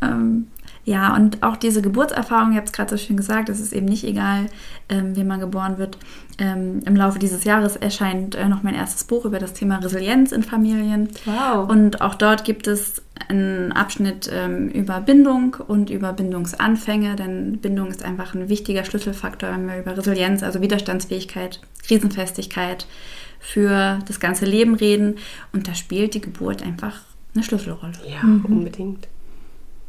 Ähm, 0.02 0.48
ja, 0.84 1.16
und 1.16 1.44
auch 1.44 1.58
diese 1.58 1.82
Geburtserfahrung, 1.82 2.52
ich 2.52 2.58
habe 2.58 2.66
es 2.66 2.72
gerade 2.72 2.90
so 2.90 2.98
schön 2.98 3.16
gesagt, 3.16 3.50
es 3.50 3.60
ist 3.60 3.72
eben 3.72 3.86
nicht 3.86 4.04
egal, 4.04 4.48
ähm, 4.90 5.16
wie 5.16 5.24
man 5.24 5.40
geboren 5.40 5.78
wird. 5.78 5.98
Ähm, 6.40 6.80
Im 6.86 6.96
Laufe 6.96 7.20
dieses 7.20 7.44
Jahres 7.44 7.76
erscheint 7.76 8.34
äh, 8.34 8.48
noch 8.48 8.64
mein 8.64 8.74
erstes 8.74 9.04
Buch 9.04 9.26
über 9.26 9.38
das 9.38 9.54
Thema 9.54 9.78
Resilienz 9.78 10.32
in 10.32 10.42
Familien. 10.42 11.10
Wow. 11.26 11.70
Und 11.70 12.02
auch 12.02 12.16
dort 12.16 12.46
gibt 12.46 12.66
es 12.66 13.04
einen 13.30 13.72
Abschnitt 13.74 14.30
ähm, 14.34 14.70
über 14.70 15.02
Bindung 15.02 15.58
und 15.68 15.92
über 15.92 16.14
Bindungsanfänge, 16.14 17.16
denn 17.16 17.60
Bindung 17.60 17.90
ist 17.90 18.04
einfach 18.04 18.34
ein 18.34 18.50
wichtiger 18.50 18.84
Schlüsselfaktor, 18.84 19.52
wenn 19.52 19.68
wir 19.68 19.78
über 19.78 19.96
Resilienz, 19.96 20.42
also 20.42 20.62
Widerstandsfähigkeit, 20.62 21.62
Krisenfestigkeit 21.84 22.88
für 23.40 24.00
das 24.08 24.20
ganze 24.20 24.46
Leben 24.46 24.74
reden. 24.74 25.18
Und 25.54 25.68
da 25.68 25.76
spielt 25.76 26.16
die 26.16 26.22
Geburt 26.22 26.64
einfach 26.64 27.02
eine 27.36 27.44
Schlüsselrolle. 27.44 27.94
Ja, 28.08 28.22
unbedingt. 28.24 29.08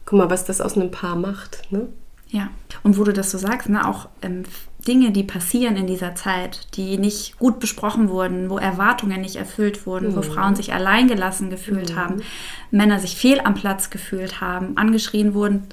Guck 0.05 0.19
mal, 0.19 0.31
was 0.31 0.45
das 0.45 0.61
aus 0.61 0.77
einem 0.77 0.91
Paar 0.91 1.17
macht. 1.17 1.71
Ne? 1.71 1.89
Ja, 2.29 2.49
und 2.83 2.99
wo 2.99 3.05
du 3.05 3.13
das 3.13 3.31
so 3.31 3.39
sagst, 3.39 3.69
ne, 3.69 3.87
auch 3.87 4.09
ähm, 4.23 4.45
Dinge, 4.87 5.13
die 5.13 5.23
passieren 5.23 5.77
in 5.77 5.87
dieser 5.87 6.15
Zeit, 6.15 6.67
die 6.77 6.99
nicht 6.99 7.39
gut 7.39 7.61
besprochen 7.61 8.09
wurden, 8.09 8.51
wo 8.51 8.59
Erwartungen 8.59 9.21
nicht 9.21 9.37
erfüllt 9.37 9.87
wurden, 9.87 10.17
wo 10.17 10.23
Frauen 10.23 10.57
sich 10.57 10.73
alleingelassen 10.73 11.51
gefühlt 11.51 11.95
haben, 11.95 12.23
Männer 12.71 12.99
sich 12.99 13.17
fehl 13.17 13.41
am 13.41 13.55
Platz 13.55 13.91
gefühlt 13.91 14.41
haben, 14.41 14.77
angeschrien 14.77 15.35
wurden. 15.35 15.65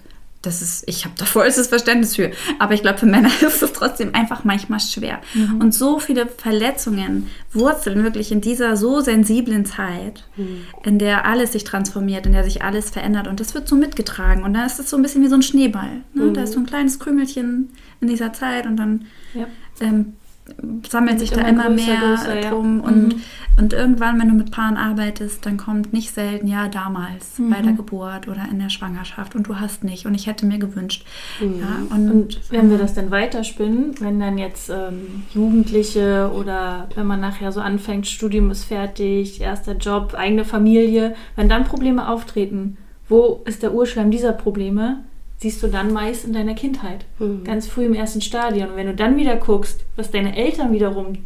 Das 0.42 0.62
ist, 0.62 0.84
ich 0.88 1.04
habe 1.04 1.16
da 1.18 1.26
vollstes 1.26 1.68
Verständnis 1.68 2.16
für. 2.16 2.32
Aber 2.60 2.74
ich 2.74 2.82
glaube, 2.82 2.98
für 2.98 3.06
Männer 3.06 3.30
ist 3.42 3.62
es 3.62 3.74
trotzdem 3.74 4.16
einfach 4.16 4.46
manchmal 4.46 4.80
schwer. 4.80 5.20
Und 5.60 5.74
so 5.74 6.00
viele 6.00 6.28
Verletzungen 6.28 7.28
wurzeln 7.52 8.04
wirklich 8.04 8.32
in 8.32 8.40
dieser 8.40 8.78
so 8.78 9.02
sensiblen 9.02 9.66
Zeit, 9.66 10.24
in 10.86 10.98
der 10.98 11.26
alles 11.26 11.52
sich 11.52 11.66
transformiert, 11.66 12.26
in 12.26 12.32
der 12.32 12.46
sich 12.46 12.62
alles 12.64 12.90
verändert. 12.90 13.28
Und 13.28 13.42
das 13.42 13.54
wird 13.54 13.68
so 13.68 13.76
mitgetragen. 13.76 14.44
Und 14.44 14.54
dann 14.54 14.66
ist 14.66 14.80
es 14.80 14.90
so 14.90 14.96
ein 14.96 15.02
bisschen 15.04 15.24
wie 15.24 15.28
so 15.28 15.36
ein 15.36 15.42
Schneeball. 15.42 16.04
Ne? 16.14 16.32
Da 16.32 16.44
ist 16.44 16.54
so 16.54 16.60
ein 16.60 16.66
kleines 16.66 17.00
Krümelchen 17.00 17.72
in 18.00 18.08
dieser 18.08 18.32
Zeit 18.32 18.66
und 18.66 18.78
dann 18.78 19.06
Ja. 19.34 19.46
ähm, 19.82 20.14
sammelt 20.88 21.20
sich 21.20 21.32
da 21.32 21.42
immer 21.42 21.66
immer 21.66 21.76
größer, 21.76 21.86
mehr 21.92 22.00
größer, 22.00 22.40
ja. 22.42 22.50
drum. 22.50 22.82
Und, 22.82 23.16
und 23.58 23.74
irgendwann, 23.74 24.20
wenn 24.20 24.30
du 24.30 24.34
mit 24.36 24.52
Paaren 24.52 24.78
arbeitest, 24.78 25.46
dann 25.46 25.58
kommt 25.58 25.92
nicht 25.94 26.14
selten, 26.14 26.48
ja, 26.48 26.68
damals 26.68 27.36
bei 27.38 27.60
Mhm. 27.60 27.64
der 27.64 27.74
Geburt 27.74 28.28
oder 28.28 28.48
in 28.50 28.60
der 28.60 28.70
Schwangerschaft 28.70 29.36
und 29.36 29.48
du 29.48 29.60
hast 29.60 29.84
nicht 29.84 30.06
und 30.06 30.16
ich 30.16 30.28
hätte 30.28 30.46
mir 30.46 30.60
gewünscht. 30.60 31.06
Mhm. 31.42 31.60
Ja, 31.60 31.96
und, 31.96 32.12
Und 32.12 32.40
wenn 32.52 32.70
wir 32.70 32.78
das 32.78 32.94
dann 32.94 33.12
weiterspinnen, 33.12 33.96
wenn 34.00 34.20
dann 34.20 34.38
jetzt 34.38 34.70
ähm, 34.70 35.24
Jugendliche 35.34 36.32
oder 36.34 36.88
wenn 36.96 37.08
man 37.08 37.20
nachher 37.20 37.52
so 37.52 37.60
anfängt, 37.62 38.08
Studium 38.08 38.50
ist 38.52 38.64
fertig, 38.66 39.42
erster 39.42 39.76
Job, 39.76 40.14
eigene 40.18 40.46
Familie, 40.46 41.16
wenn 41.36 41.50
dann 41.50 41.64
Probleme 41.66 42.08
auftreten, 42.08 42.78
wo 43.08 43.42
ist 43.46 43.64
der 43.64 43.74
Urschleim 43.74 44.12
dieser 44.12 44.34
Probleme? 44.34 45.04
Siehst 45.40 45.64
du 45.64 45.68
dann 45.68 45.94
meist 45.94 46.26
in 46.26 46.34
deiner 46.34 46.54
Kindheit, 46.54 47.06
ganz 47.46 47.66
früh 47.66 47.86
im 47.86 47.94
ersten 47.94 48.20
Stadium. 48.20 48.72
Und 48.72 48.76
wenn 48.76 48.88
du 48.88 48.94
dann 48.94 49.16
wieder 49.16 49.38
guckst, 49.38 49.86
was 49.96 50.12
deine 50.12 50.36
Eltern 50.36 50.74
wiederum, 50.74 51.20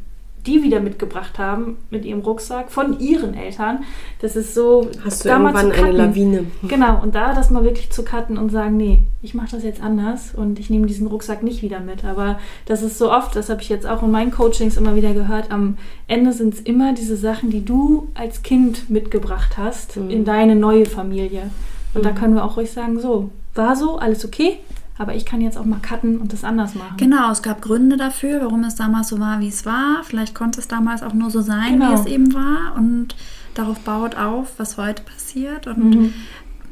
die 0.46 0.62
wieder 0.62 0.82
mitgebracht 0.82 1.40
haben 1.40 1.78
mit 1.90 2.06
ihrem 2.06 2.20
Rucksack 2.20 2.70
von 2.70 3.00
ihren 3.00 3.34
Eltern, 3.34 3.86
das 4.20 4.36
ist 4.36 4.54
so. 4.54 4.90
Hast 5.04 5.26
du 5.26 5.30
irgendwann 5.30 5.72
eine. 5.72 5.92
Lawine. 5.92 6.46
Genau, 6.68 7.02
und 7.02 7.16
da 7.16 7.34
das 7.34 7.50
mal 7.50 7.64
wirklich 7.64 7.90
zu 7.92 8.04
cutten 8.04 8.38
und 8.38 8.52
sagen, 8.52 8.78
nee, 8.78 9.04
ich 9.22 9.34
mache 9.34 9.52
das 9.52 9.64
jetzt 9.64 9.82
anders 9.82 10.36
und 10.36 10.60
ich 10.60 10.70
nehme 10.70 10.86
diesen 10.86 11.08
Rucksack 11.08 11.44
nicht 11.44 11.62
wieder 11.62 11.80
mit. 11.80 12.04
Aber 12.04 12.40
das 12.66 12.84
ist 12.84 12.98
so 12.98 13.12
oft, 13.12 13.36
das 13.36 13.50
habe 13.50 13.62
ich 13.62 13.70
jetzt 13.70 13.88
auch 13.88 14.04
in 14.04 14.12
meinen 14.12 14.32
Coachings 14.32 14.78
immer 14.78 14.96
wieder 14.96 15.14
gehört, 15.14 15.50
am 15.50 15.78
Ende 16.08 16.34
sind 16.34 16.54
es 16.54 16.60
immer 16.60 16.94
diese 16.94 17.16
Sachen, 17.16 17.50
die 17.50 17.64
du 17.64 18.10
als 18.14 18.44
Kind 18.44 18.90
mitgebracht 18.90 19.58
hast 19.58 19.98
in 19.98 20.26
deine 20.26 20.56
neue 20.56 20.86
Familie. 20.86 21.50
Und 21.94 22.06
da 22.06 22.12
können 22.12 22.36
wir 22.36 22.44
auch 22.44 22.58
ruhig 22.58 22.72
sagen, 22.72 23.00
so, 23.00 23.30
war 23.56 23.76
so, 23.76 23.98
alles 23.98 24.26
okay, 24.26 24.60
aber 24.98 25.16
ich 25.16 25.26
kann 25.26 25.42
jetzt 25.42 25.58
auch 25.58 25.66
mal 25.66 25.80
cutten 25.82 26.18
und 26.20 26.34
das 26.34 26.44
anders 26.44 26.76
machen. 26.76 26.98
Genau, 26.98 27.32
es 27.32 27.42
gab 27.42 27.62
Gründe 27.62 27.98
dafür, 27.98 28.42
warum 28.42 28.64
es 28.64 28.76
damals 28.76 29.10
so 29.10 29.20
war, 29.20 29.40
wie 29.40 29.48
es 29.48 29.66
war. 29.66 30.04
Vielleicht 30.04 30.36
konnte 30.36 30.60
es 30.60 30.68
damals 30.68 31.02
auch 31.04 31.14
nur 31.14 31.32
so 31.32 31.42
sein, 31.42 31.80
Genau. 31.80 31.90
wie 31.92 31.94
es 32.00 32.06
eben 32.06 32.34
war. 32.34 32.76
Und 32.76 33.16
darauf 33.56 33.80
baut 33.80 34.16
auf, 34.16 34.54
was 34.58 34.78
heute 34.78 35.04
passiert. 35.04 35.68
Und 35.68 35.90
Mhm. 35.90 36.14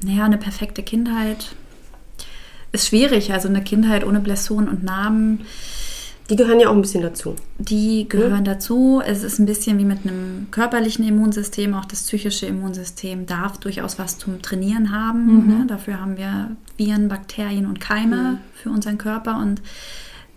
naja, 0.05 0.25
eine 0.25 0.37
perfekte 0.37 0.83
Kindheit 0.83 1.55
ist 2.71 2.87
schwierig. 2.87 3.33
Also 3.33 3.47
eine 3.49 3.63
Kindheit 3.63 4.05
ohne 4.05 4.19
Blessuren 4.19 4.69
und 4.69 4.83
Narben, 4.83 5.41
Die 6.31 6.37
gehören 6.37 6.61
ja 6.61 6.69
auch 6.69 6.73
ein 6.73 6.81
bisschen 6.81 7.03
dazu. 7.03 7.35
Die 7.57 8.07
gehören 8.07 8.45
dazu. 8.45 9.01
Es 9.05 9.21
ist 9.21 9.37
ein 9.37 9.45
bisschen 9.45 9.77
wie 9.79 9.83
mit 9.83 10.05
einem 10.05 10.47
körperlichen 10.49 11.05
Immunsystem. 11.05 11.73
Auch 11.73 11.83
das 11.83 12.03
psychische 12.03 12.45
Immunsystem 12.45 13.25
darf 13.25 13.57
durchaus 13.57 13.99
was 13.99 14.17
zum 14.17 14.41
Trainieren 14.41 14.93
haben. 14.93 15.45
Ne? 15.45 15.65
Dafür 15.67 15.99
haben 15.99 16.15
wir 16.15 16.55
Viren, 16.77 17.09
Bakterien 17.09 17.65
und 17.65 17.81
Keime 17.81 18.37
für 18.53 18.69
unseren 18.69 18.97
Körper. 18.97 19.39
Und 19.39 19.61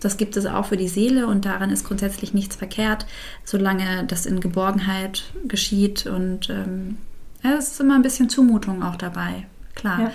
das 0.01 0.17
gibt 0.17 0.37
es 0.37 0.47
auch 0.47 0.67
für 0.67 0.77
die 0.77 0.89
Seele. 0.89 1.29
Und 1.29 1.45
daran 1.45 1.71
ist 1.71 1.85
grundsätzlich 1.85 2.35
nichts 2.35 2.57
verkehrt, 2.57 3.07
solange 3.45 4.03
das 4.09 4.27
in 4.27 4.41
Geborgenheit 4.41 5.23
geschieht. 5.47 6.07
Und 6.07 6.51
ähm, 6.51 6.99
ja, 7.45 7.53
es 7.53 7.69
ist 7.69 7.81
immer 7.81 7.95
ein 7.95 8.03
bisschen 8.03 8.29
Zumutung 8.29 8.83
auch 8.83 8.97
dabei. 8.97 9.47
Klar. 9.77 10.01
Ja. 10.01 10.13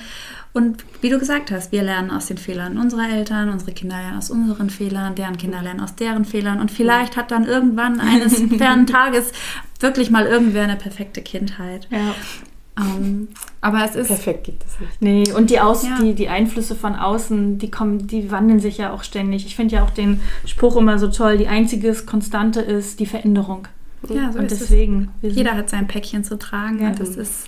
Und 0.51 0.83
wie 1.01 1.09
du 1.09 1.19
gesagt 1.19 1.51
hast, 1.51 1.71
wir 1.71 1.83
lernen 1.83 2.09
aus 2.11 2.25
den 2.25 2.37
Fehlern 2.37 2.77
unserer 2.79 3.07
Eltern, 3.09 3.49
unsere 3.49 3.71
Kinder 3.71 3.97
lernen 3.97 4.17
aus 4.17 4.31
unseren 4.31 4.69
Fehlern, 4.69 5.13
deren 5.15 5.37
Kinder 5.37 5.61
lernen 5.61 5.79
aus 5.79 5.95
deren 5.95 6.25
Fehlern. 6.25 6.59
Und 6.59 6.71
vielleicht 6.71 7.17
hat 7.17 7.31
dann 7.31 7.45
irgendwann 7.45 7.99
eines 7.99 8.41
fernen 8.57 8.87
Tages 8.87 9.31
wirklich 9.79 10.09
mal 10.09 10.25
irgendwer 10.25 10.63
eine 10.63 10.75
perfekte 10.75 11.21
Kindheit. 11.21 11.87
Ja. 11.91 12.15
Ähm, 12.79 13.27
aber 13.61 13.83
es 13.83 13.95
ist 13.95 14.07
Perfekt 14.07 14.45
gibt 14.45 14.63
es 14.65 14.79
nicht. 14.79 15.01
Nee, 15.01 15.31
und 15.33 15.49
die, 15.49 15.59
Aus 15.59 15.83
Ja. 15.83 15.97
die, 16.01 16.13
die 16.15 16.29
Einflüsse 16.29 16.75
von 16.75 16.95
außen, 16.95 17.59
die 17.59 17.69
kommen, 17.69 18.07
die 18.07 18.31
wandeln 18.31 18.59
sich 18.59 18.77
ja 18.77 18.91
auch 18.91 19.03
ständig. 19.03 19.45
Ich 19.45 19.55
finde 19.55 19.75
ja 19.75 19.83
auch 19.83 19.89
den 19.91 20.21
Spruch 20.45 20.77
immer 20.77 20.97
so 20.97 21.09
toll, 21.09 21.37
die 21.37 21.47
einzige 21.47 21.93
Konstante 21.93 22.61
ist 22.61 22.99
die 22.99 23.05
Veränderung. 23.05 23.67
ja, 24.07 24.31
so 24.31 24.39
und 24.39 24.49
deswegen, 24.49 25.09
Jeder 25.21 25.55
hat 25.55 25.69
sein 25.69 25.87
Päckchen 25.87 26.23
zu 26.23 26.37
tragen 26.39 26.81
Ja. 26.81 26.87
und 26.89 26.99
das 27.01 27.17
ist 27.17 27.47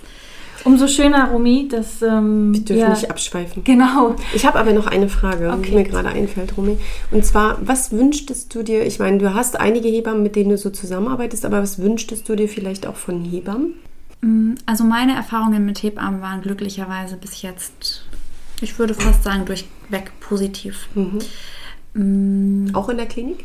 umso 0.64 0.86
schöner, 0.88 1.28
Romy, 1.30 1.68
dass 1.68 2.02
ähm, 2.02 2.52
Wir 2.54 2.60
dürfen 2.60 2.80
ja, 2.80 2.88
nicht 2.90 3.10
abschweifen. 3.10 3.64
Genau. 3.64 4.16
Ich 4.34 4.44
habe 4.46 4.58
aber 4.58 4.72
noch 4.72 4.86
eine 4.86 5.08
Frage, 5.08 5.48
die 5.50 5.58
Okay. 5.68 5.74
mir 5.74 5.84
gerade 5.84 6.08
einfällt, 6.08 6.56
Romy. 6.56 6.78
Und 7.10 7.24
zwar, 7.24 7.58
was 7.66 7.92
wünschtest 7.92 8.54
du 8.54 8.62
dir? 8.62 8.84
Ich 8.86 8.98
meine, 8.98 9.18
du 9.18 9.34
hast 9.34 9.58
einige 9.58 9.88
Hebammen, 9.88 10.22
mit 10.22 10.36
denen 10.36 10.50
du 10.50 10.58
so 10.58 10.70
zusammenarbeitest, 10.70 11.44
aber 11.44 11.62
was 11.62 11.78
wünschtest 11.78 12.28
du 12.28 12.36
dir 12.36 12.48
vielleicht 12.48 12.86
auch 12.86 12.96
von 12.96 13.24
Hebammen? 13.24 13.74
Mm, 14.20 14.54
Also 14.66 14.84
meine 14.84 15.14
Erfahrungen 15.14 15.64
mit 15.66 15.82
Hebammen 15.82 16.20
waren 16.20 16.42
glücklicherweise 16.42 17.16
bis 17.16 17.42
jetzt, 17.42 18.04
ich 18.60 18.78
würde 18.78 18.94
fast 18.94 19.24
sagen, 19.24 19.44
durchweg 19.44 20.12
positiv. 20.20 20.88
Mm, 21.94 22.68
Auch 22.74 22.88
in 22.88 22.96
der 22.96 23.06
Klinik? 23.06 23.44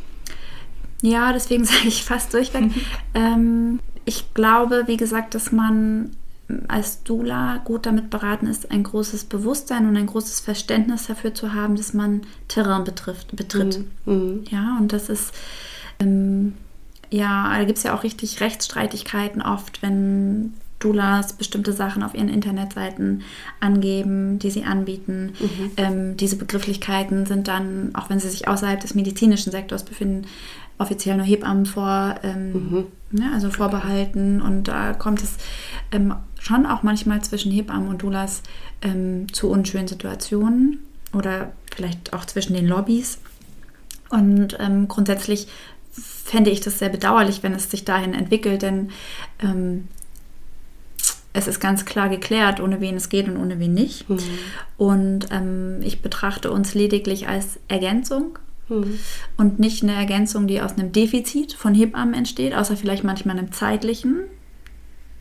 Ja, 1.02 1.32
deswegen 1.34 1.66
sage 1.66 1.88
ich 1.88 2.04
fast 2.04 2.34
durchweg. 2.34 2.66
Ähm, 3.14 3.80
ich 4.06 4.34
glaube, 4.34 4.84
wie 4.88 4.98
gesagt, 4.98 5.36
dass 5.36 5.52
man 5.52 6.12
als 6.68 7.04
Dula 7.04 7.58
gut 7.64 7.86
damit 7.86 8.10
beraten 8.10 8.48
ist, 8.48 8.72
ein 8.72 8.84
großes 8.84 9.26
Bewusstsein 9.26 9.88
und 9.88 9.98
ein 9.98 10.06
großes 10.06 10.40
Verständnis 10.40 11.08
dafür 11.08 11.34
zu 11.34 11.54
haben, 11.54 11.76
dass 11.76 11.94
man 11.94 12.22
Terrain 12.48 12.84
betrifft, 12.86 13.36
betritt. 13.36 13.84
Mhm. 14.06 14.46
Ja, 14.50 14.78
und 14.80 14.94
das 14.94 15.10
ist, 15.10 15.34
ähm, 16.00 16.54
ja, 17.10 17.58
da 17.58 17.64
gibt 17.66 17.78
es 17.78 17.84
ja 17.84 17.94
auch 17.94 18.04
richtig 18.04 18.40
Rechtsstreitigkeiten 18.40 19.42
oft, 19.42 19.82
wenn 19.82 20.54
Doulas 20.80 21.34
bestimmte 21.34 21.74
Sachen 21.74 22.04
auf 22.04 22.14
ihren 22.14 22.30
Internetseiten 22.30 23.24
angeben, 23.60 24.40
die 24.40 24.52
sie 24.52 24.64
anbieten. 24.64 25.34
Ähm, 25.76 26.18
diese 26.18 26.36
Begrifflichkeiten 26.36 27.26
sind 27.26 27.48
dann, 27.48 27.92
auch 27.94 28.10
wenn 28.10 28.20
sie 28.20 28.30
sich 28.30 28.48
außerhalb 28.48 28.80
des 28.80 28.94
medizinischen 28.94 29.52
Sektors 29.52 29.84
befinden, 29.84 30.28
offiziell 30.78 31.18
nur 31.18 31.26
Hebammen 31.26 31.66
vor, 31.66 32.16
ähm, 32.24 32.86
ne, 33.12 33.32
also 33.34 33.50
vorbehalten. 33.50 34.42
Und 34.42 34.68
da 34.68 34.94
kommt 34.94 35.24
es 35.24 35.38
ähm, 35.92 36.14
schon 36.40 36.66
auch 36.66 36.84
manchmal 36.84 37.22
zwischen 37.24 37.52
Hebammen 37.52 37.90
und 37.90 38.04
Doulas 38.04 38.44
ähm, 38.82 39.32
zu 39.34 39.50
unschönen 39.50 39.88
Situationen 39.88 40.80
oder 41.14 41.52
vielleicht 41.74 42.14
auch 42.14 42.26
zwischen 42.26 42.54
den 42.54 42.68
Lobbys. 42.68 43.20
Und 44.10 44.58
ähm, 44.60 44.88
grundsätzlich 44.88 45.48
fände 45.92 46.50
ich 46.50 46.62
das 46.62 46.80
sehr 46.80 46.90
bedauerlich, 46.90 47.44
wenn 47.44 47.54
es 47.54 47.70
sich 47.70 47.86
dahin 47.86 48.14
entwickelt, 48.14 48.62
denn 48.62 48.92
ähm, 49.40 49.88
es 51.34 51.48
ist 51.48 51.60
ganz 51.60 51.86
klar 51.86 52.10
geklärt, 52.10 52.60
ohne 52.60 52.82
wen 52.82 52.96
es 52.96 53.10
geht 53.10 53.28
und 53.28 53.38
ohne 53.38 53.60
wen 53.60 53.74
nicht. 53.74 54.10
Und 54.78 55.28
ähm, 55.32 55.82
ich 55.82 56.02
betrachte 56.02 56.52
uns 56.52 56.74
lediglich 56.74 57.28
als 57.28 57.60
Ergänzung 57.68 58.40
und 59.38 59.60
nicht 59.60 59.84
eine 59.84 59.94
Ergänzung, 59.94 60.48
die 60.48 60.62
aus 60.62 60.74
einem 60.74 60.92
Defizit 60.92 61.54
von 61.54 61.74
Hebammen 61.74 62.14
entsteht, 62.14 62.54
außer 62.54 62.76
vielleicht 62.76 63.04
manchmal 63.04 63.38
einem 63.38 63.52
zeitlichen, 63.52 64.24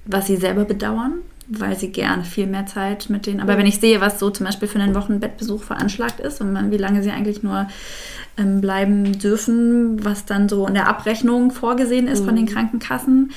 was 0.06 0.26
sie 0.26 0.36
selber 0.36 0.64
bedauern, 0.64 1.14
weil 1.48 1.78
sie 1.78 1.90
gerne 1.90 2.24
viel 2.24 2.46
mehr 2.46 2.66
Zeit 2.66 3.08
mit 3.08 3.26
denen. 3.26 3.40
Aber 3.40 3.56
wenn 3.56 3.66
ich 3.66 3.78
sehe, 3.78 4.00
was 4.00 4.18
so 4.18 4.30
zum 4.30 4.46
Beispiel 4.46 4.68
für 4.68 4.80
einen 4.80 4.94
Wochenbettbesuch 4.94 5.62
veranschlagt 5.62 6.20
ist 6.20 6.40
und 6.40 6.70
wie 6.70 6.76
lange 6.76 7.02
sie 7.02 7.10
eigentlich 7.10 7.42
nur 7.42 7.68
ähm, 8.36 8.60
bleiben 8.60 9.18
dürfen, 9.18 10.04
was 10.04 10.24
dann 10.24 10.48
so 10.48 10.66
in 10.66 10.74
der 10.74 10.88
Abrechnung 10.88 11.50
vorgesehen 11.50 12.08
ist 12.08 12.24
von 12.24 12.36
den 12.36 12.46
Krankenkassen, 12.46 13.30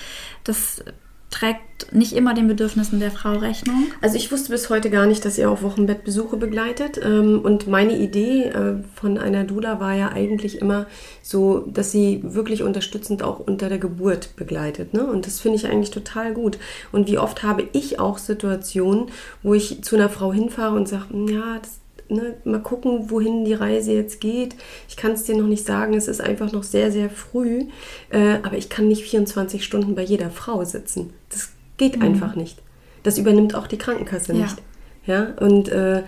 das 0.44 0.84
trägt 1.30 1.94
nicht 1.94 2.14
immer 2.14 2.34
den 2.34 2.48
Bedürfnissen 2.48 3.00
der 3.00 3.12
Frau 3.12 3.34
Rechnung. 3.34 3.88
Also 4.02 4.16
ich 4.16 4.32
wusste 4.32 4.52
bis 4.52 4.70
heute 4.70 4.90
gar 4.90 5.06
nicht, 5.06 5.24
dass 5.24 5.38
ihr 5.38 5.50
auch 5.50 5.62
Wochenbettbesuche 5.62 6.38
begleitet. 6.38 7.00
Ähm, 7.04 7.42
Und 7.44 7.68
meine 7.68 7.98
Idee 7.98 8.46
äh, 8.46 8.84
von 8.96 9.18
einer 9.18 9.44
Dula 9.44 9.80
war 9.80 9.94
ja 9.96 10.10
eigentlich 10.10 10.60
immer 10.62 10.88
so, 11.22 11.60
dass 11.68 11.92
sie 11.92 12.22
wirklich 12.24 12.64
unterstützend 12.64 13.24
auch 13.24 13.40
unter 13.40 13.70
der 13.70 13.78
Geburt 13.78 14.36
begleitet. 14.36 14.94
Ne? 14.94 15.06
Und 15.06 15.26
das 15.26 15.40
finde 15.40 15.58
ich 15.58 15.68
eigentlich 15.68 15.92
total 15.92 16.34
gut. 16.34 16.58
Und 16.92 17.08
wie 17.08 17.18
oft 17.18 17.44
habe 17.44 17.68
ich 17.74 18.00
auch 18.00 18.18
Situationen, 18.18 19.08
wo 19.44 19.54
ich 19.54 19.84
zu 19.84 19.96
einer 19.96 20.10
Frau 20.10 20.34
hinfahre 20.34 20.76
und 20.76 20.88
sage, 20.88 21.06
ja, 21.30 21.60
das 21.62 21.79
Ne, 22.12 22.36
mal 22.44 22.60
gucken, 22.62 23.12
wohin 23.12 23.46
die 23.46 23.54
Reise 23.54 23.94
jetzt 23.94 24.20
geht. 24.20 24.56
Ich 24.88 24.98
kann 24.98 25.12
es 25.12 25.24
dir 25.26 25.38
noch 25.38 25.46
nicht 25.48 25.64
sagen, 25.66 25.94
es 25.94 26.08
ist 26.08 26.22
einfach 26.22 26.52
noch 26.52 26.64
sehr, 26.64 26.92
sehr 26.92 27.10
früh. 27.10 27.66
Äh, 28.10 28.38
aber 28.42 28.58
ich 28.58 28.68
kann 28.68 28.88
nicht 28.88 29.04
24 29.04 29.64
Stunden 29.64 29.94
bei 29.94 30.02
jeder 30.02 30.32
Frau 30.32 30.64
sitzen. 30.64 31.14
Das 31.30 31.50
geht 31.78 32.02
einfach 32.02 32.36
nicht. 32.36 32.64
Das 33.04 33.20
übernimmt 33.20 33.54
auch 33.54 33.68
die 33.68 33.78
Krankenkasse 33.78 34.34
Ja. 34.34 34.40
nicht. 34.40 34.58
Ja, 35.06 35.28
und 35.40 35.70
äh, 35.70 36.00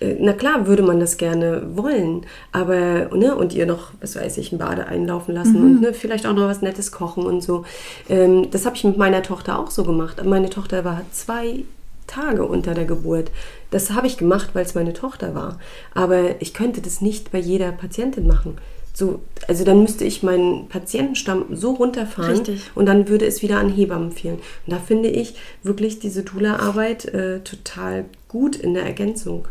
äh, 0.00 0.16
na 0.20 0.32
klar 0.32 0.66
würde 0.68 0.82
man 0.82 1.00
das 1.00 1.16
gerne 1.16 1.62
wollen, 1.74 2.24
aber, 2.52 3.10
ne, 3.14 3.34
und 3.36 3.52
ihr 3.52 3.66
noch, 3.66 3.90
was 4.00 4.14
weiß 4.16 4.38
ich, 4.38 4.52
ein 4.52 4.58
Bade 4.58 4.86
einlaufen 4.86 5.34
lassen 5.34 5.56
und 5.56 5.80
ne, 5.80 5.92
vielleicht 5.92 6.26
auch 6.26 6.34
noch 6.34 6.46
was 6.48 6.62
Nettes 6.62 6.92
kochen 6.92 7.24
und 7.26 7.42
so. 7.42 7.64
Ähm, 8.08 8.48
das 8.50 8.64
habe 8.64 8.76
ich 8.76 8.84
mit 8.84 8.96
meiner 8.96 9.22
Tochter 9.22 9.58
auch 9.58 9.70
so 9.70 9.84
gemacht. 9.84 10.24
Meine 10.24 10.50
Tochter 10.50 10.84
war 10.84 11.02
zwei 11.12 11.64
Tage 12.08 12.44
unter 12.44 12.74
der 12.74 12.84
Geburt. 12.84 13.30
Das 13.70 13.92
habe 13.92 14.08
ich 14.08 14.16
gemacht, 14.16 14.50
weil 14.54 14.64
es 14.64 14.74
meine 14.74 14.92
Tochter 14.92 15.34
war. 15.34 15.60
Aber 15.94 16.40
ich 16.42 16.54
könnte 16.54 16.80
das 16.80 17.00
nicht 17.00 17.30
bei 17.30 17.38
jeder 17.38 17.70
Patientin 17.70 18.26
machen. 18.26 18.58
So, 18.92 19.20
also 19.46 19.62
dann 19.64 19.82
müsste 19.82 20.04
ich 20.04 20.24
meinen 20.24 20.66
Patientenstamm 20.68 21.44
so 21.52 21.74
runterfahren 21.74 22.38
Richtig. 22.38 22.62
und 22.74 22.86
dann 22.86 23.08
würde 23.08 23.26
es 23.26 23.42
wieder 23.42 23.60
an 23.60 23.70
Hebammen 23.70 24.10
fehlen. 24.10 24.40
Und 24.66 24.72
da 24.72 24.78
finde 24.78 25.08
ich 25.08 25.36
wirklich 25.62 26.00
diese 26.00 26.24
Dula-Arbeit 26.24 27.04
äh, 27.04 27.38
total 27.40 28.06
gut 28.26 28.56
in 28.56 28.74
der 28.74 28.82
Ergänzung. 28.82 29.46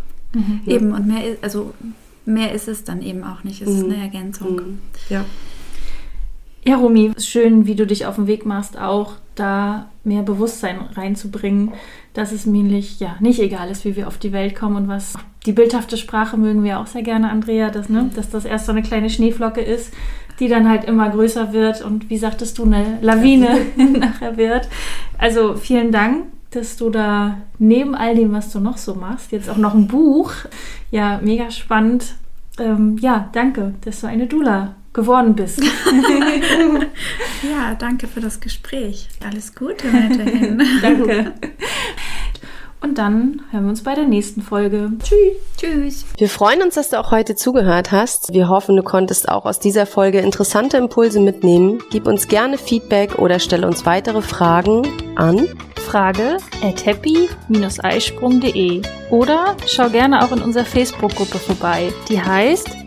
Eben, 0.65 0.91
und 0.91 1.07
mehr 1.07 1.25
ist, 1.25 1.43
also 1.43 1.73
mehr 2.25 2.51
ist 2.51 2.67
es 2.67 2.83
dann 2.83 3.01
eben 3.01 3.23
auch 3.23 3.43
nicht. 3.43 3.61
Es 3.61 3.69
ist 3.69 3.85
eine 3.85 3.97
Ergänzung. 3.97 4.79
Ja. 5.09 5.23
Ja, 6.65 6.75
Romy, 6.75 7.13
schön, 7.17 7.65
wie 7.65 7.75
du 7.75 7.87
dich 7.87 8.05
auf 8.05 8.15
den 8.15 8.27
Weg 8.27 8.45
machst, 8.45 8.77
auch 8.77 9.13
da 9.35 9.89
mehr 10.03 10.23
Bewusstsein 10.23 10.81
reinzubringen, 10.81 11.71
dass 12.17 12.31
es 12.31 12.47
nämlich 12.47 12.99
ja 12.99 13.15
nicht 13.19 13.39
egal 13.39 13.69
ist, 13.69 13.85
wie 13.85 13.95
wir 13.95 14.07
auf 14.07 14.17
die 14.17 14.33
Welt 14.33 14.55
kommen 14.55 14.75
und 14.75 14.87
was. 14.87 15.13
Die 15.45 15.51
bildhafte 15.51 15.97
Sprache 15.97 16.35
mögen 16.35 16.63
wir 16.63 16.79
auch 16.79 16.87
sehr 16.87 17.03
gerne, 17.03 17.29
Andrea, 17.29 17.69
dass, 17.69 17.89
ne, 17.89 18.09
dass 18.15 18.31
das 18.31 18.43
erst 18.43 18.65
so 18.65 18.71
eine 18.71 18.81
kleine 18.81 19.11
Schneeflocke 19.11 19.61
ist, 19.61 19.93
die 20.39 20.47
dann 20.47 20.67
halt 20.67 20.85
immer 20.85 21.09
größer 21.11 21.53
wird 21.53 21.83
und 21.83 22.09
wie 22.09 22.17
sagtest 22.17 22.57
du, 22.57 22.65
eine 22.65 22.97
Lawine 23.01 23.49
nachher 23.99 24.35
wird. 24.35 24.67
Also 25.19 25.55
vielen 25.55 25.91
Dank, 25.91 26.25
dass 26.49 26.75
du 26.75 26.89
da 26.89 27.37
neben 27.59 27.93
all 27.93 28.15
dem, 28.15 28.33
was 28.33 28.51
du 28.51 28.59
noch 28.59 28.77
so 28.77 28.95
machst, 28.95 29.31
jetzt 29.31 29.47
auch 29.47 29.57
noch 29.57 29.75
ein 29.75 29.87
Buch. 29.87 30.33
Ja, 30.89 31.19
mega 31.23 31.51
spannend. 31.51 32.15
Ähm, 32.59 32.97
ja, 32.99 33.29
danke, 33.31 33.75
dass 33.81 34.01
du 34.01 34.07
eine 34.07 34.25
Dula 34.25 34.73
geworden 34.97 35.33
bist. 35.35 35.61
Ja, 37.43 37.75
danke 37.75 38.07
für 38.07 38.19
das 38.19 38.39
Gespräch. 38.39 39.07
Alles 39.23 39.53
Gute 39.53 39.93
weiterhin. 39.93 40.59
Danke. 40.81 41.33
Und 42.81 42.97
dann 42.97 43.43
hören 43.51 43.65
wir 43.65 43.69
uns 43.69 43.83
bei 43.83 43.93
der 43.93 44.05
nächsten 44.05 44.41
Folge. 44.41 44.91
Tschüss. 45.55 46.05
Wir 46.17 46.29
freuen 46.29 46.63
uns, 46.63 46.73
dass 46.75 46.89
du 46.89 46.99
auch 46.99 47.11
heute 47.11 47.35
zugehört 47.35 47.91
hast. 47.91 48.33
Wir 48.33 48.49
hoffen, 48.49 48.75
du 48.75 48.81
konntest 48.81 49.29
auch 49.29 49.45
aus 49.45 49.59
dieser 49.59 49.85
Folge 49.85 50.17
interessante 50.19 50.77
Impulse 50.77 51.19
mitnehmen. 51.19 51.83
Gib 51.91 52.07
uns 52.07 52.27
gerne 52.27 52.57
Feedback 52.57 53.19
oder 53.19 53.37
stelle 53.39 53.67
uns 53.67 53.85
weitere 53.85 54.23
Fragen 54.23 54.87
an. 55.15 55.47
Frage 55.87 56.37
at 56.63 56.85
happy-eisprung.de 56.85 58.81
oder 59.11 59.55
schau 59.67 59.89
gerne 59.89 60.23
auch 60.23 60.31
in 60.31 60.41
unserer 60.41 60.65
Facebook-Gruppe 60.65 61.37
vorbei. 61.37 61.93
Die 62.09 62.19
heißt 62.21 62.86